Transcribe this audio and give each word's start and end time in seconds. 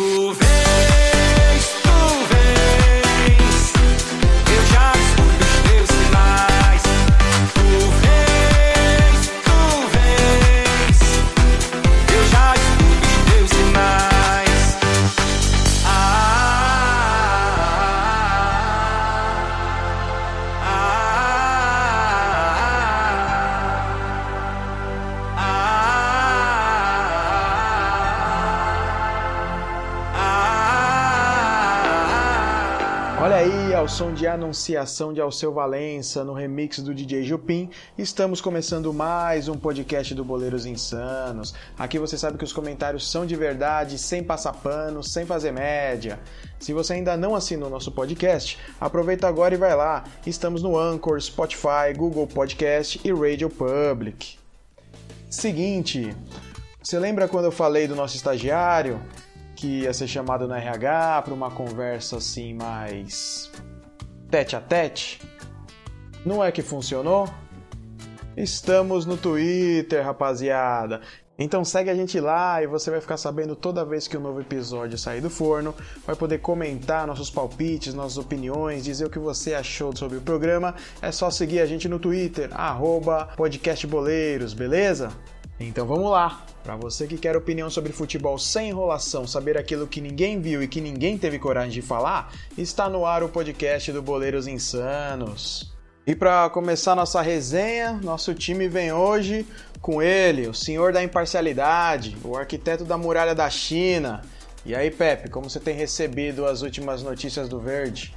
Tu 0.00 0.06
vês, 0.32 0.49
anunciação 34.34 35.12
de 35.12 35.20
Alceu 35.20 35.52
Valença 35.52 36.22
no 36.24 36.32
remix 36.32 36.78
do 36.78 36.94
DJ 36.94 37.24
Jupim, 37.24 37.68
estamos 37.98 38.40
começando 38.40 38.92
mais 38.92 39.48
um 39.48 39.56
podcast 39.56 40.14
do 40.14 40.24
Boleiros 40.24 40.66
Insanos. 40.66 41.54
Aqui 41.78 41.98
você 41.98 42.16
sabe 42.16 42.38
que 42.38 42.44
os 42.44 42.52
comentários 42.52 43.10
são 43.10 43.26
de 43.26 43.34
verdade, 43.34 43.98
sem 43.98 44.22
passar 44.22 44.52
pano, 44.52 45.02
sem 45.02 45.26
fazer 45.26 45.52
média. 45.52 46.18
Se 46.58 46.72
você 46.72 46.94
ainda 46.94 47.16
não 47.16 47.34
assinou 47.34 47.68
o 47.68 47.72
nosso 47.72 47.90
podcast, 47.90 48.58
aproveita 48.80 49.26
agora 49.26 49.54
e 49.54 49.58
vai 49.58 49.74
lá. 49.74 50.04
Estamos 50.26 50.62
no 50.62 50.78
Anchor, 50.78 51.20
Spotify, 51.20 51.92
Google 51.96 52.26
Podcast 52.26 53.00
e 53.04 53.12
Radio 53.12 53.50
Public. 53.50 54.38
Seguinte, 55.28 56.16
você 56.82 56.98
lembra 56.98 57.26
quando 57.26 57.46
eu 57.46 57.52
falei 57.52 57.88
do 57.88 57.96
nosso 57.96 58.16
estagiário? 58.16 59.00
que 59.56 59.82
ia 59.82 59.92
ser 59.92 60.08
chamado 60.08 60.48
no 60.48 60.54
RH 60.54 61.20
para 61.20 61.34
uma 61.34 61.50
conversa 61.50 62.16
assim 62.16 62.54
mais 62.54 63.50
tete 64.30 64.54
a 64.54 64.60
tete. 64.60 65.20
Não 66.24 66.44
é 66.44 66.52
que 66.52 66.62
funcionou? 66.62 67.28
Estamos 68.36 69.04
no 69.04 69.16
Twitter, 69.16 70.04
rapaziada. 70.04 71.00
Então 71.36 71.64
segue 71.64 71.88
a 71.88 71.94
gente 71.94 72.20
lá 72.20 72.62
e 72.62 72.66
você 72.66 72.90
vai 72.90 73.00
ficar 73.00 73.16
sabendo 73.16 73.56
toda 73.56 73.84
vez 73.84 74.06
que 74.06 74.16
um 74.16 74.20
novo 74.20 74.40
episódio 74.40 74.98
sair 74.98 75.22
do 75.22 75.30
forno, 75.30 75.74
vai 76.06 76.14
poder 76.14 76.38
comentar 76.38 77.06
nossos 77.06 77.30
palpites, 77.30 77.94
nossas 77.94 78.18
opiniões, 78.18 78.84
dizer 78.84 79.06
o 79.06 79.10
que 79.10 79.18
você 79.18 79.54
achou 79.54 79.96
sobre 79.96 80.18
o 80.18 80.20
programa. 80.20 80.74
É 81.00 81.10
só 81.10 81.30
seguir 81.30 81.60
a 81.60 81.66
gente 81.66 81.88
no 81.88 81.98
Twitter, 81.98 82.50
podcastboleiros, 83.36 84.52
beleza? 84.52 85.10
Então 85.62 85.86
vamos 85.86 86.10
lá! 86.10 86.42
Para 86.64 86.74
você 86.74 87.06
que 87.06 87.18
quer 87.18 87.36
opinião 87.36 87.68
sobre 87.68 87.92
futebol 87.92 88.38
sem 88.38 88.70
enrolação, 88.70 89.26
saber 89.26 89.58
aquilo 89.58 89.86
que 89.86 90.00
ninguém 90.00 90.40
viu 90.40 90.62
e 90.62 90.68
que 90.68 90.80
ninguém 90.80 91.18
teve 91.18 91.38
coragem 91.38 91.70
de 91.70 91.82
falar, 91.82 92.32
está 92.56 92.88
no 92.88 93.04
ar 93.04 93.22
o 93.22 93.28
podcast 93.28 93.92
do 93.92 94.00
Boleiros 94.00 94.46
Insanos. 94.46 95.70
E 96.06 96.14
para 96.14 96.48
começar 96.48 96.96
nossa 96.96 97.20
resenha, 97.20 97.92
nosso 98.02 98.34
time 98.34 98.68
vem 98.68 98.90
hoje 98.90 99.46
com 99.82 100.00
ele, 100.00 100.48
o 100.48 100.54
senhor 100.54 100.94
da 100.94 101.02
imparcialidade, 101.02 102.16
o 102.24 102.36
arquiteto 102.36 102.84
da 102.84 102.96
muralha 102.96 103.34
da 103.34 103.50
China. 103.50 104.22
E 104.64 104.74
aí, 104.74 104.90
Pepe, 104.90 105.28
como 105.28 105.50
você 105.50 105.60
tem 105.60 105.74
recebido 105.74 106.46
as 106.46 106.62
últimas 106.62 107.02
notícias 107.02 107.50
do 107.50 107.60
Verde? 107.60 108.14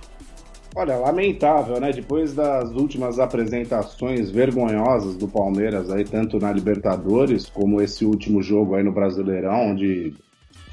Olha, 0.75 0.97
lamentável, 0.97 1.79
né? 1.79 1.91
Depois 1.91 2.33
das 2.33 2.71
últimas 2.71 3.19
apresentações 3.19 4.31
vergonhosas 4.31 5.15
do 5.15 5.27
Palmeiras 5.27 5.91
aí, 5.91 6.03
tanto 6.03 6.39
na 6.39 6.51
Libertadores 6.51 7.47
como 7.47 7.79
esse 7.79 8.03
último 8.03 8.41
jogo 8.41 8.73
aí 8.73 8.83
no 8.83 8.91
Brasileirão, 8.91 9.71
onde 9.71 10.15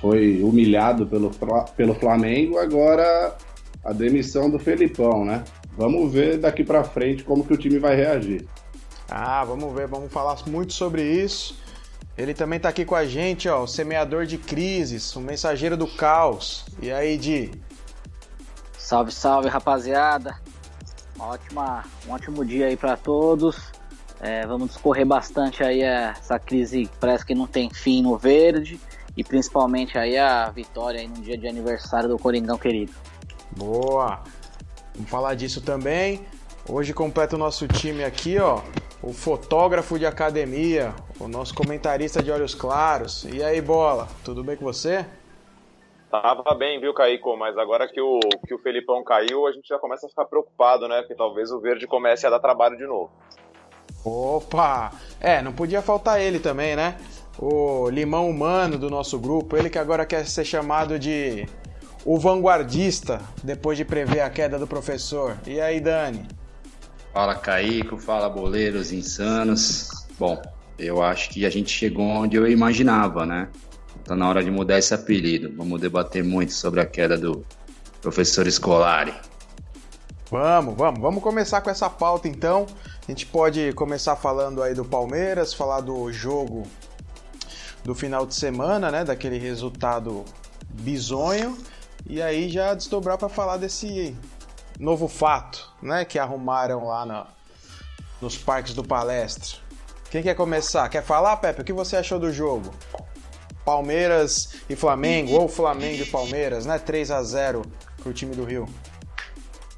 foi 0.01 0.43
humilhado 0.43 1.07
pelo, 1.07 1.31
pelo 1.77 1.95
Flamengo, 1.95 2.59
agora 2.59 3.37
a 3.85 3.93
demissão 3.93 4.49
do 4.49 4.59
Felipão, 4.59 5.25
né? 5.25 5.45
Vamos 5.77 6.13
ver 6.13 6.39
daqui 6.39 6.65
para 6.65 6.83
frente 6.83 7.23
como 7.23 7.45
que 7.45 7.53
o 7.53 7.57
time 7.57 7.79
vai 7.79 7.95
reagir. 7.95 8.47
Ah, 9.09 9.45
vamos 9.45 9.75
ver, 9.75 9.87
vamos 9.87 10.11
falar 10.11 10.37
muito 10.47 10.73
sobre 10.73 11.03
isso. 11.03 11.59
Ele 12.17 12.33
também 12.33 12.59
tá 12.59 12.69
aqui 12.69 12.85
com 12.85 12.95
a 12.95 13.05
gente, 13.05 13.49
ó, 13.49 13.63
o 13.63 13.67
semeador 13.67 14.25
de 14.25 14.39
crises, 14.39 15.15
o 15.15 15.21
mensageiro 15.21 15.77
do 15.77 15.87
caos. 15.87 16.65
E 16.83 16.91
aí, 16.91 17.17
Di? 17.17 17.51
Salve, 18.91 19.13
salve, 19.13 19.49
rapaziada. 19.49 20.35
Uma 21.15 21.29
ótima, 21.29 21.85
um 22.09 22.11
ótimo 22.11 22.45
dia 22.45 22.67
aí 22.67 22.77
para 22.77 22.97
todos. 22.97 23.71
É, 24.21 24.45
vamos 24.45 24.71
discorrer 24.71 25.07
bastante 25.07 25.63
aí 25.63 25.81
essa 25.81 26.41
crise 26.41 26.87
que 26.87 26.99
parece 26.99 27.25
que 27.25 27.33
não 27.33 27.47
tem 27.47 27.71
fim 27.73 28.03
no 28.03 28.19
verde 28.19 28.81
e 29.17 29.23
principalmente 29.23 29.97
aí 29.97 30.19
a 30.19 30.51
vitória 30.51 30.99
aí 30.99 31.07
no 31.07 31.23
dia 31.23 31.39
de 31.39 31.47
aniversário 31.47 32.09
do 32.09 32.19
Coringão 32.19 32.59
querido. 32.59 32.93
Boa. 33.57 34.25
Vamos 34.97 35.09
falar 35.09 35.37
disso 35.37 35.61
também. 35.61 36.27
Hoje 36.69 36.93
completa 36.93 37.37
o 37.37 37.39
nosso 37.39 37.69
time 37.69 38.03
aqui, 38.03 38.41
ó, 38.41 38.61
o 39.01 39.13
fotógrafo 39.13 40.01
de 40.01 40.05
academia, 40.05 40.93
o 41.21 41.29
nosso 41.29 41.55
comentarista 41.55 42.21
de 42.21 42.33
olhos 42.33 42.57
claros. 42.57 43.25
E 43.33 43.41
aí, 43.41 43.61
bola? 43.61 44.09
Tudo 44.25 44.43
bem 44.43 44.57
com 44.57 44.65
você? 44.65 45.07
Tava 46.11 46.55
bem, 46.57 46.81
viu, 46.81 46.93
Caico? 46.93 47.37
Mas 47.37 47.57
agora 47.57 47.87
que 47.87 48.01
o, 48.01 48.19
que 48.47 48.53
o 48.53 48.59
Felipão 48.59 49.05
caiu, 49.05 49.47
a 49.47 49.53
gente 49.53 49.69
já 49.69 49.79
começa 49.79 50.07
a 50.07 50.09
ficar 50.09 50.25
preocupado, 50.25 50.89
né? 50.89 51.01
Porque 51.03 51.15
talvez 51.15 51.53
o 51.53 51.61
Verde 51.61 51.87
comece 51.87 52.27
a 52.27 52.31
dar 52.31 52.41
trabalho 52.41 52.77
de 52.77 52.85
novo. 52.85 53.13
Opa! 54.05 54.91
É, 55.21 55.41
não 55.41 55.53
podia 55.53 55.81
faltar 55.81 56.21
ele 56.21 56.41
também, 56.41 56.75
né? 56.75 56.97
O 57.39 57.89
limão 57.89 58.29
humano 58.29 58.77
do 58.77 58.91
nosso 58.91 59.21
grupo, 59.21 59.57
ele 59.57 59.71
que 59.71 59.79
agora 59.79 60.05
quer 60.05 60.27
ser 60.27 60.45
chamado 60.45 60.99
de 60.99 61.47
o 62.05 62.19
vanguardista, 62.19 63.21
depois 63.45 63.79
de 63.79 63.85
prever 63.85 64.21
a 64.21 64.31
queda 64.31 64.59
do 64.59 64.67
professor. 64.67 65.37
E 65.47 65.61
aí, 65.61 65.81
Dani? 65.81 66.27
Fala, 67.13 67.37
Caico, 67.37 67.99
fala, 67.99 68.29
boleiros 68.29 68.93
insanos. 68.93 69.89
Bom, 70.19 70.41
eu 70.77 71.03
acho 71.03 71.31
que 71.31 71.47
a 71.47 71.51
gente 71.51 71.71
chegou 71.71 72.05
onde 72.05 72.37
eu 72.37 72.51
imaginava, 72.51 73.25
né? 73.25 73.49
Tá 74.05 74.17
na 74.17 74.29
hora 74.29 74.43
de 74.43 74.51
mudar 74.51 74.79
esse 74.79 74.93
apelido. 74.95 75.53
Vamos 75.57 75.81
debater 75.81 76.25
muito 76.25 76.53
sobre 76.53 76.81
a 76.81 76.87
queda 76.87 77.17
do 77.17 77.45
professor 78.01 78.51
Scolari. 78.51 79.15
Vamos, 80.31 80.77
vamos. 80.77 81.01
Vamos 81.01 81.23
começar 81.23 81.61
com 81.61 81.71
essa 81.71 81.91
pauta 81.91 82.29
então. 82.29 82.67
A 83.07 83.11
gente 83.11 83.27
pode 83.27 83.73
começar 83.73 84.17
falando 84.17 84.63
aí 84.63 84.75
do 84.75 84.85
Palmeiras, 84.85 85.53
falar 85.53 85.81
do 85.81 86.13
jogo 86.13 86.67
do 87.85 87.95
final 87.95 88.25
de 88.25 88.35
semana, 88.35 88.91
né? 88.91 89.05
Daquele 89.05 89.39
resultado 89.39 90.25
bizonho. 90.69 91.59
E 92.09 92.23
aí 92.23 92.49
já 92.49 92.75
desdobrar 92.75 93.19
para 93.19 93.29
falar 93.29 93.57
desse 93.57 94.17
novo 94.79 95.09
fato, 95.09 95.69
né? 95.83 96.05
Que 96.05 96.19
arrumaram 96.19 96.87
lá 96.87 97.05
na, 97.05 97.27
nos 98.21 98.37
parques 98.37 98.73
do 98.75 98.85
palestra. 98.85 99.59
Quem 100.11 100.23
quer 100.23 100.35
começar? 100.35 100.89
Quer 100.89 101.03
falar, 101.03 101.37
Pepe? 101.37 101.61
O 101.61 101.65
que 101.65 101.73
você 101.73 101.97
achou 101.97 102.19
do 102.19 102.33
jogo? 102.33 102.73
Palmeiras 103.65 104.61
e 104.69 104.77
Flamengo, 104.77 105.33
ou 105.33 105.49
Flamengo 105.49 106.03
e 106.03 106.07
Palmeiras, 106.11 106.67
né? 106.67 106.79
3 106.79 107.11
a 107.11 107.23
0 107.23 107.63
pro 108.03 108.13
time 108.13 108.35
do 108.35 108.45
Rio. 108.45 108.67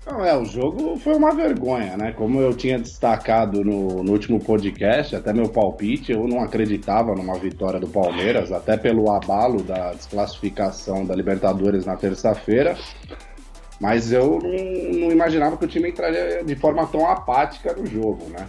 Não, 0.04 0.24
é, 0.24 0.36
o 0.36 0.44
jogo 0.44 0.98
foi 0.98 1.14
uma 1.14 1.32
vergonha, 1.32 1.96
né? 1.96 2.12
Como 2.12 2.40
eu 2.40 2.52
tinha 2.52 2.76
destacado 2.76 3.64
no, 3.64 4.02
no, 4.02 4.10
último 4.10 4.40
podcast, 4.40 5.14
até 5.14 5.32
meu 5.32 5.48
palpite, 5.48 6.10
eu 6.10 6.26
não 6.26 6.40
acreditava 6.42 7.14
numa 7.14 7.38
vitória 7.38 7.78
do 7.78 7.86
Palmeiras, 7.86 8.50
até 8.50 8.76
pelo 8.76 9.08
abalo 9.12 9.62
da 9.62 9.92
desclassificação 9.92 11.04
da 11.04 11.14
Libertadores 11.14 11.86
na 11.86 11.96
terça-feira. 11.96 12.76
Mas 13.80 14.12
eu 14.12 14.40
não, 14.42 15.00
não, 15.00 15.12
imaginava 15.12 15.56
que 15.56 15.64
o 15.64 15.68
time 15.68 15.90
entraria 15.90 16.42
de 16.44 16.56
forma 16.56 16.84
tão 16.86 17.08
apática 17.08 17.72
no 17.72 17.86
jogo, 17.86 18.28
né? 18.28 18.48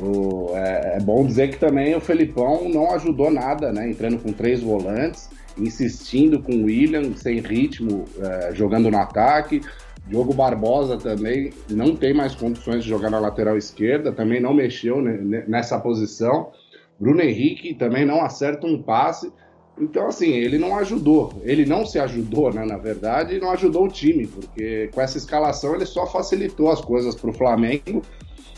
O, 0.00 0.52
é, 0.54 0.96
é, 0.96 1.00
bom 1.00 1.24
dizer 1.24 1.50
que 1.50 1.58
também 1.58 1.94
o 1.94 2.00
Felipão 2.00 2.68
não 2.68 2.92
ajudou 2.92 3.30
nada, 3.30 3.72
né? 3.72 3.90
Entrando 3.90 4.18
com 4.18 4.32
três 4.32 4.62
volantes, 4.62 5.28
insistindo 5.56 6.40
com 6.40 6.52
o 6.52 6.64
William, 6.64 7.14
sem 7.14 7.40
ritmo, 7.40 8.04
é, 8.20 8.54
jogando 8.54 8.90
no 8.90 8.98
ataque. 8.98 9.60
Diogo 10.06 10.34
Barbosa 10.34 10.96
também 10.96 11.52
não 11.70 11.94
tem 11.94 12.12
mais 12.12 12.34
condições 12.34 12.82
de 12.82 12.88
jogar 12.88 13.10
na 13.10 13.20
lateral 13.20 13.56
esquerda, 13.56 14.12
também 14.12 14.40
não 14.40 14.52
mexeu 14.52 15.00
nessa 15.00 15.78
posição. 15.78 16.50
Bruno 16.98 17.20
Henrique 17.20 17.74
também 17.74 18.04
não 18.04 18.22
acerta 18.22 18.66
um 18.66 18.82
passe. 18.82 19.32
Então, 19.78 20.08
assim, 20.08 20.30
ele 20.30 20.58
não 20.58 20.76
ajudou. 20.78 21.32
Ele 21.44 21.64
não 21.64 21.86
se 21.86 21.98
ajudou, 21.98 22.52
né, 22.52 22.64
na 22.64 22.76
verdade, 22.76 23.36
e 23.36 23.40
não 23.40 23.50
ajudou 23.50 23.84
o 23.84 23.88
time, 23.88 24.26
porque 24.26 24.90
com 24.92 25.00
essa 25.00 25.16
escalação 25.18 25.74
ele 25.74 25.86
só 25.86 26.06
facilitou 26.06 26.70
as 26.70 26.80
coisas 26.80 27.14
para 27.14 27.30
o 27.30 27.32
Flamengo, 27.32 28.02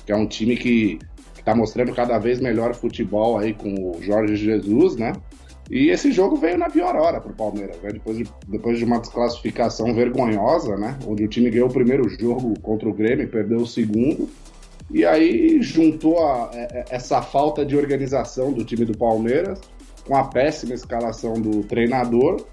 que 0.05 0.13
é 0.13 0.17
um 0.17 0.27
time 0.27 0.57
que 0.57 0.99
está 1.45 1.55
mostrando 1.55 1.95
cada 1.95 2.19
vez 2.19 2.41
melhor 2.41 2.75
futebol 2.75 3.37
aí 3.39 3.53
com 3.53 3.69
o 3.69 4.03
Jorge 4.03 4.35
Jesus, 4.35 4.97
né? 4.97 5.13
E 5.71 5.91
esse 5.91 6.11
jogo 6.11 6.37
veio 6.37 6.59
na 6.59 6.69
pior 6.69 6.95
hora 6.97 7.21
para 7.21 7.31
o 7.31 7.35
Palmeiras, 7.35 7.77
né? 7.83 7.91
depois, 7.93 8.19
de, 8.19 8.25
depois 8.49 8.79
de 8.79 8.85
uma 8.85 8.99
desclassificação 8.99 9.95
vergonhosa, 9.95 10.77
né? 10.77 10.99
Onde 11.07 11.25
o 11.25 11.29
time 11.29 11.51
ganhou 11.51 11.69
o 11.69 11.73
primeiro 11.73 12.09
jogo 12.09 12.59
contra 12.61 12.89
o 12.89 12.93
Grêmio 12.93 13.25
e 13.25 13.27
perdeu 13.27 13.59
o 13.59 13.67
segundo. 13.67 14.29
E 14.91 15.05
aí 15.05 15.63
juntou 15.63 16.19
a, 16.19 16.51
a, 16.51 16.85
essa 16.91 17.23
falta 17.23 17.65
de 17.65 17.77
organização 17.77 18.53
do 18.53 18.65
time 18.65 18.85
do 18.85 18.97
Palmeiras 18.97 19.61
com 20.07 20.17
a 20.17 20.25
péssima 20.25 20.75
escalação 20.75 21.35
do 21.35 21.63
treinador 21.65 22.45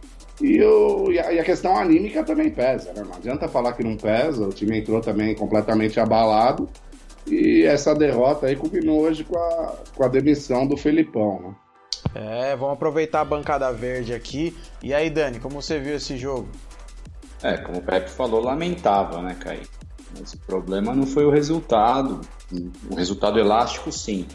E, 0.42 0.64
o, 0.64 1.10
a, 1.10 1.34
e 1.34 1.40
a 1.40 1.44
questão 1.44 1.78
anímica 1.78 2.24
também 2.24 2.50
pesa, 2.50 2.94
né? 2.94 3.04
Não 3.06 3.16
adianta 3.16 3.48
falar 3.50 3.74
que 3.74 3.84
não 3.84 3.98
pesa, 3.98 4.48
o 4.48 4.54
time 4.54 4.80
entrou 4.80 5.02
também 5.02 5.36
completamente 5.36 6.00
abalado. 6.00 6.70
E 7.28 7.64
essa 7.64 7.94
derrota 7.94 8.48
aí 8.48 8.56
culminou 8.56 9.02
hoje 9.02 9.24
com 9.24 9.38
a, 9.38 9.76
com 9.96 10.04
a 10.04 10.08
demissão 10.08 10.68
do 10.68 10.76
Felipão, 10.76 11.42
né? 11.42 11.56
É, 12.14 12.56
vamos 12.56 12.74
aproveitar 12.74 13.22
a 13.22 13.26
bancada 13.26 13.72
verde 13.72 14.14
aqui. 14.14 14.56
E 14.82 14.94
aí, 14.94 15.10
Dani, 15.10 15.40
como 15.40 15.62
você 15.62 15.80
viu 15.80 15.96
esse 15.96 16.18
jogo? 16.18 16.50
É, 17.42 17.58
como 17.58 17.80
o 17.80 17.82
Pepe 17.82 18.10
falou, 18.10 18.42
lamentável, 18.42 19.22
né, 19.22 19.36
Caí? 19.40 19.62
Mas 20.20 20.34
o 20.34 20.40
problema 20.40 20.94
não 20.94 21.06
foi 21.06 21.26
o 21.26 21.30
resultado. 21.30 22.22
O 22.90 22.96
resultado 22.96 23.40
elástico, 23.40 23.92
sim. 23.92 24.28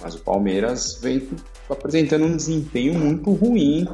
Mas 0.00 0.14
o 0.14 0.20
Palmeiras 0.20 0.98
vem 1.02 1.28
apresentando 1.68 2.24
um 2.24 2.36
desempenho 2.36 2.98
muito 2.98 3.30
ruim 3.32 3.86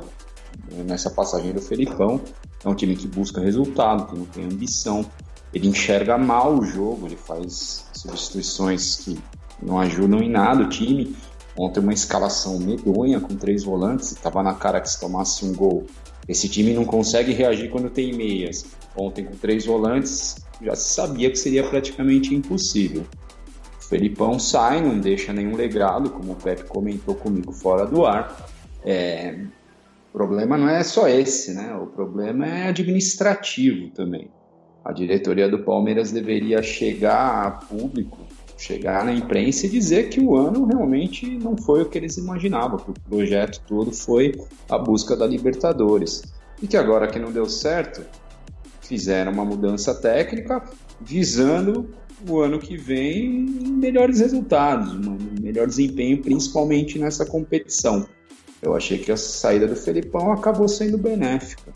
nessa 0.86 1.10
passagem 1.10 1.52
do 1.52 1.60
Felipão. 1.60 2.20
É 2.64 2.68
um 2.68 2.74
time 2.74 2.94
que 2.94 3.08
busca 3.08 3.40
resultado, 3.40 4.06
que 4.06 4.16
não 4.16 4.26
tem 4.26 4.44
ambição. 4.44 5.04
Ele 5.52 5.68
enxerga 5.68 6.16
mal 6.16 6.54
o 6.54 6.64
jogo, 6.64 7.06
ele 7.06 7.16
faz 7.16 7.87
substituições 8.00 8.96
que 8.96 9.18
não 9.62 9.78
ajudam 9.78 10.20
em 10.20 10.30
nada 10.30 10.62
o 10.62 10.68
time. 10.68 11.16
Ontem 11.56 11.80
uma 11.80 11.92
escalação 11.92 12.58
medonha 12.58 13.20
com 13.20 13.34
três 13.34 13.64
volantes, 13.64 14.12
estava 14.12 14.42
na 14.42 14.54
cara 14.54 14.80
que 14.80 14.88
se 14.88 15.00
tomasse 15.00 15.44
um 15.44 15.52
gol. 15.52 15.86
Esse 16.28 16.48
time 16.48 16.72
não 16.72 16.84
consegue 16.84 17.32
reagir 17.32 17.70
quando 17.70 17.90
tem 17.90 18.14
meias. 18.14 18.64
Ontem 18.96 19.24
com 19.24 19.34
três 19.34 19.66
volantes 19.66 20.36
já 20.62 20.74
se 20.74 20.94
sabia 20.94 21.30
que 21.30 21.36
seria 21.36 21.68
praticamente 21.68 22.34
impossível. 22.34 23.04
O 23.80 23.84
Felipão 23.84 24.38
sai, 24.38 24.82
não 24.82 24.98
deixa 25.00 25.32
nenhum 25.32 25.56
legado, 25.56 26.10
como 26.10 26.32
o 26.32 26.36
Pepe 26.36 26.64
comentou 26.64 27.14
comigo 27.14 27.52
fora 27.52 27.86
do 27.86 28.04
ar. 28.04 28.48
É, 28.84 29.38
o 30.10 30.12
problema 30.12 30.56
não 30.56 30.68
é 30.68 30.82
só 30.82 31.08
esse, 31.08 31.54
né? 31.54 31.74
O 31.74 31.86
problema 31.86 32.46
é 32.46 32.68
administrativo 32.68 33.90
também. 33.90 34.30
A 34.84 34.92
diretoria 34.92 35.48
do 35.48 35.58
Palmeiras 35.58 36.12
deveria 36.12 36.62
chegar 36.62 37.46
a 37.46 37.50
público, 37.50 38.18
chegar 38.56 39.04
na 39.04 39.12
imprensa 39.12 39.66
e 39.66 39.68
dizer 39.68 40.08
que 40.08 40.20
o 40.20 40.36
ano 40.36 40.64
realmente 40.64 41.26
não 41.38 41.56
foi 41.56 41.82
o 41.82 41.88
que 41.88 41.98
eles 41.98 42.16
imaginavam, 42.16 42.78
que 42.78 42.90
o 42.90 42.94
projeto 42.94 43.60
todo 43.66 43.92
foi 43.92 44.32
a 44.68 44.78
busca 44.78 45.16
da 45.16 45.26
Libertadores. 45.26 46.22
E 46.62 46.66
que 46.66 46.76
agora 46.76 47.06
que 47.06 47.18
não 47.18 47.30
deu 47.30 47.48
certo, 47.48 48.02
fizeram 48.80 49.32
uma 49.32 49.44
mudança 49.44 49.94
técnica 49.94 50.64
visando 51.00 51.90
o 52.28 52.40
ano 52.40 52.58
que 52.58 52.76
vem 52.76 53.46
melhores 53.78 54.18
resultados, 54.18 54.92
um 54.94 55.18
melhor 55.40 55.66
desempenho, 55.68 56.20
principalmente 56.20 56.98
nessa 56.98 57.24
competição. 57.24 58.08
Eu 58.60 58.74
achei 58.74 58.98
que 58.98 59.12
a 59.12 59.16
saída 59.16 59.68
do 59.68 59.76
Felipão 59.76 60.32
acabou 60.32 60.66
sendo 60.66 60.98
benéfica. 60.98 61.72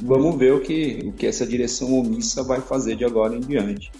Vamos 0.00 0.36
ver 0.36 0.52
o 0.52 0.60
que, 0.60 1.02
o 1.04 1.12
que 1.12 1.26
essa 1.26 1.46
direção 1.46 1.92
omissa 1.92 2.42
vai 2.42 2.60
fazer 2.60 2.96
de 2.96 3.04
agora 3.04 3.36
em 3.36 3.40
diante. 3.40 3.92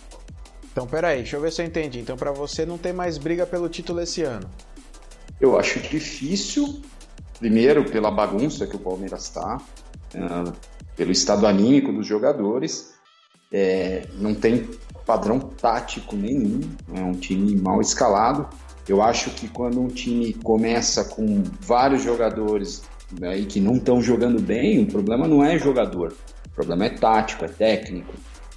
Então, 0.73 0.87
peraí, 0.87 1.19
deixa 1.19 1.37
eu 1.37 1.41
ver 1.41 1.53
se 1.53 1.63
eu 1.63 1.67
entendi. 1.67 2.01
Então, 2.01 2.17
para 2.17 2.33
você 2.33 2.67
não 2.67 2.77
tem 2.77 2.93
mais 2.93 3.17
briga 3.17 3.47
pelo 3.47 3.69
título 3.69 4.01
esse 4.01 4.23
ano? 4.23 4.51
Eu 5.41 5.59
acho 5.59 5.79
difícil, 5.81 6.83
primeiro 7.39 7.85
pela 7.85 8.11
bagunça 8.11 8.67
que 8.67 8.75
o 8.75 8.79
Palmeiras 8.79 9.25
está, 9.25 9.61
uh, 10.15 10.53
pelo 10.97 11.13
estado 11.13 11.47
anímico 11.47 11.93
dos 11.93 12.07
jogadores, 12.07 12.95
é, 13.53 14.07
não 14.15 14.35
tem 14.35 14.69
padrão 15.07 15.39
tático 15.39 16.17
nenhum, 16.17 16.61
é 16.93 17.01
um 17.01 17.13
time 17.13 17.55
mal 17.55 17.81
escalado. 17.81 18.49
Eu 18.89 19.01
acho 19.01 19.31
que 19.31 19.49
quando 19.49 19.81
um 19.81 19.87
time 19.87 20.35
começa 20.35 21.05
com 21.05 21.43
vários 21.61 22.03
jogadores 22.03 22.83
né, 23.19 23.39
e 23.39 23.47
que 23.47 23.61
não 23.61 23.77
estão 23.77 24.01
jogando 24.01 24.41
bem, 24.41 24.83
o 24.83 24.87
problema 24.87 25.27
não 25.27 25.45
é 25.45 25.59
jogador, 25.59 26.15
o 26.47 26.51
problema 26.51 26.87
é 26.87 26.91
tático, 26.91 27.45
é 27.45 27.49
técnico. 27.49 28.15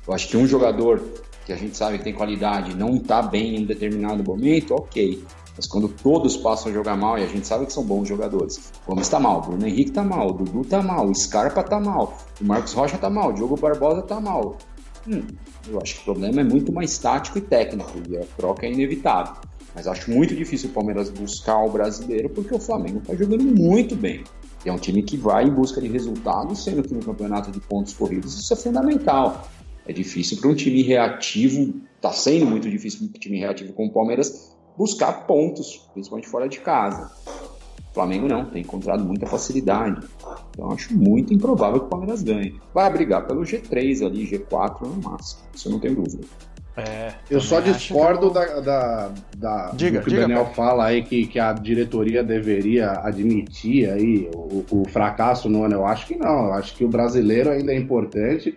Eu 0.08 0.14
acho 0.14 0.28
que 0.28 0.38
um 0.38 0.48
jogador 0.48 1.02
que 1.46 1.54
a 1.54 1.56
gente 1.56 1.78
sabe 1.78 1.98
que 1.98 2.04
tem 2.04 2.14
qualidade 2.14 2.76
não 2.76 2.96
está 2.96 3.22
bem 3.22 3.56
em 3.56 3.64
um 3.64 3.66
determinado 3.66 4.24
momento, 4.24 4.74
ok. 4.74 5.24
Mas 5.56 5.66
quando 5.66 5.88
todos 5.88 6.38
passam 6.38 6.72
a 6.72 6.76
jogar 6.76 6.96
mal, 6.96 7.18
e 7.18 7.24
a 7.24 7.28
gente 7.28 7.48
sabe 7.48 7.66
que 7.66 7.74
são 7.74 7.84
bons 7.84 8.08
jogadores, 8.08 8.72
o 8.86 8.90
Gomes 8.90 9.08
está 9.08 9.20
mal, 9.20 9.40
o 9.40 9.42
Bruno 9.42 9.66
Henrique 9.66 9.90
está 9.90 10.04
mal, 10.04 10.30
o 10.30 10.34
Dudu 10.34 10.62
está 10.62 10.84
mal, 10.84 11.08
o 11.08 11.16
Scarpa 11.16 11.62
está 11.62 11.80
mal, 11.80 12.16
o 12.40 12.46
Marcos 12.46 12.74
Rocha 12.74 12.96
está 12.96 13.10
mal, 13.10 13.30
o 13.30 13.34
Diogo 13.34 13.58
Barbosa 13.58 14.02
está 14.02 14.20
mal. 14.20 14.56
Hum, 15.08 15.24
eu 15.68 15.82
acho 15.82 15.96
que 15.96 16.02
o 16.02 16.04
problema 16.04 16.42
é 16.42 16.44
muito 16.44 16.72
mais 16.72 16.98
tático 17.00 17.40
e 17.40 17.42
técnico, 17.42 17.92
e 18.08 18.18
a 18.18 18.26
troca 18.38 18.68
é 18.68 18.72
inevitável. 18.72 19.36
Mas 19.74 19.88
acho 19.88 20.12
muito 20.12 20.36
difícil 20.36 20.70
o 20.70 20.74
Palmeiras 20.74 21.10
buscar 21.10 21.64
o 21.64 21.70
brasileiro, 21.70 22.30
porque 22.30 22.54
o 22.54 22.60
Flamengo 22.60 23.00
está 23.00 23.16
jogando 23.16 23.44
muito 23.44 23.96
bem. 23.96 24.24
É 24.68 24.72
um 24.72 24.78
time 24.78 25.02
que 25.02 25.16
vai 25.16 25.46
em 25.46 25.50
busca 25.50 25.80
de 25.80 25.88
resultados, 25.88 26.64
sendo 26.64 26.84
que 26.84 26.94
no 26.94 27.00
campeonato 27.00 27.52
de 27.52 27.60
pontos 27.62 27.94
corridos 27.94 28.38
isso 28.38 28.52
é 28.52 28.56
fundamental. 28.56 29.48
É 29.88 29.94
difícil 29.94 30.38
para 30.38 30.50
um 30.50 30.56
time 30.56 30.82
reativo, 30.82 31.74
está 31.96 32.12
sendo 32.12 32.46
muito 32.46 32.70
difícil 32.70 33.00
para 33.00 33.08
um 33.08 33.20
time 33.20 33.40
reativo 33.40 33.72
como 33.72 33.90
o 33.90 33.94
Palmeiras 33.94 34.54
buscar 34.78 35.26
pontos, 35.26 35.88
principalmente 35.94 36.28
fora 36.28 36.50
de 36.50 36.60
casa. 36.60 37.10
O 37.92 37.94
Flamengo 37.94 38.28
não, 38.28 38.46
tem 38.46 38.62
encontrado 38.62 39.06
muita 39.06 39.26
facilidade. 39.26 40.06
Então 40.50 40.70
acho 40.72 40.94
muito 40.96 41.34
improvável 41.34 41.80
que 41.80 41.86
o 41.86 41.90
Palmeiras 41.90 42.22
ganhe. 42.22 42.60
Vai 42.74 42.92
brigar 42.92 43.26
pelo 43.26 43.44
G3 43.44 44.06
ali, 44.06 44.30
G4 44.30 44.82
no 44.82 45.02
máximo, 45.02 45.44
isso 45.56 45.70
eu 45.70 45.72
não 45.72 45.80
tenho 45.80 45.96
dúvida. 45.96 46.28
É, 46.78 47.12
eu 47.28 47.42
só 47.42 47.60
discordo 47.60 48.30
da, 48.30 48.60
da, 48.60 49.12
da 49.36 49.72
diga, 49.74 50.00
do 50.00 50.04
que 50.04 50.12
diga, 50.12 50.26
o 50.26 50.28
Daniel 50.28 50.46
pai. 50.46 50.54
fala 50.54 50.86
aí 50.86 51.02
que, 51.02 51.26
que 51.26 51.40
a 51.40 51.52
diretoria 51.52 52.24
deveria 52.24 52.92
admitir 53.04 53.90
aí 53.90 54.30
o, 54.32 54.64
o, 54.70 54.86
fracasso 54.88 55.50
no 55.50 55.64
ano. 55.64 55.74
Eu 55.74 55.88
acho 55.88 56.06
que 56.06 56.16
não. 56.16 56.46
Eu 56.46 56.54
acho 56.54 56.76
que 56.76 56.86
o 56.86 56.88
brasileiro 56.88 57.50
ainda 57.50 57.74
é 57.74 57.76
importante. 57.76 58.56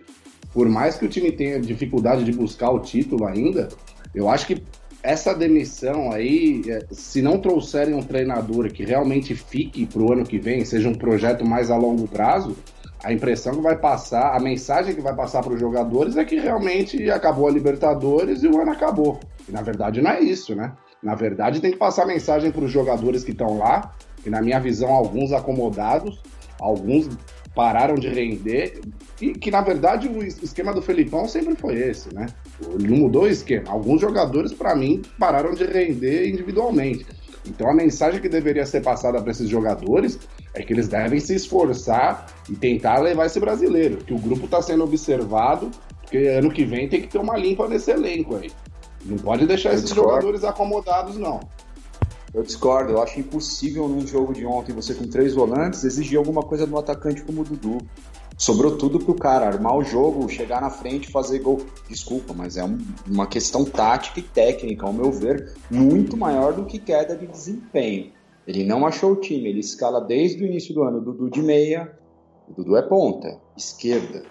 Por 0.53 0.69
mais 0.69 0.97
que 0.97 1.05
o 1.05 1.09
time 1.09 1.31
tenha 1.31 1.59
dificuldade 1.59 2.23
de 2.23 2.31
buscar 2.31 2.69
o 2.69 2.79
título 2.79 3.25
ainda, 3.25 3.69
eu 4.13 4.29
acho 4.29 4.45
que 4.45 4.61
essa 5.01 5.33
demissão 5.33 6.11
aí, 6.11 6.61
se 6.91 7.23
não 7.23 7.39
trouxerem 7.39 7.95
um 7.95 8.03
treinador 8.03 8.71
que 8.71 8.85
realmente 8.85 9.33
fique 9.33 9.85
para 9.87 10.01
o 10.01 10.13
ano 10.13 10.23
que 10.23 10.37
vem, 10.37 10.63
seja 10.63 10.87
um 10.87 10.93
projeto 10.93 11.43
mais 11.43 11.71
a 11.71 11.77
longo 11.77 12.07
prazo, 12.07 12.55
a 13.03 13.11
impressão 13.11 13.55
que 13.55 13.61
vai 13.61 13.75
passar, 13.75 14.35
a 14.35 14.39
mensagem 14.39 14.93
que 14.93 15.01
vai 15.01 15.15
passar 15.15 15.41
para 15.41 15.53
os 15.53 15.59
jogadores 15.59 16.17
é 16.17 16.23
que 16.23 16.39
realmente 16.39 17.09
acabou 17.09 17.47
a 17.47 17.51
Libertadores 17.51 18.43
e 18.43 18.47
o 18.47 18.61
ano 18.61 18.71
acabou. 18.71 19.19
E 19.49 19.51
na 19.51 19.61
verdade 19.61 20.01
não 20.01 20.11
é 20.11 20.19
isso, 20.19 20.55
né? 20.55 20.73
Na 21.01 21.15
verdade 21.15 21.59
tem 21.59 21.71
que 21.71 21.77
passar 21.77 22.05
mensagem 22.05 22.51
para 22.51 22.63
os 22.63 22.71
jogadores 22.71 23.23
que 23.23 23.31
estão 23.31 23.57
lá, 23.57 23.91
que 24.23 24.29
na 24.29 24.41
minha 24.41 24.59
visão 24.59 24.91
alguns 24.91 25.31
acomodados, 25.31 26.21
alguns 26.59 27.09
pararam 27.55 27.95
de 27.95 28.07
render, 28.07 28.79
e 29.19 29.31
que 29.33 29.49
na 29.49 29.61
verdade 29.61 30.07
o 30.07 30.23
esquema 30.23 30.73
do 30.73 30.81
Felipão 30.81 31.27
sempre 31.27 31.55
foi 31.55 31.75
esse, 31.75 32.13
né? 32.13 32.27
Ele 32.61 32.87
não 32.87 32.97
mudou 32.97 33.23
o 33.23 33.27
esquema. 33.27 33.69
Alguns 33.69 33.99
jogadores, 33.99 34.53
para 34.53 34.75
mim, 34.75 35.01
pararam 35.19 35.53
de 35.53 35.65
render 35.65 36.29
individualmente. 36.29 37.05
Então 37.47 37.69
a 37.69 37.73
mensagem 37.73 38.21
que 38.21 38.29
deveria 38.29 38.65
ser 38.65 38.81
passada 38.81 39.19
para 39.19 39.31
esses 39.31 39.49
jogadores 39.49 40.19
é 40.53 40.61
que 40.61 40.73
eles 40.73 40.87
devem 40.87 41.19
se 41.19 41.35
esforçar 41.35 42.27
e 42.49 42.55
tentar 42.55 42.99
levar 42.99 43.25
esse 43.25 43.39
brasileiro, 43.39 43.97
que 43.97 44.13
o 44.13 44.19
grupo 44.19 44.45
está 44.45 44.61
sendo 44.61 44.83
observado, 44.83 45.71
porque 46.01 46.17
ano 46.27 46.51
que 46.51 46.65
vem 46.65 46.89
tem 46.89 47.01
que 47.01 47.07
ter 47.07 47.17
uma 47.17 47.37
limpa 47.37 47.67
nesse 47.67 47.91
elenco 47.91 48.35
aí. 48.35 48.51
Não 49.05 49.17
pode 49.17 49.45
deixar 49.45 49.69
eu 49.69 49.75
esses 49.75 49.85
discordo. 49.85 50.11
jogadores 50.11 50.43
acomodados, 50.43 51.17
não. 51.17 51.39
Eu 52.33 52.43
discordo, 52.43 52.93
eu 52.93 53.01
acho 53.01 53.19
impossível 53.19 53.87
num 53.87 54.05
jogo 54.07 54.33
de 54.33 54.45
ontem 54.45 54.73
você 54.73 54.93
com 54.93 55.05
três 55.05 55.33
volantes 55.33 55.83
exigir 55.83 56.17
alguma 56.17 56.41
coisa 56.41 56.65
do 56.65 56.77
atacante 56.77 57.21
como 57.23 57.41
o 57.41 57.43
Dudu. 57.43 57.79
Sobrou 58.37 58.77
tudo 58.77 58.99
pro 58.99 59.13
cara 59.13 59.47
armar 59.47 59.75
o 59.75 59.83
jogo, 59.83 60.27
chegar 60.29 60.61
na 60.61 60.69
frente, 60.69 61.11
fazer 61.11 61.39
gol. 61.39 61.61
Desculpa, 61.89 62.33
mas 62.33 62.57
é 62.57 62.63
um, 62.63 62.77
uma 63.07 63.27
questão 63.27 63.65
tática 63.65 64.19
e 64.19 64.23
técnica, 64.23 64.85
ao 64.85 64.93
meu 64.93 65.11
ver, 65.11 65.53
muito 65.69 66.15
maior 66.17 66.53
do 66.53 66.65
que 66.65 66.79
queda 66.79 67.15
de 67.15 67.27
desempenho. 67.27 68.11
Ele 68.47 68.63
não 68.63 68.85
achou 68.85 69.13
o 69.13 69.15
time, 69.15 69.49
ele 69.49 69.59
escala 69.59 70.01
desde 70.01 70.43
o 70.43 70.47
início 70.47 70.73
do 70.73 70.83
ano 70.83 70.97
o 70.97 71.01
Dudu 71.01 71.29
de 71.29 71.41
meia, 71.41 71.91
o 72.47 72.53
Dudu 72.53 72.75
é 72.75 72.81
ponta, 72.81 73.39
esquerda. 73.55 74.23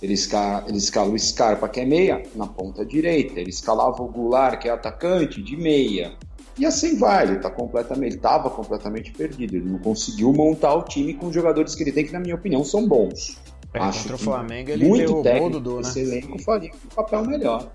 Ele 0.00 0.12
escala, 0.12 0.64
ele 0.68 0.76
escala 0.76 1.10
o 1.10 1.18
Scarpa, 1.18 1.68
que 1.68 1.80
é 1.80 1.86
meia, 1.86 2.22
na 2.34 2.46
ponta 2.46 2.84
direita. 2.84 3.40
Ele 3.40 3.50
escalava 3.50 4.02
o 4.02 4.08
Goulart, 4.08 4.60
que 4.60 4.68
é 4.68 4.70
atacante, 4.70 5.42
de 5.42 5.56
meia. 5.56 6.12
E 6.58 6.64
assim 6.64 6.98
vai, 6.98 7.24
ele 7.24 7.38
tá 7.38 7.50
completamente, 7.50 8.16
estava 8.16 8.50
completamente 8.50 9.12
perdido. 9.12 9.56
Ele 9.56 9.68
não 9.68 9.78
conseguiu 9.78 10.32
montar 10.32 10.74
o 10.74 10.82
time 10.82 11.14
com 11.14 11.26
os 11.26 11.34
jogadores 11.34 11.74
que 11.74 11.82
ele 11.82 11.92
tem, 11.92 12.04
que 12.04 12.12
na 12.12 12.20
minha 12.20 12.34
opinião 12.34 12.64
são 12.64 12.86
bons. 12.86 13.38
É, 13.74 13.78
Acho 13.78 14.00
contra 14.00 14.16
o 14.16 14.18
Flamengo 14.18 14.70
ele 14.70 14.86
muito 14.86 15.22
derrubou 15.22 15.46
o 15.48 15.50
Dudu, 15.50 15.74
né? 15.76 15.80
Esse 15.82 16.00
elenco 16.00 16.42
faria 16.42 16.70
um 16.70 16.94
papel 16.94 17.24
melhor. 17.24 17.70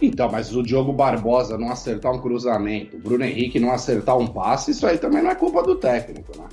Então, 0.00 0.30
mas 0.30 0.54
o 0.54 0.62
Diogo 0.62 0.92
Barbosa 0.92 1.56
não 1.56 1.70
acertar 1.70 2.12
um 2.12 2.20
cruzamento, 2.20 2.96
o 2.96 3.00
Bruno 3.00 3.24
Henrique 3.24 3.58
não 3.58 3.72
acertar 3.72 4.16
um 4.18 4.26
passe, 4.26 4.70
isso 4.72 4.86
aí 4.86 4.98
também 4.98 5.22
não 5.22 5.30
é 5.30 5.34
culpa 5.34 5.62
do 5.62 5.76
técnico, 5.76 6.36
né? 6.38 6.46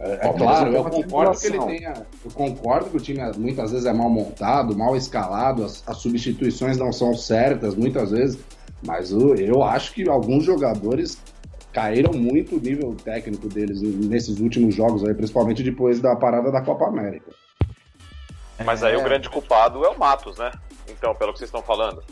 É, 0.00 0.26
é 0.26 0.32
claro, 0.32 0.74
eu 0.74 0.84
concordo 0.84 1.38
que 1.38 1.46
ele 1.46 1.60
tenha. 1.60 1.92
Eu 2.24 2.30
concordo 2.32 2.90
que 2.90 2.96
o 2.96 3.00
time 3.00 3.20
muitas 3.38 3.70
vezes 3.70 3.86
é 3.86 3.92
mal 3.92 4.10
montado, 4.10 4.76
mal 4.76 4.96
escalado, 4.96 5.64
as, 5.64 5.84
as 5.86 5.98
substituições 5.98 6.76
não 6.76 6.92
são 6.92 7.14
certas 7.14 7.76
muitas 7.76 8.10
vezes, 8.10 8.38
mas 8.84 9.12
eu, 9.12 9.36
eu 9.36 9.62
acho 9.62 9.92
que 9.92 10.08
alguns 10.08 10.42
jogadores 10.42 11.18
caíram 11.72 12.12
muito 12.12 12.56
o 12.56 12.60
nível 12.60 12.96
técnico 12.96 13.48
deles 13.48 13.80
nesses 13.80 14.40
últimos 14.40 14.74
jogos 14.74 15.04
aí, 15.04 15.14
principalmente 15.14 15.62
depois 15.62 16.00
da 16.00 16.16
parada 16.16 16.50
da 16.50 16.60
Copa 16.60 16.86
América. 16.86 17.30
Mas 18.64 18.82
aí 18.82 18.94
É. 18.94 18.98
o 18.98 19.04
grande 19.04 19.30
culpado 19.30 19.84
é 19.84 19.88
o 19.88 19.98
Matos, 19.98 20.36
né? 20.36 20.50
Então, 20.88 21.14
pelo 21.14 21.32
que 21.32 21.38
vocês 21.38 21.48
estão 21.48 21.62
falando. 21.62 22.02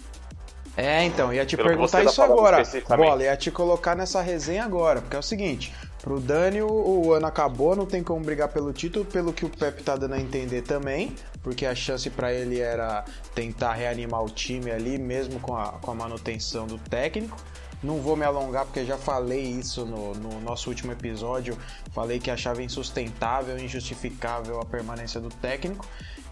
É, 0.76 1.04
então, 1.04 1.32
ia 1.32 1.44
te 1.44 1.56
Pelo 1.56 1.68
perguntar 1.68 1.98
tá 1.98 2.04
isso 2.04 2.14
falando 2.14 2.38
agora. 2.38 2.62
Bola, 2.96 3.22
ia 3.22 3.36
te 3.36 3.50
colocar 3.50 3.94
nessa 3.94 4.20
resenha 4.22 4.64
agora, 4.64 5.00
porque 5.00 5.16
é 5.16 5.18
o 5.18 5.22
seguinte, 5.22 5.74
pro 6.00 6.20
Dani 6.20 6.62
o, 6.62 7.12
ano 7.12 7.26
acabou, 7.26 7.74
não 7.76 7.86
tem 7.86 8.02
como 8.02 8.24
brigar 8.24 8.48
pelo 8.48 8.72
título, 8.72 9.04
pelo 9.04 9.32
que 9.32 9.44
o 9.44 9.50
Pepe 9.50 9.82
tá 9.82 9.96
dando 9.96 10.14
a 10.14 10.20
entender 10.20 10.62
também, 10.62 11.14
porque 11.42 11.66
a 11.66 11.74
chance 11.74 12.08
pra 12.08 12.32
ele 12.32 12.60
era 12.60 13.04
tentar 13.34 13.74
reanimar 13.74 14.22
o 14.22 14.30
time 14.30 14.70
ali, 14.70 14.98
mesmo 14.98 15.40
com 15.40 15.56
a, 15.56 15.72
com 15.72 15.90
a 15.90 15.94
manutenção 15.94 16.66
do 16.66 16.78
técnico. 16.78 17.36
Não 17.82 17.96
vou 17.96 18.14
me 18.14 18.24
alongar 18.24 18.66
porque 18.66 18.84
já 18.84 18.98
falei 18.98 19.40
isso 19.40 19.86
no, 19.86 20.12
no 20.14 20.40
nosso 20.40 20.68
último 20.68 20.92
episódio. 20.92 21.56
Falei 21.92 22.18
que 22.18 22.30
achava 22.30 22.62
insustentável, 22.62 23.58
injustificável 23.58 24.60
a 24.60 24.66
permanência 24.66 25.18
do 25.18 25.30
técnico. 25.30 25.86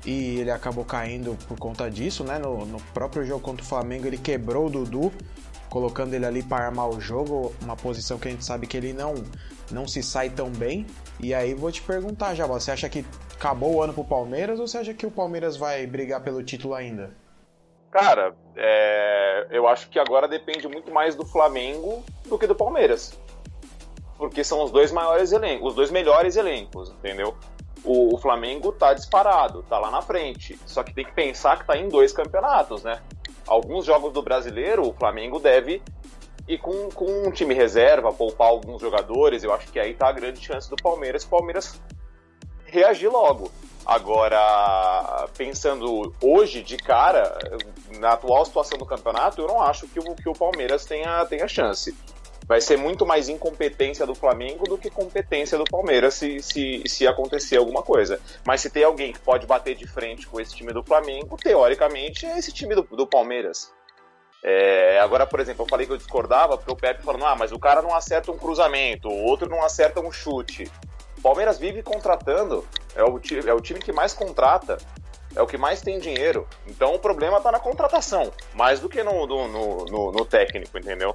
E 0.04 0.38
ele 0.40 0.50
acabou 0.50 0.84
caindo 0.84 1.36
por 1.46 1.58
conta 1.58 1.90
disso, 1.90 2.24
né? 2.24 2.38
No, 2.38 2.64
no 2.64 2.80
próprio 2.94 3.24
jogo 3.24 3.40
contra 3.40 3.64
o 3.64 3.68
Flamengo, 3.68 4.06
ele 4.06 4.18
quebrou 4.18 4.66
o 4.66 4.70
Dudu, 4.70 5.12
colocando 5.68 6.14
ele 6.14 6.24
ali 6.24 6.42
para 6.42 6.66
armar 6.66 6.88
o 6.88 7.00
jogo, 7.00 7.54
uma 7.62 7.76
posição 7.76 8.18
que 8.18 8.28
a 8.28 8.30
gente 8.30 8.44
sabe 8.44 8.66
que 8.66 8.76
ele 8.76 8.92
não, 8.92 9.14
não 9.70 9.86
se 9.86 10.02
sai 10.02 10.30
tão 10.30 10.50
bem. 10.50 10.86
E 11.20 11.34
aí 11.34 11.54
vou 11.54 11.70
te 11.70 11.82
perguntar 11.82 12.34
já, 12.34 12.46
você 12.46 12.70
acha 12.70 12.88
que 12.88 13.04
acabou 13.34 13.74
o 13.74 13.82
ano 13.82 13.92
pro 13.92 14.04
Palmeiras 14.04 14.58
ou 14.60 14.66
você 14.66 14.78
acha 14.78 14.94
que 14.94 15.06
o 15.06 15.10
Palmeiras 15.10 15.56
vai 15.56 15.86
brigar 15.86 16.22
pelo 16.22 16.42
título 16.42 16.74
ainda? 16.74 17.10
Cara, 17.90 18.34
é, 18.54 19.46
eu 19.50 19.66
acho 19.66 19.88
que 19.88 19.98
agora 19.98 20.28
depende 20.28 20.68
muito 20.68 20.92
mais 20.92 21.14
do 21.14 21.24
Flamengo 21.24 22.04
do 22.26 22.38
que 22.38 22.46
do 22.46 22.54
Palmeiras. 22.54 23.18
Porque 24.16 24.42
são 24.44 24.62
os 24.62 24.70
dois 24.70 24.92
maiores 24.92 25.32
elencos, 25.32 25.68
os 25.68 25.74
dois 25.74 25.90
melhores 25.90 26.36
elencos, 26.36 26.90
entendeu? 26.90 27.36
O, 27.84 28.14
o 28.14 28.18
Flamengo 28.18 28.72
tá 28.72 28.92
disparado, 28.92 29.62
tá 29.68 29.78
lá 29.78 29.90
na 29.90 30.02
frente. 30.02 30.58
Só 30.66 30.82
que 30.82 30.92
tem 30.92 31.04
que 31.04 31.12
pensar 31.12 31.58
que 31.58 31.66
tá 31.66 31.76
em 31.76 31.88
dois 31.88 32.12
campeonatos, 32.12 32.82
né? 32.82 33.00
Alguns 33.46 33.84
jogos 33.84 34.12
do 34.12 34.22
brasileiro, 34.22 34.88
o 34.88 34.92
Flamengo 34.92 35.38
deve 35.38 35.82
ir 36.46 36.58
com, 36.58 36.90
com 36.90 37.26
um 37.26 37.30
time 37.30 37.54
reserva, 37.54 38.12
poupar 38.12 38.48
alguns 38.48 38.80
jogadores. 38.80 39.44
Eu 39.44 39.52
acho 39.52 39.70
que 39.70 39.78
aí 39.78 39.94
tá 39.94 40.08
a 40.08 40.12
grande 40.12 40.40
chance 40.40 40.68
do 40.68 40.76
Palmeiras. 40.76 41.24
O 41.24 41.28
Palmeiras 41.28 41.80
reagir 42.64 43.08
logo. 43.08 43.50
Agora, 43.84 45.28
pensando 45.36 46.12
hoje 46.22 46.62
de 46.62 46.76
cara, 46.76 47.38
na 47.98 48.12
atual 48.12 48.44
situação 48.44 48.78
do 48.78 48.84
campeonato, 48.84 49.40
eu 49.40 49.48
não 49.48 49.62
acho 49.62 49.88
que 49.88 49.98
o, 49.98 50.14
que 50.14 50.28
o 50.28 50.34
Palmeiras 50.34 50.84
tenha, 50.84 51.24
tenha 51.24 51.48
chance. 51.48 51.96
Vai 52.48 52.62
ser 52.62 52.78
muito 52.78 53.04
mais 53.04 53.28
incompetência 53.28 54.06
do 54.06 54.14
Flamengo 54.14 54.64
do 54.64 54.78
que 54.78 54.88
competência 54.88 55.58
do 55.58 55.64
Palmeiras 55.64 56.14
se, 56.14 56.40
se, 56.42 56.82
se 56.86 57.06
acontecer 57.06 57.58
alguma 57.58 57.82
coisa. 57.82 58.18
Mas 58.46 58.62
se 58.62 58.70
tem 58.70 58.82
alguém 58.84 59.12
que 59.12 59.18
pode 59.20 59.46
bater 59.46 59.76
de 59.76 59.86
frente 59.86 60.26
com 60.26 60.40
esse 60.40 60.56
time 60.56 60.72
do 60.72 60.82
Flamengo, 60.82 61.36
teoricamente 61.36 62.24
é 62.24 62.38
esse 62.38 62.50
time 62.50 62.74
do, 62.74 62.82
do 62.82 63.06
Palmeiras. 63.06 63.70
É, 64.42 64.98
agora, 65.00 65.26
por 65.26 65.40
exemplo, 65.40 65.64
eu 65.64 65.68
falei 65.68 65.84
que 65.86 65.92
eu 65.92 65.96
discordava 65.98 66.56
porque 66.56 66.72
o 66.72 66.76
Pepe 66.76 67.02
falando, 67.02 67.26
ah, 67.26 67.36
mas 67.36 67.52
o 67.52 67.58
cara 67.58 67.82
não 67.82 67.94
acerta 67.94 68.30
um 68.32 68.38
cruzamento, 68.38 69.08
o 69.08 69.24
outro 69.24 69.48
não 69.48 69.62
acerta 69.62 70.00
um 70.00 70.10
chute. 70.10 70.70
O 71.18 71.20
Palmeiras 71.20 71.58
vive 71.58 71.82
contratando, 71.82 72.64
é 72.94 73.02
o, 73.02 73.20
é 73.46 73.52
o 73.52 73.60
time 73.60 73.80
que 73.80 73.92
mais 73.92 74.14
contrata, 74.14 74.78
é 75.34 75.42
o 75.42 75.46
que 75.46 75.58
mais 75.58 75.82
tem 75.82 75.98
dinheiro. 75.98 76.46
Então 76.66 76.94
o 76.94 76.98
problema 76.98 77.40
tá 77.40 77.50
na 77.50 77.58
contratação, 77.58 78.32
mais 78.54 78.78
do 78.80 78.88
que 78.88 79.02
no, 79.02 79.26
no- 79.26 79.84
no- 79.84 80.12
no 80.12 80.24
técnico, 80.24 80.78
entendeu? 80.78 81.14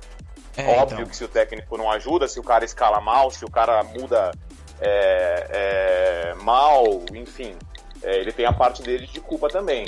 É, 0.56 0.68
Óbvio 0.80 0.96
então. 0.98 1.06
que 1.08 1.16
se 1.16 1.24
o 1.24 1.28
técnico 1.28 1.78
não 1.78 1.90
ajuda, 1.92 2.28
se 2.28 2.40
o 2.40 2.44
cara 2.44 2.64
escala 2.64 3.02
mal, 3.02 3.32
se 3.32 3.44
o 3.44 3.50
cara 3.50 3.84
muda 3.84 4.32
é, 4.80 5.48
é, 5.50 6.34
mal, 6.44 7.04
enfim, 7.14 7.56
é, 8.04 8.20
ele 8.20 8.32
tem 8.32 8.46
a 8.46 8.54
parte 8.54 8.82
dele 8.84 9.08
de 9.08 9.20
culpa 9.20 9.50
também. 9.50 9.88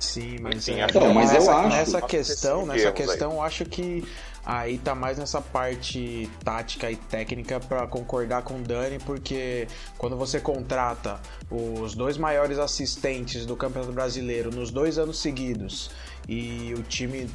Sim, 0.00 0.38
mas, 0.40 0.68
Enfim, 0.68 0.80
é, 0.80 0.84
Então, 0.84 1.12
mas 1.12 1.30
eu 1.32 1.40
nessa, 1.40 1.54
acho- 1.56 1.68
nessa 1.68 2.02
questão, 2.02 2.64
nessa 2.66 2.92
questão, 2.92 3.32
eu 3.32 3.42
acho 3.42 3.64
que 3.64 4.06
aí 4.46 4.78
tá 4.78 4.94
mais 4.94 5.18
nessa 5.18 5.40
parte 5.42 6.30
tática 6.44 6.90
e 6.90 6.96
técnica 6.96 7.58
pra 7.60 7.86
concordar 7.86 8.42
com 8.42 8.54
o 8.54 8.62
Dani, 8.62 8.98
porque 9.00 9.66
quando 9.98 10.16
você 10.16 10.38
contrata 10.40 11.20
os 11.50 11.94
dois 11.94 12.16
maiores 12.16 12.58
assistentes 12.58 13.44
do 13.44 13.56
Campeonato 13.56 13.92
Brasileiro 13.92 14.50
nos 14.54 14.70
dois 14.70 14.98
anos 14.98 15.18
seguidos 15.20 15.90
e 16.28 16.72
o 16.78 16.82
time 16.84 17.28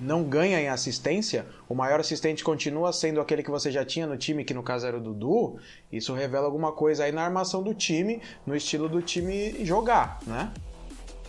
não 0.00 0.22
ganha 0.24 0.60
em 0.60 0.68
assistência, 0.68 1.46
o 1.68 1.74
maior 1.74 2.00
assistente 2.00 2.44
continua 2.44 2.92
sendo 2.92 3.20
aquele 3.20 3.42
que 3.42 3.50
você 3.50 3.70
já 3.70 3.84
tinha 3.84 4.06
no 4.06 4.16
time, 4.16 4.44
que 4.44 4.54
no 4.54 4.62
caso 4.62 4.86
era 4.86 4.96
o 4.96 5.00
Dudu, 5.00 5.58
isso 5.92 6.14
revela 6.14 6.46
alguma 6.46 6.72
coisa 6.72 7.04
aí 7.04 7.12
na 7.12 7.22
armação 7.22 7.62
do 7.62 7.74
time, 7.74 8.20
no 8.46 8.54
estilo 8.54 8.88
do 8.88 9.02
time 9.02 9.64
jogar, 9.64 10.20
né? 10.26 10.52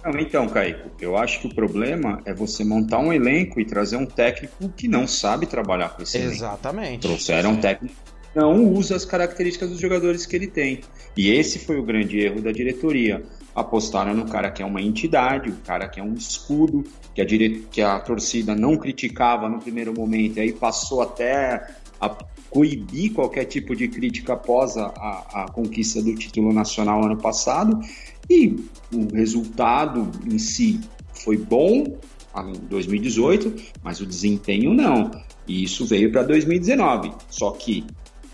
Não, 0.03 0.17
então, 0.17 0.47
Caico, 0.47 0.89
eu 1.01 1.17
acho 1.17 1.41
que 1.41 1.47
o 1.47 1.53
problema 1.53 2.21
é 2.25 2.33
você 2.33 2.63
montar 2.63 2.99
um 2.99 3.11
elenco 3.11 3.59
e 3.59 3.65
trazer 3.65 3.97
um 3.97 4.05
técnico 4.05 4.69
que 4.69 4.87
não 4.87 5.05
sabe 5.05 5.45
trabalhar 5.45 5.89
com 5.89 6.03
esse 6.03 6.17
elenco. 6.17 6.35
Exatamente. 6.35 7.01
Trouxeram 7.01 7.51
um 7.51 7.57
técnico 7.57 7.95
que 7.95 8.18
não 8.39 8.71
usa 8.71 8.95
as 8.95 9.03
características 9.03 9.69
dos 9.69 9.79
jogadores 9.79 10.25
que 10.25 10.35
ele 10.35 10.47
tem. 10.47 10.81
E 11.15 11.29
esse 11.29 11.59
foi 11.59 11.77
o 11.77 11.83
grande 11.83 12.19
erro 12.19 12.41
da 12.41 12.51
diretoria. 12.51 13.23
Apostaram 13.53 14.13
no 14.13 14.25
cara 14.25 14.49
que 14.49 14.63
é 14.63 14.65
uma 14.65 14.81
entidade, 14.81 15.49
o 15.49 15.55
cara 15.65 15.87
que 15.89 15.99
é 15.99 16.03
um 16.03 16.13
escudo, 16.13 16.85
que 17.13 17.21
a, 17.21 17.25
dire... 17.25 17.67
que 17.69 17.81
a 17.81 17.99
torcida 17.99 18.55
não 18.55 18.77
criticava 18.77 19.49
no 19.49 19.59
primeiro 19.59 19.93
momento, 19.93 20.37
e 20.37 20.41
aí 20.41 20.53
passou 20.53 21.01
até 21.01 21.67
a 21.99 22.09
coibir 22.49 23.13
qualquer 23.13 23.45
tipo 23.45 23.75
de 23.75 23.87
crítica 23.87 24.33
após 24.33 24.77
a, 24.77 24.85
a, 24.85 25.43
a 25.43 25.51
conquista 25.51 26.01
do 26.01 26.15
título 26.15 26.53
nacional 26.53 27.03
ano 27.03 27.17
passado. 27.17 27.79
E 28.29 28.55
o 28.93 29.13
resultado 29.13 30.09
em 30.31 30.39
si 30.39 30.79
foi 31.13 31.35
bom 31.35 31.97
em 32.37 32.53
2018, 32.69 33.53
mas 33.83 33.99
o 33.99 34.05
desempenho 34.05 34.73
não. 34.73 35.11
E 35.47 35.63
isso 35.63 35.85
veio 35.85 36.11
para 36.11 36.23
2019. 36.23 37.11
Só 37.27 37.51
que 37.51 37.83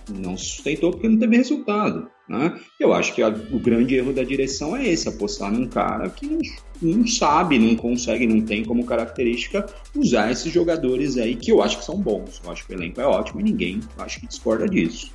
não 0.09 0.37
sustentou 0.37 0.91
porque 0.91 1.07
não 1.07 1.17
teve 1.17 1.37
resultado. 1.37 2.09
Né? 2.27 2.59
Eu 2.79 2.91
acho 2.91 3.13
que 3.13 3.21
a- 3.21 3.29
o 3.29 3.59
grande 3.59 3.93
erro 3.95 4.11
da 4.11 4.23
direção 4.23 4.75
é 4.75 4.87
esse: 4.87 5.07
apostar 5.07 5.51
num 5.51 5.67
cara 5.67 6.09
que 6.09 6.25
não, 6.25 6.39
não 6.81 7.07
sabe, 7.07 7.59
não 7.59 7.75
consegue, 7.75 8.25
não 8.25 8.41
tem 8.41 8.65
como 8.65 8.83
característica 8.85 9.65
usar 9.95 10.31
esses 10.31 10.51
jogadores 10.51 11.17
aí 11.17 11.35
que 11.35 11.51
eu 11.51 11.61
acho 11.61 11.77
que 11.77 11.85
são 11.85 11.97
bons. 12.01 12.41
Eu 12.43 12.51
acho 12.51 12.65
que 12.65 12.73
o 12.73 12.75
elenco 12.75 12.99
é 12.99 13.05
ótimo 13.05 13.41
e 13.41 13.43
ninguém 13.43 13.79
acho 13.99 14.19
que 14.19 14.27
discorda 14.27 14.67
disso. 14.67 15.11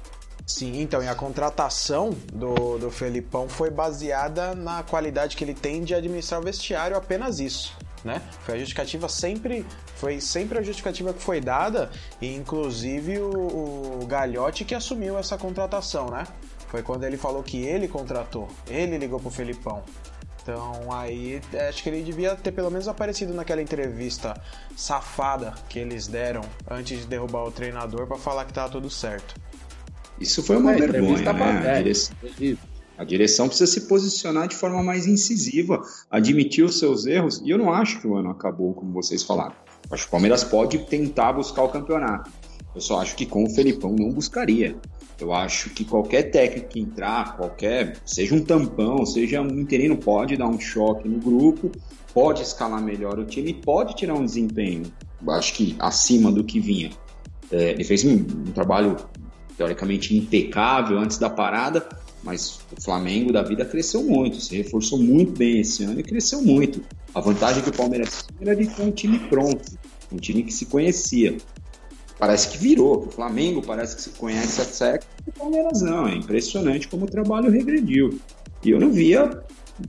Sim, 0.47 0.81
então, 0.81 1.01
e 1.03 1.07
a 1.07 1.15
contratação 1.15 2.11
do, 2.33 2.77
do 2.79 2.91
Felipão 2.91 3.49
foi 3.49 3.71
baseada 3.71 4.55
na 4.55 4.83
qualidade 4.83 5.37
que 5.37 5.45
ele 5.45 5.55
tem 5.55 5.83
de 5.85 5.95
administrar 5.95 6.41
o 6.41 6.45
vestiário, 6.45 6.97
apenas 6.97 7.39
isso. 7.39 7.77
Né? 8.05 8.21
Foi 8.47 8.55
a 8.55 8.59
justificativa 8.59 9.09
sempre, 9.11 9.67
foi 9.97 10.21
sempre 10.21 10.59
a 10.59 10.63
justificativa 10.63 11.13
que 11.13 11.23
foi 11.23 11.39
dada, 11.41 11.91
e 12.21 12.35
inclusive 12.35 13.19
o, 13.19 14.01
o 14.03 14.07
Galhote 14.07 14.65
que 14.65 14.75
assumiu 14.75 15.19
essa 15.19 15.37
contratação, 15.37 16.11
né? 16.11 16.27
Foi 16.69 16.83
quando 16.83 17.05
ele 17.05 17.19
falou 17.19 17.43
que 17.43 17.63
ele 17.63 17.87
contratou, 17.89 18.49
ele 18.67 18.97
ligou 18.97 19.21
pro 19.21 19.29
Felipão. 19.29 19.83
Então 20.43 20.91
aí 20.91 21.43
é, 21.53 21.69
acho 21.69 21.83
que 21.83 21.91
ele 21.91 22.03
devia 22.03 22.35
ter 22.35 22.53
pelo 22.53 22.71
menos 22.71 22.89
aparecido 22.89 23.35
naquela 23.35 23.61
entrevista 23.61 24.35
safada 24.75 25.53
que 25.69 25.79
eles 25.79 26.07
deram 26.07 26.41
antes 26.71 27.01
de 27.01 27.07
derrubar 27.07 27.45
o 27.45 27.51
treinador 27.51 28.07
para 28.07 28.17
falar 28.17 28.47
que 28.47 28.53
tava 28.55 28.71
tudo 28.73 28.89
certo. 28.89 29.35
Isso 30.19 30.43
foi 30.43 30.57
uma 30.57 30.73
É, 30.73 30.77
vergonha, 30.77 31.01
entrevista 31.03 31.33
né? 31.35 31.39
Pra- 31.39 31.71
é. 31.79 32.57
A 33.01 33.05
direção 33.05 33.49
precisa 33.49 33.73
se 33.73 33.89
posicionar 33.89 34.47
de 34.47 34.55
forma 34.55 34.83
mais 34.83 35.07
incisiva, 35.07 35.81
admitir 36.11 36.63
os 36.63 36.79
seus 36.79 37.07
erros, 37.07 37.41
e 37.43 37.49
eu 37.49 37.57
não 37.57 37.73
acho 37.73 37.99
que 37.99 38.07
o 38.07 38.15
ano 38.15 38.29
acabou, 38.29 38.75
como 38.75 38.93
vocês 38.93 39.23
falaram. 39.23 39.55
Acho 39.91 40.03
que 40.03 40.09
o 40.09 40.11
Palmeiras 40.11 40.45
pode 40.45 40.81
tentar 40.81 41.33
buscar 41.33 41.63
o 41.63 41.71
campeonato. 41.71 42.31
Eu 42.75 42.81
só 42.83 43.01
acho 43.01 43.17
que 43.17 43.25
com 43.25 43.45
o 43.45 43.49
Felipão 43.49 43.97
não 43.99 44.11
buscaria. 44.11 44.77
Eu 45.19 45.33
acho 45.33 45.71
que 45.71 45.83
qualquer 45.83 46.25
técnico 46.25 46.69
que 46.69 46.81
entrar, 46.81 47.39
qualquer, 47.39 47.97
seja 48.05 48.35
um 48.35 48.45
tampão, 48.45 49.07
seja 49.07 49.41
um 49.41 49.59
interino, 49.59 49.97
pode 49.97 50.37
dar 50.37 50.49
um 50.49 50.61
choque 50.61 51.09
no 51.09 51.19
grupo, 51.19 51.73
pode 52.13 52.43
escalar 52.43 52.83
melhor 52.83 53.19
o 53.19 53.25
time, 53.25 53.55
pode 53.55 53.97
tirar 53.97 54.13
um 54.13 54.27
desempenho, 54.27 54.93
acho 55.27 55.55
que 55.55 55.75
acima 55.79 56.31
do 56.31 56.45
que 56.45 56.61
vinha. 56.61 56.91
É, 57.51 57.71
ele 57.71 57.85
fez 57.85 58.05
um, 58.05 58.13
um 58.13 58.53
trabalho 58.53 58.95
teoricamente 59.57 60.17
impecável 60.17 60.99
antes 60.99 61.19
da 61.19 61.29
parada, 61.29 61.87
mas 62.23 62.61
o 62.77 62.83
Flamengo 62.83 63.33
da 63.33 63.43
vida 63.43 63.65
cresceu 63.65 64.03
muito, 64.03 64.41
se 64.41 64.57
reforçou 64.57 64.99
muito 64.99 65.33
bem 65.33 65.61
esse 65.61 65.85
ano 65.85 66.01
e 66.01 66.03
cresceu 66.03 66.43
muito. 66.43 66.83
A 67.15 67.21
vantagem 67.21 67.63
que 67.63 67.71
o 67.71 67.73
Palmeiras 67.73 68.27
tinha 68.27 68.51
era 68.51 68.57
de 68.57 68.67
ter 68.67 68.83
um 68.83 68.91
time 68.91 69.19
pronto, 69.19 69.79
um 70.13 70.17
time 70.17 70.43
que 70.43 70.53
se 70.53 70.67
conhecia. 70.67 71.37
Parece 72.19 72.51
que 72.51 72.59
virou, 72.59 73.07
o 73.07 73.11
Flamengo 73.11 73.63
parece 73.63 73.97
que 73.97 74.03
se 74.03 74.11
conhece 74.11 74.61
a 74.61 74.65
século, 74.65 75.11
o 75.27 75.33
Palmeiras 75.33 75.81
não. 75.81 76.07
É 76.07 76.15
impressionante 76.15 76.87
como 76.87 77.07
o 77.07 77.11
trabalho 77.11 77.51
regrediu. 77.51 78.21
E 78.63 78.71
eu 78.71 78.79
não 78.79 78.93
via 78.93 79.43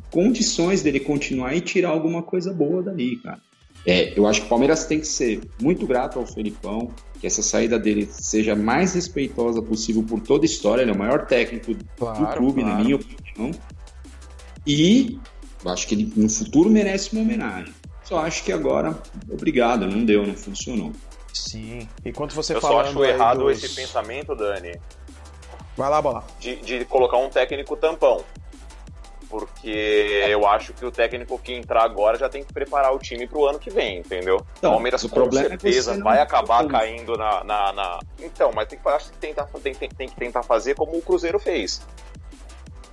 condições 0.09 0.81
dele 0.81 1.01
continuar 1.01 1.53
e 1.55 1.59
tirar 1.59 1.89
alguma 1.89 2.23
coisa 2.23 2.53
boa 2.53 2.81
dali, 2.81 3.17
cara. 3.17 3.41
É, 3.85 4.17
eu 4.17 4.27
acho 4.27 4.41
que 4.41 4.45
o 4.45 4.50
Palmeiras 4.50 4.85
tem 4.85 5.00
que 5.00 5.07
ser 5.07 5.41
muito 5.59 5.88
grato 5.88 6.19
ao 6.19 6.25
Felipão, 6.27 6.91
que 7.19 7.25
essa 7.25 7.41
saída 7.41 7.79
dele 7.79 8.07
seja 8.11 8.55
mais 8.55 8.93
respeitosa 8.93 9.61
possível 9.61 10.03
por 10.03 10.19
toda 10.19 10.43
a 10.43 10.47
história. 10.47 10.81
Ele 10.83 10.91
é 10.91 10.93
o 10.93 10.97
maior 10.97 11.25
técnico 11.25 11.75
Claro, 11.97 12.19
do 12.19 12.27
clube, 12.38 12.61
claro. 12.61 12.77
na 12.77 12.83
minha 12.83 12.95
opinião. 12.95 13.51
E 14.65 15.19
eu 15.63 15.71
acho 15.71 15.88
que 15.88 15.95
ele 15.95 16.13
no 16.15 16.29
futuro 16.29 16.69
merece 16.69 17.11
uma 17.13 17.21
homenagem. 17.21 17.73
Só 18.03 18.19
acho 18.19 18.43
que 18.43 18.51
agora, 18.51 18.97
obrigado, 19.29 19.88
não 19.88 20.03
deu, 20.05 20.25
não 20.27 20.33
funcionou. 20.35 20.91
Sim. 21.33 21.88
Enquanto 22.05 22.33
você 22.35 22.53
Eu 22.55 22.61
só 22.61 22.81
acho 22.81 23.03
errado 23.03 23.39
dos- 23.45 23.63
esse 23.63 23.73
pensamento, 23.75 24.35
Dani, 24.35 24.73
Vai 25.77 25.89
lá, 25.89 26.01
bola. 26.01 26.23
de, 26.39 26.57
de 26.57 26.85
colocar 26.85 27.17
um 27.17 27.29
técnico 27.29 27.75
tampão. 27.77 28.23
Porque 29.31 30.25
eu 30.29 30.45
acho 30.45 30.73
que 30.73 30.85
o 30.85 30.91
técnico 30.91 31.39
que 31.39 31.53
entrar 31.53 31.83
agora 31.83 32.17
já 32.17 32.27
tem 32.29 32.43
que 32.43 32.51
preparar 32.53 32.93
o 32.93 33.00
time 33.00 33.25
pro 33.25 33.45
ano 33.45 33.57
que 33.57 33.69
vem, 33.69 34.00
entendeu? 34.00 34.45
Então, 34.57 34.71
Palmeiras 34.73 35.01
o 35.03 35.09
com 35.09 35.15
problema 35.15 35.45
é 35.47 35.50
certeza 35.50 35.95
não- 35.95 36.03
vai 36.03 36.19
acabar 36.19 36.67
caindo 36.67 37.15
na, 37.17 37.41
na, 37.45 37.71
na- 37.71 38.00
Então, 38.19 38.51
mas 38.53 38.67
tem 38.67 38.77
que, 38.77 38.88
acho 38.89 39.09
que 39.11 39.17
tentar, 39.17 39.45
tem, 39.63 39.73
tem, 39.73 39.88
tem 39.89 40.09
que 40.09 40.15
tentar 40.17 40.43
fazer 40.43 40.75
como 40.75 40.97
o 40.97 41.01
Cruzeiro 41.01 41.39
fez. 41.39 41.81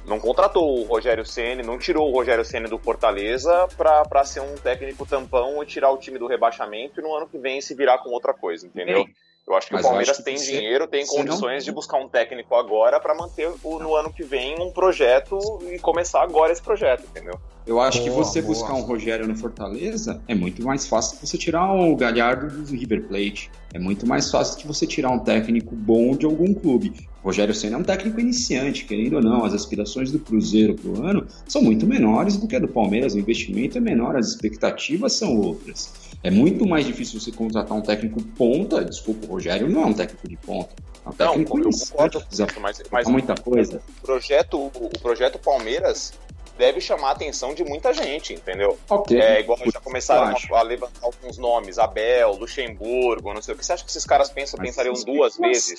Não 0.07 0.19
contratou 0.19 0.79
o 0.79 0.85
Rogério 0.85 1.27
Ceni, 1.27 1.63
não 1.63 1.77
tirou 1.79 2.09
o 2.09 2.13
Rogério 2.15 2.43
Ceni 2.45 2.67
do 2.67 2.79
Fortaleza 2.79 3.69
pra, 3.77 4.03
pra 4.05 4.25
ser 4.25 4.41
um 4.41 4.55
técnico 4.55 5.05
tampão 5.05 5.63
e 5.63 5.67
tirar 5.67 5.91
o 5.91 5.99
time 5.99 6.19
do 6.19 6.27
rebaixamento 6.27 6.99
e 6.99 7.03
no 7.03 7.15
ano 7.15 7.29
que 7.29 7.37
vem 7.37 7.61
se 7.61 7.75
virar 7.75 7.99
com 7.99 8.09
outra 8.11 8.33
coisa, 8.33 8.67
entendeu? 8.67 9.05
Bem, 9.05 9.15
Eu 9.49 9.57
acho 9.57 9.69
que 9.69 9.73
Mas 9.73 9.85
o 9.85 9.89
Palmeiras 9.89 10.17
que 10.19 10.23
tem 10.23 10.37
você- 10.37 10.53
dinheiro, 10.53 10.87
tem 10.87 11.07
condições 11.07 11.65
não- 11.65 11.65
de 11.65 11.73
buscar 11.73 11.97
um 11.99 12.07
técnico 12.09 12.55
agora 12.55 13.01
pra 13.01 13.15
manter 13.15 13.51
o, 13.65 13.79
no 13.79 13.95
ano 13.97 14.13
que 14.13 14.23
vem 14.23 14.61
um 14.61 14.71
projeto 14.71 15.39
e 15.73 15.79
começar 15.79 16.23
agora 16.23 16.53
esse 16.53 16.61
projeto, 16.61 17.05
entendeu? 17.09 17.33
Eu 17.67 17.81
acho 17.81 18.03
que 18.03 18.11
Boa, 18.11 18.25
você 18.25 18.43
boa. 18.43 18.55
buscar 18.55 18.75
um 18.75 18.81
Rogério 18.83 19.27
no 19.27 19.35
Fortaleza 19.37 20.23
é 20.29 20.35
muito 20.35 20.63
mais 20.63 20.87
fácil 20.87 21.19
que 21.19 21.27
você 21.27 21.39
tirar 21.39 21.73
o 21.73 21.97
Galhardo 21.97 22.63
do 22.63 22.73
River 22.73 23.07
Plate. 23.09 23.51
É 23.73 23.79
muito 23.79 24.07
mais 24.07 24.31
fácil 24.31 24.59
que 24.59 24.67
você 24.67 24.87
tirar 24.87 25.11
um 25.11 25.19
técnico 25.19 25.75
bom 25.75 26.15
de 26.15 26.27
algum 26.27 26.53
clube. 26.53 27.09
O 27.29 27.31
Rogério 27.31 27.55
Senna 27.55 27.77
é 27.77 27.79
um 27.79 27.83
técnico 27.83 28.19
iniciante, 28.19 28.87
querendo 28.87 29.17
ou 29.17 29.23
não, 29.23 29.45
as 29.45 29.53
aspirações 29.53 30.11
do 30.11 30.19
Cruzeiro 30.19 30.75
pro 30.75 31.05
ano 31.05 31.29
são 31.47 31.61
muito 31.61 31.87
menores 31.87 32.39
do 32.39 32.49
que 32.49 32.57
a 32.57 32.59
do 32.59 32.67
Palmeiras. 32.67 33.13
O 33.13 33.19
investimento 33.19 33.77
é 33.77 33.81
menor, 33.83 34.17
as 34.17 34.29
expectativas 34.29 35.13
são 35.13 35.39
outras. 35.39 35.93
É 36.23 36.31
muito 36.31 36.67
mais 36.67 36.87
difícil 36.87 37.21
você 37.21 37.31
contratar 37.31 37.77
um 37.77 37.83
técnico 37.83 38.23
ponta. 38.35 38.83
Desculpa, 38.83 39.27
o 39.27 39.29
Rogério 39.33 39.69
não 39.69 39.83
é 39.83 39.85
um 39.85 39.93
técnico 39.93 40.27
de 40.27 40.39
ponta. 40.39 40.71
É 41.05 41.09
um 41.11 41.11
Não, 41.11 41.15
técnico 41.17 41.59
eu 41.59 41.71
concordo, 41.71 42.21
precisa 42.23 42.47
mas, 42.63 42.83
mas 42.91 43.07
muita 43.07 43.35
coisa. 43.35 43.83
o 43.99 44.01
projeto, 44.07 44.59
o 44.59 44.99
projeto 44.99 45.39
Palmeiras 45.39 46.15
deve 46.57 46.81
chamar 46.81 47.09
a 47.09 47.13
atenção 47.13 47.53
de 47.53 47.63
muita 47.63 47.93
gente, 47.93 48.33
entendeu? 48.33 48.79
Ok. 48.89 49.21
É 49.21 49.41
igual 49.41 49.59
já 49.71 49.81
começaram 49.81 50.35
a, 50.35 50.59
a 50.59 50.63
levantar 50.63 51.01
alguns 51.03 51.37
nomes, 51.37 51.79
Abel, 51.79 52.33
Luxemburgo, 52.33 53.35
não 53.35 53.43
sei 53.43 53.53
o 53.53 53.59
que. 53.59 53.67
Você 53.67 53.75
acha 53.75 53.85
que 53.85 53.91
esses 53.91 54.07
caras 54.07 54.31
pensam, 54.31 54.57
Mas 54.59 54.71
pensariam 54.71 54.95
isso 54.95 55.07
é 55.07 55.13
duas 55.13 55.37
vezes? 55.37 55.79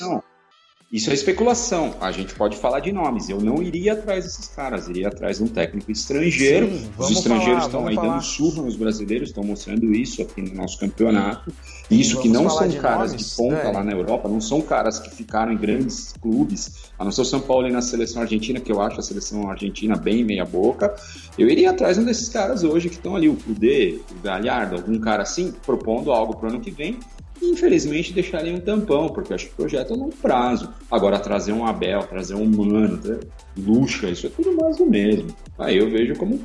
Isso 0.92 1.12
é 1.12 1.14
especulação. 1.14 1.94
A 2.02 2.12
gente 2.12 2.34
pode 2.34 2.58
falar 2.58 2.80
de 2.80 2.92
nomes. 2.92 3.30
Eu 3.30 3.40
não 3.40 3.62
iria 3.62 3.94
atrás 3.94 4.26
desses 4.26 4.48
caras. 4.48 4.88
Iria 4.88 5.10
atrás 5.10 5.38
de 5.38 5.44
um 5.44 5.48
técnico 5.48 5.92
estrangeiro. 5.92 6.68
Sim, 6.68 6.90
Os 6.98 7.12
estrangeiros 7.12 7.66
falar, 7.66 7.66
estão 7.66 7.88
aí 7.88 7.96
falar. 7.96 8.14
dando 8.14 8.24
surra 8.24 8.64
nos 8.64 8.76
brasileiros, 8.76 9.30
estão 9.30 9.44
mostrando 9.44 9.94
isso 9.94 10.24
aqui 10.24 10.42
no 10.42 10.56
nosso 10.56 10.80
campeonato. 10.80 11.54
Isso 11.92 12.20
que 12.20 12.28
não 12.28 12.50
são 12.50 12.68
de 12.68 12.78
caras 12.80 13.12
nomes, 13.12 13.30
de 13.30 13.36
ponta 13.36 13.64
né? 13.66 13.72
lá 13.72 13.84
na 13.84 13.92
Europa, 13.92 14.28
não 14.28 14.42
são 14.42 14.62
caras 14.62 15.00
que 15.00 15.10
ficaram 15.12 15.52
em 15.52 15.58
grandes 15.58 16.14
clubes, 16.20 16.92
a 16.98 17.04
não 17.04 17.12
ser 17.12 17.22
o 17.22 17.26
São 17.26 17.40
Paulo 17.40 17.68
e 17.68 17.72
na 17.72 17.82
seleção 17.82 18.22
argentina, 18.22 18.60
que 18.60 18.72
eu 18.72 18.82
acho 18.82 19.00
a 19.00 19.04
seleção 19.04 19.50
argentina 19.50 19.96
bem 19.96 20.24
meia 20.24 20.46
boca. 20.46 20.96
Eu 21.38 21.48
iria 21.50 21.70
atrás 21.70 21.98
de 21.98 22.04
um 22.04 22.06
desses 22.06 22.30
caras 22.30 22.64
hoje 22.64 22.90
que 22.90 22.96
estão 22.96 23.16
ali, 23.16 23.30
o 23.30 23.36
Kudê, 23.36 24.00
o 24.12 24.24
Galhardo, 24.24 24.76
algum 24.76 25.00
cara 25.00 25.24
assim, 25.24 25.54
propondo 25.66 26.12
algo 26.12 26.36
para 26.36 26.48
o 26.48 26.50
ano 26.50 26.60
que 26.60 26.72
vem. 26.72 27.00
Infelizmente 27.42 28.14
deixaria 28.14 28.54
um 28.54 28.60
tampão, 28.60 29.10
porque 29.10 29.34
acho 29.34 29.48
que 29.48 29.54
o 29.54 29.56
projeto 29.56 29.94
é 29.94 29.96
longo 29.96 30.16
prazo. 30.16 30.74
Agora, 30.92 31.20
trazer 31.20 31.52
um 31.54 31.66
Abel, 31.66 32.04
trazer 32.04 32.36
um 32.36 32.46
Mano, 32.46 32.98
tra- 32.98 33.20
Luxa, 33.58 34.08
isso 34.10 34.28
é 34.28 34.30
tudo 34.30 34.56
mais 34.56 34.78
do 34.78 34.86
mesmo. 34.86 35.36
Aí 35.58 35.78
eu 35.78 35.90
vejo 35.90 36.16
como 36.16 36.40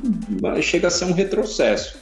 chega 0.62 0.88
a 0.88 0.90
ser 0.90 1.04
um 1.06 1.12
retrocesso. 1.12 1.96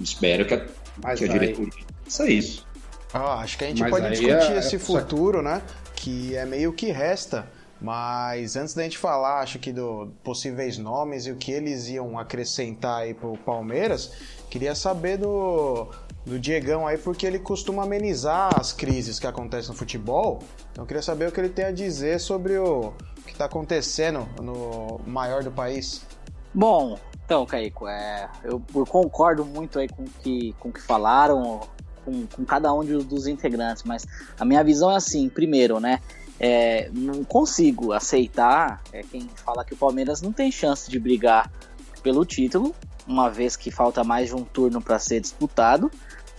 Espero 0.00 0.44
que 0.46 0.54
a, 0.54 0.66
Mas 1.02 1.18
que 1.18 1.24
a 1.26 1.28
diretoria 1.28 1.72
faça 2.04 2.28
isso. 2.30 2.66
Ah, 3.12 3.40
acho 3.40 3.58
que 3.58 3.64
a 3.64 3.68
gente 3.68 3.80
Mas 3.80 3.90
pode 3.90 4.08
discutir 4.10 4.52
é- 4.52 4.58
esse 4.58 4.76
é- 4.76 4.78
futuro, 4.78 5.42
né? 5.42 5.62
Que 5.96 6.34
é 6.36 6.44
meio 6.46 6.72
que 6.72 6.90
resta. 6.90 7.46
Mas 7.82 8.56
antes 8.56 8.74
da 8.74 8.82
gente 8.82 8.98
falar, 8.98 9.40
acho 9.40 9.58
que 9.58 9.72
do 9.72 10.12
possíveis 10.22 10.76
nomes 10.76 11.26
e 11.26 11.30
o 11.32 11.36
que 11.36 11.50
eles 11.50 11.88
iam 11.88 12.18
acrescentar 12.18 13.00
aí 13.02 13.14
pro 13.14 13.36
Palmeiras, 13.38 14.12
queria 14.50 14.74
saber 14.74 15.16
do, 15.16 15.88
do 16.24 16.38
Diegão 16.38 16.86
aí, 16.86 16.98
porque 16.98 17.26
ele 17.26 17.38
costuma 17.38 17.84
amenizar 17.84 18.50
as 18.58 18.72
crises 18.72 19.18
que 19.18 19.26
acontecem 19.26 19.70
no 19.70 19.76
futebol. 19.76 20.42
Então 20.72 20.84
eu 20.84 20.86
queria 20.86 21.02
saber 21.02 21.28
o 21.28 21.32
que 21.32 21.40
ele 21.40 21.48
tem 21.48 21.64
a 21.64 21.72
dizer 21.72 22.20
sobre 22.20 22.58
o 22.58 22.92
que 23.24 23.32
está 23.32 23.46
acontecendo 23.46 24.28
no 24.40 25.00
maior 25.06 25.42
do 25.42 25.50
país. 25.50 26.02
Bom, 26.52 26.98
então, 27.24 27.46
Caico, 27.46 27.86
é, 27.88 28.28
eu, 28.42 28.62
eu 28.74 28.86
concordo 28.86 29.44
muito 29.44 29.78
aí 29.78 29.88
com 29.88 30.04
que, 30.04 30.54
o 30.60 30.72
que 30.72 30.80
falaram, 30.80 31.60
com, 32.04 32.26
com 32.26 32.44
cada 32.44 32.72
um 32.72 32.84
dos 32.84 33.26
integrantes, 33.26 33.84
mas 33.84 34.04
a 34.38 34.44
minha 34.44 34.62
visão 34.64 34.90
é 34.90 34.96
assim, 34.96 35.28
primeiro, 35.28 35.78
né? 35.78 36.00
é, 36.40 36.90
não 36.94 37.22
consigo 37.22 37.92
aceitar 37.92 38.82
é, 38.92 39.02
quem 39.02 39.28
fala 39.44 39.62
que 39.62 39.74
o 39.74 39.76
Palmeiras 39.76 40.22
não 40.22 40.32
tem 40.32 40.50
chance 40.50 40.90
de 40.90 40.98
brigar 40.98 41.52
pelo 42.02 42.24
título, 42.24 42.74
uma 43.06 43.28
vez 43.28 43.56
que 43.56 43.70
falta 43.70 44.02
mais 44.02 44.30
de 44.30 44.34
um 44.34 44.42
turno 44.42 44.80
para 44.80 44.98
ser 44.98 45.20
disputado, 45.20 45.90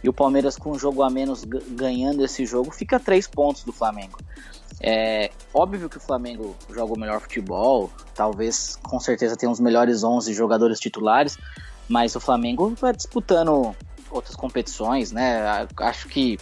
e 0.03 0.09
o 0.09 0.13
Palmeiras 0.13 0.57
com 0.57 0.71
um 0.71 0.79
jogo 0.79 1.03
a 1.03 1.09
menos 1.09 1.43
ganhando 1.43 2.23
esse 2.23 2.45
jogo 2.45 2.71
fica 2.71 2.99
três 2.99 3.27
pontos 3.27 3.63
do 3.63 3.71
Flamengo. 3.71 4.19
É 4.83 5.29
óbvio 5.53 5.87
que 5.87 5.97
o 5.97 5.99
Flamengo 5.99 6.55
joga 6.73 6.93
o 6.93 6.99
melhor 6.99 7.21
futebol, 7.21 7.91
talvez 8.15 8.77
com 8.81 8.99
certeza 8.99 9.35
tenha 9.35 9.51
os 9.51 9.59
melhores 9.59 10.03
11 10.03 10.33
jogadores 10.33 10.79
titulares, 10.79 11.37
mas 11.87 12.15
o 12.15 12.19
Flamengo 12.19 12.71
está 12.73 12.91
disputando 12.91 13.75
outras 14.09 14.35
competições, 14.35 15.11
né? 15.11 15.67
Acho 15.77 16.07
que 16.07 16.39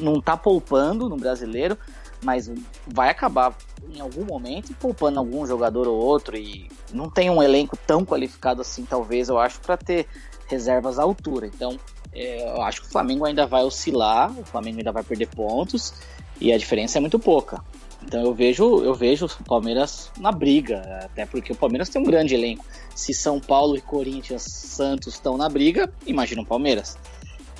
não 0.00 0.20
tá 0.20 0.36
poupando 0.36 1.08
no 1.08 1.16
brasileiro, 1.16 1.78
mas 2.22 2.50
vai 2.86 3.08
acabar 3.08 3.56
em 3.90 4.00
algum 4.00 4.24
momento 4.24 4.74
poupando 4.74 5.18
algum 5.18 5.46
jogador 5.46 5.86
ou 5.88 5.96
outro 5.96 6.36
e 6.36 6.70
não 6.92 7.08
tem 7.08 7.30
um 7.30 7.42
elenco 7.42 7.76
tão 7.86 8.04
qualificado 8.04 8.60
assim, 8.60 8.84
talvez, 8.84 9.28
eu 9.28 9.38
acho, 9.38 9.60
para 9.60 9.76
ter 9.76 10.06
reservas 10.46 10.98
à 10.98 11.02
altura. 11.02 11.46
Então, 11.46 11.78
é, 12.18 12.50
eu 12.56 12.62
acho 12.62 12.82
que 12.82 12.88
o 12.88 12.90
Flamengo 12.90 13.24
ainda 13.24 13.46
vai 13.46 13.62
oscilar, 13.64 14.30
o 14.38 14.44
Flamengo 14.44 14.78
ainda 14.78 14.92
vai 14.92 15.02
perder 15.02 15.26
pontos 15.28 15.94
e 16.40 16.52
a 16.52 16.58
diferença 16.58 16.98
é 16.98 17.00
muito 17.00 17.18
pouca. 17.18 17.62
Então 18.02 18.22
eu 18.22 18.32
vejo, 18.32 18.82
eu 18.84 18.94
vejo 18.94 19.26
o 19.26 19.44
Palmeiras 19.44 20.10
na 20.18 20.30
briga, 20.32 21.00
até 21.04 21.26
porque 21.26 21.52
o 21.52 21.56
Palmeiras 21.56 21.88
tem 21.88 22.00
um 22.00 22.04
grande 22.04 22.34
elenco. 22.34 22.64
Se 22.94 23.12
São 23.12 23.40
Paulo 23.40 23.76
e 23.76 23.80
Corinthians, 23.80 24.42
Santos 24.42 25.14
estão 25.14 25.36
na 25.36 25.48
briga, 25.48 25.92
imagina 26.06 26.42
o 26.42 26.46
Palmeiras. 26.46 26.96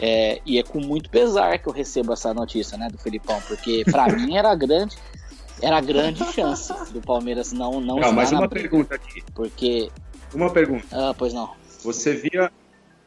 É, 0.00 0.40
e 0.46 0.58
é 0.58 0.62
com 0.62 0.80
muito 0.80 1.10
pesar 1.10 1.58
que 1.58 1.68
eu 1.68 1.72
recebo 1.72 2.12
essa 2.12 2.32
notícia, 2.32 2.78
né, 2.78 2.88
do 2.88 2.96
Felipão, 2.98 3.40
porque 3.48 3.84
pra 3.90 4.06
mim 4.14 4.36
era 4.36 4.54
grande, 4.54 4.96
era 5.60 5.80
grande 5.80 6.24
chance 6.32 6.72
do 6.92 7.00
Palmeiras 7.00 7.52
não 7.52 7.80
não, 7.80 7.96
Não, 7.96 8.12
mas 8.12 8.30
uma 8.30 8.46
briga, 8.46 8.68
pergunta 8.70 8.94
aqui. 8.94 9.24
porque 9.34 9.90
Uma 10.32 10.50
pergunta. 10.50 10.86
ah, 10.92 11.12
pois 11.18 11.32
não. 11.34 11.50
Você 11.82 12.14
via, 12.14 12.50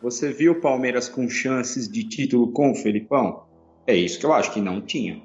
você 0.01 0.31
viu 0.31 0.53
o 0.53 0.61
Palmeiras 0.61 1.07
com 1.07 1.29
chances 1.29 1.87
de 1.87 2.03
título 2.03 2.51
com 2.51 2.71
o 2.71 2.75
Felipão? 2.75 3.43
É 3.85 3.95
isso 3.95 4.19
que 4.19 4.25
eu 4.25 4.33
acho 4.33 4.51
que 4.51 4.59
não 4.59 4.81
tinha. 4.81 5.21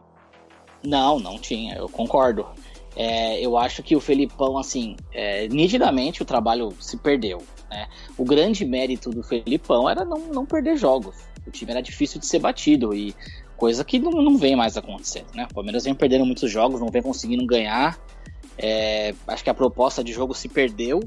Não, 0.85 1.19
não 1.19 1.39
tinha, 1.39 1.75
eu 1.77 1.89
concordo. 1.89 2.47
É, 2.95 3.45
eu 3.45 3.57
acho 3.59 3.83
que 3.83 3.95
o 3.95 4.01
Felipão, 4.01 4.59
assim, 4.59 4.97
é, 5.13 5.49
nitidamente 5.49 6.23
o 6.23 6.25
trabalho 6.25 6.73
se 6.81 6.97
perdeu. 6.97 7.43
Né? 7.71 7.89
O 8.17 8.25
grande 8.25 8.65
mérito 8.65 9.11
do 9.11 9.23
Felipão 9.23 9.89
era 9.89 10.05
não, 10.05 10.19
não 10.29 10.47
perder 10.47 10.77
jogos. 10.77 11.15
O 11.47 11.51
time 11.51 11.73
era 11.73 11.83
difícil 11.83 12.19
de 12.19 12.27
ser 12.27 12.39
batido 12.39 12.95
e 12.95 13.15
coisa 13.57 13.85
que 13.85 13.99
não, 13.99 14.11
não 14.13 14.37
vem 14.37 14.57
mais 14.57 14.77
acontecendo. 14.77 15.35
Né? 15.35 15.47
O 15.51 15.55
Palmeiras 15.55 15.85
vem 15.85 15.95
perdendo 15.95 16.25
muitos 16.25 16.51
jogos, 16.51 16.81
não 16.81 16.89
vem 16.89 17.03
conseguindo 17.03 17.45
ganhar. 17.47 17.99
É, 18.59 19.15
acho 19.27 19.45
que 19.45 19.51
a 19.51 19.55
proposta 19.55 20.03
de 20.03 20.13
jogo 20.13 20.35
se 20.35 20.49
perdeu. 20.49 21.01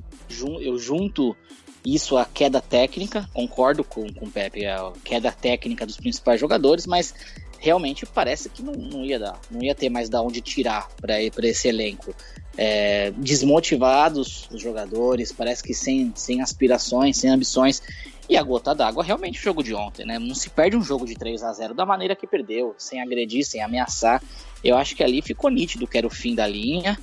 Eu 0.61 0.77
junto 0.77 1.35
isso 1.85 2.17
à 2.17 2.25
queda 2.25 2.61
técnica, 2.61 3.29
concordo 3.33 3.83
com, 3.83 4.11
com 4.13 4.25
o 4.25 4.31
Pepe, 4.31 4.65
a 4.65 4.91
queda 5.03 5.31
técnica 5.31 5.85
dos 5.85 5.97
principais 5.97 6.39
jogadores, 6.39 6.85
mas 6.85 7.13
realmente 7.59 8.05
parece 8.05 8.49
que 8.49 8.63
não, 8.63 8.73
não 8.73 9.05
ia 9.05 9.19
dar, 9.19 9.39
não 9.51 9.61
ia 9.61 9.75
ter 9.75 9.89
mais 9.89 10.09
da 10.09 10.21
onde 10.21 10.41
tirar 10.41 10.89
para 10.99 11.21
esse 11.21 11.67
elenco. 11.67 12.15
É, 12.57 13.11
desmotivados 13.11 14.49
os 14.51 14.61
jogadores, 14.61 15.31
parece 15.31 15.63
que 15.63 15.73
sem, 15.73 16.11
sem 16.15 16.41
aspirações, 16.41 17.17
sem 17.17 17.29
ambições. 17.29 17.81
E 18.27 18.37
a 18.37 18.43
gota 18.43 18.75
d'água 18.75 19.03
realmente 19.03 19.39
o 19.39 19.41
jogo 19.41 19.63
de 19.63 19.73
ontem, 19.73 20.05
né? 20.05 20.19
Não 20.19 20.35
se 20.35 20.51
perde 20.51 20.77
um 20.77 20.83
jogo 20.83 21.05
de 21.05 21.15
3 21.15 21.41
a 21.41 21.51
0 21.51 21.73
da 21.73 21.83
maneira 21.83 22.15
que 22.15 22.27
perdeu, 22.27 22.75
sem 22.77 23.01
agredir, 23.01 23.43
sem 23.43 23.61
ameaçar. 23.61 24.21
Eu 24.63 24.77
acho 24.77 24.95
que 24.95 25.03
ali 25.03 25.21
ficou 25.21 25.49
nítido 25.49 25.87
que 25.87 25.97
era 25.97 26.05
o 26.05 26.11
fim 26.11 26.35
da 26.35 26.45
linha, 26.45 26.99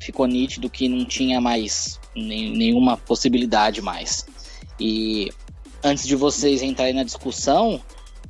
ficou 0.00 0.26
nítido 0.26 0.68
que 0.70 0.88
não 0.88 1.04
tinha 1.04 1.40
mais 1.40 1.98
nem- 2.14 2.56
nenhuma 2.56 2.96
possibilidade 2.96 3.80
mais. 3.82 4.24
E 4.78 5.30
antes 5.82 6.06
de 6.06 6.14
vocês 6.16 6.62
entrarem 6.62 6.94
na 6.94 7.04
discussão, 7.04 7.80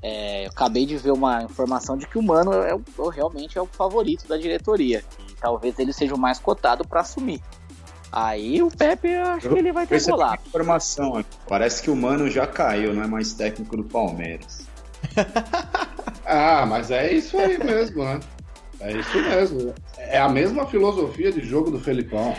É, 0.02 0.44
eu 0.44 0.50
acabei 0.50 0.85
de 0.85 0.96
ver 0.98 1.11
uma 1.11 1.42
informação 1.42 1.96
de 1.96 2.07
que 2.07 2.18
o 2.18 2.22
Mano 2.22 2.52
é, 2.52 2.74
o- 2.98 3.09
realmente 3.09 3.57
é 3.57 3.62
o 3.62 3.66
favorito 3.66 4.29
da 4.29 4.37
diretoria. 4.37 5.02
E 5.29 5.33
talvez 5.40 5.76
ele 5.79 5.90
seja 5.92 6.14
o 6.14 6.18
mais 6.18 6.38
cotado 6.38 6.87
para 6.87 7.00
assumir. 7.00 7.40
Aí 8.12 8.62
o 8.62 8.70
Pepe, 8.70 9.09
eu 9.09 9.24
acho 9.24 9.48
que 9.48 9.59
ele 9.59 9.72
vai 9.72 9.87
ter 9.87 10.00
rolado. 10.05 10.42
informação. 10.46 11.24
Parece 11.48 11.83
que 11.83 11.90
o 11.90 11.96
Mano 11.96 12.31
já 12.31 12.46
caiu, 12.46 12.92
não 12.94 13.02
é 13.02 13.07
mais 13.07 13.33
técnico 13.33 13.74
do 13.79 13.85
Palmeiras. 13.85 14.66
Ah, 16.24 16.66
mas 16.66 16.90
é 16.90 17.12
isso 17.12 17.37
aí 17.38 17.57
mesmo, 17.59 18.05
né? 18.05 18.20
É 18.81 18.93
isso 18.93 19.19
mesmo. 19.19 19.75
É 19.97 20.19
a 20.19 20.29
mesma 20.29 20.67
filosofia 20.67 21.33
de 21.33 21.41
jogo 21.41 21.71
do 21.71 21.79
Felipão. 21.79 22.35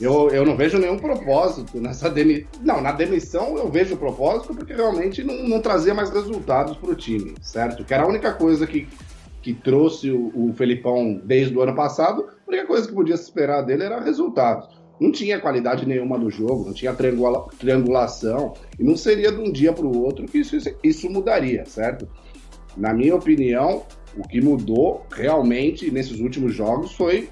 Eu, 0.00 0.28
eu 0.30 0.44
não 0.44 0.56
vejo 0.56 0.78
nenhum 0.78 0.98
propósito 0.98 1.80
nessa 1.80 2.10
demissão. 2.10 2.48
Não, 2.62 2.80
na 2.80 2.90
demissão 2.90 3.56
eu 3.56 3.70
vejo 3.70 3.96
propósito 3.96 4.54
porque 4.54 4.72
realmente 4.72 5.22
não, 5.22 5.46
não 5.46 5.60
trazia 5.60 5.94
mais 5.94 6.10
resultados 6.10 6.76
para 6.76 6.90
o 6.90 6.94
time, 6.96 7.34
certo? 7.40 7.84
Que 7.84 7.94
era 7.94 8.02
a 8.02 8.08
única 8.08 8.32
coisa 8.32 8.66
que, 8.66 8.88
que 9.40 9.54
trouxe 9.54 10.10
o, 10.10 10.32
o 10.34 10.52
Felipão 10.54 11.20
desde 11.24 11.56
o 11.56 11.62
ano 11.62 11.76
passado, 11.76 12.26
a 12.44 12.50
única 12.50 12.66
coisa 12.66 12.88
que 12.88 12.94
podia 12.94 13.16
se 13.16 13.24
esperar 13.24 13.62
dele 13.62 13.84
era 13.84 14.00
resultados. 14.00 14.68
Não 15.00 15.12
tinha 15.12 15.40
qualidade 15.40 15.86
nenhuma 15.86 16.18
do 16.18 16.30
jogo, 16.30 16.64
não 16.66 16.72
tinha 16.72 16.92
triangula- 16.92 17.46
triangulação, 17.58 18.54
e 18.78 18.82
não 18.82 18.96
seria 18.96 19.30
de 19.30 19.38
um 19.38 19.52
dia 19.52 19.72
para 19.72 19.86
o 19.86 20.02
outro 20.02 20.24
que 20.26 20.38
isso, 20.38 20.56
isso 20.82 21.10
mudaria, 21.10 21.64
certo? 21.66 22.08
Na 22.76 22.92
minha 22.92 23.14
opinião, 23.14 23.84
o 24.16 24.26
que 24.26 24.40
mudou 24.40 25.06
realmente 25.12 25.90
nesses 25.90 26.20
últimos 26.20 26.54
jogos 26.54 26.92
foi 26.92 27.28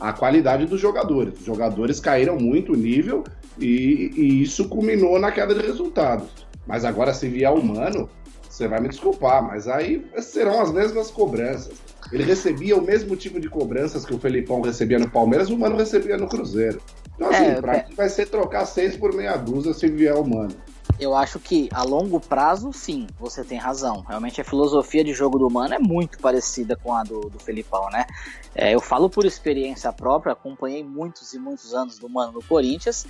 a 0.00 0.12
qualidade 0.12 0.66
dos 0.66 0.80
jogadores. 0.80 1.38
Os 1.40 1.46
jogadores 1.46 2.00
caíram 2.00 2.36
muito 2.36 2.72
o 2.72 2.76
nível 2.76 3.24
e, 3.58 4.10
e 4.16 4.42
isso 4.42 4.68
culminou 4.68 5.18
na 5.18 5.32
queda 5.32 5.54
de 5.54 5.64
resultados. 5.66 6.28
Mas 6.66 6.84
agora, 6.84 7.14
se 7.14 7.28
vier 7.28 7.50
o 7.50 7.64
Mano, 7.64 8.08
você 8.48 8.66
vai 8.66 8.80
me 8.80 8.88
desculpar, 8.88 9.42
mas 9.42 9.68
aí 9.68 10.04
serão 10.18 10.60
as 10.60 10.72
mesmas 10.72 11.10
cobranças. 11.10 11.74
Ele 12.12 12.22
recebia 12.22 12.76
o 12.76 12.84
mesmo 12.84 13.16
tipo 13.16 13.40
de 13.40 13.48
cobranças 13.48 14.04
que 14.04 14.14
o 14.14 14.18
Felipão 14.18 14.60
recebia 14.60 14.98
no 14.98 15.10
Palmeiras, 15.10 15.50
o 15.50 15.58
Mano 15.58 15.76
recebia 15.76 16.16
no 16.16 16.28
Cruzeiro. 16.28 16.80
Então, 17.14 17.30
assim, 17.30 17.44
É, 17.44 17.60
pra 17.60 17.76
é. 17.76 17.86
vai 17.96 18.08
ser 18.08 18.26
trocar 18.28 18.64
seis 18.66 18.96
por 18.96 19.14
meia 19.14 19.36
dúzia 19.36 19.72
se 19.72 19.88
vier 19.88 20.14
o 20.14 20.26
Mano. 20.26 20.54
Eu 20.98 21.14
acho 21.14 21.38
que 21.38 21.68
a 21.72 21.82
longo 21.82 22.18
prazo, 22.18 22.72
sim, 22.72 23.06
você 23.18 23.44
tem 23.44 23.58
razão. 23.58 24.04
Realmente 24.08 24.40
a 24.40 24.44
filosofia 24.44 25.04
de 25.04 25.12
jogo 25.12 25.38
do 25.38 25.50
Mano 25.50 25.74
é 25.74 25.78
muito 25.78 26.18
parecida 26.18 26.74
com 26.76 26.94
a 26.94 27.02
do, 27.02 27.28
do 27.28 27.38
Felipão, 27.38 27.90
né? 27.90 28.06
É, 28.54 28.74
eu 28.74 28.80
falo 28.80 29.10
por 29.10 29.26
experiência 29.26 29.92
própria, 29.92 30.32
acompanhei 30.32 30.82
muitos 30.82 31.34
e 31.34 31.38
muitos 31.38 31.74
anos 31.74 31.98
do 31.98 32.08
Mano 32.08 32.32
no 32.32 32.42
Corinthians. 32.42 33.06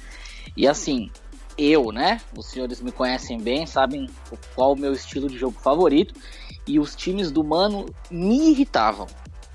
E 0.56 0.66
assim, 0.66 1.10
eu, 1.56 1.92
né? 1.92 2.20
Os 2.36 2.46
senhores 2.46 2.80
me 2.80 2.90
conhecem 2.90 3.40
bem, 3.40 3.66
sabem 3.66 4.08
qual 4.54 4.72
o 4.72 4.76
meu 4.76 4.92
estilo 4.92 5.28
de 5.28 5.38
jogo 5.38 5.58
favorito. 5.60 6.14
E 6.66 6.80
os 6.80 6.96
times 6.96 7.30
do 7.30 7.44
Mano 7.44 7.86
me 8.10 8.50
irritavam. 8.50 9.06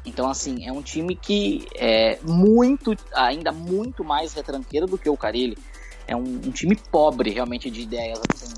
Então, 0.06 0.30
assim, 0.30 0.66
é 0.66 0.72
um 0.72 0.82
time 0.82 1.16
que 1.16 1.68
é 1.76 2.18
muito, 2.24 2.96
ainda 3.14 3.52
muito 3.52 4.04
mais 4.04 4.34
retranqueiro 4.34 4.88
do 4.88 4.98
que 4.98 5.10
o 5.10 5.18
Carilli. 5.18 5.58
É 6.12 6.16
um, 6.16 6.20
um 6.20 6.52
time 6.52 6.76
pobre, 6.76 7.30
realmente, 7.30 7.72
de 7.72 7.80
ideias, 7.84 8.20
assim, 8.34 8.54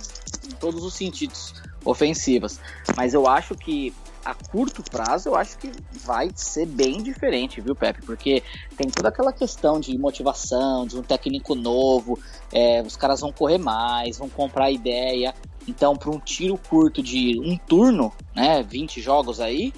em 0.48 0.56
todos 0.56 0.84
os 0.84 0.96
sentidos 0.96 1.54
ofensivas. 1.86 2.60
Mas 2.98 3.14
eu 3.14 3.28
acho 3.28 3.54
que 3.54 3.94
a 4.26 4.34
curto 4.34 4.82
prazo, 4.82 5.30
eu 5.30 5.36
acho 5.36 5.60
que 5.60 5.70
vai 6.04 6.32
ser 6.34 6.66
bem 6.66 7.04
diferente, 7.04 7.62
viu, 7.62 7.76
Pepe? 7.76 8.02
Porque 8.08 8.42
tem 8.76 8.90
toda 8.90 9.10
aquela 9.10 9.32
questão 9.32 9.80
de 9.80 9.96
motivação, 10.00 10.88
de 10.88 10.98
um 10.98 11.04
técnico 11.04 11.54
novo, 11.54 12.18
é, 12.52 12.82
os 12.82 12.96
caras 12.96 13.22
vão 13.22 13.32
correr 13.32 13.60
mais, 13.60 14.18
vão 14.18 14.30
comprar 14.30 14.72
ideia. 14.72 15.36
Então, 15.68 15.96
para 15.96 16.10
um 16.10 16.20
tiro 16.20 16.58
curto 16.58 17.04
de 17.04 17.40
um 17.40 17.56
turno, 17.56 18.12
né, 18.36 18.64
20 18.64 19.00
jogos 19.00 19.40
aí, 19.40 19.72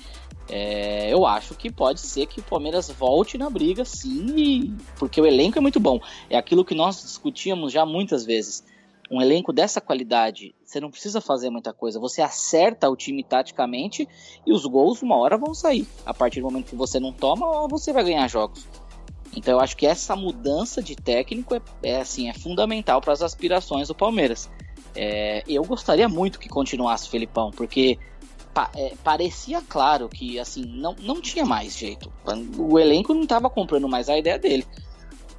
é, 0.50 1.12
eu 1.12 1.26
acho 1.26 1.56
que 1.56 1.72
pode 1.72 2.00
ser 2.00 2.28
que 2.28 2.40
o 2.40 2.44
Palmeiras 2.44 2.90
volte 2.90 3.38
na 3.38 3.50
briga, 3.50 3.84
sim, 3.84 4.78
porque 4.98 5.20
o 5.20 5.26
elenco 5.26 5.58
é 5.58 5.62
muito 5.62 5.80
bom. 5.80 6.00
É 6.30 6.38
aquilo 6.38 6.64
que 6.64 6.76
nós 6.76 7.02
discutíamos 7.02 7.74
já 7.74 7.86
muitas 7.86 8.26
vezes. 8.26 8.64
Um 9.10 9.22
elenco 9.22 9.54
dessa 9.54 9.80
qualidade, 9.80 10.56
você 10.64 10.80
não 10.80 10.90
precisa 10.90 11.22
fazer 11.22 11.50
muita 11.50 11.72
coisa. 11.72 12.00
Você 12.00 12.22
acerta 12.22 12.90
o 12.90 12.96
time 12.96 13.24
taticamente 13.24 14.08
e 14.46 14.52
os 14.52 14.66
gols, 14.66 15.02
uma 15.02 15.16
hora, 15.18 15.38
vão 15.38 15.54
sair. 15.54 15.88
A 16.06 16.14
partir 16.14 16.42
do 16.42 16.48
momento 16.48 16.70
que 16.70 16.76
você 16.76 17.00
não 17.00 17.14
toma, 17.14 17.68
você 17.68 17.94
vai 17.94 18.04
ganhar 18.04 18.28
jogos. 18.28 18.68
Então 19.36 19.56
eu 19.56 19.60
acho 19.60 19.76
que 19.76 19.86
essa 19.86 20.16
mudança 20.16 20.82
de 20.82 20.96
técnico 20.96 21.56
é, 21.56 21.62
é, 21.84 22.02
assim, 22.02 22.30
é 22.30 22.34
fundamental 22.34 23.02
para 23.02 23.14
as 23.14 23.22
aspirações 23.22 23.88
do 23.88 23.96
Palmeiras. 23.96 24.50
É, 24.96 25.44
eu 25.48 25.64
gostaria 25.64 26.08
muito 26.08 26.40
que 26.40 26.48
continuasse 26.48 27.08
o 27.08 27.12
Felipão, 27.12 27.52
porque 27.52 28.00
pa- 28.56 28.72
é, 28.76 28.94
parecia 29.04 29.62
claro 29.62 30.08
que 30.08 30.40
assim 30.40 30.64
não, 30.66 30.96
não 31.00 31.22
tinha 31.22 31.46
mais 31.46 31.78
jeito. 31.78 32.12
O 32.58 32.80
elenco 32.80 33.14
não 33.14 33.24
estava 33.24 33.50
comprando 33.50 33.88
mais 33.88 34.10
a 34.10 34.18
ideia 34.18 34.40
dele. 34.40 34.66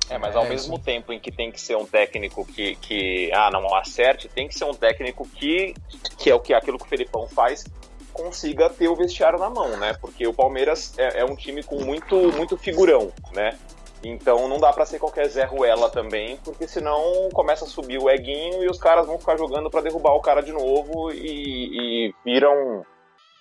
É, 0.08 0.18
mas 0.18 0.36
ao 0.36 0.44
É, 0.44 0.48
mesmo 0.50 0.78
tempo 0.78 1.12
em 1.12 1.18
que 1.18 1.32
tem 1.32 1.50
que 1.50 1.60
ser 1.60 1.76
um 1.76 1.86
técnico 1.86 2.44
que, 2.44 2.76
que 2.76 3.32
ah, 3.32 3.50
não 3.50 3.74
acerte, 3.74 4.28
tem 4.28 4.46
que 4.46 4.54
ser 4.56 4.64
um 4.64 4.74
técnico 4.74 5.26
que, 5.26 5.74
que 6.18 6.30
é 6.30 6.34
o 6.34 6.38
que 6.38 6.54
aquilo 6.54 6.78
que 6.78 6.84
o 6.84 6.88
Felipão 6.88 7.26
faz, 7.26 7.64
consiga 8.12 8.70
ter 8.70 8.86
o 8.88 8.94
vestiário 8.94 9.38
na 9.38 9.50
mão, 9.50 9.76
né? 9.78 9.94
Porque 10.00 10.24
o 10.26 10.32
Palmeiras 10.32 10.92
é, 10.96 11.20
é 11.20 11.24
um 11.24 11.34
time 11.34 11.62
com 11.62 11.82
muito, 11.82 12.14
muito 12.36 12.56
figurão, 12.56 13.10
né? 13.34 13.58
Então 14.04 14.46
não 14.46 14.58
dá 14.60 14.72
pra 14.72 14.86
ser 14.86 15.00
qualquer 15.00 15.26
Zé 15.28 15.44
Ruela 15.44 15.90
também, 15.90 16.36
porque 16.44 16.68
senão 16.68 17.28
começa 17.32 17.64
a 17.64 17.68
subir 17.68 17.98
o 17.98 18.08
eguinho 18.08 18.62
e 18.62 18.68
os 18.68 18.78
caras 18.78 19.06
vão 19.06 19.18
ficar 19.18 19.36
jogando 19.36 19.68
pra 19.70 19.80
derrubar 19.80 20.12
o 20.14 20.20
cara 20.20 20.40
de 20.42 20.52
novo 20.52 21.10
e, 21.10 22.06
e 22.08 22.14
vira 22.24 22.48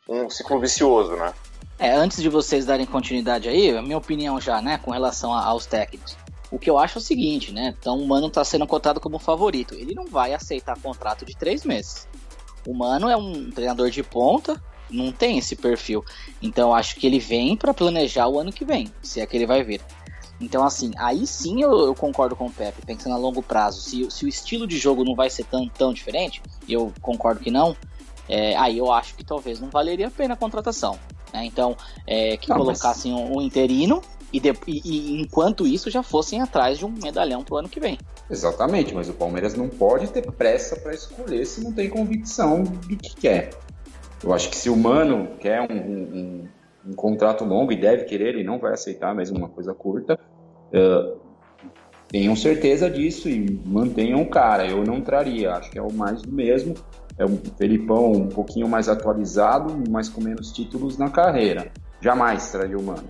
um, 0.07 0.29
ciclo 0.29 0.59
vicioso, 0.59 1.15
né? 1.15 1.33
É, 1.77 1.91
antes 1.93 2.21
de 2.21 2.29
vocês 2.29 2.65
darem 2.65 2.85
continuidade 2.85 3.49
aí, 3.49 3.75
a 3.75 3.81
minha 3.81 3.97
opinião 3.97 4.39
já, 4.39 4.61
né, 4.61 4.77
com 4.77 4.91
relação 4.91 5.33
a- 5.33 5.43
aos 5.43 5.65
técnicos. 5.65 6.15
O 6.51 6.57
que 6.59 6.69
eu 6.69 6.77
acho 6.77 6.97
é 6.97 7.01
o 7.01 7.03
seguinte, 7.03 7.51
né? 7.51 7.75
Então 7.77 7.97
o 7.97 8.07
Mano 8.07 8.29
tá 8.29 8.43
sendo 8.43 8.65
cotado 8.65 8.99
como 9.01 9.19
favorito. 9.19 9.73
Ele 9.73 9.93
não 9.93 10.05
vai 10.05 10.33
aceitar 10.33 10.79
contrato 10.79 11.25
de 11.25 11.35
três 11.35 11.65
meses. 11.65 12.07
O 12.65 12.73
Mano 12.73 13.09
é 13.09 13.17
um 13.17 13.49
treinador 13.49 13.89
de 13.89 14.01
ponta, 14.03 14.61
não 14.89 15.11
tem 15.11 15.37
esse 15.37 15.55
perfil. 15.55 16.05
Então 16.41 16.73
acho 16.73 16.95
que 16.95 17.05
ele 17.05 17.19
vem 17.19 17.57
para 17.57 17.73
planejar 17.73 18.27
o 18.27 18.39
ano 18.39 18.53
que 18.53 18.63
vem, 18.63 18.87
se 19.01 19.19
é 19.19 19.25
que 19.25 19.35
ele 19.35 19.45
vai 19.47 19.63
vir. 19.63 19.81
Então, 20.39 20.65
assim, 20.65 20.91
aí 20.97 21.25
sim 21.25 21.61
eu, 21.61 21.71
eu 21.85 21.95
concordo 21.95 22.35
com 22.35 22.47
o 22.47 22.51
Pepe, 22.51 22.85
pensando 22.85 23.15
a 23.15 23.17
longo 23.17 23.41
prazo. 23.41 23.81
Se, 23.81 24.09
se 24.11 24.25
o 24.25 24.27
estilo 24.27 24.67
de 24.67 24.77
jogo 24.77 25.03
não 25.03 25.15
vai 25.15 25.29
ser 25.29 25.45
tão, 25.45 25.67
tão 25.69 25.93
diferente, 25.93 26.41
e 26.67 26.73
eu 26.73 26.93
concordo 27.01 27.39
que 27.39 27.49
não, 27.49 27.75
é, 28.29 28.55
aí 28.57 28.77
eu 28.77 28.91
acho 28.91 29.15
que 29.15 29.23
talvez 29.23 29.59
não 29.59 29.69
valeria 29.69 30.07
a 30.07 30.11
pena 30.11 30.33
a 30.33 30.37
contratação. 30.37 30.97
né? 31.33 31.45
Então, 31.45 31.75
é, 32.07 32.37
que 32.37 32.49
Não, 32.49 32.57
mas- 32.57 32.79
colocassem 32.79 33.13
um, 33.13 33.37
um 33.37 33.41
interino 33.41 34.01
e, 34.31 34.39
de- 34.39 34.53
e- 34.67 34.81
e 35.17 35.21
enquanto 35.21 35.67
isso 35.67 35.89
já 35.89 36.01
fossem 36.03 36.41
atrás 36.41 36.77
de 36.77 36.85
um 36.85 36.89
medalhão 36.89 37.43
pro 37.43 37.57
ano 37.57 37.67
que 37.69 37.79
vem. 37.79 37.97
Exatamente, 38.29 38.93
mas 38.93 39.07
o 39.09 39.13
Palmeiras 39.13 39.53
não 39.55 39.69
pode 39.69 40.07
ter 40.07 40.23
pressa 40.31 40.75
para 40.77 40.93
escolher 40.93 41.45
se 41.45 41.63
não 41.63 41.71
tem 41.73 41.89
convicção 41.89 42.63
do 42.63 42.97
que 42.97 43.15
quer. 43.15 43.51
Eu 44.23 44.33
acho 44.33 44.49
que 44.49 44.55
se 44.55 44.69
o 44.69 44.75
Mano 44.75 45.35
quer 45.39 45.61
um, 45.61 45.75
um- 45.75 46.17
um- 46.85 46.91
um 46.91 46.93
contrato 46.95 47.43
longo 47.43 47.71
e 47.71 47.75
deve 47.75 48.05
querer, 48.05 48.29
ele 48.35 48.43
não 48.43 48.57
vai 48.57 48.73
aceitar 48.73 49.13
mesmo 49.13 49.37
uma 49.37 49.49
coisa 49.49 49.73
curta. 49.73 50.17
eh, 50.73 51.13
tenham 52.09 52.35
certeza 52.35 52.89
disso 52.89 53.29
e 53.29 53.61
mantenham 53.65 54.21
o 54.21 54.29
cara. 54.29 54.65
Eu 54.67 54.83
não 54.83 54.99
traria, 55.01 55.53
acho 55.53 55.69
que 55.71 55.77
é 55.77 55.81
o 55.81 55.91
mais 55.93 56.21
do 56.21 56.31
mesmo. 56.31 56.73
É 57.17 57.25
um 57.25 57.37
Felipão 57.57 58.11
um 58.11 58.27
pouquinho 58.27 58.67
mais 58.67 58.89
atualizado, 58.89 59.73
mas 59.89 60.09
com 60.09 60.21
menos 60.21 60.51
títulos 60.51 60.97
na 60.97 61.09
carreira. 61.09 61.71
Jamais 62.01 62.51
traria 62.51 62.77
o 62.77 62.83
Mano. 62.83 63.07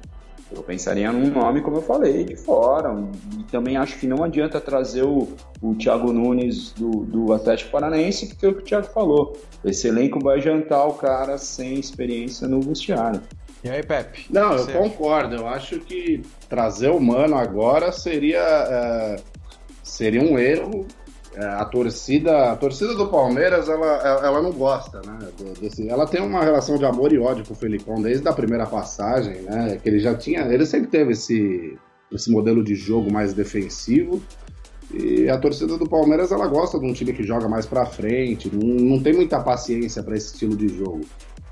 Eu 0.52 0.62
pensaria 0.62 1.12
num 1.12 1.32
nome, 1.32 1.62
como 1.62 1.78
eu 1.78 1.82
falei, 1.82 2.24
de 2.24 2.36
fora. 2.36 2.96
E 3.40 3.44
também 3.46 3.78
acho 3.78 3.98
que 3.98 4.06
não 4.06 4.24
adianta 4.24 4.62
trazer 4.62 5.04
o, 5.04 5.28
o 5.62 5.74
Thiago 5.76 6.14
Nunes 6.14 6.72
do, 6.72 7.04
do 7.04 7.34
Atlético 7.34 7.72
Paranaense, 7.72 8.28
porque 8.28 8.46
é 8.46 8.50
o 8.50 8.54
que 8.54 8.62
o 8.62 8.64
Thiago 8.64 8.88
falou. 8.88 9.36
Esse 9.64 9.88
elenco 9.88 10.20
vai 10.24 10.40
jantar 10.40 10.86
o 10.86 10.94
cara 10.94 11.38
sem 11.40 11.80
experiência 11.80 12.48
no 12.48 12.62
vestiário. 12.62 13.22
E 13.64 13.70
aí, 13.70 13.82
Pepe? 13.82 14.28
Não, 14.30 14.54
eu 14.54 14.68
concordo. 14.68 15.36
Eu 15.36 15.48
acho 15.48 15.80
que 15.80 16.22
trazer 16.48 16.90
o 16.90 17.00
Mano 17.00 17.36
agora 17.36 17.92
seria, 17.92 18.38
é, 18.40 19.16
seria 19.82 20.22
um 20.22 20.38
erro. 20.38 20.86
É, 21.36 21.46
a 21.46 21.66
torcida, 21.66 22.52
a 22.52 22.56
torcida 22.56 22.96
do 22.96 23.08
Palmeiras, 23.08 23.68
ela, 23.68 24.22
ela 24.24 24.42
não 24.42 24.52
gosta, 24.54 25.02
né? 25.06 25.18
de- 25.38 25.60
desse- 25.60 25.90
ela 25.90 26.08
tem 26.08 26.22
uma 26.22 26.42
relação 26.44 26.78
de 26.78 26.86
amor 26.86 27.12
e 27.12 27.20
ódio 27.20 27.44
com 27.46 27.54
o 27.54 27.58
Felipão 27.58 28.02
desde 28.02 28.28
a 28.28 28.32
primeira 28.34 28.66
passagem, 28.66 29.42
né? 29.42 29.78
Que 29.82 29.90
ele 29.90 30.00
já 30.00 30.16
tinha, 30.16 30.42
ele 30.44 30.66
sempre 30.66 30.88
teve 30.88 31.12
esse, 31.12 31.78
esse 32.12 32.32
modelo 32.32 32.64
de 32.64 32.74
jogo 32.74 33.12
mais 33.12 33.34
defensivo. 33.34 34.22
E 34.94 35.28
a 35.30 35.38
torcida 35.38 35.78
do 35.78 35.90
Palmeiras, 35.90 36.32
ela 36.32 36.48
gosta 36.48 36.80
de 36.80 36.86
um 36.86 36.94
time 36.94 37.12
que 37.12 37.24
joga 37.24 37.50
mais 37.50 37.66
pra 37.66 37.86
frente, 37.86 38.50
não, 38.56 38.68
não 38.96 39.00
tem 39.04 39.14
muita 39.14 39.40
paciência 39.42 40.02
para 40.04 40.16
esse 40.16 40.28
estilo 40.34 40.56
de 40.56 40.70
jogo. 40.70 41.02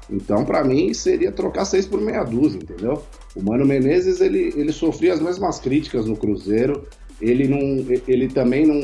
Então, 0.09 0.45
pra 0.45 0.63
mim, 0.63 0.93
seria 0.93 1.31
trocar 1.31 1.65
seis 1.65 1.85
por 1.85 1.99
meia 1.99 2.23
dúzia, 2.23 2.59
entendeu? 2.59 3.01
O 3.35 3.41
Mano 3.41 3.65
Menezes, 3.65 4.21
ele, 4.21 4.53
ele 4.55 4.71
sofria 4.71 5.13
as 5.13 5.19
mesmas 5.19 5.59
críticas 5.59 6.05
no 6.05 6.15
Cruzeiro. 6.15 6.83
Ele 7.23 7.47
não, 7.47 7.85
ele 8.05 8.27
também 8.27 8.67
não, 8.67 8.75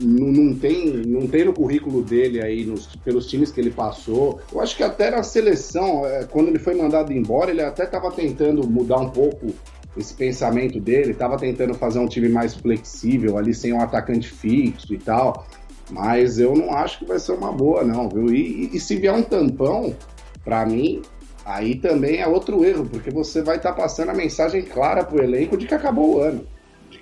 não, 0.00 0.28
não 0.28 0.54
tem, 0.54 0.86
não, 1.08 1.26
tem 1.26 1.44
no 1.44 1.52
currículo 1.52 2.02
dele 2.02 2.40
aí, 2.40 2.64
nos, 2.64 2.86
pelos 3.04 3.26
times 3.26 3.50
que 3.50 3.60
ele 3.60 3.72
passou. 3.72 4.40
Eu 4.52 4.60
acho 4.60 4.76
que 4.76 4.84
até 4.84 5.10
na 5.10 5.24
seleção, 5.24 6.06
é, 6.06 6.24
quando 6.24 6.48
ele 6.48 6.60
foi 6.60 6.76
mandado 6.76 7.12
embora, 7.12 7.50
ele 7.50 7.62
até 7.62 7.82
estava 7.82 8.12
tentando 8.12 8.64
mudar 8.64 8.98
um 8.98 9.10
pouco 9.10 9.52
esse 9.96 10.14
pensamento 10.14 10.78
dele, 10.78 11.10
estava 11.10 11.36
tentando 11.36 11.74
fazer 11.74 11.98
um 11.98 12.06
time 12.06 12.28
mais 12.28 12.54
flexível 12.54 13.36
ali, 13.36 13.52
sem 13.52 13.72
um 13.72 13.80
atacante 13.80 14.30
fixo 14.30 14.94
e 14.94 14.98
tal. 14.98 15.44
Mas 15.90 16.38
eu 16.38 16.54
não 16.54 16.72
acho 16.72 17.00
que 17.00 17.04
vai 17.04 17.18
ser 17.18 17.32
uma 17.32 17.50
boa, 17.50 17.82
não, 17.82 18.08
viu? 18.08 18.32
E, 18.32 18.70
e, 18.72 18.76
e 18.76 18.78
se 18.78 18.94
vier 18.94 19.12
um 19.12 19.22
tampão, 19.22 19.96
para 20.44 20.64
mim, 20.64 21.02
aí 21.44 21.74
também 21.74 22.20
é 22.20 22.28
outro 22.28 22.64
erro, 22.64 22.86
porque 22.86 23.10
você 23.10 23.42
vai 23.42 23.56
estar 23.56 23.72
tá 23.72 23.82
passando 23.82 24.10
a 24.10 24.14
mensagem 24.14 24.62
clara 24.62 25.02
pro 25.02 25.20
elenco 25.20 25.56
de 25.56 25.66
que 25.66 25.74
acabou 25.74 26.14
o 26.14 26.20
ano, 26.20 26.46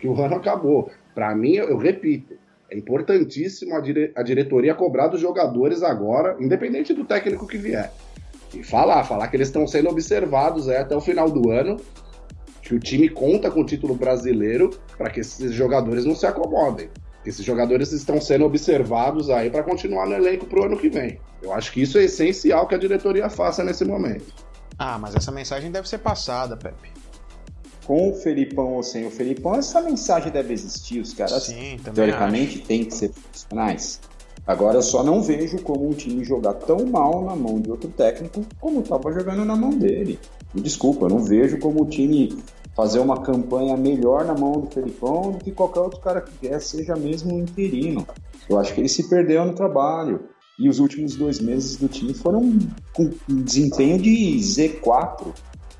que 0.00 0.06
o 0.06 0.20
ano 0.20 0.36
acabou. 0.36 0.90
Para 1.14 1.34
mim, 1.34 1.54
eu, 1.54 1.68
eu 1.68 1.76
repito, 1.76 2.34
é 2.70 2.76
importantíssimo 2.76 3.74
a, 3.74 3.80
dire 3.80 4.12
a 4.14 4.22
diretoria 4.22 4.74
cobrar 4.74 5.08
dos 5.08 5.20
jogadores 5.20 5.82
agora, 5.82 6.36
independente 6.38 6.92
do 6.92 7.04
técnico 7.04 7.46
que 7.46 7.56
vier. 7.56 7.92
E 8.54 8.62
falar, 8.62 9.04
falar 9.04 9.28
que 9.28 9.36
eles 9.36 9.48
estão 9.48 9.66
sendo 9.66 9.88
observados 9.88 10.68
é, 10.68 10.78
até 10.78 10.96
o 10.96 11.00
final 11.00 11.30
do 11.30 11.50
ano, 11.50 11.76
que 12.62 12.74
o 12.74 12.78
time 12.78 13.08
conta 13.08 13.50
com 13.50 13.60
o 13.60 13.66
título 13.66 13.94
brasileiro 13.94 14.70
para 14.96 15.10
que 15.10 15.20
esses 15.20 15.52
jogadores 15.52 16.04
não 16.04 16.14
se 16.14 16.26
acomodem. 16.26 16.88
Esses 17.24 17.44
jogadores 17.44 17.92
estão 17.92 18.20
sendo 18.20 18.44
observados 18.44 19.28
aí 19.28 19.50
para 19.50 19.62
continuar 19.62 20.06
no 20.06 20.14
elenco 20.14 20.46
para 20.46 20.60
o 20.60 20.64
ano 20.64 20.78
que 20.78 20.88
vem. 20.88 21.18
Eu 21.42 21.52
acho 21.52 21.72
que 21.72 21.82
isso 21.82 21.98
é 21.98 22.04
essencial 22.04 22.66
que 22.66 22.74
a 22.74 22.78
diretoria 22.78 23.28
faça 23.28 23.64
nesse 23.64 23.84
momento. 23.84 24.32
Ah, 24.78 24.98
mas 24.98 25.14
essa 25.14 25.32
mensagem 25.32 25.70
deve 25.70 25.88
ser 25.88 25.98
passada, 25.98 26.56
Pepe 26.56 26.97
com 27.88 28.10
o 28.10 28.14
Felipão 28.14 28.74
ou 28.74 28.82
sem 28.82 29.06
o 29.06 29.10
Felipão, 29.10 29.54
essa 29.54 29.80
mensagem 29.80 30.30
deve 30.30 30.52
existir. 30.52 31.00
Os 31.00 31.14
caras, 31.14 31.44
Sim, 31.44 31.78
teoricamente, 31.94 32.58
têm 32.58 32.84
que 32.84 32.94
ser 32.94 33.08
profissionais. 33.08 33.98
Agora, 34.46 34.76
eu 34.76 34.82
só 34.82 35.02
não 35.02 35.22
vejo 35.22 35.58
como 35.62 35.88
um 35.88 35.94
time 35.94 36.22
jogar 36.22 36.52
tão 36.52 36.84
mal 36.84 37.24
na 37.24 37.34
mão 37.34 37.58
de 37.58 37.70
outro 37.70 37.88
técnico 37.88 38.44
como 38.60 38.80
estava 38.80 39.10
jogando 39.10 39.42
na 39.42 39.56
mão 39.56 39.70
dele. 39.70 40.18
Desculpa, 40.54 41.06
eu 41.06 41.08
não 41.08 41.24
vejo 41.24 41.58
como 41.58 41.82
o 41.82 41.86
time 41.86 42.36
fazer 42.76 42.98
uma 42.98 43.22
campanha 43.22 43.74
melhor 43.74 44.26
na 44.26 44.34
mão 44.34 44.52
do 44.52 44.70
Felipão 44.70 45.32
do 45.32 45.38
que 45.38 45.50
qualquer 45.50 45.80
outro 45.80 46.00
cara 46.00 46.20
que 46.20 46.46
quer, 46.46 46.60
seja 46.60 46.94
mesmo 46.94 47.34
um 47.34 47.40
interino. 47.40 48.06
Eu 48.50 48.58
acho 48.58 48.74
que 48.74 48.82
ele 48.82 48.88
se 48.88 49.08
perdeu 49.08 49.46
no 49.46 49.54
trabalho. 49.54 50.28
E 50.58 50.68
os 50.68 50.80
últimos 50.80 51.14
dois 51.14 51.40
meses 51.40 51.76
do 51.76 51.86
time 51.86 52.12
foram 52.12 52.58
com 52.92 53.10
um 53.30 53.42
desempenho 53.42 53.96
de 53.96 54.36
Z4. 54.40 55.32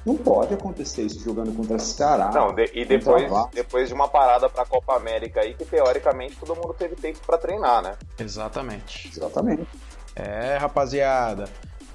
Não 0.09 0.17
pode 0.17 0.55
acontecer 0.55 1.03
isso 1.03 1.21
jogando 1.23 1.55
contra 1.55 1.79
Ceará. 1.79 2.31
Não, 2.33 2.55
de, 2.55 2.71
e 2.73 2.83
depois, 2.83 3.31
depois 3.53 3.89
de 3.89 3.95
uma 3.95 4.09
parada 4.09 4.49
para 4.49 4.63
a 4.63 4.67
Copa 4.67 4.97
América 4.97 5.43
aí, 5.43 5.53
que 5.53 5.67
teoricamente 5.67 6.35
todo 6.37 6.57
mundo 6.57 6.73
teve 6.73 6.97
tempo 6.97 7.19
para 7.27 7.37
treinar, 7.37 7.83
né? 7.83 7.95
Exatamente. 8.19 9.07
Exatamente. 9.07 9.69
É, 10.17 10.57
rapaziada, 10.57 11.45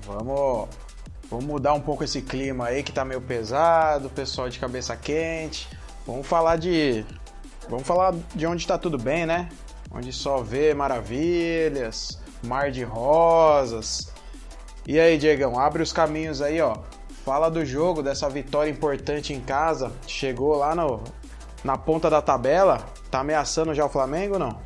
vamos, 0.05 0.69
vamos 1.27 1.43
mudar 1.43 1.73
um 1.73 1.81
pouco 1.81 2.03
esse 2.03 2.21
clima 2.21 2.67
aí 2.67 2.83
que 2.83 2.91
tá 2.91 3.03
meio 3.03 3.19
pesado, 3.19 4.11
pessoal 4.11 4.47
de 4.47 4.59
cabeça 4.59 4.95
quente. 4.95 5.67
Vamos 6.05 6.27
falar 6.27 6.57
de. 6.57 7.03
Vamos 7.67 7.87
falar 7.87 8.13
de 8.35 8.45
onde 8.45 8.67
tá 8.67 8.77
tudo 8.77 8.99
bem, 8.99 9.25
né? 9.25 9.49
Onde 9.91 10.13
só 10.13 10.37
vê 10.37 10.71
maravilhas, 10.75 12.21
mar 12.43 12.69
de 12.69 12.83
rosas. 12.83 14.13
E 14.85 14.99
aí, 14.99 15.17
Diegão, 15.17 15.59
abre 15.59 15.81
os 15.81 15.91
caminhos 15.91 16.43
aí, 16.43 16.61
ó. 16.61 16.77
Fala 17.23 17.49
do 17.49 17.65
jogo, 17.65 18.03
dessa 18.03 18.29
vitória 18.29 18.69
importante 18.69 19.31
em 19.31 19.39
casa. 19.39 19.93
Chegou 20.05 20.57
lá 20.57 20.75
no, 20.75 21.01
na 21.63 21.77
ponta 21.77 22.09
da 22.09 22.21
tabela. 22.21 22.85
Tá 23.09 23.21
ameaçando 23.21 23.73
já 23.73 23.85
o 23.85 23.89
Flamengo 23.89 24.33
ou 24.33 24.39
não? 24.39 24.59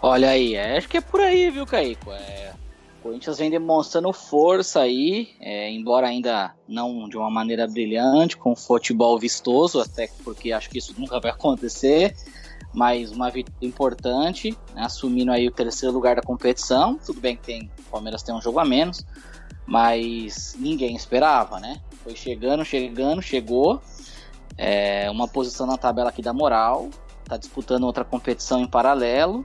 Olha 0.00 0.30
aí, 0.30 0.54
é, 0.54 0.78
acho 0.78 0.88
que 0.88 0.98
é 0.98 1.00
por 1.00 1.20
aí, 1.20 1.50
viu, 1.50 1.66
Caico? 1.66 2.12
É, 2.12 2.54
o 3.00 3.02
Corinthians 3.02 3.38
vem 3.38 3.50
demonstrando 3.50 4.12
força 4.12 4.80
aí, 4.80 5.30
é, 5.40 5.72
embora 5.72 6.06
ainda 6.06 6.54
não 6.68 7.08
de 7.08 7.16
uma 7.16 7.28
maneira 7.28 7.66
brilhante, 7.66 8.36
com 8.36 8.54
futebol 8.54 9.18
vistoso, 9.18 9.80
até 9.80 10.08
porque 10.22 10.52
acho 10.52 10.70
que 10.70 10.78
isso 10.78 10.94
nunca 10.96 11.18
vai 11.18 11.32
acontecer. 11.32 12.14
Mas 12.72 13.10
uma 13.10 13.28
vitória 13.28 13.66
importante, 13.66 14.56
né, 14.72 14.82
assumindo 14.82 15.32
aí 15.32 15.48
o 15.48 15.50
terceiro 15.50 15.92
lugar 15.92 16.14
da 16.14 16.22
competição. 16.22 16.96
Tudo 17.04 17.20
bem 17.20 17.34
que 17.34 17.42
tem, 17.42 17.70
o 17.80 17.90
Palmeiras 17.90 18.22
tem 18.22 18.32
um 18.32 18.40
jogo 18.40 18.60
a 18.60 18.64
menos, 18.64 19.04
mas 19.66 20.54
ninguém 20.56 20.94
esperava, 20.94 21.58
né? 21.58 21.80
Foi 22.08 22.16
chegando, 22.16 22.64
chegando, 22.64 23.20
chegou. 23.20 23.82
É, 24.56 25.10
uma 25.10 25.28
posição 25.28 25.66
na 25.66 25.76
tabela 25.76 26.08
aqui 26.08 26.22
da 26.22 26.32
moral. 26.32 26.88
Tá 27.22 27.36
disputando 27.36 27.84
outra 27.84 28.02
competição 28.02 28.62
em 28.62 28.66
paralelo. 28.66 29.44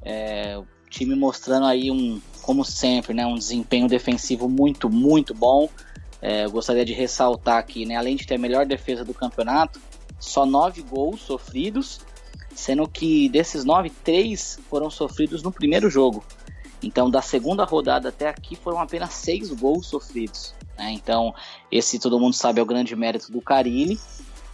É, 0.00 0.56
o 0.56 0.64
time 0.88 1.16
mostrando 1.16 1.66
aí 1.66 1.90
um, 1.90 2.20
como 2.42 2.64
sempre, 2.64 3.12
né, 3.12 3.26
um 3.26 3.34
desempenho 3.34 3.88
defensivo 3.88 4.48
muito, 4.48 4.88
muito 4.88 5.34
bom. 5.34 5.68
É, 6.22 6.44
eu 6.44 6.52
gostaria 6.52 6.84
de 6.84 6.92
ressaltar 6.92 7.58
aqui, 7.58 7.84
né, 7.84 7.96
além 7.96 8.14
de 8.14 8.24
ter 8.24 8.36
a 8.36 8.38
melhor 8.38 8.64
defesa 8.64 9.04
do 9.04 9.12
campeonato, 9.12 9.80
só 10.20 10.46
nove 10.46 10.82
gols 10.82 11.20
sofridos, 11.20 12.00
sendo 12.54 12.86
que 12.86 13.28
desses 13.28 13.64
nove, 13.64 13.90
três 13.90 14.56
foram 14.70 14.88
sofridos 14.88 15.42
no 15.42 15.50
primeiro 15.50 15.90
jogo. 15.90 16.22
Então, 16.80 17.10
da 17.10 17.20
segunda 17.20 17.64
rodada 17.64 18.10
até 18.10 18.28
aqui 18.28 18.54
foram 18.54 18.78
apenas 18.78 19.14
seis 19.14 19.50
gols 19.50 19.88
sofridos. 19.88 20.54
Né? 20.78 20.92
Então, 20.92 21.34
esse 21.70 21.98
todo 21.98 22.20
mundo 22.20 22.34
sabe 22.34 22.60
é 22.60 22.62
o 22.62 22.66
grande 22.66 22.94
mérito 22.94 23.32
do 23.32 23.42
Carilli, 23.42 23.98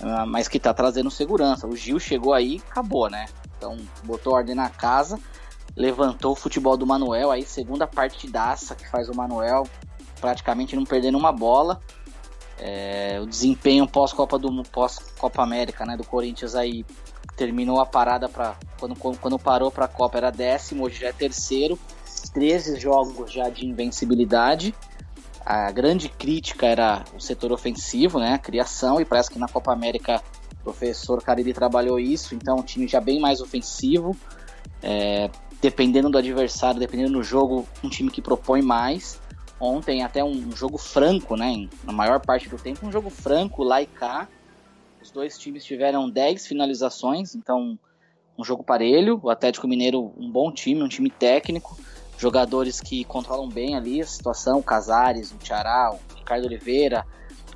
uh, 0.00 0.26
mas 0.26 0.48
que 0.48 0.56
está 0.56 0.72
trazendo 0.72 1.10
segurança. 1.10 1.68
O 1.68 1.76
Gil 1.76 2.00
chegou 2.00 2.32
aí 2.32 2.62
acabou, 2.70 3.10
né? 3.10 3.26
Então, 3.56 3.76
botou 4.04 4.32
ordem 4.32 4.54
na 4.54 4.70
casa, 4.70 5.20
levantou 5.76 6.32
o 6.32 6.37
futebol 6.37 6.76
do 6.76 6.87
Manuel, 6.87 7.30
aí 7.30 7.44
segunda 7.44 7.87
partidaça 7.87 8.74
que 8.74 8.88
faz 8.88 9.08
o 9.08 9.14
Manuel, 9.14 9.64
praticamente 10.20 10.74
não 10.74 10.84
perdendo 10.84 11.18
uma 11.18 11.30
bola. 11.30 11.80
É, 12.58 13.18
o 13.20 13.26
desempenho 13.26 13.87
pós-Copa 13.87 14.38
do 14.38 14.62
pós-Copa 14.62 15.42
América, 15.42 15.84
né, 15.84 15.96
do 15.96 16.04
Corinthians 16.04 16.54
aí 16.54 16.87
terminou 17.37 17.80
a 17.80 17.87
parada 17.87 18.28
para 18.28 18.56
quando, 18.78 18.94
quando 19.18 19.38
parou 19.38 19.72
para 19.72 19.87
a 19.87 19.88
Copa 19.88 20.18
era 20.18 20.30
décimo, 20.30 20.84
hoje 20.84 21.00
já 21.00 21.08
é 21.08 21.12
terceiro, 21.12 21.76
13 22.32 22.78
jogos 22.78 23.32
já 23.32 23.48
de 23.48 23.66
invencibilidade 23.66 24.72
a 25.44 25.70
grande 25.70 26.09
crítica 26.09 26.66
era 26.66 27.04
o 27.14 27.20
setor 27.20 27.52
ofensivo, 27.52 28.18
né, 28.18 28.35
a 28.35 28.38
criação, 28.38 29.00
e 29.00 29.04
parece 29.04 29.30
que 29.30 29.38
na 29.38 29.46
Copa 29.46 29.72
América 29.72 30.22
o 30.61 30.64
professor 30.64 31.22
Carille 31.22 31.52
trabalhou 31.52 32.00
isso, 32.00 32.35
então 32.35 32.57
um 32.57 32.62
time 32.62 32.88
já 32.88 33.00
bem 33.00 33.20
mais 33.20 33.40
ofensivo, 33.40 34.16
é, 34.83 35.30
dependendo 35.61 36.09
do 36.09 36.16
adversário, 36.16 36.80
dependendo 36.80 37.12
do 37.12 37.22
jogo, 37.22 37.66
um 37.83 37.88
time 37.88 38.11
que 38.11 38.22
propõe 38.22 38.62
mais. 38.62 39.20
Ontem 39.61 40.02
até 40.02 40.22
um 40.24 40.50
jogo 40.54 40.78
franco, 40.78 41.37
né, 41.37 41.68
na 41.85 41.92
maior 41.92 42.20
parte 42.20 42.48
do 42.48 42.57
tempo, 42.57 42.87
um 42.87 42.92
jogo 42.92 43.11
franco 43.11 43.62
lá 43.62 43.80
e 43.83 43.87
cá. 43.87 44.28
Os 45.02 45.11
dois 45.11 45.38
times 45.38 45.64
tiveram 45.64 46.09
10 46.09 46.46
finalizações, 46.46 47.35
então 47.35 47.78
um 48.37 48.44
jogo 48.44 48.64
parelho. 48.64 49.20
O 49.22 49.30
Atlético 49.30 49.68
Mineiro, 49.68 50.12
um 50.16 50.30
bom 50.30 50.50
time, 50.50 50.83
um 50.83 50.88
time 50.88 51.11
técnico 51.11 51.78
jogadores 52.24 52.80
que 52.80 53.04
controlam 53.04 53.48
bem 53.50 53.76
ali 53.76 54.00
a 54.00 54.06
situação, 54.06 54.58
o 54.58 54.62
Casares, 54.62 55.30
o 55.30 55.37
Tiará, 55.37 55.92
o 55.92 56.16
Ricardo 56.16 56.46
Oliveira, 56.46 57.04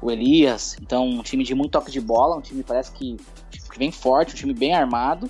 o 0.03 0.11
Elias. 0.11 0.77
Então, 0.83 1.09
um 1.09 1.23
time 1.23 1.43
de 1.43 1.55
muito 1.55 1.73
toque 1.73 1.91
de 1.91 2.01
bola, 2.01 2.37
um 2.37 2.41
time 2.43 2.63
parece 2.63 2.93
que, 2.93 3.17
vem 3.79 3.91
forte, 3.91 4.35
um 4.35 4.37
time 4.37 4.53
bem 4.53 4.75
armado. 4.75 5.29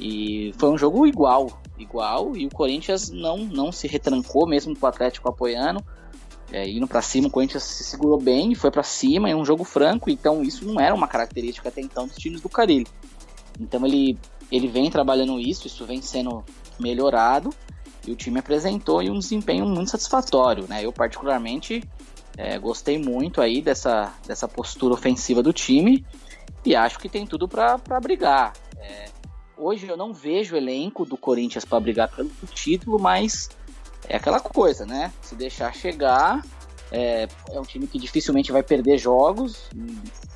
E 0.00 0.52
foi 0.58 0.68
um 0.70 0.76
jogo 0.76 1.06
igual, 1.06 1.62
igual, 1.78 2.36
e 2.36 2.44
o 2.44 2.50
Corinthians 2.50 3.08
não, 3.08 3.38
não 3.38 3.70
se 3.70 3.86
retrancou, 3.86 4.46
mesmo 4.48 4.76
com 4.76 4.84
o 4.84 4.88
Atlético 4.88 5.28
apoiando. 5.28 5.82
É, 6.50 6.68
indo 6.68 6.86
para 6.86 7.02
cima, 7.02 7.28
o 7.28 7.30
Corinthians 7.30 7.62
se 7.62 7.84
segurou 7.84 8.20
bem, 8.20 8.54
foi 8.54 8.70
para 8.70 8.82
cima, 8.82 9.30
em 9.30 9.34
um 9.34 9.44
jogo 9.44 9.62
franco, 9.64 10.10
então 10.10 10.42
isso 10.42 10.64
não 10.64 10.80
era 10.80 10.94
uma 10.94 11.08
característica 11.08 11.68
até 11.68 11.80
então 11.80 12.06
dos 12.06 12.16
times 12.16 12.40
do 12.40 12.48
Carilho. 12.48 12.86
Então 13.60 13.84
ele, 13.86 14.18
ele 14.50 14.68
vem 14.68 14.90
trabalhando 14.90 15.40
isso, 15.40 15.66
isso 15.66 15.84
vem 15.84 16.02
sendo 16.02 16.44
melhorado, 16.78 17.50
e 18.06 18.12
o 18.12 18.16
time 18.16 18.38
apresentou 18.38 19.00
um 19.00 19.18
desempenho 19.18 19.66
muito 19.66 19.90
satisfatório, 19.90 20.66
né? 20.68 20.84
Eu 20.84 20.92
particularmente 20.92 21.82
é, 22.36 22.58
gostei 22.58 22.98
muito 22.98 23.40
aí 23.40 23.60
dessa, 23.62 24.12
dessa 24.26 24.46
postura 24.46 24.94
ofensiva 24.94 25.42
do 25.42 25.52
time 25.52 26.04
e 26.64 26.76
acho 26.76 26.98
que 26.98 27.08
tem 27.08 27.26
tudo 27.26 27.48
para 27.48 27.78
brigar. 28.00 28.52
É, 28.78 29.06
hoje 29.56 29.88
eu 29.88 29.96
não 29.96 30.12
vejo 30.12 30.54
o 30.54 30.58
elenco 30.58 31.04
do 31.04 31.16
Corinthians 31.16 31.64
para 31.64 31.80
brigar 31.80 32.08
pelo 32.08 32.30
título, 32.52 32.98
mas 32.98 33.48
é 34.08 34.16
aquela 34.16 34.40
coisa, 34.40 34.84
né? 34.84 35.12
Se 35.22 35.34
deixar 35.34 35.74
chegar, 35.74 36.42
é, 36.90 37.26
é, 37.50 37.60
um 37.60 37.62
time 37.62 37.86
que 37.86 37.98
dificilmente 37.98 38.52
vai 38.52 38.62
perder 38.62 38.98
jogos, 38.98 39.68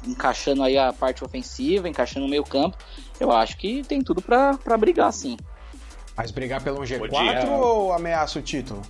encaixando 0.06 0.62
aí 0.62 0.76
a 0.76 0.92
parte 0.92 1.24
ofensiva, 1.24 1.88
encaixando 1.88 2.26
o 2.26 2.28
meio 2.28 2.44
campo. 2.44 2.76
Eu 3.18 3.30
acho 3.30 3.56
que 3.56 3.82
tem 3.82 4.02
tudo 4.02 4.22
para 4.22 4.76
brigar, 4.78 5.12
sim. 5.12 5.36
Mas 6.20 6.30
brigar 6.30 6.62
pelo 6.62 6.80
G4 6.80 7.48
ou 7.48 7.94
ameaça 7.94 8.38
o 8.38 8.42
título? 8.42 8.82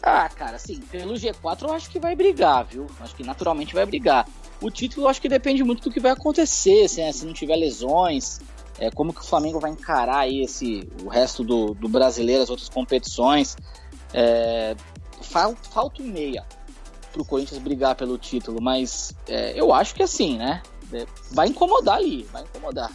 Ah, 0.00 0.28
cara, 0.28 0.56
sim, 0.60 0.80
pelo 0.80 1.14
G4 1.14 1.62
eu 1.62 1.72
acho 1.72 1.90
que 1.90 1.98
vai 1.98 2.14
brigar, 2.14 2.64
viu? 2.64 2.86
Acho 3.00 3.16
que 3.16 3.24
naturalmente 3.24 3.74
vai 3.74 3.84
brigar. 3.84 4.28
O 4.60 4.70
título 4.70 5.06
eu 5.06 5.10
acho 5.10 5.20
que 5.20 5.28
depende 5.28 5.64
muito 5.64 5.82
do 5.82 5.90
que 5.90 5.98
vai 5.98 6.12
acontecer, 6.12 6.88
se, 6.88 7.00
né? 7.00 7.10
se 7.10 7.26
não 7.26 7.32
tiver 7.32 7.56
lesões, 7.56 8.38
é, 8.78 8.92
como 8.92 9.12
que 9.12 9.22
o 9.22 9.24
Flamengo 9.24 9.58
vai 9.58 9.72
encarar 9.72 10.18
aí 10.18 10.42
esse, 10.42 10.88
o 11.02 11.08
resto 11.08 11.42
do, 11.42 11.74
do 11.74 11.88
brasileiro, 11.88 12.44
as 12.44 12.50
outras 12.50 12.68
competições. 12.68 13.56
É, 14.14 14.76
falta, 15.22 15.68
falta 15.68 16.00
um 16.00 16.06
meia 16.06 16.46
pro 17.12 17.24
Corinthians 17.24 17.60
brigar 17.60 17.96
pelo 17.96 18.16
título, 18.16 18.62
mas 18.62 19.12
é, 19.26 19.52
eu 19.60 19.74
acho 19.74 19.96
que 19.96 20.02
assim, 20.04 20.38
né? 20.38 20.62
É, 20.92 21.04
vai 21.32 21.48
incomodar 21.48 21.96
ali, 21.96 22.22
vai 22.32 22.42
incomodar. 22.42 22.92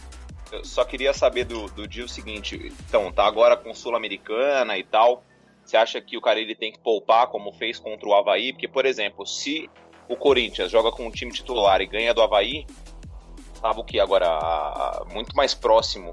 Eu 0.52 0.64
só 0.64 0.84
queria 0.84 1.14
saber 1.14 1.44
do, 1.44 1.66
do 1.68 1.88
dia 1.88 2.04
o 2.04 2.08
seguinte, 2.08 2.72
então, 2.86 3.10
tá 3.10 3.24
agora 3.24 3.56
com 3.56 3.74
Sul-Americana 3.74 4.76
e 4.76 4.84
tal, 4.84 5.24
você 5.64 5.76
acha 5.76 6.00
que 6.00 6.16
o 6.16 6.20
cara 6.20 6.38
ele 6.38 6.54
tem 6.54 6.70
que 6.70 6.78
poupar 6.78 7.28
como 7.28 7.52
fez 7.52 7.78
contra 7.78 8.06
o 8.06 8.14
Havaí? 8.14 8.52
Porque, 8.52 8.68
por 8.68 8.84
exemplo, 8.84 9.26
se 9.26 9.70
o 10.08 10.14
Corinthians 10.14 10.70
joga 10.70 10.92
com 10.92 11.06
um 11.06 11.10
time 11.10 11.32
titular 11.32 11.80
e 11.80 11.86
ganha 11.86 12.12
do 12.12 12.20
Havaí, 12.20 12.66
tava 13.60 13.80
o 13.80 13.84
que 13.84 13.98
agora? 13.98 15.04
Muito 15.12 15.34
mais 15.34 15.54
próximo 15.54 16.12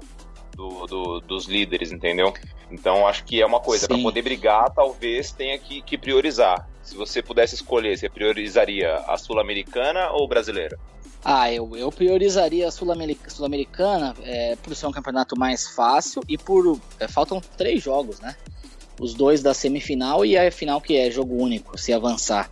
do, 0.54 0.86
do, 0.86 1.20
dos 1.20 1.46
líderes, 1.46 1.92
entendeu? 1.92 2.32
Então 2.70 3.06
acho 3.06 3.24
que 3.24 3.42
é 3.42 3.46
uma 3.46 3.60
coisa, 3.60 3.88
para 3.88 3.98
poder 3.98 4.22
brigar, 4.22 4.70
talvez 4.72 5.32
tenha 5.32 5.58
que, 5.58 5.82
que 5.82 5.98
priorizar. 5.98 6.68
Se 6.82 6.96
você 6.96 7.22
pudesse 7.22 7.56
escolher, 7.56 7.98
você 7.98 8.08
priorizaria 8.08 8.94
a 9.06 9.16
Sul-Americana 9.16 10.10
ou 10.12 10.28
brasileira? 10.28 10.78
Ah, 11.24 11.52
eu, 11.52 11.76
eu 11.76 11.92
priorizaria 11.92 12.66
a 12.66 12.70
Sul-Americana 12.70 14.14
é, 14.22 14.56
por 14.56 14.74
ser 14.74 14.86
um 14.86 14.92
campeonato 14.92 15.38
mais 15.38 15.68
fácil 15.68 16.22
e 16.28 16.38
por. 16.38 16.80
É, 16.98 17.06
faltam 17.06 17.40
três 17.56 17.82
jogos, 17.82 18.20
né? 18.20 18.34
Os 18.98 19.14
dois 19.14 19.42
da 19.42 19.52
semifinal 19.52 20.24
e 20.24 20.36
a 20.36 20.50
final 20.50 20.80
que 20.80 20.96
é 20.96 21.10
jogo 21.10 21.34
único, 21.34 21.78
se 21.78 21.92
avançar. 21.92 22.50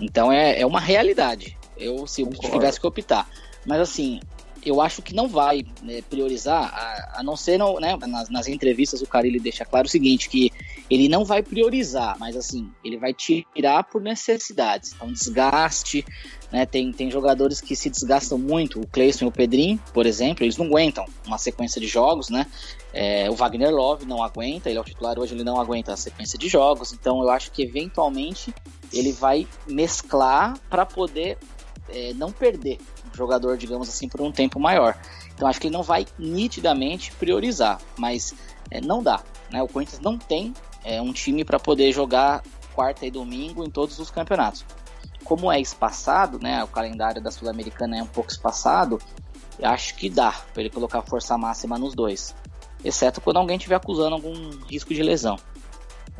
Então 0.00 0.32
é, 0.32 0.60
é 0.60 0.66
uma 0.66 0.80
realidade. 0.80 1.56
Eu, 1.76 2.06
se 2.06 2.22
eu 2.22 2.30
tivesse 2.30 2.80
que 2.80 2.86
optar. 2.86 3.28
Mas 3.66 3.80
assim, 3.80 4.20
eu 4.66 4.80
acho 4.80 5.00
que 5.00 5.14
não 5.14 5.28
vai 5.28 5.64
né, 5.80 6.02
priorizar, 6.02 6.64
a, 6.74 7.20
a, 7.20 7.22
não 7.22 7.36
ser 7.36 7.56
no, 7.56 7.78
né, 7.78 7.96
nas, 7.96 8.28
nas, 8.28 8.48
entrevistas 8.48 9.00
o 9.00 9.06
cara 9.06 9.26
ele 9.26 9.38
deixa 9.38 9.64
claro 9.64 9.86
o 9.86 9.90
seguinte, 9.90 10.28
que 10.28 10.50
ele 10.90 11.08
não 11.08 11.24
vai 11.24 11.40
priorizar, 11.40 12.16
mas 12.18 12.36
assim, 12.36 12.68
ele 12.84 12.96
vai 12.96 13.14
tirar 13.14 13.84
por 13.84 14.02
necessidades. 14.02 14.92
Então, 14.92 15.12
desgaste, 15.12 16.04
né, 16.56 16.64
tem, 16.64 16.90
tem 16.90 17.10
jogadores 17.10 17.60
que 17.60 17.76
se 17.76 17.90
desgastam 17.90 18.38
muito, 18.38 18.80
o 18.80 18.86
Cleison 18.86 19.26
e 19.26 19.28
o 19.28 19.30
Pedrinho, 19.30 19.78
por 19.92 20.06
exemplo, 20.06 20.42
eles 20.42 20.56
não 20.56 20.64
aguentam 20.64 21.04
uma 21.26 21.36
sequência 21.36 21.78
de 21.78 21.86
jogos, 21.86 22.30
né? 22.30 22.46
É, 22.94 23.28
o 23.28 23.34
Wagner 23.34 23.70
Love 23.70 24.06
não 24.06 24.22
aguenta, 24.22 24.70
ele 24.70 24.78
é 24.78 24.80
o 24.80 24.84
titular 24.84 25.18
hoje, 25.18 25.34
ele 25.34 25.44
não 25.44 25.60
aguenta 25.60 25.92
a 25.92 25.96
sequência 25.98 26.38
de 26.38 26.48
jogos, 26.48 26.94
então 26.94 27.22
eu 27.22 27.28
acho 27.28 27.52
que 27.52 27.60
eventualmente 27.60 28.54
ele 28.90 29.12
vai 29.12 29.46
mesclar 29.66 30.58
para 30.70 30.86
poder 30.86 31.36
é, 31.90 32.14
não 32.14 32.32
perder 32.32 32.78
jogador, 33.12 33.58
digamos 33.58 33.86
assim, 33.90 34.08
por 34.08 34.22
um 34.22 34.32
tempo 34.32 34.58
maior. 34.58 34.98
Então 35.34 35.46
acho 35.46 35.60
que 35.60 35.66
ele 35.66 35.74
não 35.74 35.82
vai 35.82 36.06
nitidamente 36.18 37.12
priorizar, 37.12 37.78
mas 37.98 38.32
é, 38.70 38.80
não 38.80 39.02
dá. 39.02 39.22
Né? 39.52 39.62
O 39.62 39.68
Corinthians 39.68 40.00
não 40.00 40.16
tem 40.16 40.54
é, 40.82 41.02
um 41.02 41.12
time 41.12 41.44
para 41.44 41.60
poder 41.60 41.92
jogar 41.92 42.42
quarta 42.74 43.04
e 43.04 43.10
domingo 43.10 43.62
em 43.62 43.68
todos 43.68 43.98
os 43.98 44.10
campeonatos. 44.10 44.64
Como 45.26 45.50
é 45.50 45.60
espaçado, 45.60 46.38
né? 46.38 46.62
O 46.62 46.68
calendário 46.68 47.20
da 47.20 47.30
Sul-Americana 47.30 47.98
é 47.98 48.02
um 48.02 48.06
pouco 48.06 48.30
espaçado. 48.30 48.98
Acho 49.62 49.96
que 49.96 50.08
dá 50.08 50.32
para 50.52 50.62
ele 50.62 50.70
colocar 50.70 51.02
força 51.02 51.36
máxima 51.36 51.78
nos 51.78 51.94
dois, 51.94 52.34
exceto 52.84 53.20
quando 53.20 53.38
alguém 53.38 53.56
estiver 53.56 53.76
acusando 53.76 54.14
algum 54.14 54.50
risco 54.68 54.92
de 54.92 55.02
lesão. 55.02 55.36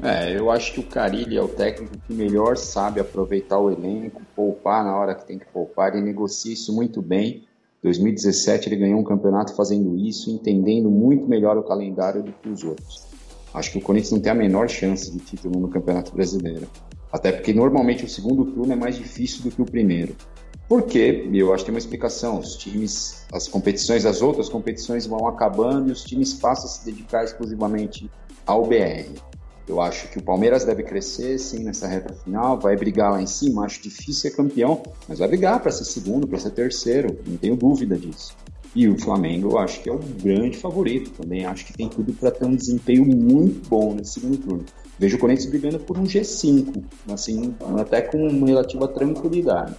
É, 0.03 0.37
eu 0.37 0.51
acho 0.51 0.73
que 0.75 0.81
o 0.81 0.83
Carilli 0.83 1.37
é 1.37 1.43
o 1.43 1.49
técnico 1.49 1.97
que 1.99 2.13
melhor 2.13 2.57
sabe 2.57 3.01
aproveitar 3.01 3.59
o 3.59 3.71
elenco, 3.71 4.21
poupar 4.35 4.85
na 4.85 4.95
hora 4.95 5.15
que 5.15 5.27
tem 5.27 5.39
que 5.39 5.47
poupar, 5.47 5.95
ele 5.95 6.05
negocia 6.05 6.53
isso 6.53 6.75
muito 6.75 7.01
bem. 7.01 7.47
2017 7.83 8.69
ele 8.69 8.77
ganhou 8.77 8.99
um 8.99 9.05
campeonato 9.05 9.55
fazendo 9.55 9.97
isso, 9.97 10.31
entendendo 10.31 10.91
muito 10.91 11.27
melhor 11.27 11.57
o 11.57 11.63
calendário 11.63 12.23
do 12.23 12.33
que 12.33 12.49
os 12.49 12.65
outros. 12.65 13.07
Acho 13.55 13.73
que 13.73 13.79
o 13.79 13.81
Corinthians 13.81 14.13
não 14.13 14.21
tem 14.21 14.33
a 14.33 14.35
menor 14.35 14.69
chance 14.69 15.11
de 15.11 15.19
título 15.19 15.61
no 15.61 15.69
Campeonato 15.69 16.13
Brasileiro. 16.13 16.69
Até 17.17 17.33
porque 17.33 17.55
normalmente 17.55 18.05
o 18.05 18.09
segundo 18.09 18.45
turno 18.45 18.75
é 18.75 18.77
mais 18.77 18.95
difícil 18.95 19.43
do 19.43 19.51
que 19.51 19.63
o 19.63 19.65
primeiro. 19.65 20.15
Por 20.69 20.83
quê? 20.83 21.27
Eu 21.33 21.55
acho 21.55 21.65
que 21.65 21.71
tem 21.71 21.75
uma 21.75 21.79
explicação. 21.79 22.39
Os 22.39 22.57
times, 22.57 23.25
as 23.33 23.49
competições, 23.49 24.05
as 24.05 24.21
outras 24.21 24.51
competições 24.51 25.07
vão 25.07 25.27
acabando 25.27 25.89
e 25.89 25.93
os 25.93 26.05
times 26.05 26.35
passam 26.35 26.67
a 26.67 26.69
se 26.69 26.85
dedicar 26.85 27.25
exclusivamente 27.25 28.11
ao 28.45 28.67
BR. 28.67 29.19
Eu 29.67 29.81
acho 29.81 30.11
que 30.11 30.19
o 30.19 30.23
Palmeiras 30.23 30.67
deve 30.67 30.83
crescer, 30.83 31.39
sim, 31.39 31.65
nessa 31.65 31.89
reta 31.89 32.13
final, 32.13 32.61
vai 32.61 32.77
brigar 32.77 33.13
lá 33.13 33.23
em 33.23 33.27
cima. 33.27 33.65
Acho 33.65 33.83
difícil 33.83 34.13
ser 34.13 34.33
campeão, 34.33 34.83
mas 35.09 35.19
vai 35.19 35.27
brigar 35.27 35.59
para 35.61 35.73
ser 35.73 35.85
segundo, 35.85 36.29
para 36.29 36.39
ser 36.39 36.51
terceiro, 36.51 37.19
não 37.27 37.39
tenho 37.39 37.57
dúvida 37.57 37.97
disso. 37.97 38.37
E 38.75 38.87
o 38.89 38.99
Flamengo, 38.99 39.53
eu 39.53 39.59
acho 39.59 39.83
que 39.83 39.89
é 39.89 39.93
o 39.93 39.99
grande 39.99 40.59
favorito 40.59 41.11
também. 41.13 41.47
Acho 41.47 41.65
que 41.65 41.73
tem 41.73 41.89
tudo 41.89 42.13
para 42.13 42.31
ter 42.31 42.45
um 42.45 42.55
desempenho 42.55 43.07
muito 43.07 43.67
bom 43.71 43.95
nesse 43.95 44.21
segundo 44.21 44.37
turno. 44.37 44.65
Vejo 44.99 45.17
o 45.17 45.21
Corinthians 45.21 45.47
brigando 45.49 45.79
por 45.81 45.99
um 45.99 46.05
G5, 46.05 46.83
assim, 47.13 47.55
até 47.79 48.01
com 48.01 48.27
uma 48.29 48.47
relativa 48.47 48.89
tranquilidade. 48.89 49.75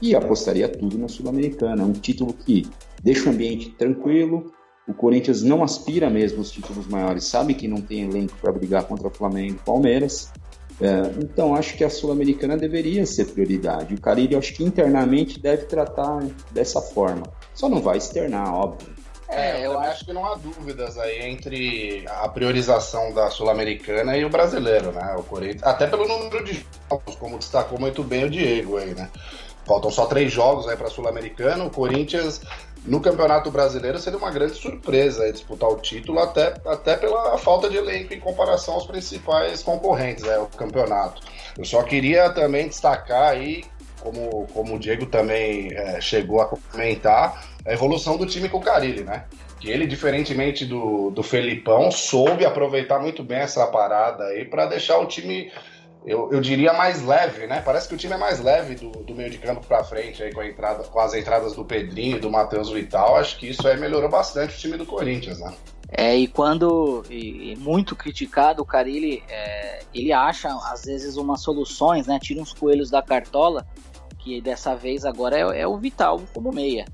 E 0.00 0.14
apostaria 0.14 0.68
tudo 0.68 0.96
na 0.98 1.08
Sul-Americana. 1.08 1.84
Um 1.84 1.92
título 1.92 2.32
que 2.32 2.66
deixa 3.02 3.28
o 3.28 3.32
ambiente 3.32 3.70
tranquilo, 3.70 4.52
o 4.90 4.94
Corinthians 4.94 5.42
não 5.42 5.62
aspira 5.62 6.10
mesmo 6.10 6.40
os 6.40 6.50
títulos 6.50 6.86
maiores, 6.88 7.24
sabe 7.24 7.54
que 7.54 7.68
não 7.68 7.80
tem 7.80 8.02
elenco 8.02 8.34
para 8.40 8.52
brigar 8.52 8.84
contra 8.84 9.06
o 9.06 9.10
Flamengo 9.10 9.54
e 9.54 9.64
Palmeiras. 9.64 10.32
É, 10.80 11.02
então 11.22 11.54
acho 11.54 11.76
que 11.76 11.84
a 11.84 11.90
Sul-Americana 11.90 12.56
deveria 12.56 13.04
ser 13.04 13.26
prioridade. 13.26 13.94
O 13.94 14.00
Carilho 14.00 14.38
acho 14.38 14.54
que 14.54 14.64
internamente 14.64 15.38
deve 15.38 15.66
tratar 15.66 16.26
dessa 16.52 16.80
forma. 16.80 17.22
Só 17.54 17.68
não 17.68 17.80
vai 17.80 17.98
externar, 17.98 18.52
óbvio. 18.52 18.88
É, 19.30 19.64
eu 19.64 19.78
acho 19.78 20.04
que 20.04 20.12
não 20.12 20.26
há 20.26 20.34
dúvidas 20.34 20.98
aí 20.98 21.22
entre 21.22 22.04
a 22.08 22.28
priorização 22.28 23.12
da 23.14 23.30
Sul-Americana 23.30 24.16
e 24.16 24.24
o 24.24 24.28
brasileiro, 24.28 24.90
né? 24.90 25.14
O 25.16 25.22
Corinthians, 25.22 25.62
até 25.62 25.86
pelo 25.86 26.06
número 26.06 26.44
de 26.44 26.66
jogos, 26.90 27.14
como 27.14 27.38
destacou 27.38 27.78
muito 27.78 28.02
bem 28.02 28.24
o 28.24 28.30
Diego 28.30 28.76
aí, 28.76 28.92
né? 28.92 29.08
Faltam 29.64 29.90
só 29.90 30.06
três 30.06 30.32
jogos 30.32 30.66
aí 30.66 30.76
para 30.76 30.88
a 30.88 30.90
Sul-Americana. 30.90 31.64
O 31.64 31.70
Corinthians 31.70 32.40
no 32.84 33.00
Campeonato 33.00 33.50
Brasileiro 33.50 33.98
seria 33.98 34.18
uma 34.18 34.30
grande 34.30 34.54
surpresa 34.54 35.30
disputar 35.30 35.68
o 35.68 35.76
título, 35.76 36.18
até, 36.18 36.54
até 36.66 36.96
pela 36.96 37.36
falta 37.38 37.68
de 37.68 37.76
elenco 37.76 38.12
em 38.12 38.20
comparação 38.20 38.74
aos 38.74 38.86
principais 38.86 39.62
concorrentes, 39.62 40.24
né, 40.24 40.38
o 40.38 40.46
campeonato. 40.46 41.22
Eu 41.56 41.64
só 41.64 41.82
queria 41.82 42.30
também 42.30 42.68
destacar 42.68 43.30
aí, 43.30 43.64
como, 44.00 44.46
como 44.52 44.76
o 44.76 44.78
Diego 44.78 45.06
também 45.06 45.72
é, 45.72 46.00
chegou 46.00 46.40
a 46.40 46.46
comentar, 46.46 47.49
a 47.66 47.72
evolução 47.72 48.16
do 48.16 48.26
time 48.26 48.48
com 48.48 48.58
o 48.58 48.62
Carilli, 48.62 49.04
né? 49.04 49.24
Que 49.58 49.70
ele, 49.70 49.86
diferentemente 49.86 50.64
do, 50.64 51.10
do 51.10 51.22
Felipão, 51.22 51.90
soube 51.90 52.44
aproveitar 52.44 52.98
muito 52.98 53.22
bem 53.22 53.38
essa 53.38 53.66
parada 53.66 54.24
aí 54.24 54.44
para 54.44 54.66
deixar 54.66 54.98
o 54.98 55.06
time 55.06 55.50
eu, 56.04 56.30
eu 56.32 56.40
diria 56.40 56.72
mais 56.72 57.04
leve, 57.04 57.46
né? 57.46 57.60
Parece 57.60 57.86
que 57.88 57.94
o 57.94 57.98
time 57.98 58.14
é 58.14 58.16
mais 58.16 58.40
leve 58.40 58.74
do, 58.74 58.90
do 58.90 59.14
meio 59.14 59.30
de 59.30 59.38
campo 59.38 59.66
para 59.66 59.84
frente, 59.84 60.22
aí 60.22 60.32
com, 60.32 60.40
a 60.40 60.46
entrada, 60.46 60.84
com 60.84 60.98
as 60.98 61.14
entradas 61.14 61.54
do 61.54 61.64
Pedrinho 61.64 62.16
e 62.16 62.20
do 62.20 62.30
Matheus 62.30 62.70
Vital. 62.70 63.16
Acho 63.16 63.38
que 63.38 63.48
isso 63.50 63.66
aí 63.68 63.78
melhorou 63.78 64.08
bastante 64.08 64.54
o 64.54 64.58
time 64.58 64.76
do 64.78 64.86
Corinthians, 64.86 65.38
né? 65.38 65.52
É, 65.90 66.16
e 66.16 66.26
quando 66.26 67.02
e, 67.10 67.54
muito 67.58 67.94
criticado, 67.94 68.62
o 68.62 68.66
Carilli, 68.66 69.22
é, 69.28 69.80
ele 69.92 70.12
acha 70.12 70.48
às 70.48 70.84
vezes 70.84 71.16
umas 71.16 71.42
soluções, 71.42 72.06
né? 72.06 72.18
Tira 72.20 72.40
uns 72.40 72.54
coelhos 72.54 72.90
da 72.90 73.02
cartola, 73.02 73.66
que 74.20 74.40
dessa 74.40 74.74
vez 74.74 75.04
agora 75.04 75.36
é, 75.36 75.60
é 75.60 75.66
o 75.66 75.76
Vital 75.76 76.22
como 76.32 76.52
meia. 76.52 76.86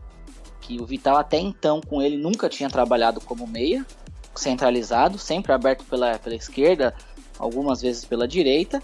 Que 0.67 0.81
o 0.81 0.85
Vital 0.85 1.17
até 1.17 1.39
então 1.39 1.81
com 1.81 2.03
ele 2.03 2.17
nunca 2.17 2.49
tinha 2.49 2.69
trabalhado 2.69 3.21
como 3.21 3.47
meia, 3.47 3.87
centralizado, 4.35 5.17
sempre 5.17 5.53
aberto 5.53 5.85
pela, 5.85 6.19
pela 6.19 6.35
esquerda, 6.35 6.93
algumas 7.39 7.81
vezes 7.81 8.05
pela 8.05 8.27
direita, 8.27 8.83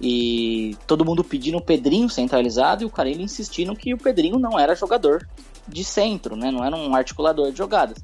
e 0.00 0.76
todo 0.86 1.04
mundo 1.04 1.22
pedindo 1.22 1.58
o 1.58 1.62
Pedrinho 1.62 2.08
centralizado 2.08 2.82
e 2.82 2.86
o 2.86 2.90
Carille 2.90 3.22
insistindo 3.22 3.76
que 3.76 3.92
o 3.92 3.98
Pedrinho 3.98 4.38
não 4.38 4.58
era 4.58 4.74
jogador 4.74 5.28
de 5.66 5.84
centro, 5.84 6.34
né? 6.34 6.50
não 6.50 6.64
era 6.64 6.74
um 6.74 6.94
articulador 6.94 7.50
de 7.50 7.58
jogadas. 7.58 7.98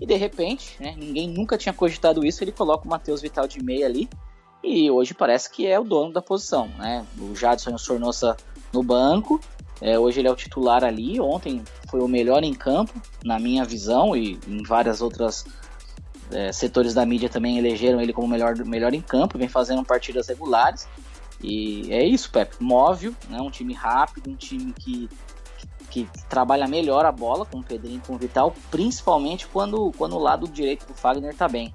E 0.00 0.06
de 0.06 0.14
repente, 0.14 0.76
né, 0.78 0.94
ninguém 0.96 1.28
nunca 1.28 1.58
tinha 1.58 1.72
cogitado 1.72 2.24
isso, 2.24 2.44
ele 2.44 2.52
coloca 2.52 2.86
o 2.86 2.88
Matheus 2.88 3.20
Vital 3.20 3.48
de 3.48 3.60
meia 3.60 3.86
ali, 3.86 4.08
e 4.62 4.88
hoje 4.90 5.14
parece 5.14 5.50
que 5.50 5.66
é 5.66 5.80
o 5.80 5.84
dono 5.84 6.12
da 6.12 6.22
posição. 6.22 6.68
Né? 6.78 7.04
O 7.18 7.34
Jadson 7.34 7.70
e 7.70 7.74
o 7.74 7.78
Sornosa 7.78 8.36
no 8.72 8.82
banco, 8.82 9.40
é, 9.80 9.98
hoje 9.98 10.20
ele 10.20 10.28
é 10.28 10.30
o 10.30 10.36
titular 10.36 10.82
ali, 10.84 11.20
ontem 11.20 11.62
foi 11.88 12.00
o 12.00 12.08
melhor 12.08 12.42
em 12.42 12.54
campo, 12.54 12.92
na 13.24 13.38
minha 13.38 13.64
visão, 13.64 14.16
e 14.16 14.38
em 14.46 14.62
várias 14.62 15.00
outras 15.00 15.44
é, 16.32 16.52
setores 16.52 16.94
da 16.94 17.06
mídia 17.06 17.28
também 17.28 17.58
elegeram 17.58 18.00
ele 18.00 18.12
como 18.12 18.28
melhor, 18.28 18.56
melhor 18.64 18.92
em 18.92 19.00
campo, 19.00 19.38
vem 19.38 19.48
fazendo 19.48 19.84
partidas 19.84 20.28
regulares. 20.28 20.88
E 21.42 21.92
é 21.92 22.04
isso, 22.04 22.30
Pepe. 22.30 22.56
Móvel, 22.60 23.14
né, 23.28 23.40
um 23.40 23.50
time 23.50 23.72
rápido, 23.72 24.28
um 24.28 24.34
time 24.34 24.72
que, 24.72 25.08
que, 25.88 26.08
trabalha 26.28 26.66
melhor 26.66 27.06
a 27.06 27.12
bola 27.12 27.46
com 27.46 27.58
o 27.58 27.64
Pedrinho 27.64 28.02
com 28.04 28.14
o 28.14 28.18
Vital, 28.18 28.52
principalmente 28.70 29.46
quando, 29.46 29.92
quando 29.96 30.16
o 30.16 30.18
lado 30.18 30.48
direito 30.48 30.86
do 30.86 30.94
Fagner 30.94 31.30
está 31.30 31.48
bem. 31.48 31.72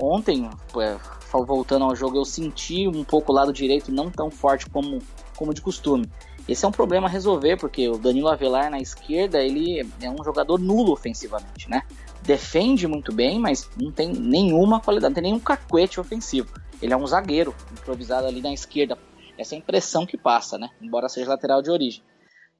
Ontem, 0.00 0.48
é, 0.80 0.96
voltando 1.32 1.84
ao 1.84 1.94
jogo, 1.94 2.16
eu 2.16 2.24
senti 2.24 2.86
um 2.86 3.04
pouco 3.04 3.32
o 3.32 3.34
lado 3.34 3.52
direito 3.52 3.92
não 3.92 4.10
tão 4.10 4.30
forte 4.30 4.68
como, 4.70 5.00
como 5.36 5.52
de 5.52 5.60
costume. 5.60 6.08
Esse 6.48 6.64
é 6.64 6.68
um 6.68 6.72
problema 6.72 7.08
a 7.08 7.10
resolver, 7.10 7.56
porque 7.56 7.88
o 7.88 7.98
Danilo 7.98 8.28
Avelar 8.28 8.70
na 8.70 8.78
esquerda, 8.78 9.42
ele 9.42 9.80
é 10.00 10.10
um 10.10 10.22
jogador 10.22 10.58
nulo 10.58 10.92
ofensivamente, 10.92 11.68
né? 11.68 11.82
defende 12.26 12.86
muito 12.88 13.14
bem, 13.14 13.38
mas 13.38 13.70
não 13.80 13.92
tem 13.92 14.12
nenhuma 14.12 14.80
qualidade, 14.80 15.10
não 15.10 15.14
tem 15.14 15.30
nenhum 15.30 15.40
cacuete 15.40 16.00
ofensivo. 16.00 16.52
Ele 16.82 16.92
é 16.92 16.96
um 16.96 17.06
zagueiro 17.06 17.54
improvisado 17.72 18.26
ali 18.26 18.42
na 18.42 18.52
esquerda. 18.52 18.98
Essa 19.38 19.54
é 19.54 19.56
a 19.56 19.58
impressão 19.60 20.04
que 20.04 20.18
passa, 20.18 20.58
né? 20.58 20.70
Embora 20.82 21.08
seja 21.08 21.28
lateral 21.28 21.62
de 21.62 21.70
origem. 21.70 22.02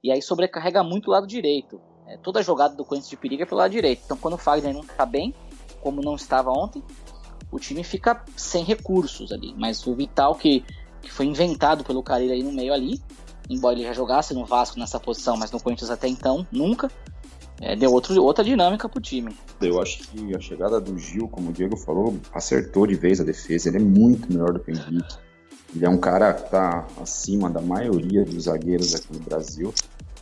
E 0.02 0.10
aí 0.10 0.22
sobrecarrega 0.22 0.82
muito 0.82 1.08
o 1.08 1.10
lado 1.10 1.26
direito. 1.26 1.80
É, 2.06 2.16
toda 2.16 2.38
a 2.38 2.42
jogada 2.42 2.76
do 2.76 2.84
Corinthians 2.84 3.10
de 3.10 3.16
perigo 3.16 3.42
é 3.42 3.46
pelo 3.46 3.58
lado 3.58 3.72
direito. 3.72 4.02
Então 4.04 4.16
quando 4.16 4.34
o 4.34 4.38
Fagner 4.38 4.72
não 4.72 4.82
está 4.82 5.04
bem, 5.04 5.34
como 5.80 6.00
não 6.00 6.14
estava 6.14 6.50
ontem, 6.50 6.82
o 7.50 7.58
time 7.58 7.82
fica 7.82 8.24
sem 8.36 8.62
recursos 8.62 9.32
ali. 9.32 9.52
Mas 9.56 9.84
o 9.86 9.94
Vital, 9.94 10.34
que, 10.36 10.64
que 11.02 11.10
foi 11.10 11.26
inventado 11.26 11.82
pelo 11.82 12.02
Carilho 12.02 12.32
aí 12.32 12.42
no 12.42 12.52
meio 12.52 12.72
ali, 12.72 13.02
embora 13.48 13.74
ele 13.74 13.84
já 13.84 13.92
jogasse 13.92 14.34
no 14.34 14.44
Vasco 14.44 14.78
nessa 14.78 14.98
posição, 14.98 15.36
mas 15.36 15.50
no 15.50 15.60
Corinthians 15.60 15.90
até 15.90 16.08
então, 16.08 16.46
nunca, 16.50 16.90
é, 17.60 17.74
deu 17.74 17.92
outro, 17.92 18.22
outra 18.22 18.44
dinâmica 18.44 18.88
pro 18.88 19.00
time. 19.00 19.36
Eu 19.60 19.80
acho 19.80 19.98
que 20.08 20.34
a 20.34 20.40
chegada 20.40 20.80
do 20.80 20.98
Gil, 20.98 21.28
como 21.28 21.50
o 21.50 21.52
Diego 21.52 21.76
falou, 21.76 22.16
acertou 22.32 22.86
de 22.86 22.94
vez 22.94 23.20
a 23.20 23.24
defesa. 23.24 23.68
Ele 23.68 23.78
é 23.78 23.80
muito 23.80 24.30
melhor 24.30 24.52
do 24.52 24.60
que 24.60 24.70
o 24.70 24.74
Henrique. 24.74 25.16
Ele 25.74 25.84
é 25.84 25.88
um 25.88 25.98
cara 25.98 26.32
que 26.32 26.50
tá 26.50 26.86
acima 27.00 27.50
da 27.50 27.60
maioria 27.60 28.24
dos 28.24 28.44
zagueiros 28.44 28.94
aqui 28.94 29.12
no 29.12 29.20
Brasil. 29.20 29.72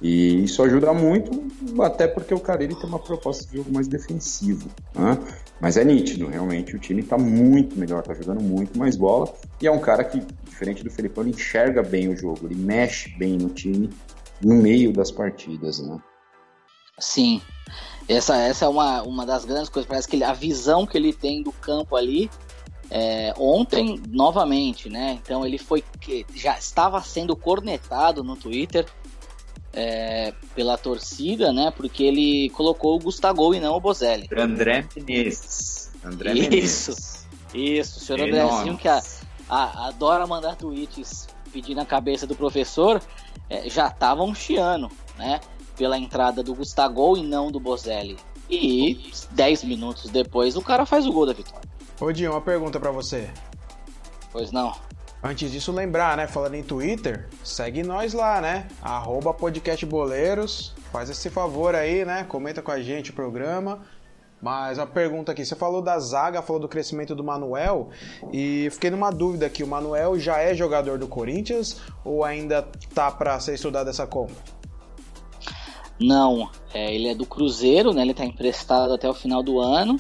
E 0.02 0.44
isso 0.44 0.62
ajuda 0.62 0.92
muito, 0.92 1.46
até 1.82 2.06
porque 2.06 2.34
o 2.34 2.40
Carille 2.40 2.74
tem 2.74 2.88
uma 2.88 2.98
proposta 2.98 3.48
de 3.48 3.56
jogo 3.56 3.72
mais 3.72 3.88
defensivo. 3.88 4.68
Né? 4.94 5.18
Mas 5.60 5.76
é 5.76 5.84
nítido, 5.84 6.26
realmente 6.26 6.74
o 6.74 6.78
time 6.78 7.00
está 7.00 7.16
muito 7.16 7.78
melhor, 7.78 8.00
está 8.00 8.14
jogando 8.14 8.42
muito 8.42 8.78
mais 8.78 8.96
bola. 8.96 9.32
E 9.60 9.66
é 9.66 9.70
um 9.70 9.78
cara 9.78 10.04
que, 10.04 10.20
diferente 10.44 10.82
do 10.82 10.90
Felipão, 10.90 11.24
ele 11.24 11.32
enxerga 11.32 11.82
bem 11.82 12.08
o 12.08 12.16
jogo, 12.16 12.40
ele 12.46 12.56
mexe 12.56 13.10
bem 13.16 13.38
no 13.38 13.48
time 13.48 13.88
no 14.42 14.56
meio 14.56 14.92
das 14.92 15.10
partidas. 15.10 15.78
Né? 15.78 15.98
Sim, 16.98 17.40
essa, 18.08 18.36
essa 18.36 18.66
é 18.66 18.68
uma, 18.68 19.02
uma 19.02 19.24
das 19.24 19.44
grandes 19.44 19.68
coisas. 19.68 19.88
Parece 19.88 20.08
que 20.08 20.16
ele, 20.16 20.24
a 20.24 20.32
visão 20.32 20.86
que 20.86 20.96
ele 20.96 21.12
tem 21.12 21.42
do 21.42 21.52
campo 21.52 21.96
ali. 21.96 22.30
É, 22.90 23.32
ontem, 23.38 24.00
novamente, 24.08 24.90
né? 24.90 25.18
Então 25.22 25.44
ele 25.44 25.56
foi. 25.56 25.82
Já 26.34 26.58
estava 26.58 27.00
sendo 27.00 27.34
cornetado 27.34 28.22
no 28.22 28.36
Twitter 28.36 28.86
é, 29.74 30.32
pela 30.54 30.78
torcida, 30.78 31.52
né? 31.52 31.72
Porque 31.76 32.04
ele 32.04 32.50
colocou 32.50 32.96
o 32.96 32.98
Gustavo 32.98 33.54
e 33.54 33.60
não 33.60 33.74
o 33.74 33.80
Bozelli. 33.80 34.28
André 34.36 34.86
Menezes. 34.96 35.90
André 36.04 36.32
isso, 36.32 36.42
Menezes. 36.42 37.26
isso. 37.52 37.98
O 37.98 38.00
senhor 38.00 38.20
Andrézinho 38.20 38.76
que 38.78 38.88
a, 38.88 39.02
a, 39.48 39.88
adora 39.88 40.26
mandar 40.26 40.56
tweets 40.56 41.26
pedindo 41.52 41.80
a 41.80 41.86
cabeça 41.86 42.26
do 42.26 42.34
professor, 42.34 43.00
é, 43.48 43.70
já 43.70 43.86
estavam 43.86 44.34
chiando, 44.34 44.90
né? 45.16 45.40
Pela 45.76 45.96
entrada 45.96 46.42
do 46.42 46.52
Gustavo 46.52 47.16
e 47.16 47.22
não 47.22 47.50
do 47.50 47.60
Bozelli. 47.60 48.16
E 48.50 49.12
10 49.30 49.64
minutos 49.64 50.10
depois 50.10 50.56
o 50.56 50.62
cara 50.62 50.84
faz 50.84 51.06
o 51.06 51.12
gol 51.12 51.26
da 51.26 51.32
vitória. 51.32 51.68
Ô 52.00 52.10
Dinho, 52.12 52.32
uma 52.32 52.40
pergunta 52.40 52.80
para 52.80 52.90
você. 52.90 53.30
Pois 54.32 54.50
não. 54.50 54.74
Antes 55.26 55.50
disso, 55.50 55.72
lembrar, 55.72 56.18
né? 56.18 56.26
Falando 56.26 56.54
em 56.54 56.62
Twitter, 56.62 57.26
segue 57.42 57.82
nós 57.82 58.12
lá, 58.12 58.42
né? 58.42 58.68
Arroba 58.82 59.32
Podcast 59.32 59.86
Boleiros. 59.86 60.74
Faz 60.92 61.08
esse 61.08 61.30
favor 61.30 61.74
aí, 61.74 62.04
né? 62.04 62.24
Comenta 62.24 62.60
com 62.60 62.70
a 62.70 62.82
gente 62.82 63.10
o 63.10 63.14
programa. 63.14 63.80
Mas 64.42 64.76
uma 64.76 64.86
pergunta 64.86 65.32
aqui, 65.32 65.42
você 65.42 65.56
falou 65.56 65.80
da 65.80 65.98
zaga, 65.98 66.42
falou 66.42 66.60
do 66.60 66.68
crescimento 66.68 67.14
do 67.14 67.24
Manuel 67.24 67.88
e 68.30 68.68
fiquei 68.72 68.90
numa 68.90 69.10
dúvida 69.10 69.46
aqui, 69.46 69.62
o 69.62 69.66
Manuel 69.66 70.20
já 70.20 70.40
é 70.40 70.52
jogador 70.52 70.98
do 70.98 71.08
Corinthians 71.08 71.80
ou 72.04 72.22
ainda 72.22 72.60
tá 72.94 73.10
para 73.10 73.40
ser 73.40 73.54
estudado 73.54 73.88
essa 73.88 74.06
compra? 74.06 74.36
Não, 75.98 76.50
é, 76.74 76.94
ele 76.94 77.08
é 77.08 77.14
do 77.14 77.24
Cruzeiro, 77.24 77.94
né? 77.94 78.02
Ele 78.02 78.12
tá 78.12 78.26
emprestado 78.26 78.92
até 78.92 79.08
o 79.08 79.14
final 79.14 79.42
do 79.42 79.58
ano, 79.58 79.98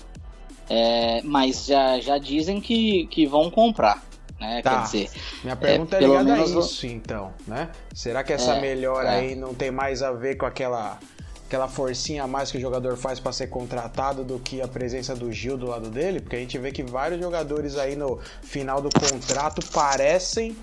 é, 0.68 1.22
mas 1.22 1.64
já, 1.64 1.98
já 1.98 2.18
dizem 2.18 2.60
que, 2.60 3.06
que 3.06 3.26
vão 3.26 3.50
comprar 3.50 4.02
né? 4.46 4.62
Tá. 4.62 4.82
Quer 4.82 5.04
dizer, 5.04 5.10
minha 5.42 5.56
pergunta 5.56 5.96
é, 5.96 5.98
é 5.98 6.06
ligada 6.06 6.24
menos... 6.24 6.56
a 6.56 6.60
isso, 6.60 6.86
então, 6.86 7.32
né? 7.46 7.70
Será 7.94 8.22
que 8.22 8.32
essa 8.32 8.54
é, 8.54 8.60
melhora 8.60 9.08
é. 9.08 9.18
aí 9.20 9.34
não 9.34 9.54
tem 9.54 9.70
mais 9.70 10.02
a 10.02 10.12
ver 10.12 10.36
com 10.36 10.46
aquela 10.46 10.98
aquela 11.46 11.68
forcinha 11.68 12.24
a 12.24 12.26
mais 12.26 12.50
que 12.50 12.58
o 12.58 12.60
jogador 12.60 12.96
faz 12.96 13.20
para 13.20 13.30
ser 13.30 13.48
contratado 13.48 14.24
do 14.24 14.38
que 14.38 14.60
a 14.60 14.66
presença 14.66 15.14
do 15.14 15.30
Gil 15.30 15.56
do 15.56 15.66
lado 15.66 15.88
dele? 15.88 16.20
Porque 16.20 16.36
a 16.36 16.38
gente 16.38 16.58
vê 16.58 16.72
que 16.72 16.82
vários 16.82 17.20
jogadores 17.20 17.76
aí 17.76 17.94
no 17.94 18.18
final 18.42 18.80
do 18.80 18.88
contrato 18.88 19.64
parecem 19.70 20.56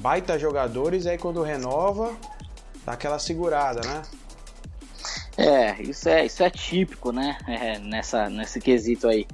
baita 0.00 0.38
jogadores 0.38 1.04
e 1.04 1.10
aí 1.10 1.18
quando 1.18 1.42
renova 1.42 2.16
dá 2.84 2.92
aquela 2.92 3.18
segurada, 3.18 3.80
né? 3.86 4.02
É, 5.36 5.82
isso 5.82 6.08
é, 6.08 6.26
isso 6.26 6.42
é 6.42 6.50
típico, 6.50 7.12
né? 7.12 7.36
É, 7.46 7.78
nessa, 7.78 8.28
nesse 8.28 8.60
quesito 8.60 9.08
aí. 9.08 9.26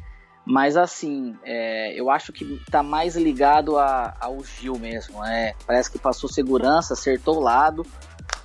Mas 0.51 0.77
assim, 0.77 1.37
é, 1.45 1.93
eu 1.95 2.11
acho 2.11 2.33
que 2.33 2.61
tá 2.73 2.83
mais 2.83 3.15
ligado 3.15 3.79
a, 3.79 4.17
ao 4.19 4.43
Gil 4.43 4.77
mesmo. 4.81 5.25
É, 5.25 5.55
parece 5.65 5.89
que 5.89 5.97
passou 5.97 6.29
segurança, 6.29 6.95
acertou 6.95 7.37
o 7.37 7.41
lado. 7.41 7.87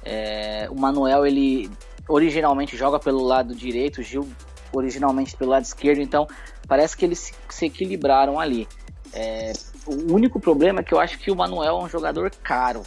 É, 0.03 0.67
o 0.69 0.79
Manuel, 0.79 1.25
ele 1.25 1.67
originalmente 2.07 2.77
joga 2.77 2.99
pelo 2.99 3.23
lado 3.23 3.55
direito, 3.55 4.01
o 4.01 4.03
Gil 4.03 4.29
originalmente 4.71 5.35
pelo 5.35 5.49
lado 5.49 5.63
esquerdo, 5.63 5.99
então 5.99 6.27
parece 6.67 6.95
que 6.95 7.05
eles 7.05 7.17
se, 7.17 7.33
se 7.49 7.65
equilibraram 7.65 8.39
ali. 8.39 8.67
É, 9.11 9.53
o 9.87 10.13
único 10.13 10.39
problema 10.39 10.81
é 10.81 10.83
que 10.83 10.93
eu 10.93 10.99
acho 10.99 11.17
que 11.17 11.31
o 11.31 11.35
Manuel 11.35 11.79
é 11.79 11.83
um 11.85 11.89
jogador 11.89 12.29
caro. 12.43 12.83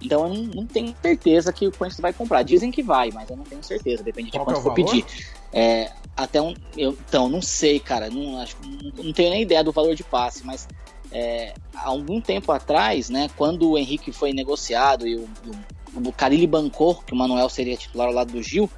Então 0.00 0.26
eu 0.26 0.34
não, 0.34 0.42
não, 0.42 0.66
tenho 0.66 0.94
certeza 1.02 1.52
que 1.52 1.66
o 1.66 1.72
Corinthians 1.72 2.00
vai 2.00 2.12
comprar. 2.12 2.42
Dizem 2.42 2.70
que 2.70 2.82
vai, 2.82 3.10
mas 3.12 3.28
eu 3.28 3.36
não 3.36 3.44
tenho 3.44 3.62
certeza, 3.62 4.02
depende 4.02 4.30
de 4.30 4.38
Qual 4.38 4.44
quanto 4.44 4.60
é 4.60 4.62
for 4.62 4.74
pedir. 4.74 5.04
É, 5.52 5.90
até 6.16 6.40
um. 6.40 6.54
Eu, 6.76 6.96
então, 7.08 7.28
não 7.28 7.42
sei, 7.42 7.80
cara. 7.80 8.08
Não, 8.08 8.40
acho, 8.40 8.56
não, 8.62 9.04
não 9.04 9.12
tenho 9.12 9.30
nem 9.30 9.42
ideia 9.42 9.64
do 9.64 9.72
valor 9.72 9.94
de 9.94 10.04
passe, 10.04 10.46
mas 10.46 10.68
é, 11.10 11.54
há 11.74 11.88
algum 11.88 12.20
tempo 12.20 12.52
atrás, 12.52 13.08
né, 13.08 13.28
quando 13.36 13.70
o 13.70 13.78
Henrique 13.78 14.12
foi 14.12 14.32
negociado 14.32 15.06
e 15.06 15.16
o, 15.16 15.28
o, 15.94 16.08
o 16.08 16.12
Carilli 16.12 16.46
bancou 16.46 16.96
que 16.96 17.12
o 17.12 17.16
Manuel 17.16 17.48
seria 17.48 17.76
titular 17.76 18.08
ao 18.08 18.14
lado 18.14 18.32
do 18.32 18.42
Gil, 18.42 18.70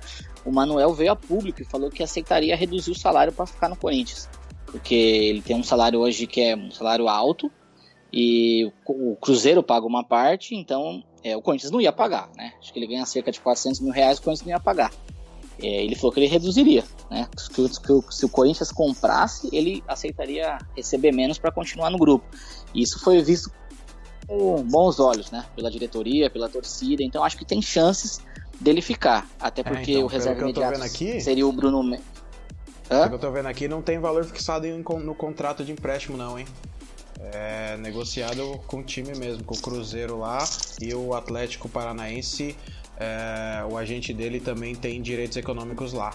o 0.45 0.51
Manuel 0.51 0.95
veio 0.95 1.13
a 1.13 1.17
público 1.17 1.61
e 1.61 1.65
falou 1.65 1.91
que 1.91 2.03
aceitaria 2.03 2.57
reduzir 2.57 2.91
o 2.91 2.99
salário 2.99 3.33
para 3.33 3.47
ficar 3.47 3.69
no 3.69 3.77
Corinthians. 3.77 4.29
Porque 4.67 4.95
ele 4.95 5.43
tem 5.43 5.57
um 5.57 5.65
salário 5.65 5.99
hoje 5.99 6.27
que 6.27 6.41
é 6.41 6.57
um 6.57 6.71
salário 6.71 7.09
alto 7.09 7.51
e 8.13 8.71
o, 8.87 9.13
o 9.13 9.17
Cruzeiro 9.17 9.63
paga 9.63 9.87
uma 9.87 10.05
parte, 10.05 10.55
então 10.55 11.03
é, 11.23 11.37
o 11.37 11.43
Corinthians 11.43 11.71
não 11.71 11.81
ia 11.81 11.93
pagar, 11.93 12.31
né? 12.37 12.55
Acho 12.61 12.73
que 12.73 12.79
ele 12.79 12.87
ganha 12.87 13.05
cerca 13.05 13.31
de 13.31 13.41
400 13.41 13.81
mil 13.81 13.93
reais, 13.93 14.19
o 14.19 14.23
Corinthians 14.23 14.47
não 14.47 14.55
ia 14.55 14.61
pagar. 14.61 14.93
É, 15.63 15.85
ele 15.85 15.95
falou 15.95 16.13
que 16.13 16.21
ele 16.21 16.27
reduziria, 16.27 16.85
né? 17.11 17.29
Que, 17.55 17.69
que, 17.69 18.15
se 18.15 18.25
o 18.25 18.29
Corinthians 18.29 18.73
comprasse, 18.73 19.49
ele 19.53 19.85
aceitaria 19.87 20.59
receber 20.75 21.13
menos 21.13 21.39
para 21.39 21.53
continuar 21.53 21.91
no 21.91 21.99
grupo. 21.99 22.25
E 22.75 22.83
isso 22.83 22.99
foi 22.99 23.23
visto 23.23 23.53
com 24.27 24.63
bons 24.63 24.99
olhos, 24.99 25.31
né? 25.31 25.45
Pela 25.55 25.71
diretoria, 25.71 26.31
pela 26.31 26.49
torcida. 26.49 27.03
Então 27.03 27.23
acho 27.23 27.37
que 27.37 27.45
tem 27.45 27.61
chances 27.61 28.21
dele 28.59 28.81
ficar. 28.81 29.29
Até 29.39 29.61
é, 29.61 29.65
porque 29.65 29.91
é, 29.91 29.95
então, 29.95 30.05
o 30.05 30.09
reserva 30.09 30.41
imediato 30.41 30.83
aqui, 30.83 31.21
seria 31.21 31.47
o 31.47 31.53
Bruno. 31.53 31.83
Me... 31.83 32.01
Hã? 32.91 33.09
que 33.09 33.15
eu 33.15 33.19
tô 33.19 33.31
vendo 33.31 33.47
aqui, 33.47 33.69
não 33.69 33.83
tem 33.83 33.99
valor 33.99 34.25
fixado 34.25 34.67
no 34.67 35.15
contrato 35.15 35.65
de 35.65 35.73
empréstimo, 35.73 36.17
não, 36.17 36.39
hein? 36.39 36.47
É 37.33 37.77
negociado 37.77 38.61
com 38.67 38.79
o 38.79 38.83
time 38.83 39.15
mesmo, 39.15 39.45
com 39.45 39.55
o 39.55 39.59
Cruzeiro 39.61 40.19
lá 40.19 40.43
e 40.81 40.95
o 40.95 41.15
Atlético 41.15 41.69
Paranaense 41.69 42.57
é, 43.01 43.65
o 43.65 43.79
agente 43.79 44.13
dele 44.13 44.39
também 44.39 44.75
tem 44.75 45.01
direitos 45.01 45.35
econômicos 45.39 45.95
lá. 45.95 46.15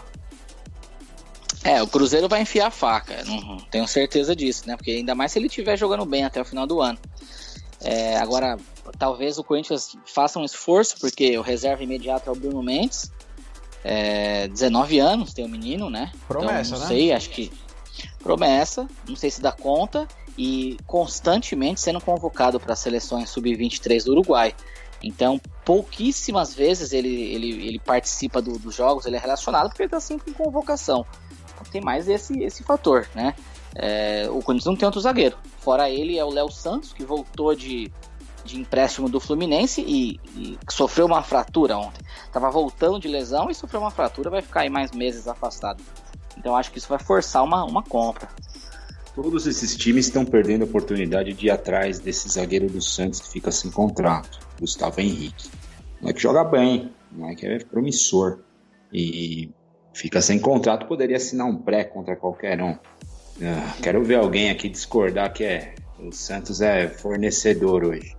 É, 1.64 1.82
o 1.82 1.88
Cruzeiro 1.88 2.30
vai 2.30 2.43
enfiar 2.43 2.68
a 2.68 2.72
faca, 2.72 3.24
não 3.24 3.58
tenho 3.72 3.88
certeza 3.88 4.36
disso, 4.36 4.68
né? 4.68 4.78
Porque 4.78 4.91
ainda 4.91 5.16
mais 5.16 5.32
se 5.32 5.39
ele 5.39 5.47
estiver 5.47 5.76
jogando 5.76 6.06
bem 6.06 6.24
até 6.24 6.39
o 6.39 6.45
final 6.45 6.68
do 6.68 6.80
ano. 6.80 6.99
É, 7.82 8.18
agora, 8.18 8.58
talvez 8.99 9.39
o 9.39 9.43
Corinthians 9.43 9.97
faça 10.06 10.38
um 10.38 10.45
esforço, 10.45 10.99
porque 10.99 11.36
o 11.39 11.41
reserva 11.41 11.84
imediato 11.84 12.30
é 12.30 12.34
o 12.34 12.36
Bruno 12.36 12.62
Mendes. 12.62 13.12
É, 13.84 14.47
19 14.47 14.99
anos, 14.99 15.34
tem 15.34 15.43
o 15.43 15.47
um 15.47 15.51
menino, 15.51 15.89
né? 15.89 16.12
Promessa, 16.28 16.76
então, 16.76 16.80
não 16.82 16.88
né? 16.88 16.95
sei, 16.95 17.12
acho 17.12 17.30
que. 17.32 17.51
Promessa, 18.20 18.88
não 19.08 19.16
sei 19.16 19.32
se 19.32 19.41
dá 19.41 19.51
conta. 19.51 20.08
E 20.38 20.78
constantemente 20.86 21.80
sendo 21.80 22.02
convocado 22.02 22.60
para 22.60 22.74
as 22.74 22.80
seleções 22.80 23.30
sub-23 23.30 24.04
do 24.04 24.12
Uruguai. 24.12 24.54
Então, 25.02 25.40
pouquíssimas 25.64 26.54
vezes 26.54 26.92
ele, 26.92 27.10
ele, 27.10 27.68
ele 27.68 27.80
participa 27.80 28.42
do, 28.42 28.58
dos 28.58 28.76
jogos, 28.76 29.06
ele 29.06 29.16
é 29.16 29.20
relacionado 29.20 29.70
porque 29.70 29.84
ele 29.84 29.88
está 29.88 30.00
sempre 30.00 30.32
em 30.32 30.34
convocação. 30.34 31.06
Então, 31.54 31.72
tem 31.72 31.82
mais 31.82 32.10
esse, 32.10 32.42
esse 32.44 32.64
fator, 32.64 33.08
né? 33.14 33.36
É, 33.76 34.28
o 34.30 34.42
Corinthians 34.42 34.66
não 34.66 34.76
tem 34.76 34.86
outro 34.86 35.02
zagueiro. 35.02 35.38
Fora 35.60 35.90
ele 35.90 36.18
é 36.18 36.24
o 36.24 36.30
Léo 36.30 36.50
Santos, 36.50 36.94
que 36.94 37.04
voltou 37.04 37.54
de, 37.54 37.92
de 38.46 38.58
empréstimo 38.58 39.10
do 39.10 39.20
Fluminense 39.20 39.82
e, 39.82 40.20
e 40.36 40.58
sofreu 40.70 41.06
uma 41.06 41.22
fratura 41.22 41.78
ontem. 41.78 42.02
Estava 42.26 42.50
voltando 42.50 43.00
de 43.00 43.08
lesão 43.08 43.50
e 43.50 43.56
sofreu 43.56 43.82
uma 43.82 43.92
fratura, 43.92 44.30
vai 44.30 44.42
ficar 44.42 44.62
aí 44.62 44.70
mais 44.70 44.92
meses 44.92 45.28
afastado. 45.28 45.84
Então 46.38 46.56
acho 46.56 46.72
que 46.72 46.78
isso 46.78 46.88
vai 46.88 47.00
forçar 47.00 47.44
uma, 47.44 47.66
uma 47.66 47.84
compra. 47.84 48.30
Todos 49.16 49.47
esses 49.47 49.78
times 49.78 50.07
estão 50.07 50.26
perdendo 50.26 50.63
a 50.63 50.66
oportunidade 50.66 51.32
de 51.32 51.47
ir 51.47 51.49
atrás 51.49 51.99
desse 51.99 52.28
zagueiro 52.28 52.68
do 52.68 52.82
Santos 52.82 53.22
que 53.22 53.30
fica 53.30 53.49
sem 53.49 53.72
contrato. 53.72 54.39
Gustavo 54.59 54.99
Henrique. 54.99 55.49
Não 56.01 56.09
é 56.09 56.13
que 56.13 56.22
joga 56.22 56.43
bem, 56.43 56.91
não 57.13 57.30
é 57.30 57.36
que 57.36 57.47
é 57.47 57.57
promissor. 57.59 58.39
E 58.91 59.49
fica 59.93 60.22
sem 60.22 60.38
contrato, 60.38 60.86
poderia 60.86 61.16
assinar 61.16 61.47
um 61.47 61.55
pré 61.55 61.86
contra 61.86 62.16
qualquer 62.18 62.61
um. 62.61 62.78
Ah, 63.41 63.74
quero 63.82 64.03
ver 64.03 64.16
alguém 64.16 64.49
aqui 64.49 64.68
discordar 64.68 65.32
que 65.32 65.45
é 65.45 65.76
o 65.97 66.11
Santos 66.11 66.59
é 66.59 66.89
fornecedor 66.89 67.86
hoje. 67.86 68.13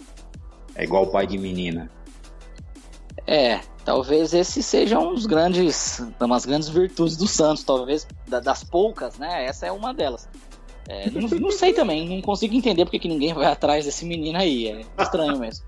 É 0.74 0.84
igual 0.84 1.04
o 1.04 1.06
pai 1.08 1.26
de 1.26 1.36
menina. 1.36 1.90
É, 3.26 3.60
talvez 3.84 4.32
esse 4.32 4.62
seja 4.62 4.98
um 4.98 5.14
dos 5.14 5.26
grandes, 5.26 6.02
umas 6.20 6.46
grandes 6.46 6.68
virtudes 6.68 7.16
do 7.16 7.26
Santos, 7.26 7.64
talvez 7.64 8.06
das 8.26 8.64
poucas, 8.64 9.18
né? 9.18 9.44
Essa 9.44 9.66
é 9.66 9.72
uma 9.72 9.92
delas. 9.92 10.28
É, 10.88 11.10
não, 11.10 11.28
não, 11.28 11.50
sei 11.50 11.72
também, 11.72 12.08
não 12.08 12.22
consigo 12.22 12.54
entender 12.54 12.84
porque 12.84 12.98
que 12.98 13.08
ninguém 13.08 13.34
vai 13.34 13.46
atrás 13.46 13.84
desse 13.84 14.04
menino 14.04 14.38
aí, 14.38 14.68
é 14.68 15.02
estranho 15.02 15.38
mesmo. 15.38 15.64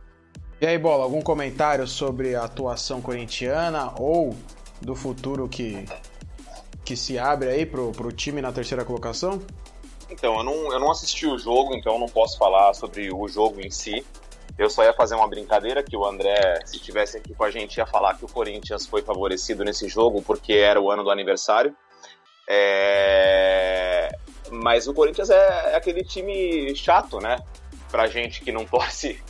E 0.60 0.66
aí, 0.66 0.78
Bola, 0.78 1.04
algum 1.04 1.22
comentário 1.22 1.86
sobre 1.86 2.34
a 2.34 2.44
atuação 2.44 3.00
corintiana 3.00 3.92
ou 3.98 4.34
do 4.80 4.94
futuro 4.94 5.48
que, 5.48 5.84
que 6.84 6.96
se 6.96 7.18
abre 7.18 7.48
aí 7.48 7.66
pro, 7.66 7.92
pro 7.92 8.12
time 8.12 8.40
na 8.40 8.52
terceira 8.52 8.84
colocação? 8.84 9.40
Então, 10.10 10.38
eu 10.38 10.42
não, 10.42 10.72
eu 10.72 10.80
não 10.80 10.90
assisti 10.90 11.26
o 11.26 11.38
jogo, 11.38 11.74
então 11.74 11.98
não 11.98 12.08
posso 12.08 12.38
falar 12.38 12.72
sobre 12.74 13.12
o 13.12 13.28
jogo 13.28 13.60
em 13.60 13.70
si. 13.70 14.04
Eu 14.56 14.68
só 14.68 14.82
ia 14.82 14.92
fazer 14.92 15.14
uma 15.14 15.28
brincadeira 15.28 15.82
que 15.82 15.96
o 15.96 16.04
André, 16.04 16.60
se 16.64 16.80
tivesse 16.80 17.16
aqui 17.16 17.34
com 17.34 17.44
a 17.44 17.50
gente, 17.50 17.76
ia 17.76 17.86
falar 17.86 18.14
que 18.14 18.24
o 18.24 18.28
Corinthians 18.28 18.86
foi 18.86 19.02
favorecido 19.02 19.64
nesse 19.64 19.88
jogo 19.88 20.22
porque 20.22 20.54
era 20.54 20.80
o 20.80 20.90
ano 20.90 21.04
do 21.04 21.10
aniversário. 21.10 21.76
É... 22.48 24.10
Mas 24.50 24.86
o 24.86 24.94
Corinthians 24.94 25.30
é, 25.30 25.72
é 25.72 25.76
aquele 25.76 26.02
time 26.02 26.74
chato, 26.74 27.20
né? 27.20 27.38
Pra 27.90 28.06
gente 28.06 28.42
que 28.42 28.52
não 28.52 28.64
torce 28.66 29.20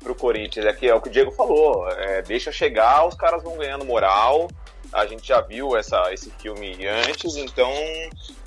pro 0.00 0.14
Corinthians. 0.14 0.66
É, 0.66 0.72
que 0.72 0.88
é 0.88 0.94
o 0.94 1.00
que 1.00 1.08
o 1.08 1.12
Diego 1.12 1.30
falou. 1.32 1.88
É, 1.88 2.22
deixa 2.22 2.50
chegar, 2.50 3.06
os 3.06 3.14
caras 3.14 3.42
vão 3.42 3.56
ganhando 3.56 3.84
moral. 3.84 4.48
A 4.92 5.06
gente 5.06 5.28
já 5.28 5.40
viu 5.40 5.76
essa, 5.76 6.12
esse 6.12 6.30
filme 6.30 6.84
antes, 6.86 7.36
então 7.36 7.70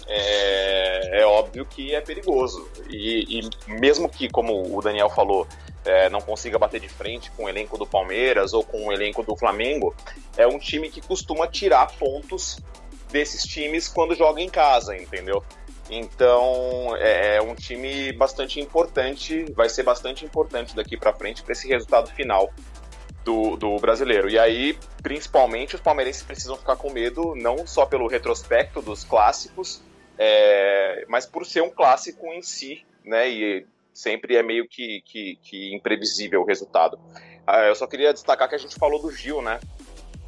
é, 0.08 1.22
é 1.22 1.26
óbvio 1.26 1.66
que 1.66 1.96
é 1.96 2.02
perigoso. 2.02 2.68
E, 2.90 3.40
e, 3.40 3.72
mesmo 3.80 4.10
que, 4.10 4.30
como 4.30 4.76
o 4.78 4.82
Daniel 4.82 5.10
falou, 5.10 5.48
é, 5.86 6.10
não 6.10 6.22
consiga 6.22 6.58
bater 6.58 6.80
de 6.80 6.90
frente 6.90 7.32
com 7.32 7.46
o 7.46 7.50
elenco 7.50 7.78
do 7.78 7.86
Palmeiras 7.86 8.54
ou 8.54 8.64
com 8.64 8.88
o 8.88 8.92
elenco 8.92 9.24
do 9.24 9.36
Flamengo, 9.36 9.96
é 10.38 10.48
um 10.48 10.60
time 10.60 10.90
que 10.90 11.02
costuma 11.02 11.48
tirar 11.48 11.92
pontos 11.98 12.58
desses 13.10 13.44
times 13.44 13.88
quando 13.88 14.16
joga 14.16 14.42
em 14.42 14.50
casa, 14.50 14.98
entendeu? 14.98 15.44
Então 15.90 16.96
é, 16.98 17.38
é 17.38 17.42
um 17.42 17.56
time 17.56 18.12
bastante 18.14 18.60
importante, 18.60 19.46
vai 19.54 19.70
ser 19.70 19.84
bastante 19.84 20.26
importante 20.26 20.76
daqui 20.76 20.98
para 20.98 21.14
frente 21.14 21.44
para 21.44 21.52
esse 21.52 21.68
resultado 21.68 22.10
final 22.12 22.52
do, 23.24 23.56
do 23.56 23.78
brasileiro. 23.78 24.30
E 24.30 24.38
aí, 24.38 24.78
principalmente, 25.02 25.76
os 25.76 25.82
palmeirenses 25.82 26.24
precisam 26.24 26.58
ficar 26.58 26.76
com 26.76 26.92
medo, 26.92 27.34
não 27.36 27.66
só 27.66 27.86
pelo 27.86 28.08
retrospecto 28.08 28.82
dos 28.82 29.04
clássicos, 29.04 29.82
é, 30.18 31.06
mas 31.08 31.26
por 31.26 31.46
ser 31.46 31.62
um 31.62 31.70
clássico 31.70 32.28
em 32.28 32.42
si, 32.42 32.86
né? 33.04 33.30
E 33.30 33.66
sempre 33.94 34.36
é 34.36 34.44
meio 34.44 34.68
que, 34.68 35.02
que, 35.06 35.38
que 35.42 35.76
imprevisível 35.76 36.42
o 36.42 36.46
resultado. 36.46 37.00
Ah, 37.46 37.66
eu 37.66 37.76
só 37.76 37.86
queria 37.88 38.14
destacar 38.14 38.50
que 38.50 38.56
a 38.56 38.60
gente 38.60 38.76
falou 38.76 39.02
do 39.02 39.12
Gil, 39.12 39.42
né? 39.42 39.60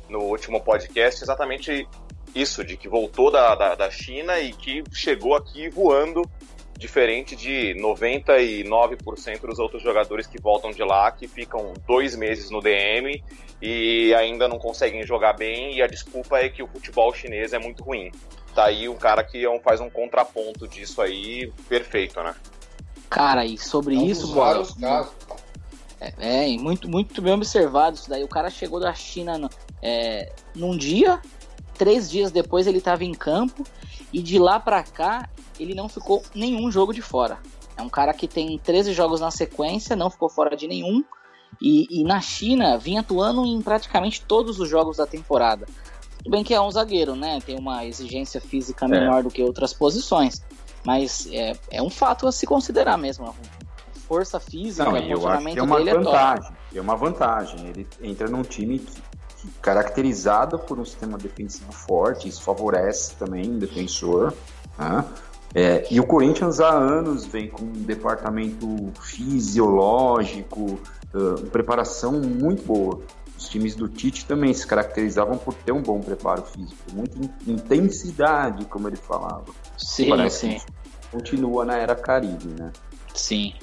No 0.10 0.20
último 0.20 0.62
podcast, 0.62 1.24
exatamente 1.24 1.88
isso, 2.36 2.64
de 2.64 2.76
que 2.76 2.90
voltou 2.90 3.32
da, 3.32 3.56
da, 3.56 3.76
da 3.76 3.90
China 3.90 4.40
e 4.40 4.52
que 4.52 4.84
chegou 4.92 5.36
aqui 5.36 5.70
voando, 5.70 6.30
diferente 6.78 7.36
de 7.36 7.74
99% 7.80 9.42
dos 9.42 9.60
outros 9.60 9.82
jogadores 9.82 10.28
que 10.28 10.40
voltam 10.40 10.72
de 10.72 10.84
lá, 10.84 11.10
que 11.12 11.28
ficam 11.28 11.74
dois 11.88 12.16
meses 12.16 12.50
no 12.50 12.60
DM 12.60 13.24
e 13.62 14.14
ainda 14.14 14.48
não 14.48 14.60
conseguem 14.60 15.06
jogar 15.06 15.34
bem, 15.34 15.76
e 15.76 15.82
a 15.82 15.88
desculpa 15.88 16.38
é 16.40 16.50
que 16.50 16.62
o 16.62 16.68
futebol 16.68 17.14
chinês 17.14 17.54
é 17.54 17.60
muito 17.60 17.84
ruim. 17.84 18.12
Tá 18.54 18.66
aí 18.66 18.88
um 18.88 18.96
cara 18.96 19.24
que 19.24 19.46
é 19.46 19.60
faz 19.60 19.80
um 19.80 19.90
contraponto 19.90 20.68
disso 20.68 21.02
aí 21.02 21.52
perfeito, 21.68 22.22
né? 22.22 22.36
Cara, 23.10 23.46
e 23.46 23.58
sobre 23.58 23.96
é 23.96 23.98
um 23.98 24.06
isso, 24.06 24.34
vários 24.34 24.74
casos. 24.74 25.14
É, 26.00 26.54
é, 26.54 26.58
muito, 26.58 26.90
muito 26.90 27.22
bem 27.22 27.34
observado 27.34 27.96
isso 27.96 28.10
daí. 28.10 28.24
O 28.24 28.28
cara 28.28 28.50
chegou 28.50 28.80
da 28.80 28.94
China 28.94 29.38
no, 29.38 29.50
é, 29.82 30.32
num 30.54 30.78
dia, 30.78 31.22
três 31.78 32.10
dias 32.10 32.32
depois 32.32 32.68
ele 32.68 32.80
estava 32.80 33.04
em 33.04 33.14
campo 33.14 33.64
e 34.12 34.22
de 34.22 34.40
lá 34.40 34.60
para 34.60 34.84
cá 34.84 35.30
ele 35.60 35.74
não 35.74 35.88
ficou 35.88 36.24
nenhum 36.34 36.72
jogo 36.72 36.94
de 36.94 37.02
fora. 37.02 37.38
É 37.78 37.82
um 37.82 37.90
cara 37.90 38.14
que 38.14 38.28
tem 38.28 38.58
13 38.58 38.94
jogos 38.94 39.20
na 39.20 39.32
sequência, 39.32 39.96
não 39.96 40.10
ficou 40.10 40.30
fora 40.30 40.56
de 40.56 40.68
nenhum. 40.68 41.04
E, 41.62 42.02
e 42.02 42.04
na 42.04 42.20
China 42.20 42.78
vinha 42.78 43.02
atuando 43.02 43.46
em 43.46 43.62
praticamente 43.62 44.22
todos 44.22 44.60
os 44.60 44.70
jogos 44.70 44.98
da 44.98 45.06
temporada. 45.06 45.66
Tudo 46.18 46.32
bem 46.32 46.44
que 46.44 46.54
é 46.54 46.60
um 46.60 46.72
zagueiro, 46.72 47.16
né? 47.16 47.40
Tem 47.46 47.58
uma 47.58 47.86
exigência 47.86 48.42
física 48.42 48.88
menor 48.88 49.20
é. 49.20 49.24
do 49.24 49.30
que 49.30 49.44
outras 49.44 49.74
posições. 49.74 50.42
Mas 50.84 51.28
é, 51.32 51.54
é 51.72 51.82
um 51.82 51.90
fato 51.90 52.28
a 52.28 52.32
se 52.32 52.46
considerar 52.46 52.98
mesmo. 52.98 53.34
Força 54.08 54.40
física, 54.40 54.86
Não, 54.86 54.98
eu 54.98 55.28
acho 55.28 55.46
que 55.46 55.60
é 55.60 55.64
uma 55.64 55.82
é 55.82 55.94
vantagem. 55.94 56.52
É, 56.74 56.78
é, 56.78 56.82
uma 56.82 56.96
vantagem. 56.96 57.68
Ele 57.68 57.88
entra 58.02 58.28
num 58.28 58.44
time 58.44 58.80
que, 58.80 59.02
que, 59.46 59.60
caracterizado 59.62 60.58
por 60.60 60.80
um 60.80 60.86
sistema 60.86 61.18
defensivo 61.18 61.72
forte, 61.72 62.28
isso 62.28 62.42
favorece 62.42 63.16
também 63.16 63.56
o 63.56 63.60
defensor. 63.60 64.34
Né? 64.78 65.06
É, 65.54 65.88
e 65.90 66.00
o 66.00 66.06
Corinthians 66.06 66.60
há 66.60 66.70
anos 66.70 67.26
vem 67.26 67.50
com 67.50 67.64
um 67.64 67.72
departamento 67.72 68.92
fisiológico, 69.02 70.80
uh, 71.14 71.42
preparação 71.50 72.14
muito 72.14 72.64
boa. 72.64 73.02
Os 73.38 73.50
times 73.50 73.76
do 73.76 73.88
Tite 73.88 74.26
também 74.26 74.54
se 74.54 74.66
caracterizavam 74.66 75.38
por 75.38 75.54
ter 75.54 75.72
um 75.72 75.82
bom 75.82 76.00
preparo 76.00 76.42
físico, 76.44 76.82
muita 76.94 77.20
intensidade, 77.48 78.66
como 78.66 78.88
ele 78.88 78.96
falava. 78.96 79.46
Sim, 79.78 80.10
Parece 80.10 80.60
sim. 80.60 80.62
Continua 81.12 81.66
na 81.66 81.78
era 81.78 81.96
Caribe, 81.96 82.48
né? 82.48 82.72
Sim. 83.14 83.54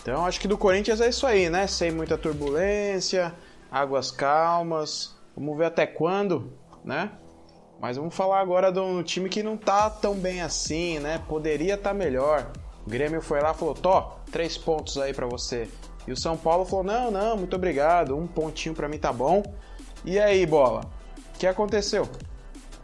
Então 0.00 0.26
acho 0.26 0.40
que 0.40 0.48
do 0.48 0.58
Corinthians 0.58 1.00
é 1.00 1.08
isso 1.08 1.26
aí, 1.26 1.48
né? 1.48 1.66
Sem 1.66 1.92
muita 1.92 2.18
turbulência, 2.18 3.32
águas 3.70 4.10
calmas. 4.10 5.14
Vamos 5.36 5.56
ver 5.56 5.66
até 5.66 5.86
quando, 5.86 6.52
né? 6.84 7.10
Mas 7.80 7.96
vamos 7.96 8.14
falar 8.14 8.40
agora 8.40 8.70
do 8.70 9.02
time 9.02 9.28
que 9.28 9.42
não 9.42 9.56
tá 9.56 9.90
tão 9.90 10.14
bem 10.14 10.40
assim, 10.40 10.98
né? 10.98 11.20
Poderia 11.28 11.74
estar 11.74 11.90
tá 11.90 11.94
melhor. 11.94 12.52
O 12.86 12.90
Grêmio 12.90 13.20
foi 13.20 13.40
lá 13.40 13.52
e 13.52 13.54
falou: 13.54 13.74
Tó, 13.74 14.20
três 14.30 14.56
pontos 14.56 14.98
aí 14.98 15.12
para 15.12 15.26
você. 15.26 15.68
E 16.06 16.12
o 16.12 16.16
São 16.16 16.36
Paulo 16.36 16.64
falou: 16.64 16.84
Não, 16.84 17.10
não, 17.10 17.36
muito 17.36 17.56
obrigado, 17.56 18.16
um 18.16 18.26
pontinho 18.26 18.74
para 18.74 18.88
mim 18.88 18.98
tá 18.98 19.12
bom. 19.12 19.42
E 20.04 20.18
aí, 20.18 20.44
bola? 20.46 20.82
O 21.34 21.38
que 21.38 21.46
aconteceu? 21.46 22.08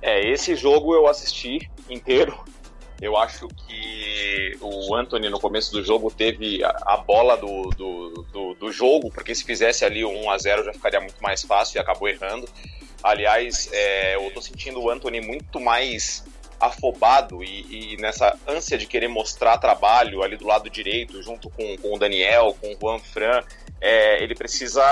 É, 0.00 0.28
esse 0.28 0.54
jogo 0.56 0.94
eu 0.94 1.06
assisti 1.06 1.70
inteiro. 1.88 2.36
Eu 3.00 3.16
acho 3.16 3.46
que 3.48 4.56
o 4.60 4.94
Anthony 4.94 5.28
no 5.28 5.38
começo 5.38 5.70
do 5.72 5.84
jogo 5.84 6.10
teve 6.10 6.62
a, 6.64 6.96
bola 6.96 7.36
do, 7.36 7.70
do, 7.70 8.26
do, 8.32 8.54
do, 8.54 8.72
jogo, 8.72 9.10
porque 9.10 9.34
se 9.34 9.44
fizesse 9.44 9.84
ali 9.84 10.04
o 10.04 10.10
1 10.10 10.30
a 10.30 10.38
0 10.38 10.64
já 10.64 10.72
ficaria 10.72 11.00
muito 11.00 11.22
mais 11.22 11.42
fácil 11.42 11.78
e 11.78 11.80
acabou 11.80 12.08
errando. 12.08 12.48
Aliás, 13.02 13.68
é, 13.72 14.16
eu 14.16 14.30
tô 14.32 14.42
sentindo 14.42 14.80
o 14.80 14.90
Anthony 14.90 15.20
muito 15.20 15.60
mais 15.60 16.24
afobado 16.60 17.42
e, 17.42 17.94
e, 17.94 17.96
nessa 17.98 18.36
ânsia 18.46 18.76
de 18.76 18.86
querer 18.86 19.08
mostrar 19.08 19.58
trabalho 19.58 20.22
ali 20.22 20.36
do 20.36 20.46
lado 20.46 20.68
direito, 20.68 21.22
junto 21.22 21.48
com, 21.50 21.76
com 21.78 21.94
o 21.94 21.98
Daniel, 21.98 22.56
com 22.60 22.74
o 22.74 22.78
Juan 22.80 22.98
Fran, 22.98 23.42
é, 23.80 24.22
ele 24.22 24.34
precisa 24.34 24.82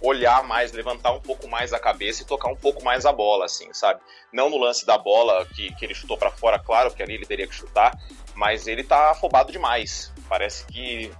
olhar 0.00 0.42
mais, 0.42 0.72
levantar 0.72 1.12
um 1.12 1.20
pouco 1.20 1.48
mais 1.48 1.72
a 1.72 1.78
cabeça 1.78 2.22
e 2.22 2.26
tocar 2.26 2.50
um 2.50 2.56
pouco 2.56 2.82
mais 2.82 3.06
a 3.06 3.12
bola, 3.12 3.44
assim, 3.44 3.72
sabe? 3.72 4.00
Não 4.32 4.50
no 4.50 4.58
lance 4.58 4.84
da 4.84 4.98
bola 4.98 5.46
que, 5.46 5.72
que 5.74 5.84
ele 5.84 5.94
chutou 5.94 6.16
para 6.16 6.30
fora, 6.30 6.58
claro 6.58 6.92
que 6.92 7.02
ali 7.02 7.14
ele 7.14 7.26
teria 7.26 7.46
que 7.46 7.54
chutar, 7.54 7.96
mas 8.34 8.66
ele 8.66 8.82
tá 8.82 9.12
afobado 9.12 9.52
demais. 9.52 10.12
Parece 10.28 10.66
que 10.66 11.12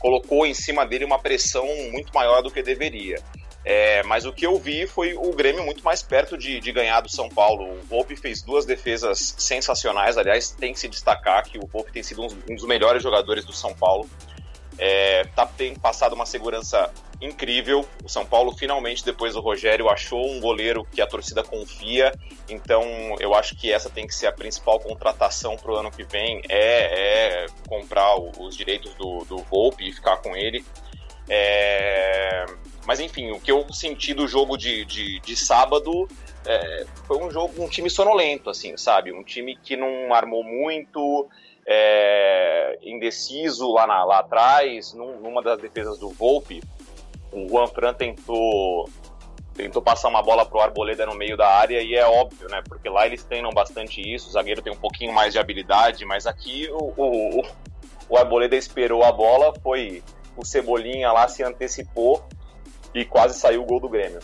colocou 0.00 0.44
em 0.44 0.54
cima 0.54 0.84
dele 0.84 1.04
uma 1.04 1.20
pressão 1.20 1.64
muito 1.92 2.12
maior 2.12 2.42
do 2.42 2.50
que 2.50 2.60
deveria. 2.60 3.22
É, 3.64 4.02
mas 4.02 4.24
o 4.24 4.32
que 4.32 4.44
eu 4.44 4.58
vi 4.58 4.86
foi 4.86 5.14
o 5.14 5.32
Grêmio 5.32 5.64
muito 5.64 5.84
mais 5.84 6.02
perto 6.02 6.36
de, 6.36 6.58
de, 6.58 6.72
ganhar 6.72 7.00
do 7.00 7.08
São 7.08 7.28
Paulo. 7.28 7.64
O 7.64 7.82
Volpe 7.82 8.16
fez 8.16 8.42
duas 8.42 8.64
defesas 8.64 9.34
sensacionais. 9.38 10.18
Aliás, 10.18 10.50
tem 10.50 10.72
que 10.72 10.80
se 10.80 10.88
destacar 10.88 11.44
que 11.44 11.58
o 11.58 11.66
Volpe 11.66 11.92
tem 11.92 12.02
sido 12.02 12.22
um, 12.22 12.28
um 12.50 12.54
dos 12.56 12.66
melhores 12.66 13.02
jogadores 13.02 13.44
do 13.44 13.52
São 13.52 13.72
Paulo. 13.72 14.08
É, 14.78 15.24
tá, 15.36 15.46
tem 15.46 15.74
passado 15.76 16.14
uma 16.14 16.26
segurança 16.26 16.92
incrível. 17.20 17.86
O 18.04 18.08
São 18.08 18.26
Paulo 18.26 18.52
finalmente, 18.56 19.04
depois 19.04 19.34
do 19.34 19.40
Rogério, 19.40 19.88
achou 19.88 20.28
um 20.28 20.40
goleiro 20.40 20.84
que 20.90 21.00
a 21.00 21.06
torcida 21.06 21.44
confia. 21.44 22.12
Então, 22.48 22.82
eu 23.20 23.32
acho 23.32 23.54
que 23.54 23.72
essa 23.72 23.88
tem 23.88 24.08
que 24.08 24.14
ser 24.14 24.26
a 24.26 24.32
principal 24.32 24.80
contratação 24.80 25.56
para 25.56 25.72
o 25.72 25.76
ano 25.76 25.90
que 25.90 26.02
vem. 26.02 26.42
É, 26.48 27.44
é 27.44 27.46
comprar 27.68 28.16
os 28.16 28.56
direitos 28.56 28.92
do, 28.94 29.24
do 29.24 29.38
Volpe 29.38 29.88
e 29.88 29.92
ficar 29.92 30.16
com 30.16 30.36
ele. 30.36 30.64
É, 31.28 32.44
mas 32.86 33.00
enfim, 33.00 33.30
o 33.30 33.40
que 33.40 33.50
eu 33.50 33.66
senti 33.72 34.12
do 34.12 34.26
jogo 34.26 34.56
de, 34.56 34.84
de, 34.84 35.20
de 35.20 35.36
sábado 35.36 36.08
é, 36.44 36.84
foi 37.06 37.18
um 37.18 37.30
jogo, 37.30 37.62
um 37.62 37.68
time 37.68 37.88
sonolento, 37.88 38.50
assim, 38.50 38.76
sabe? 38.76 39.12
Um 39.12 39.22
time 39.22 39.56
que 39.56 39.76
não 39.76 40.12
armou 40.12 40.42
muito, 40.42 41.28
é, 41.66 42.78
indeciso 42.82 43.72
lá, 43.72 43.86
na, 43.86 44.04
lá 44.04 44.18
atrás, 44.18 44.92
num, 44.92 45.20
numa 45.20 45.42
das 45.42 45.60
defesas 45.60 45.98
do 45.98 46.10
Volpe, 46.10 46.62
o 47.30 47.48
Juan 47.48 47.66
Fran 47.68 47.94
tentou 47.94 48.88
tentou 49.54 49.82
passar 49.82 50.08
uma 50.08 50.22
bola 50.22 50.46
pro 50.46 50.60
Arboleda 50.60 51.04
no 51.04 51.14
meio 51.14 51.36
da 51.36 51.46
área 51.46 51.82
e 51.82 51.94
é 51.94 52.06
óbvio, 52.06 52.48
né? 52.48 52.62
Porque 52.66 52.88
lá 52.88 53.04
eles 53.04 53.22
treinam 53.22 53.50
bastante 53.50 54.00
isso, 54.00 54.28
o 54.28 54.32
zagueiro 54.32 54.62
tem 54.62 54.72
um 54.72 54.76
pouquinho 54.76 55.12
mais 55.12 55.34
de 55.34 55.38
habilidade, 55.38 56.06
mas 56.06 56.26
aqui 56.26 56.70
o, 56.72 56.92
o, 56.96 57.42
o 58.08 58.16
Arboleda 58.16 58.56
esperou 58.56 59.04
a 59.04 59.12
bola, 59.12 59.52
foi 59.62 60.02
o 60.34 60.44
Cebolinha 60.44 61.12
lá 61.12 61.28
se 61.28 61.42
antecipou 61.42 62.26
e 62.94 63.04
quase 63.04 63.38
saiu 63.38 63.62
o 63.62 63.66
gol 63.66 63.80
do 63.80 63.88
Grêmio. 63.88 64.20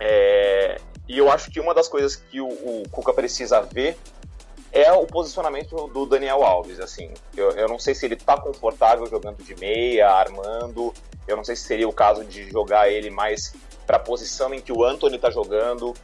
É, 0.00 0.80
e 1.08 1.18
eu 1.18 1.30
acho 1.30 1.50
que 1.50 1.60
uma 1.60 1.74
das 1.74 1.88
coisas 1.88 2.16
que 2.16 2.40
o, 2.40 2.48
o 2.48 2.82
Cuca 2.90 3.12
precisa 3.12 3.60
ver 3.60 3.96
é 4.72 4.90
o 4.92 5.06
posicionamento 5.06 5.86
do 5.88 6.04
Daniel 6.04 6.42
Alves. 6.42 6.80
Assim, 6.80 7.12
eu, 7.36 7.52
eu 7.52 7.68
não 7.68 7.78
sei 7.78 7.94
se 7.94 8.04
ele 8.04 8.14
está 8.14 8.36
confortável 8.36 9.06
jogando 9.06 9.42
de 9.42 9.54
meia, 9.54 10.10
armando. 10.10 10.92
Eu 11.28 11.36
não 11.36 11.44
sei 11.44 11.54
se 11.54 11.62
seria 11.62 11.88
o 11.88 11.92
caso 11.92 12.24
de 12.24 12.50
jogar 12.50 12.90
ele 12.90 13.08
mais 13.08 13.54
para 13.86 13.96
a 13.96 14.00
posição 14.00 14.52
em 14.52 14.60
que 14.60 14.72
o 14.72 14.84
Anthony 14.84 15.16
está 15.16 15.30
jogando, 15.30 15.94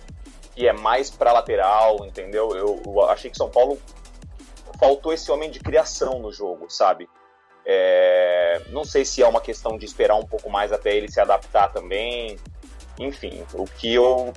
que 0.55 0.69
é 0.69 0.73
mais 0.73 1.11
para 1.11 1.33
lateral, 1.33 2.05
entendeu? 2.07 2.55
Eu, 2.55 2.81
eu, 2.87 3.03
achei 3.11 3.31
que 3.31 3.37
São 3.37 3.51
Paulo 3.51 3.79
faltou 4.79 5.13
esse 5.13 5.31
homem 5.31 5.51
de 5.51 5.59
criação 5.59 6.21
no 6.21 6.33
jogo, 6.33 6.71
sabe? 6.71 7.09
É, 7.73 8.63
não 8.71 8.83
sei 8.83 9.05
se 9.05 9.23
é 9.23 9.29
uma 9.29 9.41
questão 9.41 9.79
de 9.79 9.87
esperar 9.87 10.17
um 10.17 10.27
pouco 10.27 10.51
mais 10.51 10.73
até 10.73 10.93
ele 10.93 11.09
se 11.09 11.21
adaptar 11.21 11.73
também. 11.73 12.37
Enfim, 12.99 13.45
o 13.55 13.65
que 13.65 13.95
eu 13.95 14.35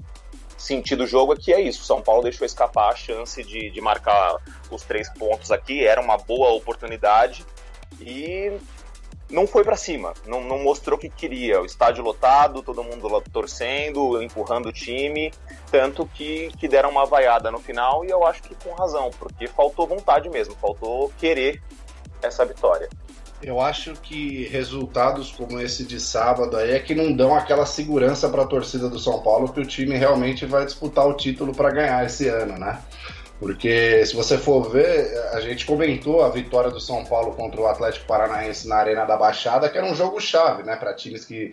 senti 0.56 0.96
do 0.96 1.08
jogo 1.08 1.34
é 1.34 1.36
que 1.36 1.52
é 1.52 1.60
isso. 1.60 1.84
São 1.84 2.00
Paulo 2.00 2.22
deixou 2.22 2.46
escapar 2.46 2.92
a 2.92 2.96
chance 2.96 3.44
de, 3.44 3.72
de 3.72 3.82
marcar 3.82 4.36
os 4.70 4.84
três 4.84 5.10
pontos 5.10 5.50
aqui. 5.50 5.84
Era 5.84 6.00
uma 6.00 6.16
boa 6.16 6.52
oportunidade 6.52 7.44
e 8.00 8.56
não 9.32 9.48
foi 9.48 9.64
para 9.64 9.76
cima. 9.76 10.14
Não, 10.28 10.40
não, 10.42 10.60
mostrou 10.60 10.96
que 10.96 11.10
queria. 11.10 11.60
O 11.60 11.66
estádio 11.66 12.04
lotado, 12.04 12.62
todo 12.62 12.84
mundo 12.84 13.10
torcendo, 13.32 14.22
empurrando 14.22 14.70
o 14.70 14.72
time. 14.72 15.34
Tanto 15.72 16.06
que, 16.06 16.52
que 16.60 16.68
deram 16.68 16.92
uma 16.92 17.08
vaiada 17.08 17.50
no 17.50 17.58
final 17.58 18.06
e 18.06 18.12
eu 18.12 18.28
acho 18.28 18.44
que 18.44 18.54
com 18.54 18.76
razão, 18.76 19.10
porque 19.18 19.48
faltou 19.48 19.88
vontade 19.88 20.30
mesmo, 20.30 20.54
faltou 20.54 21.12
querer 21.18 21.60
essa 22.22 22.46
vitória. 22.46 22.88
Eu 23.44 23.60
acho 23.60 23.94
que 23.96 24.48
resultados 24.48 25.32
como 25.32 25.60
esse 25.60 25.84
de 25.84 26.00
sábado 26.00 26.56
aí 26.56 26.72
é 26.72 26.80
que 26.80 26.96
não 26.96 27.12
dão 27.12 27.36
aquela 27.36 27.66
segurança 27.66 28.30
para 28.30 28.44
a 28.44 28.48
torcida 28.48 28.88
do 28.88 28.98
São 28.98 29.22
Paulo 29.22 29.52
que 29.52 29.60
o 29.60 29.66
time 29.66 29.98
realmente 29.98 30.46
vai 30.46 30.66
disputar 30.66 31.06
o 31.06 31.18
título 31.18 31.54
para 31.54 31.70
ganhar 31.70 32.06
esse 32.06 32.30
ano, 32.30 32.58
né? 32.58 32.80
Porque 33.40 34.06
se 34.06 34.16
você 34.16 34.38
for 34.38 34.72
ver, 34.72 35.14
a 35.34 35.42
gente 35.42 35.66
comentou 35.66 36.24
a 36.24 36.30
vitória 36.30 36.72
do 36.72 36.80
São 36.80 37.04
Paulo 37.04 37.34
contra 37.34 37.60
o 37.60 37.68
Atlético 37.68 38.06
Paranaense 38.06 38.66
na 38.66 38.78
Arena 38.78 39.04
da 39.04 39.18
Baixada, 39.18 39.68
que 39.68 39.78
era 39.78 39.86
um 39.86 39.96
jogo 39.96 40.22
chave, 40.22 40.64
né, 40.64 40.78
para 40.78 40.94
times 40.94 41.26
que, 41.26 41.52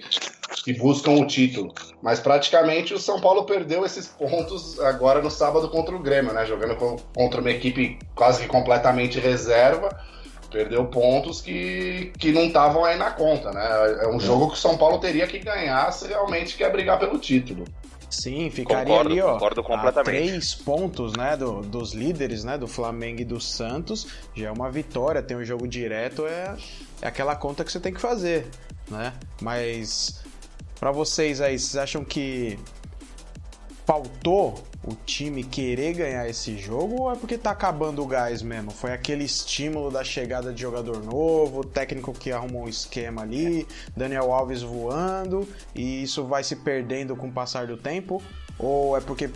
que 0.62 0.72
buscam 0.74 1.12
o 1.12 1.26
título. 1.26 1.74
Mas 2.00 2.20
praticamente 2.20 2.94
o 2.94 3.00
São 3.00 3.20
Paulo 3.20 3.42
perdeu 3.42 3.84
esses 3.84 4.06
pontos 4.06 4.78
agora 4.78 5.20
no 5.20 5.30
sábado 5.30 5.68
contra 5.68 5.96
o 5.96 5.98
Grêmio, 5.98 6.32
né, 6.32 6.46
jogando 6.46 6.76
contra 7.12 7.40
uma 7.40 7.50
equipe 7.50 7.98
quase 8.14 8.46
completamente 8.46 9.18
reserva 9.18 9.88
Perdeu 10.50 10.84
pontos 10.86 11.40
que, 11.40 12.12
que 12.18 12.32
não 12.32 12.46
estavam 12.46 12.84
aí 12.84 12.96
na 12.96 13.10
conta, 13.10 13.52
né? 13.52 13.66
É 14.02 14.08
um 14.08 14.16
é. 14.16 14.20
jogo 14.20 14.48
que 14.48 14.54
o 14.54 14.56
São 14.56 14.76
Paulo 14.76 14.98
teria 14.98 15.26
que 15.26 15.38
ganhar 15.38 15.92
se 15.92 16.08
realmente 16.08 16.56
quer 16.56 16.70
brigar 16.72 16.98
pelo 16.98 17.18
título. 17.18 17.64
Sim, 18.10 18.50
ficaria 18.50 18.86
concordo, 18.86 19.10
ali, 19.10 19.20
ó, 19.20 19.34
concordo 19.34 19.62
completamente. 19.62 20.00
a 20.00 20.02
três 20.02 20.52
pontos, 20.52 21.12
né, 21.16 21.36
do, 21.36 21.60
dos 21.60 21.92
líderes, 21.92 22.42
né, 22.42 22.58
do 22.58 22.66
Flamengo 22.66 23.20
e 23.20 23.24
do 23.24 23.40
Santos, 23.40 24.08
já 24.34 24.48
é 24.48 24.50
uma 24.50 24.68
vitória, 24.68 25.22
tem 25.22 25.36
um 25.36 25.44
jogo 25.44 25.68
direto, 25.68 26.26
é, 26.26 26.56
é 27.00 27.06
aquela 27.06 27.36
conta 27.36 27.64
que 27.64 27.70
você 27.70 27.78
tem 27.78 27.94
que 27.94 28.00
fazer, 28.00 28.48
né, 28.90 29.12
mas 29.40 30.24
para 30.80 30.90
vocês 30.90 31.40
aí, 31.40 31.56
vocês 31.56 31.76
acham 31.76 32.04
que 32.04 32.58
faltou 33.90 34.54
o 34.84 34.94
time 35.04 35.42
querer 35.42 35.94
ganhar 35.94 36.28
esse 36.28 36.56
jogo 36.56 37.02
ou 37.02 37.12
é 37.12 37.16
porque 37.16 37.36
tá 37.36 37.50
acabando 37.50 38.00
o 38.00 38.06
gás 38.06 38.40
mesmo? 38.40 38.70
Foi 38.70 38.92
aquele 38.92 39.24
estímulo 39.24 39.90
da 39.90 40.04
chegada 40.04 40.52
de 40.52 40.62
jogador 40.62 41.02
novo, 41.02 41.64
técnico 41.64 42.12
que 42.12 42.30
arrumou 42.30 42.66
um 42.66 42.68
esquema 42.68 43.22
ali, 43.22 43.66
Daniel 43.96 44.32
Alves 44.32 44.62
voando 44.62 45.44
e 45.74 46.04
isso 46.04 46.24
vai 46.24 46.44
se 46.44 46.54
perdendo 46.54 47.16
com 47.16 47.26
o 47.26 47.32
passar 47.32 47.66
do 47.66 47.76
tempo? 47.76 48.22
Ou 48.60 48.96
é 48.96 49.00
porque 49.00 49.28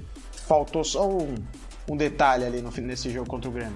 faltou 0.46 0.84
só 0.84 1.10
um, 1.10 1.34
um 1.90 1.96
detalhe 1.96 2.44
ali 2.44 2.62
no, 2.62 2.70
nesse 2.70 3.10
jogo 3.10 3.28
contra 3.28 3.50
o 3.50 3.52
Grêmio? 3.52 3.74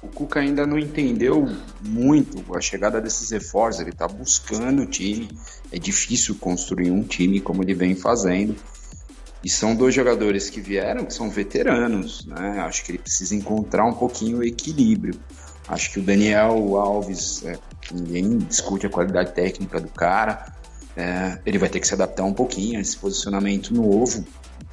O 0.00 0.08
Cuca 0.08 0.40
ainda 0.40 0.66
não 0.66 0.78
entendeu 0.78 1.46
muito 1.82 2.56
a 2.56 2.60
chegada 2.62 3.02
desses 3.02 3.30
reforços, 3.32 3.82
ele 3.82 3.90
está 3.90 4.08
buscando 4.08 4.80
o 4.80 4.86
time. 4.86 5.28
É 5.70 5.78
difícil 5.78 6.36
construir 6.36 6.90
um 6.90 7.02
time 7.02 7.38
como 7.38 7.62
ele 7.62 7.74
vem 7.74 7.94
fazendo. 7.94 8.56
E 9.42 9.48
são 9.48 9.74
dois 9.74 9.94
jogadores 9.94 10.50
que 10.50 10.60
vieram, 10.60 11.04
que 11.04 11.14
são 11.14 11.30
veteranos, 11.30 12.26
né? 12.26 12.60
Acho 12.60 12.84
que 12.84 12.92
ele 12.92 12.98
precisa 12.98 13.34
encontrar 13.34 13.84
um 13.84 13.94
pouquinho 13.94 14.38
o 14.38 14.44
equilíbrio. 14.44 15.18
Acho 15.68 15.92
que 15.92 16.00
o 16.00 16.02
Daniel 16.02 16.76
Alves, 16.76 17.44
é, 17.44 17.56
ninguém 17.92 18.38
discute 18.38 18.86
a 18.86 18.90
qualidade 18.90 19.32
técnica 19.32 19.78
do 19.78 19.88
cara, 19.88 20.52
é, 20.96 21.38
ele 21.46 21.58
vai 21.58 21.68
ter 21.68 21.78
que 21.78 21.86
se 21.86 21.94
adaptar 21.94 22.24
um 22.24 22.34
pouquinho 22.34 22.78
a 22.78 22.82
esse 22.82 22.96
posicionamento 22.96 23.72
novo. 23.72 24.24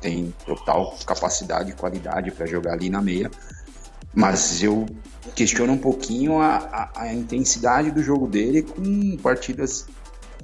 Tem 0.01 0.33
total 0.45 0.97
capacidade 1.05 1.71
e 1.71 1.73
qualidade 1.73 2.31
para 2.31 2.45
jogar 2.47 2.73
ali 2.73 2.89
na 2.89 3.01
meia, 3.01 3.29
mas 4.13 4.63
eu 4.63 4.87
questiono 5.35 5.73
um 5.73 5.77
pouquinho 5.77 6.39
a, 6.39 6.55
a, 6.95 7.01
a 7.03 7.13
intensidade 7.13 7.91
do 7.91 8.01
jogo 8.01 8.27
dele 8.27 8.63
com 8.63 9.17
partidas 9.17 9.85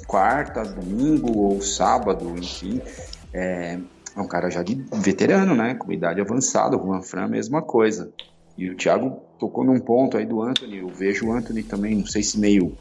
quarta, 0.05 0.63
domingo 0.63 1.37
ou 1.37 1.61
sábado, 1.61 2.35
enfim. 2.37 2.81
É, 3.33 3.79
é 4.15 4.21
um 4.21 4.27
cara 4.27 4.49
já 4.49 4.61
de 4.61 4.75
veterano, 4.93 5.55
né? 5.55 5.75
Com 5.75 5.91
idade 5.91 6.19
avançada, 6.19 6.77
o 6.77 6.85
Juan 6.85 7.01
Fran, 7.01 7.27
mesma 7.27 7.61
coisa. 7.61 8.11
E 8.57 8.69
o 8.69 8.75
Thiago 8.75 9.21
tocou 9.39 9.63
num 9.63 9.79
ponto 9.79 10.17
aí 10.17 10.25
do 10.25 10.41
Anthony. 10.41 10.79
Eu 10.79 10.89
vejo 10.89 11.27
o 11.27 11.33
Anthony 11.33 11.63
também, 11.63 11.95
não 11.95 12.05
sei 12.05 12.21
se 12.21 12.39
meio, 12.39 12.77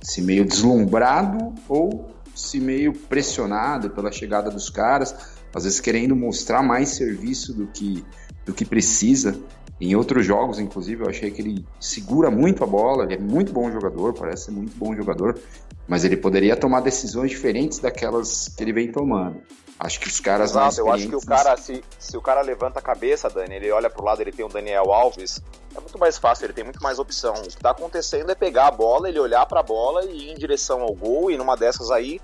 se 0.00 0.20
meio 0.20 0.44
deslumbrado 0.44 1.54
ou 1.68 2.10
se 2.34 2.60
meio 2.60 2.92
pressionado 2.92 3.90
pela 3.90 4.12
chegada 4.12 4.50
dos 4.50 4.68
caras, 4.68 5.14
às 5.54 5.64
vezes 5.64 5.80
querendo 5.80 6.14
mostrar 6.14 6.62
mais 6.62 6.90
serviço 6.90 7.54
do 7.54 7.66
que, 7.68 8.04
do 8.44 8.52
que 8.52 8.64
precisa. 8.64 9.38
Em 9.80 9.94
outros 9.94 10.24
jogos, 10.24 10.58
inclusive, 10.58 11.04
eu 11.04 11.08
achei 11.08 11.30
que 11.30 11.40
ele 11.40 11.64
segura 11.78 12.30
muito 12.30 12.64
a 12.64 12.66
bola, 12.66 13.04
ele 13.04 13.14
é 13.14 13.18
muito 13.18 13.52
bom 13.52 13.70
jogador, 13.70 14.14
parece 14.14 14.46
ser 14.46 14.50
muito 14.50 14.76
bom 14.76 14.94
jogador, 14.94 15.38
mas 15.86 16.02
ele 16.04 16.16
poderia 16.16 16.56
tomar 16.56 16.80
decisões 16.80 17.30
diferentes 17.30 17.78
daquelas 17.78 18.48
que 18.48 18.62
ele 18.62 18.72
vem 18.72 18.90
tomando. 18.90 19.36
Acho 19.78 20.00
que 20.00 20.08
os 20.08 20.20
caras 20.20 20.50
Exato, 20.50 20.64
mais 20.64 20.78
eu 20.78 20.90
acho 20.90 21.08
que 21.08 21.16
o 21.16 21.20
cara, 21.20 21.56
se, 21.56 21.84
se 21.98 22.16
o 22.16 22.22
cara 22.22 22.40
levanta 22.40 22.78
a 22.78 22.82
cabeça, 22.82 23.28
Dani, 23.28 23.56
ele 23.56 23.70
olha 23.70 23.90
pro 23.90 24.02
lado, 24.02 24.22
ele 24.22 24.32
tem 24.32 24.44
o 24.44 24.48
Daniel 24.48 24.90
Alves, 24.90 25.42
é 25.74 25.80
muito 25.80 25.98
mais 25.98 26.16
fácil, 26.16 26.46
ele 26.46 26.54
tem 26.54 26.64
muito 26.64 26.82
mais 26.82 26.98
opção. 26.98 27.34
O 27.34 27.48
que 27.48 27.58
tá 27.58 27.70
acontecendo 27.70 28.30
é 28.30 28.34
pegar 28.34 28.68
a 28.68 28.70
bola, 28.70 29.08
ele 29.08 29.20
olhar 29.20 29.44
pra 29.44 29.62
bola 29.62 30.04
e 30.06 30.28
ir 30.28 30.30
em 30.30 30.34
direção 30.34 30.80
ao 30.80 30.94
gol, 30.94 31.30
e 31.30 31.36
numa 31.36 31.56
dessas 31.56 31.90
aí, 31.90 32.20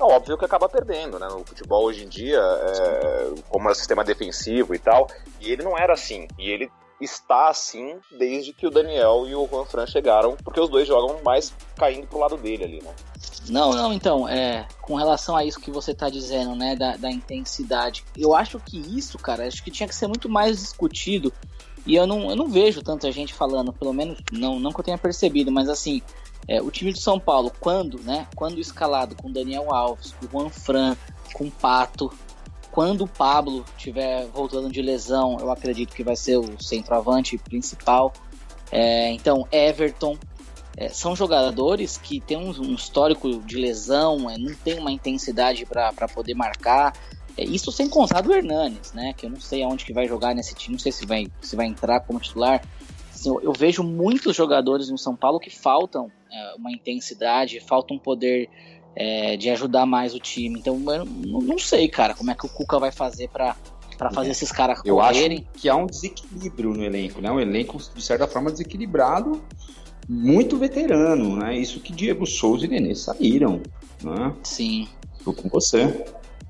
é 0.00 0.02
óbvio 0.02 0.36
que 0.36 0.44
acaba 0.44 0.68
perdendo, 0.68 1.18
né? 1.18 1.28
No 1.28 1.44
futebol 1.44 1.84
hoje 1.84 2.04
em 2.04 2.08
dia, 2.08 2.40
é, 2.40 3.34
como 3.48 3.68
é 3.68 3.72
o 3.72 3.74
sistema 3.74 4.02
defensivo 4.02 4.74
e 4.74 4.78
tal, 4.78 5.06
e 5.38 5.52
ele 5.52 5.62
não 5.62 5.78
era 5.78 5.92
assim. 5.92 6.26
E 6.38 6.50
ele 6.50 6.70
está 7.00 7.48
assim 7.48 7.96
desde 8.10 8.52
que 8.52 8.66
o 8.66 8.70
Daniel 8.70 9.26
e 9.26 9.34
o 9.34 9.46
Juan 9.48 9.64
Fran 9.64 9.86
chegaram, 9.86 10.36
porque 10.44 10.60
os 10.60 10.68
dois 10.68 10.86
jogam 10.86 11.22
mais 11.22 11.52
caindo 11.76 12.06
pro 12.06 12.18
lado 12.18 12.36
dele 12.36 12.64
ali, 12.64 12.82
né? 12.82 12.94
Não, 13.48 13.72
não, 13.72 13.92
então, 13.92 14.28
é, 14.28 14.66
com 14.82 14.94
relação 14.94 15.36
a 15.36 15.44
isso 15.44 15.60
que 15.60 15.70
você 15.70 15.92
está 15.92 16.08
dizendo, 16.08 16.54
né, 16.54 16.76
da, 16.76 16.96
da, 16.96 17.10
intensidade, 17.10 18.04
eu 18.16 18.34
acho 18.34 18.60
que 18.60 18.78
isso, 18.78 19.18
cara, 19.18 19.46
acho 19.46 19.62
que 19.64 19.70
tinha 19.70 19.88
que 19.88 19.94
ser 19.94 20.06
muito 20.06 20.28
mais 20.28 20.58
discutido, 20.58 21.32
e 21.86 21.94
eu 21.94 22.06
não, 22.06 22.30
eu 22.30 22.36
não 22.36 22.48
vejo 22.48 22.82
tanta 22.82 23.10
gente 23.10 23.32
falando, 23.32 23.72
pelo 23.72 23.92
menos, 23.92 24.18
não, 24.30 24.60
não 24.60 24.70
que 24.70 24.80
eu 24.80 24.84
tenha 24.84 24.98
percebido, 24.98 25.50
mas 25.50 25.68
assim, 25.68 26.02
é, 26.46 26.60
o 26.60 26.70
time 26.70 26.92
de 26.92 27.00
São 27.00 27.18
Paulo, 27.18 27.50
quando, 27.58 27.98
né, 28.00 28.26
quando 28.36 28.60
escalado 28.60 29.16
com 29.16 29.32
Daniel 29.32 29.74
Alves, 29.74 30.12
com 30.12 30.26
Juan 30.26 30.50
Fran, 30.50 30.96
com 31.32 31.50
Pato, 31.50 32.12
quando 32.70 33.02
o 33.02 33.08
Pablo 33.08 33.64
estiver 33.76 34.26
voltando 34.26 34.70
de 34.70 34.80
lesão, 34.80 35.38
eu 35.40 35.50
acredito 35.50 35.94
que 35.94 36.04
vai 36.04 36.16
ser 36.16 36.36
o 36.36 36.62
centroavante 36.62 37.36
principal. 37.38 38.12
É, 38.70 39.10
então, 39.10 39.46
Everton. 39.50 40.16
É, 40.76 40.88
são 40.88 41.16
jogadores 41.16 41.98
que 41.98 42.20
têm 42.20 42.38
um, 42.38 42.50
um 42.50 42.74
histórico 42.74 43.40
de 43.40 43.56
lesão, 43.56 44.30
é, 44.30 44.38
não 44.38 44.54
tem 44.54 44.78
uma 44.78 44.90
intensidade 44.90 45.66
para 45.66 46.08
poder 46.08 46.34
marcar. 46.34 46.94
É, 47.36 47.44
isso 47.44 47.72
sem 47.72 47.88
contar 47.88 48.20
do 48.20 48.32
Hernanes, 48.32 48.92
né? 48.92 49.12
Que 49.12 49.26
eu 49.26 49.30
não 49.30 49.40
sei 49.40 49.62
aonde 49.62 49.84
que 49.84 49.92
vai 49.92 50.06
jogar 50.06 50.34
nesse 50.34 50.54
time, 50.54 50.74
não 50.74 50.80
sei 50.80 50.92
se 50.92 51.04
vai, 51.04 51.26
se 51.40 51.56
vai 51.56 51.66
entrar 51.66 52.00
como 52.00 52.20
titular. 52.20 52.62
Assim, 53.12 53.28
eu, 53.28 53.40
eu, 53.42 53.52
vejo 53.52 53.82
muitos 53.82 54.34
jogadores 54.34 54.88
no 54.88 54.96
São 54.96 55.16
Paulo 55.16 55.40
que 55.40 55.50
faltam 55.50 56.10
é, 56.32 56.54
uma 56.56 56.70
intensidade, 56.70 57.60
falta 57.60 57.92
um 57.92 57.98
poder 57.98 58.48
é, 58.96 59.36
de 59.36 59.50
ajudar 59.50 59.86
mais 59.86 60.14
o 60.14 60.20
time. 60.20 60.58
Então, 60.58 60.76
eu 60.92 61.04
não, 61.04 61.40
não 61.40 61.58
sei, 61.58 61.88
cara, 61.88 62.14
como 62.14 62.30
é 62.30 62.34
que 62.34 62.46
o 62.46 62.48
Cuca 62.48 62.78
vai 62.78 62.92
fazer 62.92 63.28
para 63.28 63.56
para 63.96 64.10
fazer 64.10 64.28
é. 64.28 64.32
esses 64.32 64.50
caras 64.50 64.80
Eu 64.82 64.96
correrem. 64.96 65.46
acho 65.52 65.60
que 65.60 65.68
há 65.68 65.76
um 65.76 65.84
desequilíbrio 65.84 66.72
no 66.72 66.82
elenco, 66.82 67.20
né? 67.20 67.30
Um 67.30 67.38
elenco, 67.38 67.76
de 67.94 68.02
certa 68.02 68.26
forma, 68.26 68.50
desequilibrado, 68.50 69.42
muito 70.08 70.56
veterano, 70.56 71.36
né? 71.36 71.54
Isso 71.54 71.80
que 71.80 71.92
Diego 71.92 72.26
Souza 72.26 72.64
e 72.64 72.68
Nenê 72.68 72.94
saíram, 72.94 73.60
né? 74.02 74.34
Sim. 74.42 74.88
Tô 75.22 75.34
com 75.34 75.50
você. 75.50 76.02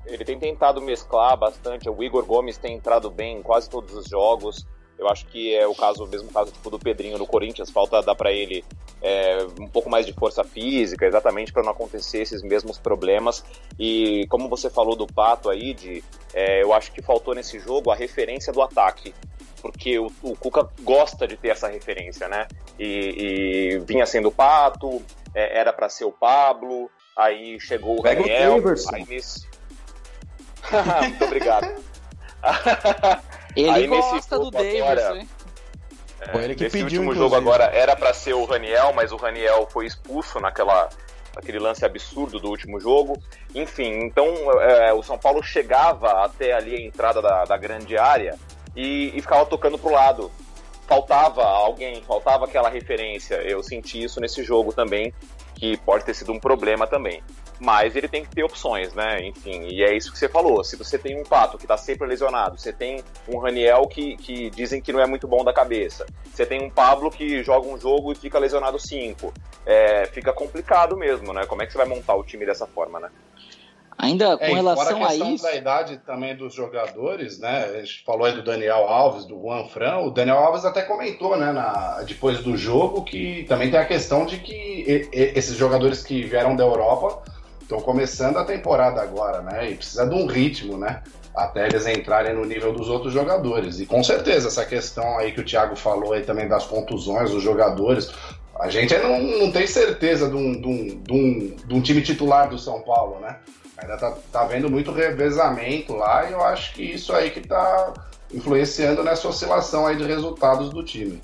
ele 0.05 0.23
tem 0.23 0.39
tentado 0.39 0.81
mesclar 0.81 1.37
bastante. 1.37 1.89
O 1.89 2.01
Igor 2.01 2.25
Gomes 2.25 2.57
tem 2.57 2.73
entrado 2.73 3.11
bem 3.11 3.39
em 3.39 3.41
quase 3.41 3.69
todos 3.69 3.93
os 3.93 4.05
jogos. 4.07 4.65
Eu 5.01 5.09
acho 5.09 5.25
que 5.25 5.55
é 5.55 5.65
o 5.65 5.73
caso, 5.73 6.03
o 6.03 6.07
mesmo 6.07 6.31
caso 6.31 6.51
tipo, 6.51 6.69
do 6.69 6.77
Pedrinho 6.77 7.17
no 7.17 7.25
Corinthians, 7.25 7.71
falta 7.71 8.03
dar 8.03 8.13
para 8.13 8.31
ele 8.31 8.63
é, 9.01 9.47
um 9.59 9.67
pouco 9.67 9.89
mais 9.89 10.05
de 10.05 10.13
força 10.13 10.43
física, 10.43 11.07
exatamente 11.07 11.51
para 11.51 11.63
não 11.63 11.71
acontecer 11.71 12.21
esses 12.21 12.43
mesmos 12.43 12.77
problemas. 12.77 13.43
E 13.79 14.27
como 14.27 14.47
você 14.47 14.69
falou 14.69 14.95
do 14.95 15.07
Pato 15.07 15.49
aí, 15.49 15.73
de, 15.73 16.03
é, 16.35 16.61
eu 16.61 16.71
acho 16.71 16.91
que 16.91 17.01
faltou 17.01 17.33
nesse 17.33 17.57
jogo 17.57 17.89
a 17.89 17.95
referência 17.95 18.53
do 18.53 18.61
ataque. 18.61 19.11
Porque 19.59 19.97
o, 19.97 20.11
o 20.21 20.35
Cuca 20.35 20.69
gosta 20.81 21.27
de 21.27 21.35
ter 21.35 21.49
essa 21.49 21.67
referência, 21.67 22.27
né? 22.27 22.47
E, 22.77 23.73
e 23.75 23.79
vinha 23.79 24.05
sendo 24.05 24.27
o 24.27 24.31
Pato, 24.31 25.01
é, 25.33 25.57
era 25.57 25.73
para 25.73 25.89
ser 25.89 26.05
o 26.05 26.11
Pablo, 26.11 26.91
aí 27.17 27.59
chegou 27.59 27.99
o 27.99 28.03
Pega 28.03 28.21
Raniel, 28.21 28.63
o 28.63 28.95
aí 28.95 29.05
nesse... 29.09 29.49
Muito 31.09 31.25
obrigado. 31.25 31.83
Ele 33.55 33.69
Aí, 33.69 33.87
gosta 33.87 34.39
do 34.39 34.51
Davis, 34.51 34.81
agora, 34.81 35.17
hein? 35.17 35.29
É, 36.21 36.31
Foi 36.31 36.43
ele 36.43 36.55
que 36.55 36.63
nesse 36.63 36.73
pediu, 36.77 37.01
último 37.01 37.03
inclusive. 37.13 37.23
jogo 37.23 37.35
agora 37.35 37.65
era 37.65 37.95
para 37.95 38.13
ser 38.13 38.33
o 38.33 38.45
Raniel, 38.45 38.93
mas 38.93 39.11
o 39.11 39.15
Raniel 39.17 39.67
foi 39.71 39.85
expulso 39.85 40.39
naquela 40.39 40.89
aquele 41.35 41.59
lance 41.59 41.83
absurdo 41.85 42.39
do 42.39 42.49
último 42.49 42.79
jogo. 42.79 43.17
Enfim, 43.55 44.03
então 44.03 44.25
é, 44.61 44.93
o 44.93 45.01
São 45.01 45.17
Paulo 45.17 45.41
chegava 45.41 46.23
até 46.25 46.53
ali 46.53 46.75
a 46.75 46.81
entrada 46.81 47.21
da, 47.21 47.45
da 47.45 47.57
grande 47.57 47.97
área 47.97 48.37
e, 48.75 49.11
e 49.15 49.21
ficava 49.21 49.45
tocando 49.45 49.77
pro 49.77 49.91
lado. 49.91 50.31
Faltava 50.87 51.43
alguém, 51.43 52.03
faltava 52.03 52.45
aquela 52.45 52.69
referência. 52.69 53.35
Eu 53.35 53.63
senti 53.63 54.03
isso 54.03 54.19
nesse 54.19 54.43
jogo 54.43 54.73
também, 54.73 55.13
que 55.61 55.77
pode 55.77 56.03
ter 56.03 56.15
sido 56.15 56.31
um 56.33 56.39
problema 56.39 56.87
também 56.87 57.21
mas 57.61 57.95
ele 57.95 58.07
tem 58.07 58.25
que 58.25 58.31
ter 58.31 58.43
opções, 58.43 58.91
né? 58.95 59.19
Enfim, 59.21 59.67
e 59.67 59.83
é 59.83 59.95
isso 59.95 60.11
que 60.11 60.17
você 60.17 60.27
falou. 60.27 60.63
Se 60.63 60.75
você 60.75 60.97
tem 60.97 61.15
um 61.15 61.23
Pato 61.23 61.59
que 61.59 61.67
tá 61.67 61.77
sempre 61.77 62.07
lesionado, 62.07 62.57
você 62.57 62.73
tem 62.73 63.03
um 63.27 63.37
Raniel 63.37 63.87
que, 63.87 64.17
que 64.17 64.49
dizem 64.49 64.81
que 64.81 64.91
não 64.91 64.99
é 64.99 65.05
muito 65.05 65.27
bom 65.27 65.43
da 65.43 65.53
cabeça, 65.53 66.07
você 66.25 66.43
tem 66.43 66.63
um 66.63 66.71
Pablo 66.71 67.11
que 67.11 67.43
joga 67.43 67.67
um 67.67 67.79
jogo 67.79 68.11
e 68.11 68.15
fica 68.15 68.39
lesionado 68.39 68.79
cinco, 68.79 69.31
é, 69.63 70.07
fica 70.07 70.33
complicado 70.33 70.97
mesmo, 70.97 71.31
né? 71.33 71.45
Como 71.45 71.61
é 71.61 71.67
que 71.67 71.71
você 71.71 71.77
vai 71.77 71.87
montar 71.87 72.15
o 72.15 72.23
time 72.23 72.47
dessa 72.47 72.65
forma, 72.65 72.99
né? 72.99 73.11
Ainda 74.01 74.35
com 74.35 74.43
é, 74.43 74.53
relação 74.55 75.05
a, 75.05 75.13
isso. 75.13 75.43
da 75.43 75.55
idade 75.55 76.01
também 76.03 76.35
dos 76.35 76.55
jogadores, 76.55 77.37
né? 77.37 77.65
A 77.65 77.79
gente 77.81 78.03
falou 78.03 78.25
aí 78.25 78.33
do 78.33 78.41
Daniel 78.41 78.87
Alves, 78.87 79.25
do 79.25 79.39
Juan 79.39 79.65
Fran. 79.65 79.97
O 79.99 80.09
Daniel 80.09 80.37
Alves 80.37 80.65
até 80.65 80.81
comentou, 80.81 81.37
né, 81.37 81.51
na, 81.51 82.01
depois 82.01 82.39
do 82.39 82.57
jogo, 82.57 83.03
que 83.03 83.45
também 83.47 83.69
tem 83.69 83.79
a 83.79 83.85
questão 83.85 84.25
de 84.25 84.39
que 84.39 84.53
e, 84.53 85.07
e, 85.13 85.37
esses 85.37 85.55
jogadores 85.55 86.01
que 86.01 86.23
vieram 86.23 86.55
da 86.55 86.63
Europa 86.63 87.21
estão 87.61 87.79
começando 87.79 88.37
a 88.37 88.43
temporada 88.43 89.03
agora, 89.03 89.43
né? 89.43 89.69
E 89.69 89.75
precisa 89.75 90.07
de 90.07 90.15
um 90.15 90.25
ritmo, 90.25 90.77
né? 90.77 91.03
Até 91.35 91.67
eles 91.67 91.85
entrarem 91.85 92.33
no 92.33 92.43
nível 92.43 92.73
dos 92.73 92.89
outros 92.89 93.13
jogadores. 93.13 93.79
E 93.79 93.85
com 93.85 94.03
certeza, 94.03 94.47
essa 94.47 94.65
questão 94.65 95.19
aí 95.19 95.31
que 95.31 95.41
o 95.41 95.45
Thiago 95.45 95.75
falou 95.75 96.13
aí 96.13 96.23
também 96.23 96.47
das 96.47 96.65
contusões 96.65 97.29
dos 97.29 97.43
jogadores. 97.43 98.11
A 98.59 98.67
gente 98.67 98.97
não, 98.97 99.21
não 99.21 99.51
tem 99.51 99.67
certeza 99.67 100.27
de 100.27 100.35
um, 100.35 100.59
de, 100.59 100.67
um, 100.67 101.01
de, 101.03 101.13
um, 101.13 101.55
de 101.67 101.73
um 101.75 101.81
time 101.81 102.01
titular 102.01 102.49
do 102.49 102.57
São 102.57 102.81
Paulo, 102.81 103.19
né? 103.19 103.37
Ainda 103.81 103.97
tá, 103.97 104.17
tá 104.31 104.45
vendo 104.45 104.69
muito 104.69 104.91
revezamento 104.91 105.95
lá 105.95 106.29
e 106.29 106.33
eu 106.33 106.41
acho 106.41 106.73
que 106.73 106.83
isso 106.83 107.13
aí 107.13 107.31
que 107.31 107.41
tá 107.41 107.93
influenciando 108.31 109.03
nessa 109.03 109.27
oscilação 109.27 109.87
aí 109.87 109.95
de 109.95 110.03
resultados 110.03 110.69
do 110.69 110.83
time. 110.83 111.19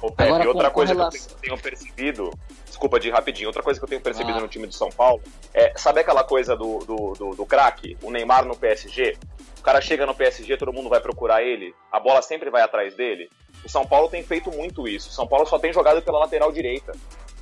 Ô, 0.00 0.10
Pepe, 0.10 0.30
Agora, 0.30 0.48
outra 0.48 0.70
coisa 0.70 0.94
relação... 0.94 1.20
que 1.20 1.34
eu 1.34 1.38
tenho 1.40 1.58
percebido 1.58 2.30
desculpa 2.66 2.98
de 2.98 3.10
rapidinho, 3.10 3.48
outra 3.48 3.62
coisa 3.62 3.78
que 3.78 3.84
eu 3.84 3.88
tenho 3.88 4.00
percebido 4.00 4.38
ah. 4.38 4.40
no 4.40 4.48
time 4.48 4.66
de 4.66 4.74
São 4.74 4.88
Paulo 4.90 5.22
é, 5.52 5.72
sabe 5.76 6.00
aquela 6.00 6.24
coisa 6.24 6.56
do, 6.56 6.78
do, 6.78 7.12
do, 7.12 7.30
do 7.36 7.46
craque, 7.46 7.96
o 8.02 8.10
Neymar 8.10 8.44
no 8.46 8.56
PSG? 8.56 9.18
O 9.58 9.62
cara 9.62 9.80
chega 9.82 10.06
no 10.06 10.14
PSG, 10.14 10.56
todo 10.56 10.72
mundo 10.72 10.88
vai 10.88 11.00
procurar 11.00 11.42
ele, 11.42 11.74
a 11.92 12.00
bola 12.00 12.22
sempre 12.22 12.48
vai 12.48 12.62
atrás 12.62 12.94
dele. 12.94 13.28
O 13.62 13.68
São 13.68 13.84
Paulo 13.84 14.08
tem 14.08 14.22
feito 14.22 14.50
muito 14.50 14.88
isso. 14.88 15.10
O 15.10 15.12
São 15.12 15.26
Paulo 15.26 15.44
só 15.44 15.58
tem 15.58 15.70
jogado 15.70 16.00
pela 16.00 16.20
lateral 16.20 16.50
direita. 16.50 16.92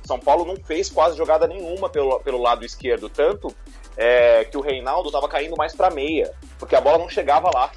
São 0.03 0.19
Paulo 0.19 0.43
não 0.43 0.57
fez 0.57 0.89
quase 0.89 1.15
jogada 1.15 1.47
nenhuma 1.47 1.89
pelo, 1.89 2.19
pelo 2.19 2.41
lado 2.41 2.65
esquerdo, 2.65 3.07
tanto 3.07 3.55
é, 3.99 4.45
que 4.45 4.57
o 4.57 4.61
Reinaldo 4.61 5.09
estava 5.09 5.27
caindo 5.27 5.57
mais 5.57 5.75
para 5.75 5.89
meia, 5.89 6.31
porque 6.57 6.73
a 6.73 6.79
bola 6.79 6.97
não 6.97 7.09
chegava 7.09 7.51
lá. 7.53 7.69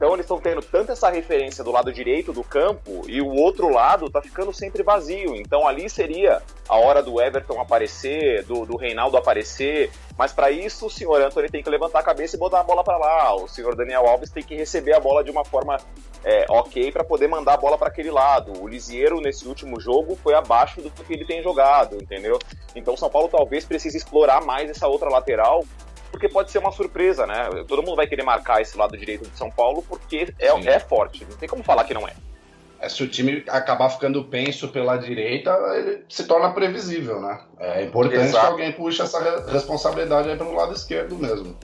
Então 0.00 0.14
eles 0.14 0.24
estão 0.24 0.40
tendo 0.40 0.62
tanto 0.62 0.92
essa 0.92 1.10
referência 1.10 1.62
do 1.62 1.70
lado 1.70 1.92
direito 1.92 2.32
do 2.32 2.42
campo 2.42 3.02
e 3.06 3.20
o 3.20 3.28
outro 3.28 3.68
lado 3.68 4.08
tá 4.08 4.22
ficando 4.22 4.50
sempre 4.50 4.82
vazio. 4.82 5.36
Então 5.36 5.68
ali 5.68 5.90
seria 5.90 6.40
a 6.66 6.76
hora 6.78 7.02
do 7.02 7.20
Everton 7.20 7.60
aparecer, 7.60 8.42
do, 8.44 8.64
do 8.64 8.78
Reinaldo 8.78 9.18
aparecer. 9.18 9.90
Mas 10.16 10.32
para 10.32 10.50
isso 10.50 10.86
o 10.86 10.90
senhor 10.90 11.20
Anthony 11.20 11.50
tem 11.50 11.62
que 11.62 11.68
levantar 11.68 11.98
a 11.98 12.02
cabeça 12.02 12.34
e 12.34 12.38
botar 12.38 12.60
a 12.60 12.62
bola 12.62 12.82
para 12.82 12.96
lá. 12.96 13.34
O 13.34 13.46
senhor 13.46 13.76
Daniel 13.76 14.06
Alves 14.06 14.30
tem 14.30 14.42
que 14.42 14.54
receber 14.54 14.94
a 14.94 15.00
bola 15.00 15.22
de 15.22 15.30
uma 15.30 15.44
forma 15.44 15.76
é, 16.24 16.46
ok 16.48 16.90
para 16.90 17.04
poder 17.04 17.28
mandar 17.28 17.52
a 17.52 17.58
bola 17.58 17.76
para 17.76 17.88
aquele 17.88 18.10
lado. 18.10 18.58
O 18.58 18.66
Lisieiro 18.66 19.20
nesse 19.20 19.46
último 19.46 19.78
jogo 19.78 20.16
foi 20.16 20.32
abaixo 20.32 20.80
do 20.80 20.90
que 20.90 21.12
ele 21.12 21.26
tem 21.26 21.42
jogado, 21.42 21.96
entendeu? 21.96 22.38
Então 22.74 22.96
São 22.96 23.10
Paulo 23.10 23.28
talvez 23.28 23.66
precise 23.66 23.98
explorar 23.98 24.40
mais 24.40 24.70
essa 24.70 24.88
outra 24.88 25.10
lateral 25.10 25.62
porque 26.10 26.28
pode 26.28 26.50
ser 26.50 26.58
uma 26.58 26.72
surpresa, 26.72 27.26
né? 27.26 27.48
Todo 27.66 27.82
mundo 27.82 27.96
vai 27.96 28.06
querer 28.06 28.22
marcar 28.22 28.60
esse 28.60 28.76
lado 28.76 28.96
direito 28.96 29.28
de 29.28 29.36
São 29.36 29.50
Paulo 29.50 29.82
porque 29.88 30.32
é, 30.38 30.48
é 30.48 30.78
forte, 30.80 31.26
não 31.28 31.36
tem 31.36 31.48
como 31.48 31.62
falar 31.62 31.84
que 31.84 31.94
não 31.94 32.06
é. 32.06 32.14
é. 32.80 32.88
Se 32.88 33.02
o 33.02 33.08
time 33.08 33.44
acabar 33.48 33.90
ficando 33.90 34.24
penso 34.24 34.68
pela 34.68 34.96
direita, 34.96 35.50
ele 35.74 36.04
se 36.08 36.24
torna 36.24 36.52
previsível, 36.52 37.20
né? 37.20 37.40
É 37.58 37.84
importante 37.84 38.24
Exato. 38.24 38.46
que 38.46 38.52
alguém 38.52 38.72
puxe 38.72 39.02
essa 39.02 39.50
responsabilidade 39.50 40.28
aí 40.28 40.36
pelo 40.36 40.54
lado 40.54 40.72
esquerdo 40.72 41.16
mesmo. 41.16 41.56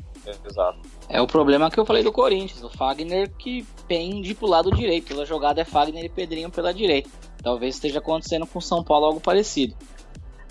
Exato. 0.45 0.81
É 1.09 1.21
o 1.21 1.27
problema 1.27 1.71
que 1.71 1.79
eu 1.79 1.87
falei 1.87 2.03
do 2.03 2.13
Corinthians, 2.13 2.63
o 2.63 2.69
Fagner 2.69 3.31
que 3.39 3.65
pende 3.87 4.35
pro 4.35 4.47
lado 4.47 4.73
direito. 4.73 5.07
Pela 5.07 5.25
jogada 5.25 5.61
é 5.61 5.65
Fagner 5.65 6.05
e 6.05 6.09
Pedrinho 6.09 6.51
pela 6.51 6.75
direita. 6.75 7.09
Talvez 7.43 7.77
esteja 7.77 8.01
acontecendo 8.01 8.47
com 8.47 8.59
o 8.59 8.63
São 8.63 8.83
Paulo 8.83 9.07
algo 9.07 9.21
parecido. 9.21 9.77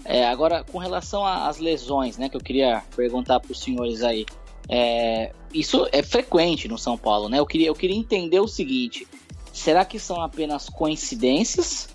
É, 0.05 0.27
agora, 0.27 0.63
com 0.63 0.77
relação 0.77 1.25
às 1.25 1.57
lesões, 1.57 2.15
né, 2.17 2.29
que 2.29 2.37
eu 2.37 2.41
queria 2.41 2.83
perguntar 2.95 3.39
para 3.39 3.51
os 3.51 3.59
senhores 3.59 4.03
aí. 4.03 4.25
É, 4.69 5.33
isso 5.53 5.87
é 5.91 6.03
frequente 6.03 6.67
no 6.67 6.77
São 6.77 6.97
Paulo, 6.97 7.27
né? 7.27 7.39
Eu 7.39 7.45
queria, 7.45 7.67
eu 7.67 7.75
queria 7.75 7.95
entender 7.95 8.39
o 8.39 8.47
seguinte: 8.47 9.07
será 9.51 9.83
que 9.83 9.99
são 9.99 10.21
apenas 10.21 10.69
coincidências? 10.69 11.89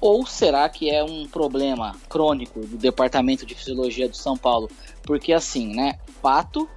Ou 0.00 0.26
será 0.26 0.68
que 0.68 0.90
é 0.90 1.04
um 1.04 1.26
problema 1.26 1.94
crônico 2.08 2.60
do 2.60 2.76
departamento 2.76 3.46
de 3.46 3.54
fisiologia 3.54 4.08
do 4.08 4.16
São 4.16 4.36
Paulo? 4.36 4.68
Porque 5.02 5.32
assim, 5.32 5.74
né? 5.74 5.98
Pato, 6.20 6.68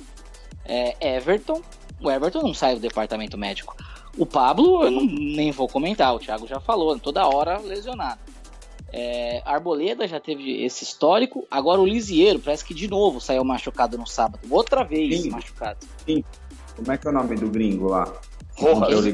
é, 0.63 1.15
Everton, 1.15 1.61
o 2.01 2.11
Everton 2.11 2.41
não 2.41 2.53
sai 2.53 2.75
do 2.75 2.81
departamento 2.81 3.37
médico. 3.37 3.75
O 4.17 4.25
Pablo, 4.25 4.83
eu 4.83 4.91
não, 4.91 5.05
nem 5.05 5.51
vou 5.51 5.67
comentar, 5.67 6.13
o 6.15 6.19
Thiago 6.19 6.47
já 6.47 6.59
falou, 6.59 6.97
toda 6.99 7.27
hora 7.27 7.59
lesionado. 7.59 8.19
É, 8.97 9.41
Arboleda 9.43 10.07
já 10.07 10.21
teve 10.21 10.63
esse 10.63 10.85
histórico. 10.85 11.45
Agora 11.51 11.81
o 11.81 11.85
Lisieiro, 11.85 12.39
parece 12.39 12.63
que 12.63 12.73
de 12.73 12.87
novo 12.87 13.19
saiu 13.19 13.43
machucado 13.43 13.97
no 13.97 14.07
sábado. 14.07 14.39
Outra 14.49 14.85
vez 14.85 15.23
Sim. 15.23 15.31
machucado. 15.31 15.85
Sim. 16.05 16.23
Como 16.77 16.89
é 16.89 16.97
que 16.97 17.05
é 17.05 17.09
o 17.09 17.13
nome 17.13 17.35
do 17.35 17.49
gringo 17.49 17.89
lá? 17.89 18.05
Rojas. 18.57 19.13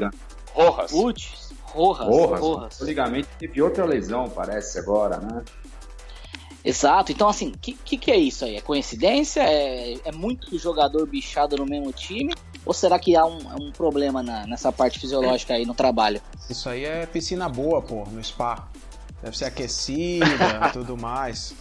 Rojas. 0.54 0.92
Putz, 0.92 1.54
Rojas. 1.64 2.06
Rojas. 2.06 2.40
Rojas. 2.40 2.80
O 2.80 2.86
ligamento 2.86 3.28
teve 3.40 3.60
outra 3.60 3.84
lesão, 3.84 4.30
parece, 4.30 4.78
agora, 4.78 5.18
né? 5.18 5.44
Exato. 6.64 7.12
Então, 7.12 7.28
assim, 7.28 7.50
o 7.50 7.58
que, 7.58 7.74
que, 7.74 7.98
que, 7.98 8.12
é 8.12 8.18
isso 8.18 8.46
aí? 8.46 8.58
É 8.58 8.62
coincidência? 8.62 9.42
É, 9.42 9.96
é 10.06 10.12
muito 10.12 10.56
jogador 10.60 11.08
bichado 11.08 11.58
no 11.58 11.66
mesmo 11.66 11.92
time? 11.92 12.36
Ou 12.64 12.72
será 12.72 13.00
que 13.00 13.16
há 13.16 13.26
um, 13.26 13.40
um 13.60 13.72
problema 13.72 14.22
na, 14.22 14.46
nessa 14.46 14.72
parte 14.72 15.00
fisiológica 15.00 15.56
aí 15.56 15.66
no 15.66 15.74
trabalho? 15.74 16.22
Isso 16.48 16.70
aí 16.70 16.86
é 16.86 17.08
piscina 17.08 17.50
boa, 17.50 17.82
pô, 17.82 18.06
no 18.12 18.24
spa. 18.24 18.70
Deve 19.22 19.38
ser 19.38 19.46
aquecida 19.46 20.26
e 20.68 20.72
tudo 20.74 20.98
mais. 20.98 21.54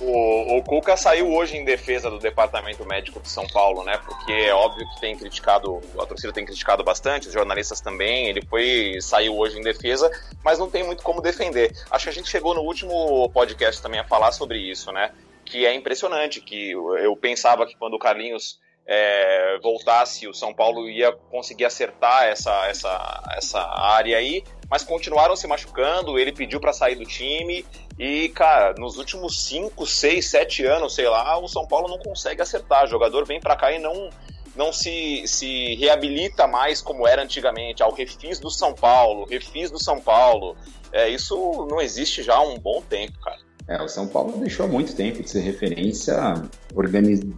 O, 0.00 0.58
o 0.58 0.62
Cuca 0.62 0.96
saiu 0.96 1.32
hoje 1.32 1.56
em 1.56 1.64
defesa 1.64 2.10
do 2.10 2.18
Departamento 2.18 2.84
Médico 2.84 3.20
de 3.20 3.28
São 3.28 3.46
Paulo, 3.46 3.84
né? 3.84 3.96
Porque 4.04 4.32
é 4.32 4.52
óbvio 4.52 4.88
que 4.90 5.00
tem 5.00 5.16
criticado, 5.16 5.80
a 5.98 6.04
torcida 6.04 6.32
tem 6.32 6.44
criticado 6.44 6.82
bastante, 6.82 7.28
os 7.28 7.32
jornalistas 7.32 7.80
também. 7.80 8.28
Ele 8.28 8.42
foi 8.44 8.96
saiu 9.00 9.36
hoje 9.36 9.58
em 9.58 9.62
defesa, 9.62 10.10
mas 10.42 10.58
não 10.58 10.68
tem 10.68 10.82
muito 10.82 11.02
como 11.02 11.20
defender. 11.20 11.72
Acho 11.90 12.04
que 12.04 12.10
a 12.10 12.12
gente 12.12 12.28
chegou 12.28 12.54
no 12.54 12.62
último 12.62 13.30
podcast 13.30 13.80
também 13.80 14.00
a 14.00 14.04
falar 14.04 14.32
sobre 14.32 14.58
isso, 14.58 14.90
né? 14.90 15.12
Que 15.44 15.64
é 15.64 15.72
impressionante, 15.72 16.40
que 16.40 16.72
eu 16.72 17.16
pensava 17.16 17.64
que 17.64 17.76
quando 17.76 17.94
o 17.94 17.98
Carlinhos 17.98 18.58
é, 18.86 19.58
voltasse, 19.62 20.26
o 20.26 20.34
São 20.34 20.52
Paulo 20.52 20.88
ia 20.88 21.12
conseguir 21.30 21.64
acertar 21.64 22.24
essa, 22.24 22.66
essa, 22.66 23.22
essa 23.36 23.60
área 23.60 24.18
aí, 24.18 24.42
mas 24.74 24.82
continuaram 24.82 25.36
se 25.36 25.46
machucando. 25.46 26.18
Ele 26.18 26.32
pediu 26.32 26.58
para 26.58 26.72
sair 26.72 26.96
do 26.96 27.04
time 27.04 27.64
e, 27.96 28.28
cara, 28.30 28.74
nos 28.76 28.98
últimos 28.98 29.46
5, 29.46 29.86
6, 29.86 30.26
7 30.28 30.66
anos, 30.66 30.96
sei 30.96 31.08
lá, 31.08 31.38
o 31.38 31.46
São 31.46 31.64
Paulo 31.64 31.86
não 31.86 31.96
consegue 31.96 32.42
acertar. 32.42 32.82
O 32.82 32.88
jogador 32.88 33.24
vem 33.24 33.38
para 33.38 33.54
cá 33.54 33.70
e 33.70 33.78
não, 33.78 34.10
não 34.56 34.72
se, 34.72 35.22
se 35.28 35.76
reabilita 35.76 36.48
mais 36.48 36.80
como 36.80 37.06
era 37.06 37.22
antigamente. 37.22 37.84
Ao 37.84 37.94
refis 37.94 38.40
do 38.40 38.50
São 38.50 38.74
Paulo, 38.74 39.24
refis 39.26 39.70
do 39.70 39.80
São 39.80 40.00
Paulo. 40.00 40.56
É, 40.90 41.08
isso 41.08 41.68
não 41.70 41.80
existe 41.80 42.24
já 42.24 42.34
há 42.34 42.42
um 42.42 42.58
bom 42.58 42.82
tempo, 42.82 43.16
cara. 43.20 43.38
É, 43.68 43.80
o 43.80 43.86
São 43.86 44.08
Paulo 44.08 44.36
deixou 44.38 44.66
muito 44.66 44.96
tempo 44.96 45.22
de 45.22 45.30
ser 45.30 45.42
referência 45.42 46.16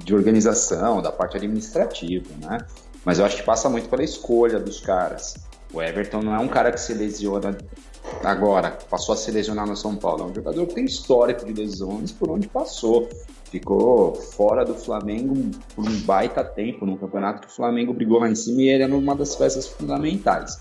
de 0.02 0.14
organização, 0.14 1.02
da 1.02 1.12
parte 1.12 1.36
administrativa, 1.36 2.32
né? 2.40 2.66
Mas 3.04 3.18
eu 3.18 3.26
acho 3.26 3.36
que 3.36 3.42
passa 3.42 3.68
muito 3.68 3.90
pela 3.90 4.02
escolha 4.02 4.58
dos 4.58 4.80
caras. 4.80 5.45
O 5.72 5.82
Everton 5.82 6.22
não 6.22 6.34
é 6.34 6.38
um 6.38 6.48
cara 6.48 6.72
que 6.72 6.80
se 6.80 6.94
lesiona 6.94 7.56
agora, 8.22 8.70
passou 8.88 9.12
a 9.12 9.16
se 9.16 9.30
lesionar 9.30 9.66
no 9.66 9.76
São 9.76 9.96
Paulo. 9.96 10.24
É 10.24 10.26
um 10.26 10.34
jogador 10.34 10.66
que 10.66 10.74
tem 10.74 10.84
histórico 10.84 11.44
de 11.44 11.52
lesões 11.52 12.12
por 12.12 12.30
onde 12.30 12.48
passou. 12.48 13.08
Ficou 13.50 14.14
fora 14.14 14.64
do 14.64 14.74
Flamengo 14.74 15.34
por 15.74 15.88
um 15.88 16.00
baita 16.00 16.42
tempo 16.44 16.84
no 16.84 16.96
campeonato 16.96 17.42
que 17.42 17.48
o 17.48 17.50
Flamengo 17.50 17.92
brigou 17.92 18.18
lá 18.18 18.28
em 18.28 18.34
cima 18.34 18.62
e 18.62 18.68
ele 18.68 18.82
era 18.82 18.96
uma 18.96 19.14
das 19.14 19.36
peças 19.36 19.66
fundamentais. 19.68 20.58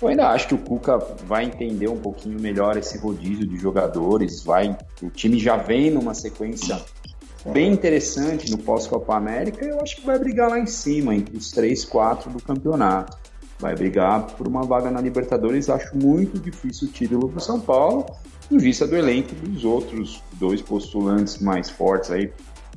Eu 0.00 0.08
ainda 0.08 0.28
acho 0.28 0.48
que 0.48 0.54
o 0.54 0.58
Cuca 0.58 0.98
vai 0.98 1.44
entender 1.44 1.88
um 1.88 1.96
pouquinho 1.96 2.38
melhor 2.38 2.76
esse 2.76 2.98
rodízio 2.98 3.46
de 3.46 3.56
jogadores. 3.56 4.42
Vai, 4.42 4.76
o 5.02 5.08
time 5.08 5.38
já 5.38 5.56
vem 5.56 5.90
numa 5.90 6.12
sequência 6.12 6.78
bem 7.46 7.72
interessante 7.72 8.50
no 8.50 8.58
pós-Copa 8.58 9.14
América. 9.14 9.64
Eu 9.64 9.80
acho 9.80 9.96
que 9.96 10.04
vai 10.04 10.18
brigar 10.18 10.50
lá 10.50 10.58
em 10.58 10.66
cima, 10.66 11.14
entre 11.14 11.36
os 11.36 11.50
três, 11.50 11.84
quatro 11.84 12.30
do 12.30 12.42
campeonato. 12.42 13.16
Vai 13.58 13.74
brigar 13.74 14.26
por 14.32 14.46
uma 14.46 14.62
vaga 14.62 14.90
na 14.90 15.00
Libertadores. 15.00 15.70
Acho 15.70 15.96
muito 15.96 16.38
difícil 16.38 16.88
o 16.88 16.90
título 16.90 17.28
para 17.28 17.40
São 17.40 17.60
Paulo, 17.60 18.06
em 18.50 18.58
vista 18.58 18.86
do 18.86 18.96
elenco 18.96 19.34
dos 19.34 19.64
outros 19.64 20.22
dois 20.34 20.60
postulantes 20.60 21.38
mais 21.38 21.70
fortes 21.70 22.10
aí, 22.10 22.30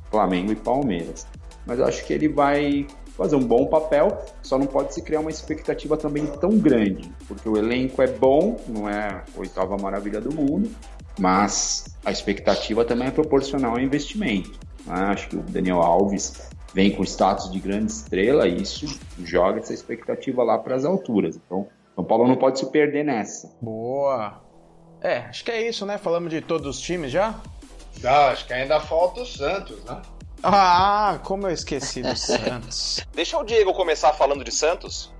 Flamengo 0.09 0.51
e 0.51 0.55
Palmeiras. 0.55 1.27
Mas 1.65 1.79
acho 1.79 2.05
que 2.05 2.13
ele 2.13 2.27
vai 2.27 2.87
fazer 3.19 3.35
um 3.35 3.45
bom 3.45 3.65
papel, 3.67 4.17
só 4.41 4.57
não 4.57 4.65
pode 4.65 4.93
se 4.93 5.01
criar 5.01 5.19
uma 5.19 5.29
expectativa 5.29 5.97
também 5.97 6.25
tão 6.25 6.51
grande, 6.57 7.11
porque 7.27 7.49
o 7.49 7.57
elenco 7.57 8.01
é 8.01 8.07
bom, 8.07 8.57
não 8.65 8.87
é 8.87 9.09
a 9.09 9.23
oitava 9.35 9.77
maravilha 9.77 10.21
do 10.21 10.33
mundo, 10.33 10.71
mas 11.19 11.97
a 12.05 12.11
expectativa 12.11 12.85
também 12.85 13.09
é 13.09 13.11
proporcional 13.11 13.73
ao 13.73 13.79
investimento. 13.79 14.57
Né? 14.85 14.93
Acho 14.93 15.27
que 15.27 15.35
o 15.35 15.41
Daniel 15.41 15.81
Alves 15.81 16.49
vem 16.73 16.91
com 16.91 17.03
status 17.03 17.51
de 17.51 17.59
grande 17.59 17.91
estrela 17.91 18.47
e 18.47 18.61
isso 18.61 18.85
joga 19.23 19.59
essa 19.59 19.73
expectativa 19.73 20.43
lá 20.43 20.57
para 20.57 20.75
as 20.75 20.85
alturas. 20.85 21.35
Então, 21.35 21.67
São 21.95 22.03
Paulo 22.03 22.27
não 22.27 22.35
pode 22.35 22.59
se 22.59 22.65
perder 22.67 23.03
nessa. 23.03 23.51
Boa! 23.61 24.41
É, 25.01 25.19
acho 25.19 25.43
que 25.43 25.51
é 25.51 25.67
isso, 25.67 25.85
né? 25.85 25.97
Falamos 25.97 26.29
de 26.29 26.41
todos 26.41 26.67
os 26.67 26.81
times 26.81 27.11
já? 27.11 27.39
Não, 28.01 28.27
acho 28.27 28.45
que 28.45 28.53
ainda 28.53 28.79
falta 28.79 29.21
o 29.21 29.25
Santos, 29.25 29.83
né? 29.85 30.01
Ah, 30.43 31.19
como 31.23 31.47
eu 31.47 31.51
esqueci 31.51 32.01
do 32.01 32.15
Santos. 32.17 33.05
Deixa 33.13 33.37
o 33.37 33.43
Diego 33.43 33.73
começar 33.73 34.13
falando 34.13 34.43
de 34.43 34.51
Santos. 34.51 35.13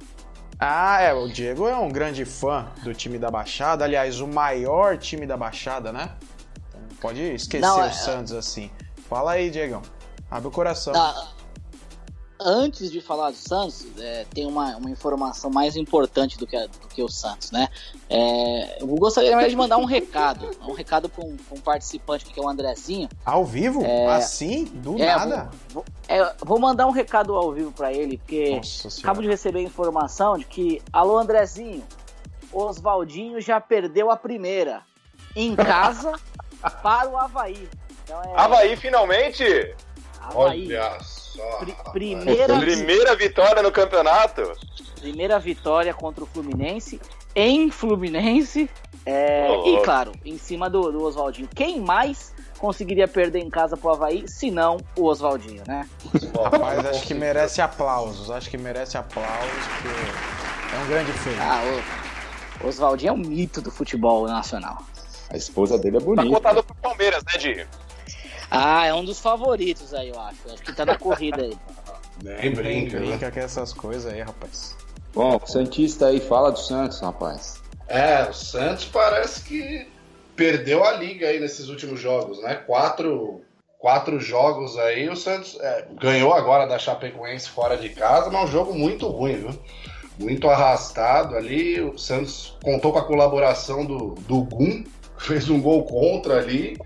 Ah, 0.57 1.01
é, 1.01 1.13
o 1.13 1.27
Diego 1.27 1.67
é 1.67 1.75
um 1.77 1.89
grande 1.89 2.25
fã 2.25 2.67
do 2.83 2.93
time 2.93 3.17
da 3.17 3.31
Baixada, 3.31 3.85
aliás, 3.85 4.19
o 4.19 4.27
maior 4.27 4.97
time 4.97 5.25
da 5.25 5.37
Baixada, 5.37 5.93
né? 5.93 6.11
Pode 6.99 7.21
esquecer 7.21 7.65
Não, 7.65 7.79
o 7.79 7.83
é... 7.83 7.91
Santos 7.91 8.33
assim. 8.33 8.69
Fala 9.09 9.31
aí, 9.31 9.49
Diegão. 9.49 9.81
Abre 10.29 10.49
o 10.49 10.51
coração. 10.51 10.91
Tá 10.91 11.38
antes 12.39 12.91
de 12.91 13.01
falar 13.01 13.31
do 13.31 13.35
Santos, 13.35 13.85
é, 13.99 14.25
tem 14.33 14.45
uma, 14.45 14.77
uma 14.77 14.89
informação 14.89 15.49
mais 15.49 15.75
importante 15.75 16.37
do 16.37 16.47
que, 16.47 16.55
a, 16.55 16.65
do 16.65 16.87
que 16.87 17.03
o 17.03 17.09
Santos, 17.09 17.51
né? 17.51 17.67
É, 18.09 18.81
eu 18.81 18.87
gostaria 18.87 19.47
de 19.47 19.55
mandar 19.55 19.77
um 19.77 19.85
recado, 19.85 20.49
um 20.61 20.73
recado 20.73 21.09
para 21.09 21.23
um, 21.23 21.35
um, 21.51 21.59
participante 21.59 22.25
que 22.25 22.39
é 22.39 22.43
o 22.43 22.47
Andrezinho. 22.47 23.09
Ao 23.25 23.43
vivo? 23.43 23.83
É, 23.83 24.07
assim? 24.07 24.65
Do 24.65 25.01
é, 25.01 25.15
nada? 25.15 25.49
Vou, 25.69 25.83
vou, 25.83 25.85
é, 26.07 26.35
vou, 26.39 26.59
mandar 26.59 26.87
um 26.87 26.91
recado 26.91 27.35
ao 27.35 27.51
vivo 27.51 27.71
para 27.71 27.91
ele, 27.91 28.17
porque 28.17 28.61
acabo 29.01 29.21
de 29.21 29.27
receber 29.27 29.61
informação 29.61 30.37
de 30.37 30.45
que, 30.45 30.81
alô 30.93 31.17
Andrezinho, 31.17 31.83
Oswaldinho 32.51 33.41
já 33.41 33.59
perdeu 33.59 34.09
a 34.09 34.15
primeira 34.15 34.81
em 35.35 35.55
casa 35.55 36.13
para 36.81 37.09
o 37.09 37.17
Havaí. 37.17 37.69
Então 38.03 38.21
é... 38.23 38.33
Havaí 38.35 38.75
finalmente? 38.75 39.43
Havaí. 40.29 40.75
Olha 40.75 40.97
Pr 41.59 41.91
primeira, 41.91 42.59
primeira 42.59 43.15
vitória 43.15 43.61
no 43.61 43.71
campeonato. 43.71 44.53
Primeira 44.99 45.39
vitória 45.39 45.93
contra 45.93 46.23
o 46.23 46.27
Fluminense, 46.27 46.99
em 47.35 47.71
Fluminense. 47.71 48.69
É, 49.05 49.47
oh, 49.49 49.67
e 49.67 49.83
claro, 49.83 50.11
em 50.25 50.37
cima 50.37 50.69
do, 50.69 50.91
do 50.91 51.01
Oswaldinho. 51.03 51.47
Quem 51.55 51.79
mais 51.79 52.33
conseguiria 52.57 53.07
perder 53.07 53.39
em 53.39 53.49
casa 53.49 53.77
pro 53.77 53.91
Havaí, 53.91 54.27
se 54.27 54.51
não 54.51 54.77
o 54.97 55.05
Oswaldinho, 55.05 55.63
né? 55.65 55.87
Rapaz, 56.35 56.85
acho 56.85 57.07
que 57.07 57.13
merece 57.13 57.61
aplausos. 57.61 58.29
Acho 58.29 58.49
que 58.49 58.57
merece 58.57 58.97
aplausos, 58.97 59.67
porque 59.67 60.75
é 60.75 60.79
um 60.83 60.87
grande 60.87 61.13
feito. 61.13 61.39
Ah, 61.39 61.61
o 62.61 62.67
Oswaldinho 62.67 63.09
é 63.09 63.13
um 63.13 63.17
mito 63.17 63.61
do 63.61 63.71
futebol 63.71 64.27
nacional. 64.27 64.83
A 65.29 65.37
esposa 65.37 65.77
dele 65.77 65.97
é 65.97 65.99
bonita. 65.99 66.27
Tá 66.27 66.35
contado 66.35 66.63
pro 66.63 66.75
Palmeiras, 66.75 67.23
né, 67.23 67.37
Di? 67.37 67.67
Ah, 68.51 68.85
é 68.85 68.93
um 68.93 69.05
dos 69.05 69.19
favoritos 69.19 69.93
aí, 69.93 70.09
eu 70.09 70.19
acho. 70.19 70.39
Acho 70.51 70.63
que 70.63 70.73
tá 70.73 70.85
na 70.85 70.97
corrida 70.97 71.41
aí. 71.43 71.57
Nem 72.23 72.51
brinca, 72.53 72.99
brinca 72.99 73.25
né? 73.27 73.31
com 73.31 73.39
essas 73.39 73.73
coisas 73.73 74.11
aí, 74.11 74.21
rapaz. 74.21 74.75
Bom, 75.13 75.39
o 75.41 75.47
Santista 75.47 76.07
aí, 76.07 76.19
fala 76.19 76.51
do 76.51 76.59
Santos, 76.59 76.99
rapaz. 76.99 77.61
É, 77.87 78.23
o 78.29 78.33
Santos 78.33 78.85
parece 78.85 79.41
que 79.41 79.87
perdeu 80.35 80.83
a 80.83 80.91
liga 80.93 81.27
aí 81.27 81.39
nesses 81.39 81.69
últimos 81.69 81.99
jogos, 81.99 82.41
né? 82.41 82.55
Quatro, 82.55 83.41
quatro 83.77 84.19
jogos 84.19 84.77
aí, 84.77 85.09
o 85.09 85.15
Santos 85.15 85.57
é, 85.59 85.87
ganhou 85.99 86.33
agora 86.33 86.67
da 86.67 86.77
Chapecoense 86.77 87.49
fora 87.49 87.75
de 87.77 87.89
casa, 87.89 88.29
mas 88.29 88.41
é 88.41 88.43
um 88.45 88.47
jogo 88.47 88.73
muito 88.73 89.07
ruim, 89.07 89.35
viu? 89.37 89.59
Muito 90.19 90.49
arrastado 90.49 91.35
ali. 91.35 91.81
O 91.81 91.97
Santos 91.97 92.57
contou 92.63 92.91
com 92.91 92.99
a 92.99 93.05
colaboração 93.05 93.85
do, 93.85 94.15
do 94.27 94.41
Gum, 94.43 94.83
fez 95.17 95.49
um 95.49 95.61
gol 95.61 95.83
contra 95.85 96.37
ali. 96.37 96.77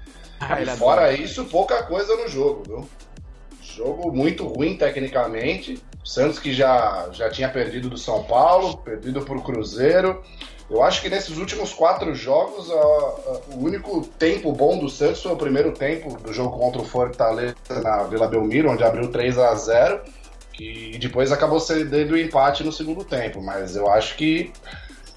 E 0.61 0.65
fora 0.77 1.13
isso, 1.13 1.45
pouca 1.45 1.83
coisa 1.83 2.15
no 2.15 2.27
jogo, 2.27 2.63
viu? 2.65 2.89
Jogo 3.61 4.11
muito 4.11 4.45
ruim 4.47 4.77
tecnicamente. 4.77 5.81
Santos 6.03 6.37
que 6.37 6.53
já, 6.53 7.09
já 7.11 7.29
tinha 7.29 7.49
perdido 7.49 7.89
do 7.89 7.97
São 7.97 8.23
Paulo, 8.23 8.77
perdido 8.77 9.21
por 9.21 9.41
Cruzeiro. 9.41 10.21
Eu 10.69 10.81
acho 10.81 11.01
que 11.01 11.09
nesses 11.09 11.37
últimos 11.37 11.73
quatro 11.73 12.13
jogos, 12.15 12.69
a, 12.71 12.75
a, 12.75 13.41
o 13.55 13.63
único 13.63 14.01
tempo 14.19 14.51
bom 14.51 14.77
do 14.77 14.89
Santos 14.89 15.21
foi 15.21 15.31
o 15.31 15.37
primeiro 15.37 15.71
tempo 15.71 16.17
do 16.19 16.33
jogo 16.33 16.57
contra 16.57 16.81
o 16.81 16.85
Fortaleza 16.85 17.55
na 17.81 18.03
Vila 18.03 18.27
Belmiro, 18.27 18.71
onde 18.71 18.83
abriu 18.83 19.09
3 19.09 19.37
a 19.37 19.55
0 19.55 20.01
que 20.53 20.97
depois 20.99 21.31
acabou 21.31 21.59
cedendo 21.59 22.13
o 22.13 22.17
empate 22.17 22.63
no 22.63 22.71
segundo 22.71 23.03
tempo. 23.03 23.41
Mas 23.41 23.75
eu 23.75 23.89
acho 23.89 24.15
que 24.15 24.51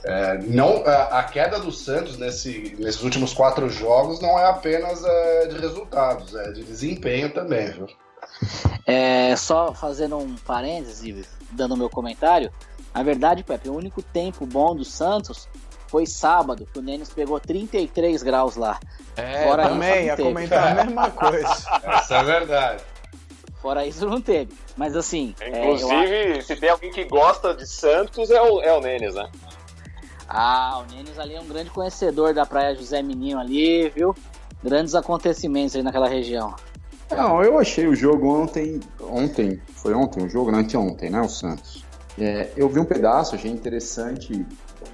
é, 0.07 0.39
não, 0.39 0.87
a, 0.87 1.19
a, 1.19 1.25
queda 1.25 1.59
do 1.59 1.73
Santos 1.73 2.17
nesse, 2.17 2.77
nesses 2.79 3.03
últimos 3.03 3.35
quatro 3.35 3.69
jogos 3.69 4.21
não 4.21 4.39
é 4.39 4.47
apenas 4.47 5.05
é, 5.05 5.47
de 5.47 5.59
resultados, 5.59 6.33
é 6.35 6.53
de 6.53 6.63
desempenho 6.63 7.33
também, 7.33 7.71
viu? 7.71 7.87
É, 8.89 9.35
só 9.35 9.75
fazendo 9.75 10.17
um 10.17 10.37
parêntese, 10.37 11.27
dando 11.51 11.77
meu 11.77 11.91
comentário. 11.91 12.53
Na 12.95 13.03
verdade, 13.03 13.43
Pepe, 13.43 13.69
o 13.69 13.75
único 13.75 14.01
tempo 14.01 14.47
bom 14.47 14.77
do 14.77 14.85
Santos 14.85 15.49
foi 15.89 16.07
sábado, 16.07 16.69
que 16.73 16.79
o 16.79 16.83
Nenes 16.83 17.09
pegou 17.09 17.41
33 17.41 18.23
graus 18.23 18.55
lá. 18.55 18.79
É, 19.17 19.43
Fora 19.43 19.69
também, 19.69 20.07
ia 20.07 20.17
comentar 20.17 20.79
a 20.79 20.85
mesma 20.85 21.11
coisa. 21.13 21.49
Essa 21.83 22.19
é 22.19 22.23
verdade. 22.23 22.85
Fora 23.61 23.85
isso, 23.85 24.07
não 24.07 24.21
teve. 24.21 24.55
Mas 24.77 24.95
assim. 24.95 25.35
Inclusive, 25.45 26.39
é, 26.39 26.41
se 26.41 26.55
tem 26.55 26.69
alguém 26.69 26.93
que 26.93 27.05
gosta 27.05 27.55
de 27.55 27.67
Santos, 27.67 28.31
é 28.31 28.41
o, 28.41 28.61
é 28.63 28.73
o 28.73 28.81
Nenes, 28.81 29.17
né? 29.17 29.29
Ah, 30.29 30.83
o 30.83 30.93
Nenes 30.93 31.19
ali 31.19 31.35
é 31.35 31.41
um 31.41 31.47
grande 31.47 31.71
conhecedor 31.71 32.35
da 32.35 32.45
Praia 32.45 32.75
José 32.75 33.03
Menino 33.03 33.39
ali, 33.39 33.89
viu? 33.91 34.15
Grandes 34.63 34.95
acontecimentos 34.95 35.77
aí 35.77 35.83
naquela 35.83 36.09
região. 36.09 36.55
Não, 37.11 37.43
eu 37.43 37.59
achei 37.59 37.87
o 37.87 37.95
jogo 37.95 38.29
ontem. 38.29 38.81
Ontem, 39.01 39.61
foi 39.75 39.95
ontem 39.95 40.25
o 40.25 40.29
jogo? 40.29 40.51
Não, 40.51 40.59
anteontem, 40.59 41.11
né? 41.11 41.21
O 41.21 41.29
Santos. 41.29 41.85
É, 42.19 42.51
eu 42.57 42.69
vi 42.69 42.81
um 42.81 42.85
pedaço, 42.85 43.35
achei 43.35 43.51
interessante. 43.51 44.45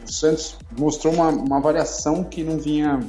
O 0.07 0.13
Santos 0.13 0.59
mostrou 0.77 1.15
uma, 1.15 1.29
uma 1.29 1.61
variação 1.61 2.25
que 2.25 2.43
não 2.45 2.59
vinha, 2.59 3.01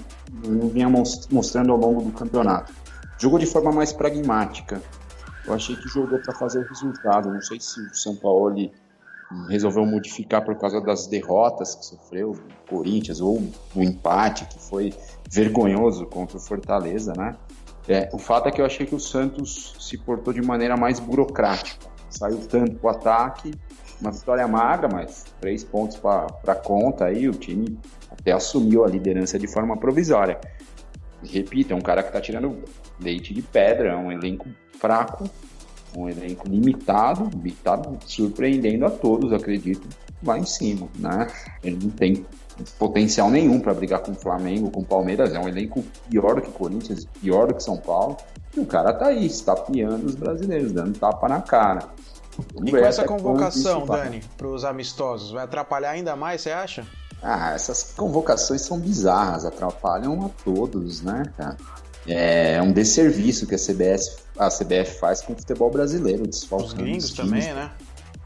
não 0.45 0.69
vinha 0.69 0.87
mostrando 1.31 1.71
ao 1.71 1.77
longo 1.77 2.03
do 2.03 2.11
campeonato. 2.11 2.73
Jogou 3.17 3.39
de 3.39 3.45
forma 3.45 3.71
mais 3.71 3.91
pragmática. 3.91 4.81
Eu 5.45 5.53
achei 5.53 5.75
que 5.75 5.89
jogou 5.89 6.19
para 6.19 6.33
fazer 6.35 6.59
o 6.59 6.67
resultado. 6.67 7.29
Não 7.29 7.41
sei 7.41 7.59
se 7.59 7.81
o 7.81 7.93
São 7.93 8.15
Paulo 8.15 8.47
resolveu 9.49 9.85
modificar 9.85 10.43
por 10.43 10.55
causa 10.57 10.81
das 10.81 11.07
derrotas 11.07 11.75
que 11.75 11.85
sofreu 11.85 12.31
o 12.31 12.69
Corinthians 12.69 13.21
ou 13.21 13.41
o 13.75 13.81
empate 13.81 14.45
que 14.45 14.59
foi 14.59 14.93
vergonhoso 15.29 16.05
contra 16.05 16.37
o 16.37 16.39
Fortaleza, 16.39 17.13
né? 17.17 17.35
É, 17.87 18.09
o 18.13 18.17
fato 18.17 18.47
é 18.47 18.51
que 18.51 18.61
eu 18.61 18.65
achei 18.65 18.85
que 18.85 18.95
o 18.95 18.99
Santos 18.99 19.75
se 19.79 19.97
portou 19.97 20.33
de 20.33 20.41
maneira 20.41 20.77
mais 20.77 20.99
burocrática. 20.99 21.87
Saiu 22.09 22.37
tanto 22.47 22.75
para 22.75 22.87
o 22.87 22.89
ataque, 22.91 23.53
uma 23.99 24.11
vitória 24.11 24.47
magra, 24.47 24.87
mas 24.87 25.25
três 25.41 25.63
pontos 25.63 25.97
para 25.97 26.55
conta 26.55 27.05
aí, 27.05 27.27
o 27.27 27.33
time 27.33 27.77
até 28.09 28.31
assumiu 28.31 28.85
a 28.85 28.87
liderança 28.87 29.37
de 29.37 29.47
forma 29.47 29.75
provisória. 29.77 30.39
E, 31.23 31.27
repito, 31.27 31.73
é 31.73 31.75
um 31.75 31.81
cara 31.81 32.03
que 32.03 32.09
está 32.09 32.21
tirando 32.21 32.63
leite 32.99 33.33
de 33.33 33.41
pedra, 33.41 33.93
é 33.93 33.95
um 33.95 34.11
elenco 34.11 34.47
fraco, 34.77 35.29
um 35.97 36.09
elenco 36.09 36.47
limitado 36.47 37.29
e 37.43 37.49
está 37.49 37.81
surpreendendo 38.05 38.85
a 38.85 38.89
todos, 38.89 39.31
acredito, 39.33 39.87
lá 40.25 40.37
em 40.37 40.45
cima, 40.45 40.87
né? 40.97 41.27
Ele 41.63 41.79
não 41.81 41.89
tem 41.89 42.25
potencial 42.77 43.29
nenhum 43.29 43.59
para 43.59 43.73
brigar 43.73 43.99
com 44.01 44.11
o 44.11 44.15
Flamengo, 44.15 44.69
com 44.69 44.81
o 44.81 44.85
Palmeiras. 44.85 45.33
É 45.33 45.39
um 45.39 45.47
elenco 45.47 45.83
pior 46.09 46.35
do 46.35 46.41
que 46.41 46.49
o 46.49 46.53
Corinthians, 46.53 47.05
pior 47.21 47.47
do 47.47 47.55
que 47.55 47.63
São 47.63 47.77
Paulo. 47.77 48.17
E 48.55 48.59
o 48.59 48.65
cara 48.65 48.93
tá 48.93 49.07
aí, 49.07 49.25
estapeando 49.25 50.05
os 50.05 50.15
brasileiros, 50.15 50.71
dando 50.71 50.97
tapa 50.97 51.27
na 51.27 51.41
cara. 51.41 51.89
E 52.65 52.71
com 52.71 52.77
essa 52.77 53.03
convocação, 53.03 53.85
Dani, 53.85 54.21
para 54.37 54.47
os 54.47 54.63
amistosos, 54.65 55.31
vai 55.31 55.43
atrapalhar 55.43 55.91
ainda 55.91 56.15
mais, 56.15 56.41
você 56.41 56.51
acha? 56.51 56.85
Ah, 57.21 57.53
essas 57.53 57.93
convocações 57.95 58.61
são 58.61 58.79
bizarras, 58.79 59.45
atrapalham 59.45 60.25
a 60.25 60.29
todos, 60.43 61.01
né, 61.01 61.23
cara? 61.37 61.57
É 62.07 62.61
um 62.61 62.71
desserviço 62.71 63.47
que 63.47 63.55
a 63.55 63.57
CBS, 63.57 64.17
a 64.37 64.49
CBF 64.49 64.99
faz 64.99 65.21
com 65.21 65.33
o 65.33 65.35
futebol 65.35 65.71
brasileiro. 65.71 66.23
Os 66.29 66.73
gringos 66.73 67.11
também, 67.11 67.41
né? 67.53 67.71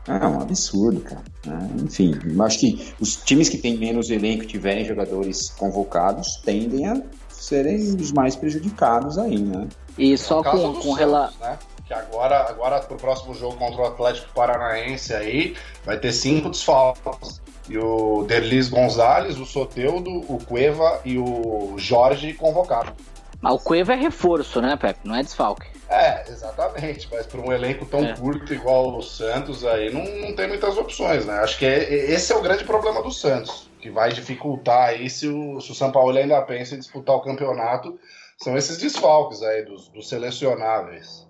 É 0.07 0.25
um 0.25 0.41
absurdo, 0.41 1.01
cara. 1.01 1.21
É, 1.45 1.84
enfim, 1.84 2.17
acho 2.41 2.59
que 2.59 2.93
os 2.99 3.17
times 3.17 3.49
que 3.49 3.57
têm 3.57 3.78
menos 3.78 4.09
elenco 4.09 4.45
tiverem 4.45 4.86
jogadores 4.86 5.49
convocados 5.49 6.38
tendem 6.45 6.88
a 6.88 7.01
serem 7.30 7.75
os 7.75 8.11
mais 8.13 8.36
prejudicados 8.36 9.17
aí, 9.17 9.38
né? 9.38 9.67
E 9.97 10.17
só 10.17 10.39
é 10.39 10.43
com, 10.43 10.73
com 10.75 10.93
relação. 10.93 11.38
Né? 11.41 11.59
Que 11.86 11.93
agora, 11.93 12.49
agora 12.49 12.80
pro 12.80 12.97
próximo 12.97 13.34
jogo 13.34 13.57
contra 13.57 13.82
o 13.82 13.86
Atlético 13.86 14.34
Paranaense 14.34 15.13
aí, 15.13 15.55
vai 15.86 15.97
ter 15.97 16.13
cinco 16.13 16.49
desfalques. 16.49 17.41
E 17.69 17.78
o 17.78 18.23
Derlis 18.23 18.69
Gonzalez, 18.69 19.38
o 19.38 19.45
Soteudo, 19.45 20.09
o 20.30 20.38
Cueva 20.45 21.01
e 21.03 21.17
o 21.17 21.75
Jorge 21.78 22.34
convocados. 22.34 22.93
Mas 23.41 23.53
o 23.53 23.59
Cueva 23.59 23.93
é 23.93 23.95
reforço, 23.95 24.61
né, 24.61 24.75
Pepe? 24.75 25.01
Não 25.03 25.15
é 25.15 25.21
desfalque. 25.21 25.67
É, 25.89 26.29
exatamente. 26.29 27.07
Mas 27.11 27.25
para 27.25 27.39
um 27.39 27.51
elenco 27.51 27.85
tão 27.85 28.03
é. 28.03 28.15
curto 28.15 28.53
igual 28.53 28.97
o 28.97 29.01
Santos, 29.01 29.63
aí 29.65 29.91
não, 29.93 30.03
não 30.27 30.35
tem 30.35 30.47
muitas 30.47 30.77
opções, 30.77 31.25
né? 31.25 31.39
Acho 31.39 31.57
que 31.57 31.65
é, 31.65 32.11
esse 32.11 32.31
é 32.33 32.35
o 32.35 32.41
grande 32.41 32.63
problema 32.63 33.01
do 33.01 33.11
Santos, 33.11 33.69
que 33.79 33.89
vai 33.89 34.11
dificultar 34.11 34.89
aí 34.89 35.09
se 35.09 35.27
o, 35.27 35.61
se 35.61 35.71
o 35.71 35.75
São 35.75 35.91
Paulo 35.91 36.17
ainda 36.17 36.41
pensa 36.41 36.75
em 36.75 36.79
disputar 36.79 37.15
o 37.15 37.21
campeonato. 37.21 37.99
São 38.38 38.55
esses 38.55 38.77
desfalques 38.77 39.41
aí 39.41 39.65
dos, 39.65 39.88
dos 39.89 40.09
selecionáveis. 40.09 41.27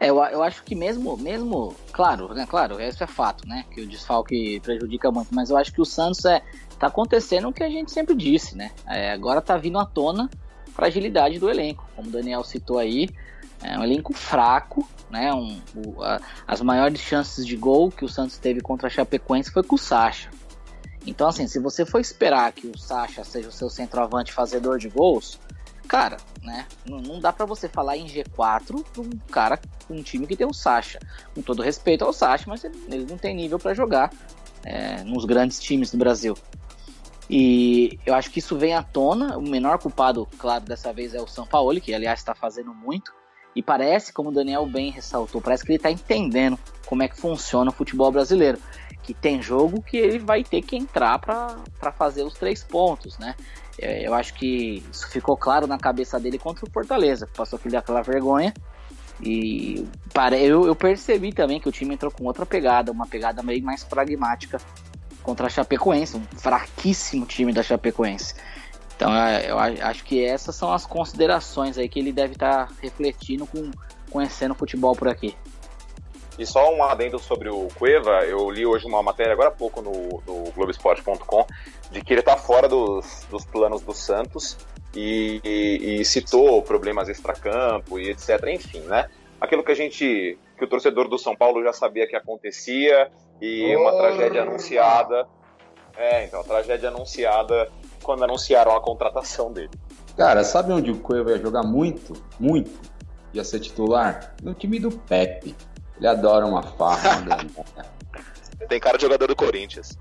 É, 0.00 0.10
eu, 0.10 0.16
eu 0.24 0.42
acho 0.42 0.64
que 0.64 0.74
mesmo, 0.74 1.16
mesmo, 1.16 1.76
claro, 1.92 2.34
né, 2.34 2.44
claro, 2.48 2.80
isso 2.80 3.04
é 3.04 3.06
fato, 3.06 3.46
né, 3.46 3.64
que 3.70 3.82
o 3.82 3.86
desfalque 3.86 4.58
prejudica 4.58 5.12
muito, 5.12 5.32
mas 5.32 5.50
eu 5.50 5.56
acho 5.56 5.72
que 5.72 5.80
o 5.80 5.84
Santos 5.84 6.24
é, 6.24 6.42
tá 6.76 6.88
acontecendo 6.88 7.48
o 7.48 7.52
que 7.52 7.62
a 7.62 7.68
gente 7.68 7.92
sempre 7.92 8.16
disse, 8.16 8.56
né, 8.56 8.72
é, 8.88 9.12
agora 9.12 9.40
tá 9.40 9.56
vindo 9.56 9.78
à 9.78 9.86
tona 9.86 10.28
fragilidade 10.74 11.38
do 11.38 11.50
elenco, 11.50 11.88
como 11.94 12.08
o 12.08 12.10
Daniel 12.12 12.42
citou 12.44 12.78
aí, 12.78 13.08
é 13.62 13.78
um 13.78 13.84
elenco 13.84 14.12
fraco, 14.12 14.88
né? 15.08 15.32
Um, 15.32 15.60
o, 15.76 16.02
a, 16.02 16.20
as 16.46 16.60
maiores 16.60 17.00
chances 17.00 17.46
de 17.46 17.56
gol 17.56 17.90
que 17.90 18.04
o 18.04 18.08
Santos 18.08 18.38
teve 18.38 18.60
contra 18.60 18.88
a 18.88 18.90
Chapecoense 18.90 19.50
foi 19.50 19.62
com 19.62 19.76
o 19.76 19.78
Sacha. 19.78 20.30
Então, 21.06 21.28
assim, 21.28 21.46
se 21.46 21.58
você 21.58 21.84
for 21.84 22.00
esperar 22.00 22.52
que 22.52 22.66
o 22.66 22.78
Sacha 22.78 23.24
seja 23.24 23.48
o 23.48 23.52
seu 23.52 23.68
centroavante 23.68 24.32
fazedor 24.32 24.78
de 24.78 24.88
gols, 24.88 25.38
cara, 25.86 26.16
né? 26.42 26.66
Não, 26.86 27.00
não 27.00 27.20
dá 27.20 27.32
para 27.32 27.44
você 27.44 27.68
falar 27.68 27.96
em 27.96 28.06
G4 28.06 28.84
pra 28.92 29.02
um 29.02 29.10
cara, 29.30 29.60
um 29.90 30.02
time 30.02 30.26
que 30.26 30.36
tem 30.36 30.46
o 30.46 30.52
Sacha. 30.52 30.98
Com 31.34 31.42
todo 31.42 31.62
respeito 31.62 32.04
ao 32.04 32.12
Sacha, 32.12 32.44
mas 32.46 32.64
ele, 32.64 32.76
ele 32.88 33.06
não 33.08 33.18
tem 33.18 33.34
nível 33.34 33.58
para 33.58 33.74
jogar 33.74 34.10
é, 34.64 35.02
nos 35.04 35.24
grandes 35.24 35.60
times 35.60 35.90
do 35.90 35.98
Brasil. 35.98 36.36
E 37.30 37.98
eu 38.04 38.14
acho 38.14 38.30
que 38.30 38.38
isso 38.38 38.58
vem 38.58 38.74
à 38.74 38.82
tona. 38.82 39.38
O 39.38 39.42
menor 39.42 39.78
culpado, 39.78 40.26
claro, 40.38 40.64
dessa 40.64 40.92
vez 40.92 41.14
é 41.14 41.20
o 41.20 41.26
São 41.26 41.46
Paulo, 41.46 41.80
que 41.80 41.94
aliás 41.94 42.18
está 42.18 42.34
fazendo 42.34 42.74
muito. 42.74 43.12
E 43.54 43.62
parece, 43.62 44.12
como 44.12 44.30
o 44.30 44.32
Daniel 44.32 44.66
bem 44.66 44.90
ressaltou, 44.90 45.40
parece 45.40 45.64
que 45.64 45.70
ele 45.70 45.76
está 45.76 45.90
entendendo 45.90 46.58
como 46.86 47.02
é 47.02 47.08
que 47.08 47.20
funciona 47.20 47.70
o 47.70 47.74
futebol 47.74 48.10
brasileiro. 48.10 48.58
Que 49.02 49.12
tem 49.12 49.42
jogo 49.42 49.82
que 49.82 49.96
ele 49.96 50.18
vai 50.18 50.44
ter 50.44 50.62
que 50.62 50.76
entrar 50.76 51.18
para 51.18 51.92
fazer 51.92 52.22
os 52.22 52.34
três 52.34 52.62
pontos, 52.62 53.18
né? 53.18 53.34
É, 53.78 54.06
eu 54.06 54.14
acho 54.14 54.34
que 54.34 54.82
isso 54.90 55.08
ficou 55.08 55.36
claro 55.36 55.66
na 55.66 55.78
cabeça 55.78 56.20
dele 56.20 56.38
contra 56.38 56.64
o 56.64 56.70
Fortaleza, 56.70 57.26
que 57.26 57.32
passou 57.32 57.58
aquela 57.58 58.02
vergonha. 58.02 58.54
E 59.20 59.86
para, 60.12 60.36
eu, 60.36 60.66
eu 60.66 60.74
percebi 60.74 61.32
também 61.32 61.60
que 61.60 61.68
o 61.68 61.72
time 61.72 61.94
entrou 61.94 62.10
com 62.10 62.24
outra 62.24 62.46
pegada, 62.46 62.92
uma 62.92 63.06
pegada 63.06 63.42
meio 63.42 63.62
mais 63.62 63.84
pragmática 63.84 64.58
contra 65.22 65.46
a 65.46 65.50
Chapecoense, 65.50 66.16
um 66.16 66.24
fraquíssimo 66.36 67.26
time 67.26 67.52
da 67.52 67.62
Chapecoense. 67.62 68.34
Então 68.96 69.14
é, 69.14 69.50
eu 69.50 69.58
acho 69.58 70.04
que 70.04 70.24
essas 70.24 70.54
são 70.54 70.72
as 70.72 70.86
considerações 70.86 71.76
aí 71.78 71.88
que 71.88 71.98
ele 71.98 72.12
deve 72.12 72.34
estar 72.34 72.66
tá 72.66 72.74
refletindo 72.80 73.46
com 73.46 73.70
conhecendo 74.10 74.52
o 74.52 74.54
futebol 74.54 74.94
por 74.94 75.08
aqui. 75.08 75.34
E 76.38 76.46
só 76.46 76.72
um 76.74 76.82
adendo 76.82 77.18
sobre 77.18 77.48
o 77.50 77.68
Cueva, 77.78 78.24
eu 78.24 78.50
li 78.50 78.64
hoje 78.64 78.86
uma 78.86 79.02
matéria 79.02 79.32
agora 79.32 79.48
há 79.48 79.52
pouco 79.52 79.82
no, 79.82 80.22
no 80.26 80.50
Globoesporte.com 80.52 81.46
de 81.90 82.00
que 82.02 82.12
ele 82.12 82.20
está 82.20 82.36
fora 82.36 82.68
dos, 82.68 83.26
dos 83.30 83.44
planos 83.44 83.82
do 83.82 83.92
Santos 83.92 84.56
e, 84.94 85.40
e, 85.44 86.00
e 86.00 86.04
citou 86.04 86.62
problemas 86.62 87.08
extracampo 87.08 87.98
e 87.98 88.10
etc. 88.10 88.46
Enfim, 88.48 88.80
né? 88.80 89.08
Aquilo 89.40 89.64
que 89.64 89.72
a 89.72 89.74
gente, 89.74 90.38
que 90.56 90.64
o 90.64 90.68
torcedor 90.68 91.08
do 91.08 91.18
São 91.18 91.34
Paulo 91.34 91.62
já 91.62 91.72
sabia 91.72 92.06
que 92.06 92.16
acontecia 92.16 93.10
e 93.40 93.76
uma 93.76 93.92
tragédia 93.92 94.42
anunciada. 94.42 95.26
É, 95.96 96.24
então, 96.24 96.40
a 96.40 96.44
tragédia 96.44 96.88
anunciada 96.88 97.70
quando 98.02 98.24
anunciaram 98.24 98.74
a 98.74 98.80
contratação 98.80 99.52
dele. 99.52 99.70
Cara, 100.16 100.44
sabe 100.44 100.72
onde 100.72 100.90
o 100.90 100.98
Cueva 100.98 101.30
ia 101.30 101.38
jogar 101.38 101.62
muito? 101.62 102.12
Muito? 102.38 102.70
Ia 103.32 103.44
ser 103.44 103.60
titular? 103.60 104.34
No 104.42 104.54
time 104.54 104.78
do 104.78 104.90
Pepe. 104.90 105.54
Ele 105.96 106.06
adora 106.06 106.46
uma 106.46 106.62
farra. 106.62 107.20
Né? 107.20 107.36
Tem 108.68 108.80
cara 108.80 108.96
de 108.96 109.02
jogador 109.02 109.26
do 109.26 109.36
Corinthians. 109.36 109.98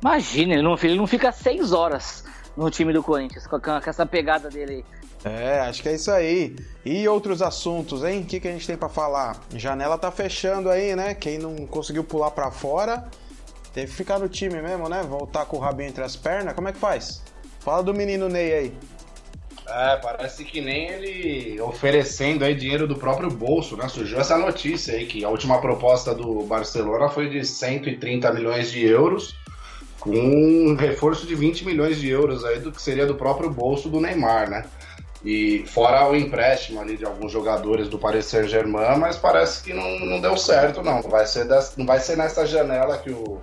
Imagina, 0.00 0.54
ele 0.54 0.62
não, 0.62 0.76
ele 0.82 0.96
não 0.96 1.06
fica 1.06 1.32
seis 1.32 1.72
horas 1.72 2.24
no 2.56 2.70
time 2.70 2.92
do 2.92 3.02
Corinthians 3.02 3.46
com, 3.46 3.60
com 3.60 3.70
essa 3.70 4.06
pegada 4.06 4.48
dele 4.48 4.72
aí. 4.72 4.84
É, 5.24 5.60
acho 5.60 5.82
que 5.82 5.88
é 5.88 5.94
isso 5.94 6.10
aí. 6.10 6.56
E 6.84 7.06
outros 7.08 7.42
assuntos, 7.42 8.04
hein? 8.04 8.22
O 8.22 8.24
que, 8.24 8.40
que 8.40 8.48
a 8.48 8.52
gente 8.52 8.66
tem 8.66 8.76
para 8.76 8.88
falar? 8.88 9.40
Janela 9.54 9.98
tá 9.98 10.10
fechando 10.10 10.70
aí, 10.70 10.94
né? 10.94 11.14
Quem 11.14 11.38
não 11.38 11.66
conseguiu 11.66 12.04
pular 12.04 12.30
para 12.30 12.50
fora 12.50 13.08
Teve 13.78 13.92
que 13.92 13.96
ficar 13.96 14.18
no 14.18 14.28
time 14.28 14.60
mesmo, 14.60 14.88
né? 14.88 15.02
Voltar 15.02 15.44
com 15.46 15.56
o 15.56 15.60
rabinho 15.60 15.90
entre 15.90 16.02
as 16.02 16.16
pernas. 16.16 16.52
Como 16.54 16.68
é 16.68 16.72
que 16.72 16.78
faz? 16.78 17.22
Fala 17.60 17.80
do 17.80 17.94
menino 17.94 18.28
Ney 18.28 18.52
aí. 18.52 18.72
É, 19.68 19.96
parece 19.96 20.44
que 20.44 20.60
nem 20.60 20.88
ele 20.88 21.60
oferecendo 21.60 22.44
aí 22.44 22.56
dinheiro 22.56 22.88
do 22.88 22.96
próprio 22.96 23.30
bolso, 23.30 23.76
né? 23.76 23.86
Surgiu 23.86 24.18
essa 24.18 24.36
notícia 24.36 24.94
aí 24.94 25.06
que 25.06 25.24
a 25.24 25.28
última 25.28 25.60
proposta 25.60 26.14
do 26.14 26.42
Barcelona 26.44 27.08
foi 27.08 27.28
de 27.28 27.44
130 27.44 28.32
milhões 28.32 28.70
de 28.72 28.84
euros, 28.84 29.36
com 30.00 30.10
um 30.10 30.74
reforço 30.74 31.24
de 31.24 31.36
20 31.36 31.66
milhões 31.66 32.00
de 32.00 32.08
euros 32.08 32.44
aí 32.44 32.58
do 32.58 32.72
que 32.72 32.80
seria 32.80 33.06
do 33.06 33.14
próprio 33.14 33.48
bolso 33.48 33.88
do 33.90 34.00
Neymar, 34.00 34.50
né? 34.50 34.64
E 35.24 35.64
fora 35.66 36.08
o 36.08 36.14
empréstimo 36.14 36.80
ali 36.80 36.96
de 36.96 37.04
alguns 37.04 37.32
jogadores 37.32 37.88
do 37.88 37.98
Paris 37.98 38.26
Saint-Germain, 38.26 38.98
mas 38.98 39.16
parece 39.16 39.62
que 39.64 39.74
não, 39.74 39.98
não 40.00 40.20
deu 40.20 40.36
certo, 40.36 40.82
não. 40.82 41.02
Vai 41.02 41.26
ser 41.26 41.46
não 41.76 41.84
vai 41.84 41.98
ser 41.98 42.16
nessa 42.16 42.46
janela 42.46 42.98
que 42.98 43.10
o, 43.10 43.40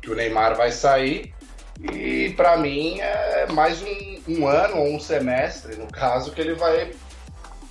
que 0.00 0.10
o 0.10 0.14
Neymar 0.14 0.54
vai 0.54 0.70
sair. 0.70 1.34
E 1.80 2.30
para 2.36 2.58
mim 2.58 3.00
é 3.00 3.46
mais 3.52 3.82
um, 3.82 4.22
um, 4.28 4.46
ano 4.46 4.76
ou 4.76 4.94
um 4.94 5.00
semestre, 5.00 5.76
no 5.76 5.86
caso, 5.86 6.30
que 6.30 6.40
ele 6.40 6.54
vai, 6.54 6.92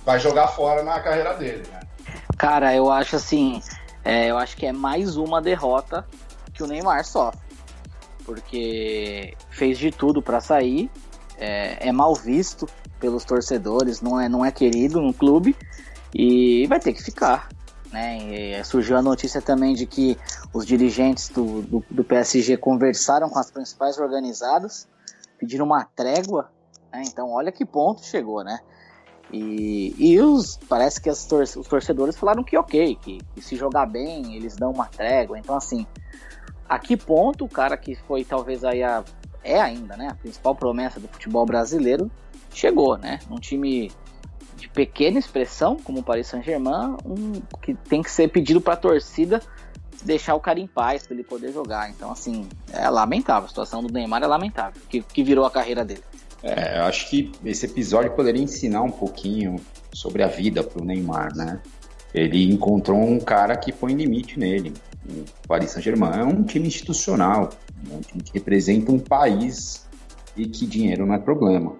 vai 0.04 0.18
jogar 0.18 0.48
fora 0.48 0.82
na 0.82 0.98
carreira 1.00 1.34
dele. 1.34 1.62
Né? 1.72 1.80
Cara, 2.36 2.74
eu 2.74 2.90
acho 2.90 3.14
assim, 3.14 3.62
é, 4.04 4.26
eu 4.26 4.36
acho 4.36 4.56
que 4.56 4.66
é 4.66 4.72
mais 4.72 5.16
uma 5.16 5.40
derrota 5.40 6.04
que 6.52 6.62
o 6.62 6.66
Neymar 6.66 7.04
sofre. 7.04 7.40
Porque 8.24 9.34
fez 9.50 9.78
de 9.78 9.90
tudo 9.90 10.20
para 10.20 10.40
sair, 10.40 10.90
é, 11.38 11.88
é 11.88 11.92
mal 11.92 12.14
visto 12.14 12.68
pelos 13.02 13.24
torcedores, 13.24 14.00
não 14.00 14.20
é, 14.20 14.28
não 14.28 14.44
é 14.44 14.52
querido 14.52 15.00
no 15.00 15.12
clube 15.12 15.56
e 16.14 16.64
vai 16.68 16.78
ter 16.78 16.92
que 16.92 17.02
ficar. 17.02 17.48
Né? 17.90 18.58
E 18.60 18.64
surgiu 18.64 18.96
a 18.96 19.02
notícia 19.02 19.42
também 19.42 19.74
de 19.74 19.86
que 19.86 20.16
os 20.54 20.64
dirigentes 20.64 21.28
do, 21.28 21.62
do, 21.62 21.84
do 21.90 22.04
PSG 22.04 22.56
conversaram 22.56 23.28
com 23.28 23.40
as 23.40 23.50
principais 23.50 23.98
organizadas, 23.98 24.88
pediram 25.36 25.66
uma 25.66 25.84
trégua. 25.84 26.48
Né? 26.92 27.02
Então, 27.08 27.32
olha 27.32 27.50
que 27.50 27.66
ponto 27.66 28.04
chegou, 28.04 28.44
né? 28.44 28.60
E, 29.32 29.94
e 29.98 30.20
os, 30.20 30.58
parece 30.68 31.00
que 31.00 31.10
tor 31.26 31.42
os 31.42 31.66
torcedores 31.66 32.16
falaram 32.16 32.44
que 32.44 32.56
ok, 32.56 32.96
que, 32.96 33.18
que, 33.34 33.40
se 33.40 33.56
jogar 33.56 33.86
bem 33.86 34.36
eles 34.36 34.54
dão 34.54 34.70
uma 34.70 34.86
trégua. 34.86 35.38
Então, 35.38 35.56
assim, 35.56 35.86
a 36.68 36.78
que 36.78 36.96
ponto 36.96 37.44
o 37.46 37.48
cara 37.48 37.76
que 37.76 37.94
foi 37.94 38.24
talvez 38.24 38.62
aí 38.62 38.82
a, 38.82 39.02
é 39.42 39.58
ainda, 39.58 39.96
né, 39.96 40.08
a 40.10 40.14
principal 40.14 40.54
promessa 40.54 41.00
do 41.00 41.08
futebol 41.08 41.46
brasileiro 41.46 42.10
chegou, 42.52 42.96
né? 42.98 43.18
Um 43.30 43.36
time 43.36 43.90
de 44.56 44.68
pequena 44.68 45.18
expressão, 45.18 45.76
como 45.76 46.00
o 46.00 46.02
Paris 46.02 46.28
Saint-Germain, 46.28 46.96
um, 47.04 47.40
que 47.60 47.74
tem 47.74 48.02
que 48.02 48.10
ser 48.10 48.28
pedido 48.28 48.60
para 48.60 48.74
a 48.74 48.76
torcida 48.76 49.42
deixar 50.04 50.34
o 50.34 50.40
cara 50.40 50.58
em 50.58 50.66
paz 50.66 51.06
para 51.06 51.14
ele 51.14 51.24
poder 51.24 51.52
jogar. 51.52 51.90
Então, 51.90 52.10
assim, 52.10 52.48
é 52.72 52.88
lamentável. 52.88 53.44
A 53.44 53.48
situação 53.48 53.82
do 53.82 53.92
Neymar 53.92 54.22
é 54.22 54.26
lamentável, 54.26 54.80
que, 54.88 55.00
que 55.00 55.22
virou 55.22 55.44
a 55.44 55.50
carreira 55.50 55.84
dele. 55.84 56.02
É, 56.42 56.78
eu 56.78 56.84
acho 56.84 57.08
que 57.08 57.30
esse 57.44 57.66
episódio 57.66 58.10
poderia 58.12 58.42
ensinar 58.42 58.82
um 58.82 58.90
pouquinho 58.90 59.56
sobre 59.92 60.22
a 60.22 60.26
vida 60.26 60.62
para 60.62 60.82
o 60.82 60.84
Neymar, 60.84 61.34
né? 61.36 61.60
Ele 62.12 62.52
encontrou 62.52 63.00
um 63.00 63.18
cara 63.18 63.56
que 63.56 63.72
põe 63.72 63.94
limite 63.94 64.38
nele. 64.38 64.74
O 65.08 65.46
Paris 65.48 65.70
Saint-Germain 65.70 66.20
é 66.20 66.24
um 66.24 66.42
time 66.42 66.66
institucional, 66.66 67.50
É 67.90 67.94
um 67.94 68.00
time 68.00 68.22
que 68.22 68.32
representa 68.34 68.92
um 68.92 68.98
país 68.98 69.88
e 70.36 70.46
que 70.46 70.66
dinheiro 70.66 71.06
não 71.06 71.14
é 71.14 71.18
problema. 71.18 71.76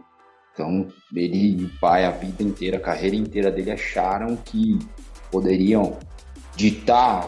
Então, 0.52 0.86
ele 1.14 1.62
e 1.62 1.64
o 1.64 1.70
pai, 1.80 2.04
a 2.04 2.10
vida 2.10 2.42
inteira, 2.42 2.76
a 2.76 2.80
carreira 2.80 3.16
inteira 3.16 3.50
dele, 3.50 3.70
acharam 3.70 4.36
que 4.36 4.78
poderiam 5.30 5.96
ditar 6.54 7.26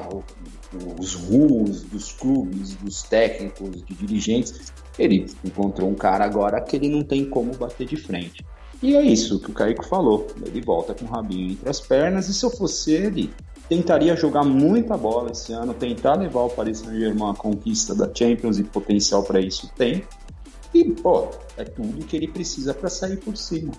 os 0.98 1.14
ruos 1.14 1.82
dos 1.82 2.12
clubes, 2.12 2.74
dos 2.74 3.02
técnicos, 3.02 3.82
de 3.82 3.94
dirigentes. 3.94 4.72
Ele 4.98 5.26
encontrou 5.44 5.88
um 5.88 5.94
cara 5.94 6.24
agora 6.24 6.60
que 6.60 6.76
ele 6.76 6.88
não 6.88 7.02
tem 7.02 7.24
como 7.24 7.56
bater 7.56 7.86
de 7.86 7.96
frente. 7.96 8.44
E 8.82 8.94
é 8.94 9.02
isso 9.02 9.40
que 9.40 9.50
o 9.50 9.54
Caico 9.54 9.86
falou. 9.86 10.26
Ele 10.44 10.60
volta 10.60 10.94
com 10.94 11.06
o 11.06 11.08
rabinho 11.08 11.52
entre 11.52 11.70
as 11.70 11.80
pernas. 11.80 12.28
E 12.28 12.34
se 12.34 12.44
eu 12.44 12.50
fosse 12.50 12.92
ele, 12.92 13.30
tentaria 13.68 14.14
jogar 14.14 14.44
muita 14.44 14.96
bola 14.96 15.30
esse 15.32 15.52
ano, 15.52 15.72
tentar 15.72 16.16
levar 16.16 16.42
o 16.42 16.50
Paris 16.50 16.78
Saint-Germain 16.78 17.30
à 17.30 17.34
conquista 17.34 17.94
da 17.94 18.12
Champions 18.12 18.58
e 18.58 18.64
potencial 18.64 19.22
para 19.22 19.40
isso 19.40 19.70
tem. 19.76 20.04
E, 20.74 20.90
pô, 20.90 21.30
é 21.56 21.64
tudo 21.64 22.04
que 22.04 22.16
ele 22.16 22.28
precisa 22.28 22.74
para 22.74 22.90
sair 22.90 23.16
por 23.18 23.36
cima. 23.36 23.72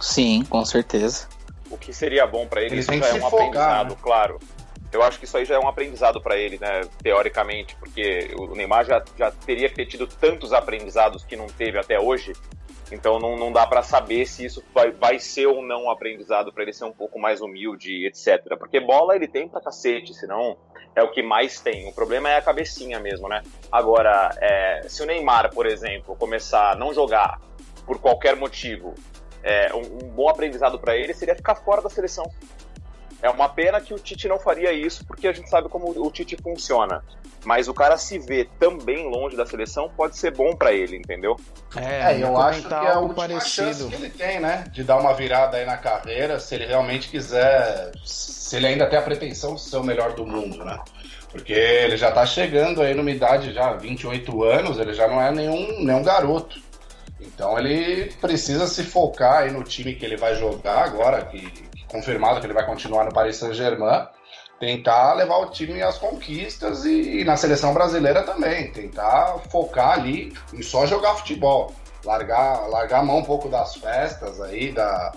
Sim, 0.00 0.44
com 0.44 0.64
certeza. 0.64 1.28
O 1.70 1.78
que 1.78 1.92
seria 1.92 2.26
bom 2.26 2.46
para 2.46 2.60
ele, 2.60 2.74
ele 2.74 2.80
isso 2.80 2.92
já 2.92 3.06
é 3.06 3.14
um 3.14 3.20
focar, 3.20 3.34
aprendizado, 3.34 3.90
né? 3.90 3.96
claro. 4.02 4.38
Eu 4.92 5.02
acho 5.02 5.18
que 5.18 5.24
isso 5.24 5.36
aí 5.38 5.46
já 5.46 5.54
é 5.54 5.58
um 5.58 5.68
aprendizado 5.68 6.20
para 6.20 6.36
ele, 6.36 6.58
né, 6.58 6.82
teoricamente, 7.02 7.74
porque 7.76 8.34
o 8.36 8.54
Neymar 8.54 8.84
já, 8.84 9.02
já 9.16 9.30
teria 9.30 9.70
que 9.70 9.76
ter 9.76 9.86
tido 9.86 10.06
tantos 10.06 10.52
aprendizados 10.52 11.24
que 11.24 11.34
não 11.34 11.46
teve 11.46 11.78
até 11.78 11.98
hoje, 11.98 12.34
então 12.94 13.18
não, 13.18 13.36
não 13.36 13.52
dá 13.52 13.66
para 13.66 13.82
saber 13.82 14.26
se 14.26 14.44
isso 14.44 14.62
vai, 14.74 14.90
vai 14.90 15.18
ser 15.18 15.46
ou 15.46 15.62
não 15.62 15.84
um 15.84 15.90
aprendizado 15.90 16.52
para 16.52 16.62
ele 16.62 16.72
ser 16.72 16.84
um 16.84 16.92
pouco 16.92 17.18
mais 17.18 17.40
humilde, 17.40 18.06
etc. 18.06 18.56
Porque 18.58 18.80
bola 18.80 19.14
ele 19.14 19.28
tem 19.28 19.48
pra 19.48 19.60
cacete, 19.60 20.14
senão 20.14 20.56
é 20.94 21.02
o 21.02 21.10
que 21.10 21.22
mais 21.22 21.60
tem. 21.60 21.88
O 21.88 21.92
problema 21.92 22.30
é 22.30 22.36
a 22.36 22.42
cabecinha 22.42 22.98
mesmo, 23.00 23.28
né? 23.28 23.42
Agora, 23.70 24.30
é, 24.40 24.82
se 24.88 25.02
o 25.02 25.06
Neymar, 25.06 25.52
por 25.54 25.66
exemplo, 25.66 26.16
começar 26.16 26.72
a 26.72 26.74
não 26.74 26.92
jogar 26.92 27.40
por 27.86 27.98
qualquer 27.98 28.36
motivo, 28.36 28.94
é, 29.42 29.74
um, 29.74 30.04
um 30.04 30.08
bom 30.10 30.28
aprendizado 30.28 30.78
para 30.78 30.96
ele 30.96 31.14
seria 31.14 31.34
ficar 31.34 31.56
fora 31.56 31.82
da 31.82 31.88
seleção. 31.88 32.24
É 33.22 33.30
uma 33.30 33.48
pena 33.48 33.80
que 33.80 33.94
o 33.94 33.98
Tite 33.98 34.26
não 34.26 34.38
faria 34.38 34.72
isso, 34.72 35.06
porque 35.06 35.28
a 35.28 35.32
gente 35.32 35.48
sabe 35.48 35.68
como 35.68 35.88
o 35.90 36.10
Tite 36.10 36.36
funciona. 36.42 37.04
Mas 37.44 37.68
o 37.68 37.74
cara 37.74 37.96
se 37.96 38.18
vê 38.18 38.48
também 38.58 39.08
longe 39.08 39.36
da 39.36 39.46
seleção 39.46 39.88
pode 39.96 40.16
ser 40.16 40.32
bom 40.32 40.54
para 40.56 40.72
ele, 40.72 40.96
entendeu? 40.96 41.36
É, 41.76 42.14
é 42.14 42.22
eu 42.22 42.36
acho 42.36 42.66
que 42.66 42.74
é 42.74 42.90
a 42.90 42.98
última 42.98 43.14
parecido. 43.14 43.66
chance 43.66 43.88
que 43.88 43.94
ele 43.94 44.10
tem, 44.10 44.40
né? 44.40 44.64
De 44.72 44.82
dar 44.82 44.98
uma 44.98 45.14
virada 45.14 45.56
aí 45.56 45.64
na 45.64 45.76
carreira, 45.76 46.40
se 46.40 46.54
ele 46.54 46.66
realmente 46.66 47.08
quiser, 47.08 47.92
se 48.04 48.56
ele 48.56 48.66
ainda 48.66 48.88
tem 48.88 48.98
a 48.98 49.02
pretensão 49.02 49.54
de 49.54 49.62
ser 49.62 49.76
o 49.76 49.84
melhor 49.84 50.14
do 50.14 50.26
mundo, 50.26 50.64
né? 50.64 50.78
Porque 51.30 51.52
ele 51.52 51.96
já 51.96 52.10
tá 52.10 52.26
chegando 52.26 52.82
aí 52.82 52.92
numa 52.92 53.10
idade 53.10 53.52
já 53.52 53.72
28 53.72 54.44
anos, 54.44 54.78
ele 54.78 54.92
já 54.94 55.08
não 55.08 55.20
é 55.20 55.30
nenhum, 55.30 55.84
nenhum 55.84 56.02
garoto. 56.02 56.60
Então 57.20 57.58
ele 57.58 58.12
precisa 58.20 58.66
se 58.66 58.82
focar 58.82 59.44
aí 59.44 59.50
no 59.50 59.62
time 59.62 59.94
que 59.94 60.04
ele 60.04 60.16
vai 60.16 60.34
jogar 60.34 60.84
agora, 60.84 61.24
que, 61.24 61.40
que 61.40 61.71
confirmado 61.92 62.40
que 62.40 62.46
ele 62.46 62.54
vai 62.54 62.66
continuar 62.66 63.04
no 63.04 63.12
Paris 63.12 63.36
Saint-Germain 63.36 64.08
tentar 64.58 65.14
levar 65.14 65.38
o 65.38 65.50
time 65.50 65.82
às 65.82 65.98
conquistas 65.98 66.84
e, 66.84 67.20
e, 67.20 67.24
na 67.24 67.36
seleção 67.36 67.74
brasileira 67.74 68.22
também, 68.22 68.70
tentar 68.70 69.40
focar 69.50 69.98
ali 69.98 70.32
em 70.54 70.62
só 70.62 70.86
jogar 70.86 71.16
futebol, 71.16 71.74
largar, 72.04 72.68
largar 72.68 73.00
a 73.00 73.02
mão 73.02 73.18
um 73.18 73.24
pouco 73.24 73.48
das 73.48 73.74
festas 73.74 74.40
aí, 74.40 74.70
da, 74.70 75.12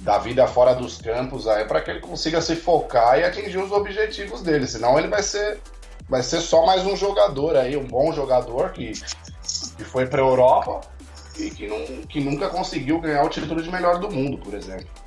da 0.00 0.18
vida 0.18 0.46
fora 0.46 0.74
dos 0.74 1.00
campos 1.00 1.48
aí, 1.48 1.64
para 1.64 1.80
que 1.80 1.90
ele 1.90 2.00
consiga 2.00 2.42
se 2.42 2.54
focar 2.54 3.18
e 3.18 3.24
atingir 3.24 3.56
os 3.56 3.72
objetivos 3.72 4.42
dele, 4.42 4.66
senão 4.66 4.98
ele 4.98 5.08
vai 5.08 5.22
ser, 5.22 5.58
vai 6.06 6.22
ser 6.22 6.42
só 6.42 6.66
mais 6.66 6.84
um 6.84 6.94
jogador 6.94 7.56
aí, 7.56 7.78
um 7.78 7.86
bom 7.86 8.12
jogador 8.12 8.72
que, 8.72 8.92
que 8.92 9.84
foi 9.84 10.04
para 10.04 10.20
Europa 10.20 10.82
e 11.38 11.48
que, 11.48 11.66
não, 11.66 12.02
que 12.02 12.20
nunca 12.20 12.50
conseguiu 12.50 13.00
ganhar 13.00 13.24
o 13.24 13.30
título 13.30 13.62
de 13.62 13.72
melhor 13.72 13.98
do 13.98 14.10
mundo, 14.10 14.36
por 14.36 14.52
exemplo. 14.52 15.05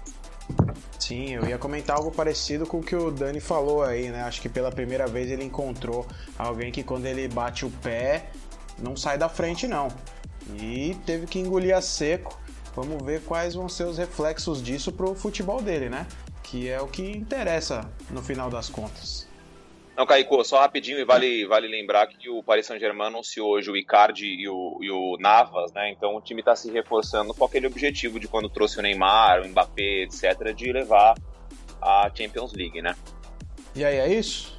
Sim, 1.10 1.32
eu 1.32 1.47
ia 1.47 1.57
comentar 1.57 1.97
algo 1.97 2.12
parecido 2.12 2.68
com 2.68 2.78
o 2.78 2.84
que 2.84 2.95
o 2.95 3.10
Dani 3.10 3.39
falou 3.39 3.82
aí, 3.82 4.10
né? 4.12 4.22
Acho 4.22 4.39
que 4.39 4.47
pela 4.47 4.72
primeira 4.72 5.07
vez 5.07 5.32
ele 5.32 5.43
encontrou 5.43 6.05
alguém 6.38 6.72
que 6.72 6.84
quando 6.84 7.07
ele 7.07 7.28
bate 7.28 7.66
o 7.66 7.72
pé 7.82 8.30
não 8.78 8.95
sai 8.95 9.18
da 9.18 9.28
frente 9.28 9.68
não. 9.68 9.88
E 10.53 10.95
teve 11.07 11.26
que 11.26 11.39
engolir 11.39 11.76
a 11.76 11.82
seco. 11.82 12.39
Vamos 12.76 13.03
ver 13.03 13.24
quais 13.24 13.55
vão 13.55 13.68
ser 13.68 13.86
os 13.86 13.97
reflexos 13.97 14.62
disso 14.62 14.91
pro 14.91 15.16
futebol 15.16 15.64
dele, 15.64 15.89
né? 15.89 16.05
Que 16.43 16.70
é 16.70 16.80
o 16.80 16.86
que 16.86 17.01
interessa 17.01 17.89
no 18.12 18.22
final 18.22 18.51
das 18.51 18.70
contas. 18.70 19.29
Não, 20.00 20.06
Caico, 20.06 20.41
só 20.45 20.62
rapidinho, 20.62 20.97
e 20.97 21.04
vale, 21.04 21.45
vale 21.45 21.68
lembrar 21.68 22.08
que 22.08 22.30
o 22.30 22.41
Paris 22.41 22.66
Saint-Germain 22.66 23.08
anunciou 23.08 23.50
hoje 23.50 23.70
o 23.70 23.76
Icardi 23.76 24.28
e 24.28 24.47
o, 24.47 24.80
e 24.82 24.89
o 24.89 25.18
Navas, 25.20 25.74
né? 25.74 25.91
Então 25.91 26.16
o 26.16 26.22
time 26.22 26.39
está 26.39 26.56
se 26.56 26.72
reforçando 26.72 27.34
com 27.34 27.43
aquele 27.43 27.68
objetivo 27.68 28.18
de 28.18 28.26
quando 28.26 28.47
trouxe 28.47 28.80
o 28.80 28.82
Neymar, 28.82 29.41
o 29.41 29.50
Mbappé, 29.50 30.04
etc., 30.04 30.56
de 30.56 30.72
levar 30.72 31.16
a 31.82 32.10
Champions 32.16 32.54
League, 32.54 32.82
né? 32.82 32.95
E 33.76 33.84
aí, 33.84 33.97
é 33.97 34.08
isso? 34.14 34.58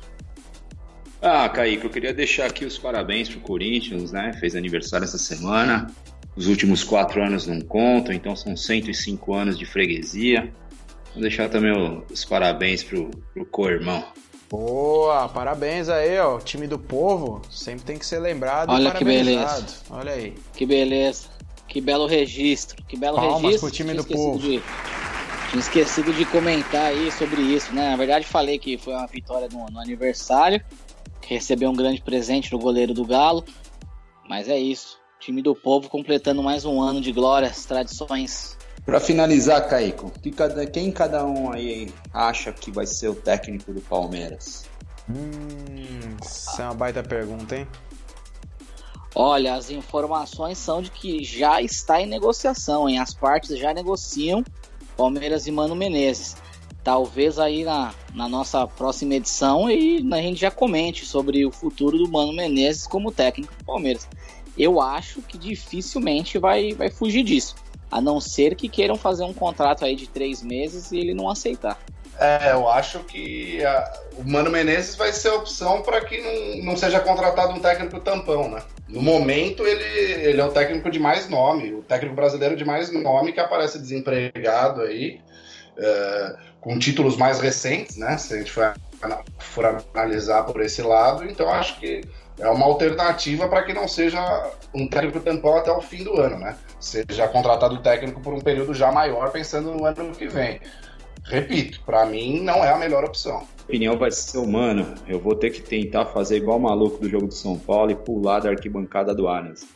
Ah, 1.22 1.48
Kaique, 1.48 1.84
eu 1.84 1.90
queria 1.90 2.12
deixar 2.12 2.44
aqui 2.44 2.66
os 2.66 2.76
parabéns 2.76 3.30
pro 3.30 3.40
Corinthians, 3.40 4.12
né? 4.12 4.34
Fez 4.34 4.54
aniversário 4.54 5.04
essa 5.04 5.16
semana. 5.16 5.86
Os 6.36 6.48
últimos 6.48 6.84
quatro 6.84 7.24
anos 7.24 7.46
não 7.46 7.62
contam, 7.62 8.12
então 8.14 8.36
são 8.36 8.54
105 8.54 9.32
anos 9.32 9.58
de 9.58 9.64
freguesia. 9.64 10.52
Vou 11.14 11.22
deixar 11.22 11.48
também 11.48 11.72
os 12.12 12.26
parabéns 12.26 12.84
pro, 12.84 13.10
pro 13.32 13.46
co-irmão. 13.46 14.04
Boa, 14.50 15.28
parabéns 15.28 15.88
aí, 15.88 16.18
ó. 16.18 16.36
O 16.36 16.40
time 16.40 16.66
do 16.66 16.76
povo 16.76 17.40
sempre 17.48 17.84
tem 17.84 17.96
que 17.96 18.04
ser 18.04 18.18
lembrado. 18.18 18.70
Olha 18.70 18.90
que 18.90 19.04
beleza. 19.04 19.64
Olha 19.88 20.12
aí. 20.12 20.34
Que 20.54 20.66
beleza. 20.66 21.28
Que 21.68 21.80
belo 21.80 22.04
registro. 22.06 22.82
Que 22.84 22.96
belo 22.96 23.16
Palmas 23.16 23.42
registro. 23.42 23.68
pro 23.68 23.76
time 23.76 23.94
do 23.94 24.04
povo. 24.04 24.40
De... 24.40 24.60
Tinha 25.50 25.60
esquecido 25.60 26.12
de 26.12 26.24
comentar 26.24 26.86
aí 26.86 27.12
sobre 27.12 27.40
isso, 27.42 27.72
né? 27.72 27.90
Na 27.90 27.96
verdade, 27.96 28.26
falei 28.26 28.58
que 28.58 28.76
foi 28.76 28.92
uma 28.92 29.06
vitória 29.06 29.48
no, 29.52 29.66
no 29.66 29.78
aniversário. 29.78 30.60
Que 31.20 31.34
recebeu 31.34 31.70
um 31.70 31.76
grande 31.76 32.02
presente 32.02 32.50
do 32.50 32.58
goleiro 32.58 32.92
do 32.92 33.04
Galo. 33.04 33.44
Mas 34.28 34.48
é 34.48 34.58
isso. 34.58 34.98
Time 35.20 35.40
do 35.42 35.54
povo 35.54 35.88
completando 35.88 36.42
mais 36.42 36.64
um 36.64 36.82
ano 36.82 37.00
de 37.00 37.12
glórias, 37.12 37.64
tradições 37.66 38.58
para 38.84 39.00
finalizar, 39.00 39.68
Caico, 39.68 40.10
que 40.22 40.30
cada, 40.30 40.66
quem 40.66 40.90
cada 40.90 41.24
um 41.24 41.52
aí 41.52 41.92
acha 42.12 42.52
que 42.52 42.70
vai 42.70 42.86
ser 42.86 43.08
o 43.08 43.14
técnico 43.14 43.72
do 43.72 43.80
Palmeiras? 43.80 44.64
Hum, 45.08 46.16
isso 46.22 46.60
é 46.60 46.64
uma 46.64 46.74
baita 46.74 47.02
pergunta, 47.02 47.56
hein? 47.56 47.68
Olha, 49.14 49.54
as 49.54 49.70
informações 49.70 50.56
são 50.58 50.80
de 50.80 50.90
que 50.90 51.24
já 51.24 51.60
está 51.60 52.00
em 52.00 52.06
negociação, 52.06 52.88
hein? 52.88 52.98
As 52.98 53.12
partes 53.12 53.58
já 53.58 53.74
negociam 53.74 54.44
Palmeiras 54.96 55.46
e 55.46 55.50
Mano 55.50 55.74
Menezes. 55.74 56.36
Talvez 56.84 57.38
aí 57.38 57.64
na, 57.64 57.92
na 58.14 58.28
nossa 58.28 58.66
próxima 58.66 59.14
edição 59.14 59.70
e 59.70 60.06
a 60.12 60.22
gente 60.22 60.40
já 60.40 60.50
comente 60.50 61.04
sobre 61.04 61.44
o 61.44 61.50
futuro 61.50 61.98
do 61.98 62.10
Mano 62.10 62.32
Menezes 62.32 62.86
como 62.86 63.10
técnico 63.10 63.52
do 63.58 63.64
Palmeiras. 63.64 64.08
Eu 64.56 64.80
acho 64.80 65.20
que 65.22 65.36
dificilmente 65.36 66.38
vai, 66.38 66.72
vai 66.72 66.90
fugir 66.90 67.22
disso. 67.22 67.54
A 67.90 68.00
não 68.00 68.20
ser 68.20 68.54
que 68.54 68.68
queiram 68.68 68.96
fazer 68.96 69.24
um 69.24 69.32
contrato 69.32 69.84
aí 69.84 69.96
de 69.96 70.08
três 70.08 70.42
meses 70.42 70.92
e 70.92 70.98
ele 70.98 71.14
não 71.14 71.28
aceitar. 71.28 71.78
É, 72.20 72.52
eu 72.52 72.68
acho 72.68 72.98
que 73.00 73.64
a, 73.64 73.92
o 74.18 74.30
Mano 74.30 74.50
Menezes 74.50 74.94
vai 74.94 75.10
ser 75.10 75.28
a 75.28 75.36
opção 75.36 75.80
para 75.80 76.04
que 76.04 76.20
não, 76.20 76.64
não 76.64 76.76
seja 76.76 77.00
contratado 77.00 77.54
um 77.54 77.60
técnico 77.60 77.98
tampão, 77.98 78.50
né? 78.50 78.62
No 78.86 79.00
momento, 79.00 79.66
ele, 79.66 79.82
ele 79.82 80.38
é 80.40 80.44
o 80.44 80.50
técnico 80.50 80.90
de 80.90 80.98
mais 80.98 81.30
nome, 81.30 81.72
o 81.72 81.82
técnico 81.82 82.14
brasileiro 82.14 82.56
de 82.56 82.64
mais 82.64 82.92
nome 82.92 83.32
que 83.32 83.40
aparece 83.40 83.78
desempregado 83.78 84.82
aí, 84.82 85.20
é, 85.78 86.36
com 86.60 86.78
títulos 86.78 87.16
mais 87.16 87.40
recentes, 87.40 87.96
né? 87.96 88.18
Se 88.18 88.34
a 88.34 88.36
gente 88.36 88.52
for, 88.52 88.74
for 89.38 89.82
analisar 89.94 90.42
por 90.42 90.60
esse 90.60 90.82
lado, 90.82 91.24
então 91.24 91.48
acho 91.48 91.80
que 91.80 92.02
é 92.40 92.48
uma 92.48 92.64
alternativa 92.66 93.46
para 93.48 93.62
que 93.62 93.72
não 93.72 93.86
seja 93.86 94.50
um 94.74 94.88
técnico 94.88 95.20
tampão 95.20 95.56
até 95.56 95.70
o 95.70 95.80
fim 95.80 96.02
do 96.02 96.18
ano, 96.18 96.38
né? 96.38 96.56
Seja 96.80 97.28
contratado 97.28 97.78
técnico 97.82 98.20
por 98.20 98.32
um 98.32 98.40
período 98.40 98.72
já 98.74 98.90
maior, 98.90 99.30
pensando 99.30 99.72
no 99.72 99.84
ano 99.84 100.12
que 100.12 100.26
vem. 100.26 100.60
Repito, 101.24 101.82
para 101.84 102.06
mim 102.06 102.40
não 102.40 102.64
é 102.64 102.72
a 102.72 102.78
melhor 102.78 103.04
opção. 103.04 103.36
A 103.36 103.62
opinião 103.62 103.96
vai 103.98 104.10
ser 104.10 104.38
humana. 104.38 104.94
Eu 105.06 105.20
vou 105.20 105.34
ter 105.36 105.50
que 105.50 105.60
tentar 105.60 106.06
fazer 106.06 106.38
igual 106.38 106.56
o 106.56 106.62
maluco 106.62 106.98
do 106.98 107.08
jogo 107.08 107.28
de 107.28 107.34
São 107.34 107.58
Paulo 107.58 107.90
e 107.90 107.94
pular 107.94 108.40
da 108.40 108.48
arquibancada 108.48 109.14
do 109.14 109.28
Allianz. 109.28 109.66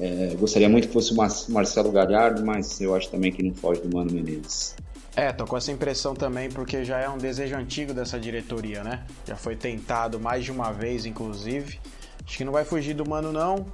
É, 0.00 0.34
gostaria 0.38 0.68
muito 0.68 0.88
que 0.88 0.94
fosse 0.94 1.12
o 1.12 1.52
Marcelo 1.52 1.90
Galhardo, 1.90 2.44
mas 2.46 2.80
eu 2.80 2.94
acho 2.94 3.10
também 3.10 3.30
que 3.30 3.42
não 3.42 3.52
foge 3.54 3.80
do 3.80 3.94
Mano 3.94 4.10
Menezes. 4.10 4.74
É, 5.14 5.30
tô 5.30 5.44
com 5.44 5.56
essa 5.56 5.70
impressão 5.70 6.14
também, 6.14 6.48
porque 6.48 6.84
já 6.84 6.98
é 6.98 7.08
um 7.08 7.18
desejo 7.18 7.54
antigo 7.54 7.92
dessa 7.92 8.18
diretoria, 8.18 8.82
né? 8.82 9.04
Já 9.26 9.36
foi 9.36 9.54
tentado 9.54 10.18
mais 10.18 10.44
de 10.44 10.50
uma 10.50 10.72
vez, 10.72 11.04
inclusive. 11.04 11.78
Acho 12.26 12.36
que 12.38 12.44
não 12.44 12.52
vai 12.52 12.64
fugir 12.64 12.94
do 12.94 13.08
mano, 13.08 13.32
não. 13.32 13.66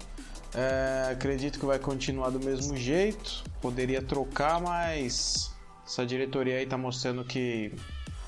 É, 0.54 1.12
acredito 1.12 1.58
que 1.58 1.66
vai 1.66 1.78
continuar 1.78 2.30
do 2.30 2.40
mesmo 2.40 2.76
jeito. 2.76 3.44
Poderia 3.60 4.00
trocar, 4.00 4.60
mas 4.60 5.50
essa 5.86 6.04
diretoria 6.04 6.58
aí 6.58 6.66
tá 6.66 6.76
mostrando 6.76 7.24
que 7.24 7.72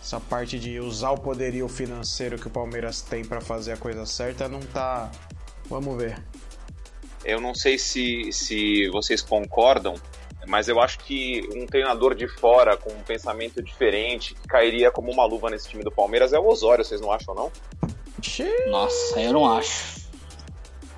essa 0.03 0.19
parte 0.19 0.59
de 0.59 0.81
usar 0.81 1.11
o 1.11 1.19
poderio 1.19 1.69
financeiro 1.69 2.39
que 2.39 2.47
o 2.47 2.51
Palmeiras 2.51 3.03
tem 3.03 3.25
para 3.25 3.41
fazer 3.41 3.73
a 3.73 3.77
coisa 3.77 4.07
certa 4.07 4.49
não 4.49 4.61
tá. 4.61 5.11
Vamos 5.69 5.97
ver. 5.97 6.23
eu 7.25 7.41
não 7.41 7.55
sei 7.55 7.79
se, 7.79 8.33
se 8.33 8.89
vocês 8.89 9.23
concordam, 9.23 9.95
mas 10.49 10.69
eu 10.69 10.81
acho 10.81 10.99
que 11.01 11.49
um 11.55 11.67
treinador 11.67 12.15
de 12.15 12.27
fora 12.27 12.77
com 12.77 12.91
um 12.91 13.03
pensamento 13.03 13.63
diferente, 13.63 14.35
que 14.35 14.49
cairia 14.49 14.91
como 14.91 15.13
uma 15.13 15.25
luva 15.25 15.51
nesse 15.51 15.69
time 15.69 15.85
do 15.85 15.93
Palmeiras, 15.93 16.33
é 16.33 16.39
o 16.39 16.47
Osório, 16.47 16.85
vocês 16.85 17.01
não 17.01 17.13
acham, 17.13 17.35
não? 17.35 17.53
Nossa, 18.71 19.21
eu 19.21 19.33
não 19.33 19.51
acho. 19.51 20.00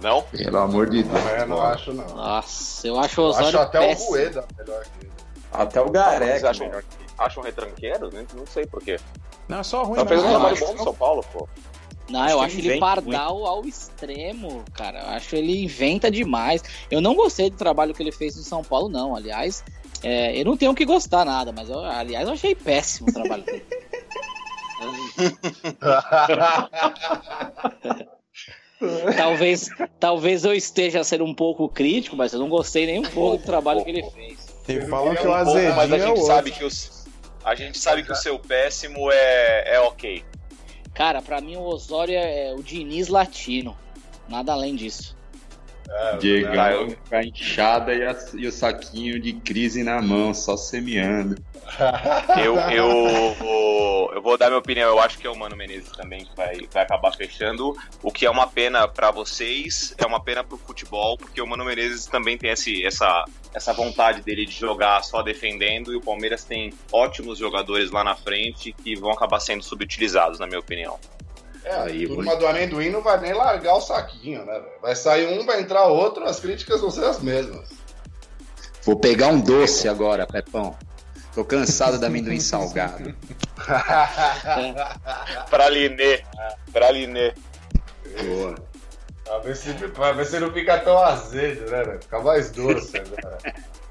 Não? 0.02 0.22
Pelo 0.22 0.58
amor 0.58 0.90
de 0.90 1.04
Deus. 1.04 1.24
Não, 1.24 1.30
eu 1.30 1.46
não 1.46 1.62
acho, 1.62 1.92
não. 1.92 2.06
Nossa, 2.08 2.86
eu 2.86 2.98
acho 2.98 3.20
o 3.20 3.24
Osório 3.26 3.48
acho 3.48 3.58
até 3.58 3.78
péssimo. 3.78 4.08
o 4.08 4.10
Rueda 4.10 4.44
melhor 4.58 4.84
que 4.84 5.06
ele. 5.06 5.12
Até 5.52 5.80
o 5.80 5.84
Vocês 5.84 5.92
Gareca. 5.92 6.50
acham, 6.50 6.66
melhor. 6.66 6.84
acham 7.18 7.42
retranqueiro? 7.42 8.10
Não, 8.12 8.26
não 8.34 8.46
sei 8.46 8.66
porquê. 8.66 8.98
Não, 9.48 9.60
é 9.60 9.62
só 9.62 9.84
ruim, 9.84 10.00
Só 10.00 10.06
fez 10.06 10.22
um 10.22 10.28
trabalho 10.28 10.58
bom 10.58 10.72
no 10.72 10.82
São 10.82 10.94
Paulo, 10.94 11.24
pô. 11.32 11.48
Não, 12.08 12.28
eu 12.28 12.38
que 12.38 12.44
acho 12.44 12.58
ele 12.58 12.70
ele 12.70 12.80
pardal 12.80 13.46
ao 13.46 13.64
extremo, 13.64 14.64
cara. 14.74 15.00
Eu 15.00 15.08
acho 15.10 15.36
ele 15.36 15.62
inventa 15.62 16.10
demais. 16.10 16.62
Eu 16.90 17.00
não 17.00 17.14
gostei 17.14 17.48
do 17.48 17.56
trabalho 17.56 17.94
que 17.94 18.02
ele 18.02 18.12
fez 18.12 18.36
no 18.36 18.42
São 18.42 18.64
Paulo, 18.64 18.88
não. 18.88 19.14
Aliás, 19.14 19.64
é, 20.02 20.38
eu 20.38 20.44
não 20.44 20.56
tenho 20.56 20.72
o 20.72 20.74
que 20.74 20.84
gostar 20.84 21.24
nada, 21.24 21.52
mas 21.52 21.70
eu, 21.70 21.78
aliás, 21.78 22.26
eu 22.26 22.34
achei 22.34 22.54
péssimo 22.54 23.08
o 23.08 23.12
trabalho 23.12 23.44
dele. 23.44 23.64
talvez, 29.16 29.68
talvez 29.98 30.44
eu 30.44 30.54
esteja 30.54 31.02
sendo 31.04 31.24
um 31.24 31.34
pouco 31.34 31.68
crítico, 31.68 32.16
mas 32.16 32.32
eu 32.32 32.38
não 32.40 32.48
gostei 32.48 32.86
nem 32.86 32.98
um 33.00 33.02
pouco 33.10 33.38
do 33.38 33.44
trabalho 33.44 33.84
que 33.84 33.90
ele 33.90 34.02
fez. 34.10 34.52
E 34.68 34.80
falam 34.82 35.14
que 35.14 35.26
É 35.26 35.28
o 35.28 35.32
azedinho 35.34 35.74
Mas 35.76 35.92
a 35.92 35.96
é 35.96 35.98
gente 36.00 36.09
outro. 36.10 36.26
sabe 36.26 36.50
que 36.50 36.64
os. 36.64 37.04
A 37.44 37.54
gente 37.56 37.76
sabe 37.78 38.04
que 38.04 38.12
o 38.12 38.14
seu 38.14 38.38
péssimo 38.38 39.10
é, 39.10 39.74
é 39.74 39.80
ok. 39.80 40.24
Cara, 40.94 41.20
pra 41.20 41.40
mim 41.40 41.56
o 41.56 41.62
Osório 41.62 42.14
é 42.14 42.54
o 42.56 42.62
Diniz 42.62 43.09
latino. 43.09 43.76
Nada 44.28 44.52
além 44.52 44.76
disso. 44.76 45.16
Ah, 45.90 46.72
eu- 46.72 46.96
com 47.09 47.16
a 47.16 47.24
enxada 47.24 47.94
e, 47.94 48.02
a- 48.06 48.16
e 48.34 48.46
o 48.46 48.52
saquinho 48.52 49.20
de 49.20 49.32
crise 49.34 49.82
na 49.82 50.00
mão, 50.00 50.32
só 50.32 50.56
semeando. 50.56 51.36
Eu, 52.44 52.56
eu, 52.70 53.34
vou, 53.38 54.12
eu 54.14 54.20
vou 54.22 54.36
dar 54.36 54.46
minha 54.48 54.59
opinião. 54.59 54.88
Eu 54.88 55.00
acho 55.00 55.18
que 55.18 55.26
é 55.26 55.30
o 55.30 55.36
Mano 55.36 55.56
Menezes 55.56 55.90
também 55.90 56.24
que 56.24 56.34
vai, 56.36 56.66
vai 56.72 56.82
acabar 56.82 57.12
fechando. 57.14 57.74
O 58.02 58.10
que 58.10 58.26
é 58.26 58.30
uma 58.30 58.46
pena 58.46 58.86
pra 58.88 59.10
vocês, 59.10 59.94
é 59.98 60.06
uma 60.06 60.22
pena 60.22 60.42
pro 60.44 60.59
futebol, 60.59 61.16
porque 61.16 61.40
o 61.40 61.46
Mano 61.46 61.64
Menezes 61.64 62.06
também 62.06 62.36
tem 62.36 62.50
esse, 62.50 62.84
essa, 62.84 63.24
essa 63.54 63.72
vontade 63.72 64.22
dele 64.22 64.44
de 64.44 64.52
jogar 64.52 65.02
só 65.02 65.22
defendendo. 65.22 65.92
E 65.92 65.96
o 65.96 66.00
Palmeiras 66.00 66.44
tem 66.44 66.72
ótimos 66.92 67.38
jogadores 67.38 67.90
lá 67.90 68.02
na 68.04 68.14
frente 68.14 68.72
que 68.72 68.94
vão 68.94 69.10
acabar 69.10 69.40
sendo 69.40 69.62
subutilizados, 69.62 70.38
na 70.38 70.46
minha 70.46 70.60
opinião. 70.60 70.98
É, 71.64 71.74
Aí, 71.74 72.05
a 72.05 72.09
turma 72.09 72.36
do 72.36 72.47
amendoim 72.47 72.90
não 72.90 73.02
vai 73.02 73.20
nem 73.20 73.32
largar 73.32 73.74
o 73.74 73.80
saquinho, 73.80 74.44
né? 74.44 74.52
velho? 74.52 74.66
Vai 74.80 74.97
sair 74.97 75.26
um, 75.39 75.47
vai 75.47 75.60
entrar 75.60 75.84
outro, 75.86 76.24
as 76.24 76.40
críticas 76.40 76.80
vão 76.80 76.90
ser 76.90 77.05
as 77.05 77.20
mesmas. 77.20 77.70
Vou 78.84 78.97
pegar 78.97 79.28
um 79.28 79.40
doce 79.40 79.89
agora, 79.89 80.26
Pepão. 80.26 80.76
Tô 81.34 81.44
cansado 81.44 81.98
da 81.98 82.09
amendoim 82.09 82.40
salgado. 82.40 83.14
Pra 85.48 85.68
Linê. 85.68 86.24
Pra 86.72 86.90
Linê. 86.90 87.32
Boa. 88.24 88.55
pra, 89.24 89.39
ver 89.39 89.56
se, 89.56 89.72
pra 89.72 90.12
ver 90.12 90.26
se 90.26 90.40
não 90.40 90.52
fica 90.52 90.78
tão 90.78 90.98
azedo, 90.98 91.70
né? 91.70 91.84
velho? 91.84 92.02
Fica 92.02 92.18
mais 92.20 92.51
doce 92.51 92.98
agora. 92.98 93.39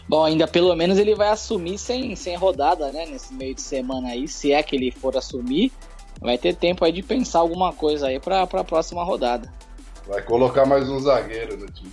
Bom, 0.08 0.24
ainda 0.24 0.46
pelo 0.46 0.74
menos 0.74 0.98
ele 0.98 1.14
vai 1.14 1.28
assumir 1.28 1.78
sem, 1.78 2.14
sem 2.16 2.36
rodada, 2.36 2.90
né? 2.92 3.06
Nesse 3.06 3.32
meio 3.32 3.54
de 3.54 3.62
semana 3.62 4.10
aí, 4.10 4.28
se 4.28 4.52
é 4.52 4.62
que 4.62 4.76
ele 4.76 4.90
for 4.90 5.16
assumir, 5.16 5.72
vai 6.20 6.36
ter 6.36 6.54
tempo 6.54 6.84
aí 6.84 6.92
de 6.92 7.02
pensar 7.02 7.38
alguma 7.38 7.72
coisa 7.72 8.08
aí 8.08 8.20
pra, 8.20 8.46
pra 8.46 8.64
próxima 8.64 9.04
rodada. 9.04 9.52
Vai 10.06 10.22
colocar 10.22 10.66
mais 10.66 10.88
um 10.88 10.98
zagueiro 10.98 11.56
no 11.56 11.66
time. 11.66 11.92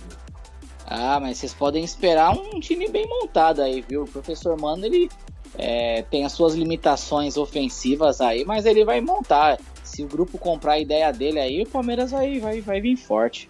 Ah, 0.86 1.20
mas 1.20 1.38
vocês 1.38 1.54
podem 1.54 1.84
esperar 1.84 2.32
um 2.32 2.58
time 2.58 2.88
bem 2.88 3.06
montado 3.08 3.62
aí, 3.62 3.84
viu? 3.88 4.02
O 4.02 4.08
professor 4.08 4.60
Mano, 4.60 4.84
ele 4.84 5.08
é, 5.56 6.02
tem 6.02 6.24
as 6.24 6.32
suas 6.32 6.54
limitações 6.54 7.36
ofensivas 7.36 8.20
aí, 8.20 8.44
mas 8.44 8.66
ele 8.66 8.84
vai 8.84 9.00
montar. 9.00 9.58
Se 9.84 10.02
o 10.02 10.08
grupo 10.08 10.36
comprar 10.36 10.72
a 10.72 10.78
ideia 10.80 11.12
dele 11.12 11.38
aí, 11.38 11.62
o 11.62 11.68
Palmeiras 11.68 12.10
vai, 12.10 12.40
vai, 12.40 12.60
vai 12.60 12.80
vir 12.80 12.96
forte. 12.96 13.48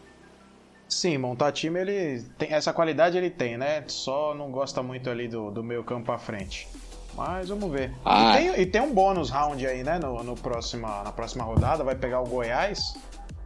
Sim, 0.90 1.18
montar 1.18 1.52
time 1.52 1.80
ele 1.80 2.22
tem 2.36 2.52
essa 2.52 2.72
qualidade 2.72 3.16
ele 3.16 3.30
tem, 3.30 3.56
né? 3.56 3.84
Só 3.86 4.34
não 4.34 4.50
gosta 4.50 4.82
muito 4.82 5.08
ali 5.08 5.28
do, 5.28 5.50
do 5.50 5.62
meio 5.62 5.84
campo 5.84 6.06
pra 6.06 6.18
frente. 6.18 6.68
Mas 7.14 7.48
vamos 7.48 7.70
ver. 7.70 7.92
Ah. 8.04 8.32
E, 8.32 8.36
tem, 8.36 8.60
e 8.62 8.66
tem 8.66 8.80
um 8.80 8.92
bônus 8.92 9.30
round 9.30 9.64
aí, 9.64 9.84
né? 9.84 9.98
No, 9.98 10.22
no 10.24 10.34
próxima, 10.34 11.02
na 11.04 11.12
próxima 11.12 11.44
rodada, 11.44 11.84
vai 11.84 11.94
pegar 11.94 12.20
o 12.20 12.26
Goiás. 12.26 12.94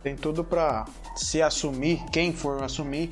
Tem 0.02 0.16
tudo 0.16 0.42
pra 0.42 0.86
se 1.14 1.42
assumir, 1.42 2.02
quem 2.10 2.32
for 2.32 2.62
assumir, 2.62 3.10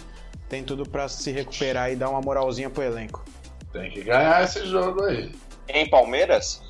tem 0.48 0.64
tudo 0.64 0.88
pra 0.88 1.09
se 1.09 1.30
recuperar 1.30 1.90
e 1.92 1.96
dar 1.96 2.09
uma 2.09 2.20
moralzinha 2.20 2.70
pro 2.70 2.82
elenco. 2.82 3.24
Tem 3.72 3.90
que 3.90 4.02
ganhar 4.02 4.42
esse 4.42 4.66
jogo 4.66 5.04
aí. 5.04 5.30
Em 5.68 5.88
Palmeiras? 5.88 6.62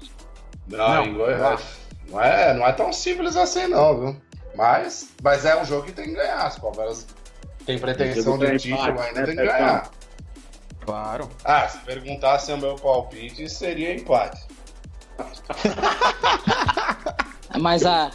Não, 0.69 0.79
Não, 0.79 1.07
em 1.07 1.15
Goiás. 1.15 1.79
Não 2.09 2.21
é, 2.21 2.55
não 2.55 2.67
é 2.67 2.73
tão 2.73 2.93
simples 2.93 3.37
assim, 3.37 3.69
não, 3.69 3.99
viu? 3.99 4.17
Mas, 4.55 5.09
mas 5.23 5.45
é 5.45 5.61
um 5.61 5.65
jogo 5.65 5.87
que 5.87 5.93
tem 5.93 6.07
que 6.07 6.15
ganhar. 6.15 6.53
O 6.57 6.61
Palmeiras 6.61 7.07
tem 7.67 7.79
pretensão 7.79 8.39
de 8.39 8.59
título 8.59 9.01
ainda, 9.01 9.21
né, 9.21 9.27
tem 9.27 9.37
que 9.37 9.43
Pepão? 9.43 9.59
ganhar. 9.59 9.91
Claro. 10.85 11.29
Ah, 11.45 11.69
se 11.69 11.79
perguntasse 11.79 12.53
o 12.53 12.59
meu 12.59 12.75
palpite, 12.75 13.49
seria 13.49 13.95
empate. 13.95 14.41
Mas 17.61 17.87
a. 17.87 18.11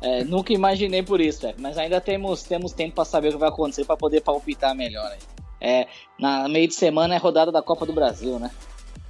é, 0.00 0.24
nunca 0.24 0.52
imaginei 0.52 1.02
por 1.02 1.20
isso, 1.20 1.42
velho. 1.42 1.56
Mas 1.58 1.78
ainda 1.78 2.00
temos, 2.00 2.42
temos 2.42 2.72
tempo 2.72 2.96
pra 2.96 3.04
saber 3.04 3.28
o 3.28 3.32
que 3.32 3.38
vai 3.38 3.50
acontecer 3.50 3.84
pra 3.84 3.96
poder 3.96 4.22
palpitar 4.22 4.74
melhor 4.74 5.06
aí. 5.12 5.18
É, 5.60 5.86
na 6.18 6.48
meio 6.48 6.66
de 6.66 6.74
semana 6.74 7.14
é 7.14 7.18
rodada 7.18 7.52
da 7.52 7.62
Copa 7.62 7.84
do 7.84 7.92
Brasil, 7.92 8.38
né? 8.38 8.50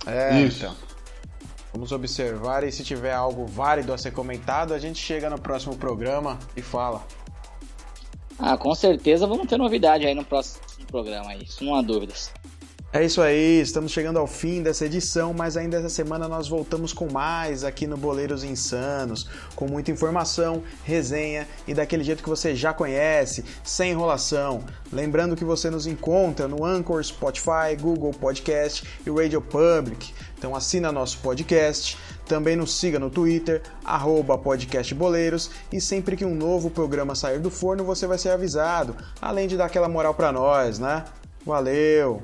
É, 0.06 0.40
Isso. 0.40 0.64
então. 0.64 0.74
Vamos 1.72 1.92
observar 1.92 2.64
e 2.64 2.72
se 2.72 2.82
tiver 2.82 3.14
algo 3.14 3.46
válido 3.46 3.92
a 3.92 3.98
ser 3.98 4.10
comentado, 4.10 4.74
a 4.74 4.78
gente 4.78 4.98
chega 4.98 5.30
no 5.30 5.40
próximo 5.40 5.76
programa 5.76 6.36
e 6.56 6.62
fala. 6.62 7.04
Ah, 8.42 8.56
com 8.56 8.74
certeza 8.74 9.26
vamos 9.26 9.46
ter 9.46 9.58
novidade 9.58 10.06
aí 10.06 10.14
no 10.14 10.24
próximo 10.24 10.62
programa 10.86 11.34
isso 11.36 11.62
não 11.62 11.74
há 11.74 11.82
dúvidas. 11.82 12.32
É 12.92 13.04
isso 13.04 13.22
aí, 13.22 13.60
estamos 13.60 13.92
chegando 13.92 14.18
ao 14.18 14.26
fim 14.26 14.64
dessa 14.64 14.84
edição, 14.84 15.32
mas 15.32 15.56
ainda 15.56 15.76
essa 15.76 15.88
semana 15.88 16.26
nós 16.26 16.48
voltamos 16.48 16.92
com 16.92 17.08
mais 17.08 17.62
aqui 17.62 17.86
no 17.86 17.96
Boleiros 17.96 18.42
Insanos, 18.42 19.28
com 19.54 19.68
muita 19.68 19.92
informação, 19.92 20.64
resenha 20.82 21.46
e 21.68 21.72
daquele 21.72 22.02
jeito 22.02 22.20
que 22.20 22.28
você 22.28 22.52
já 22.52 22.72
conhece, 22.72 23.44
sem 23.62 23.92
enrolação. 23.92 24.64
Lembrando 24.92 25.36
que 25.36 25.44
você 25.44 25.70
nos 25.70 25.86
encontra 25.86 26.48
no 26.48 26.64
Anchor, 26.64 27.00
Spotify, 27.04 27.76
Google 27.80 28.10
Podcast 28.10 28.84
e 29.06 29.10
Radio 29.10 29.40
Public. 29.40 30.12
Então 30.36 30.56
assina 30.56 30.90
nosso 30.90 31.18
podcast, 31.18 31.96
também 32.30 32.54
nos 32.54 32.72
siga 32.74 32.96
no 32.96 33.10
Twitter, 33.10 33.60
podcastboleiros, 34.38 35.50
e 35.72 35.80
sempre 35.80 36.16
que 36.16 36.24
um 36.24 36.32
novo 36.32 36.70
programa 36.70 37.16
sair 37.16 37.40
do 37.40 37.50
forno 37.50 37.82
você 37.82 38.06
vai 38.06 38.18
ser 38.18 38.30
avisado, 38.30 38.96
além 39.20 39.48
de 39.48 39.56
dar 39.56 39.64
aquela 39.64 39.88
moral 39.88 40.14
pra 40.14 40.30
nós, 40.30 40.78
né? 40.78 41.04
Valeu! 41.44 42.22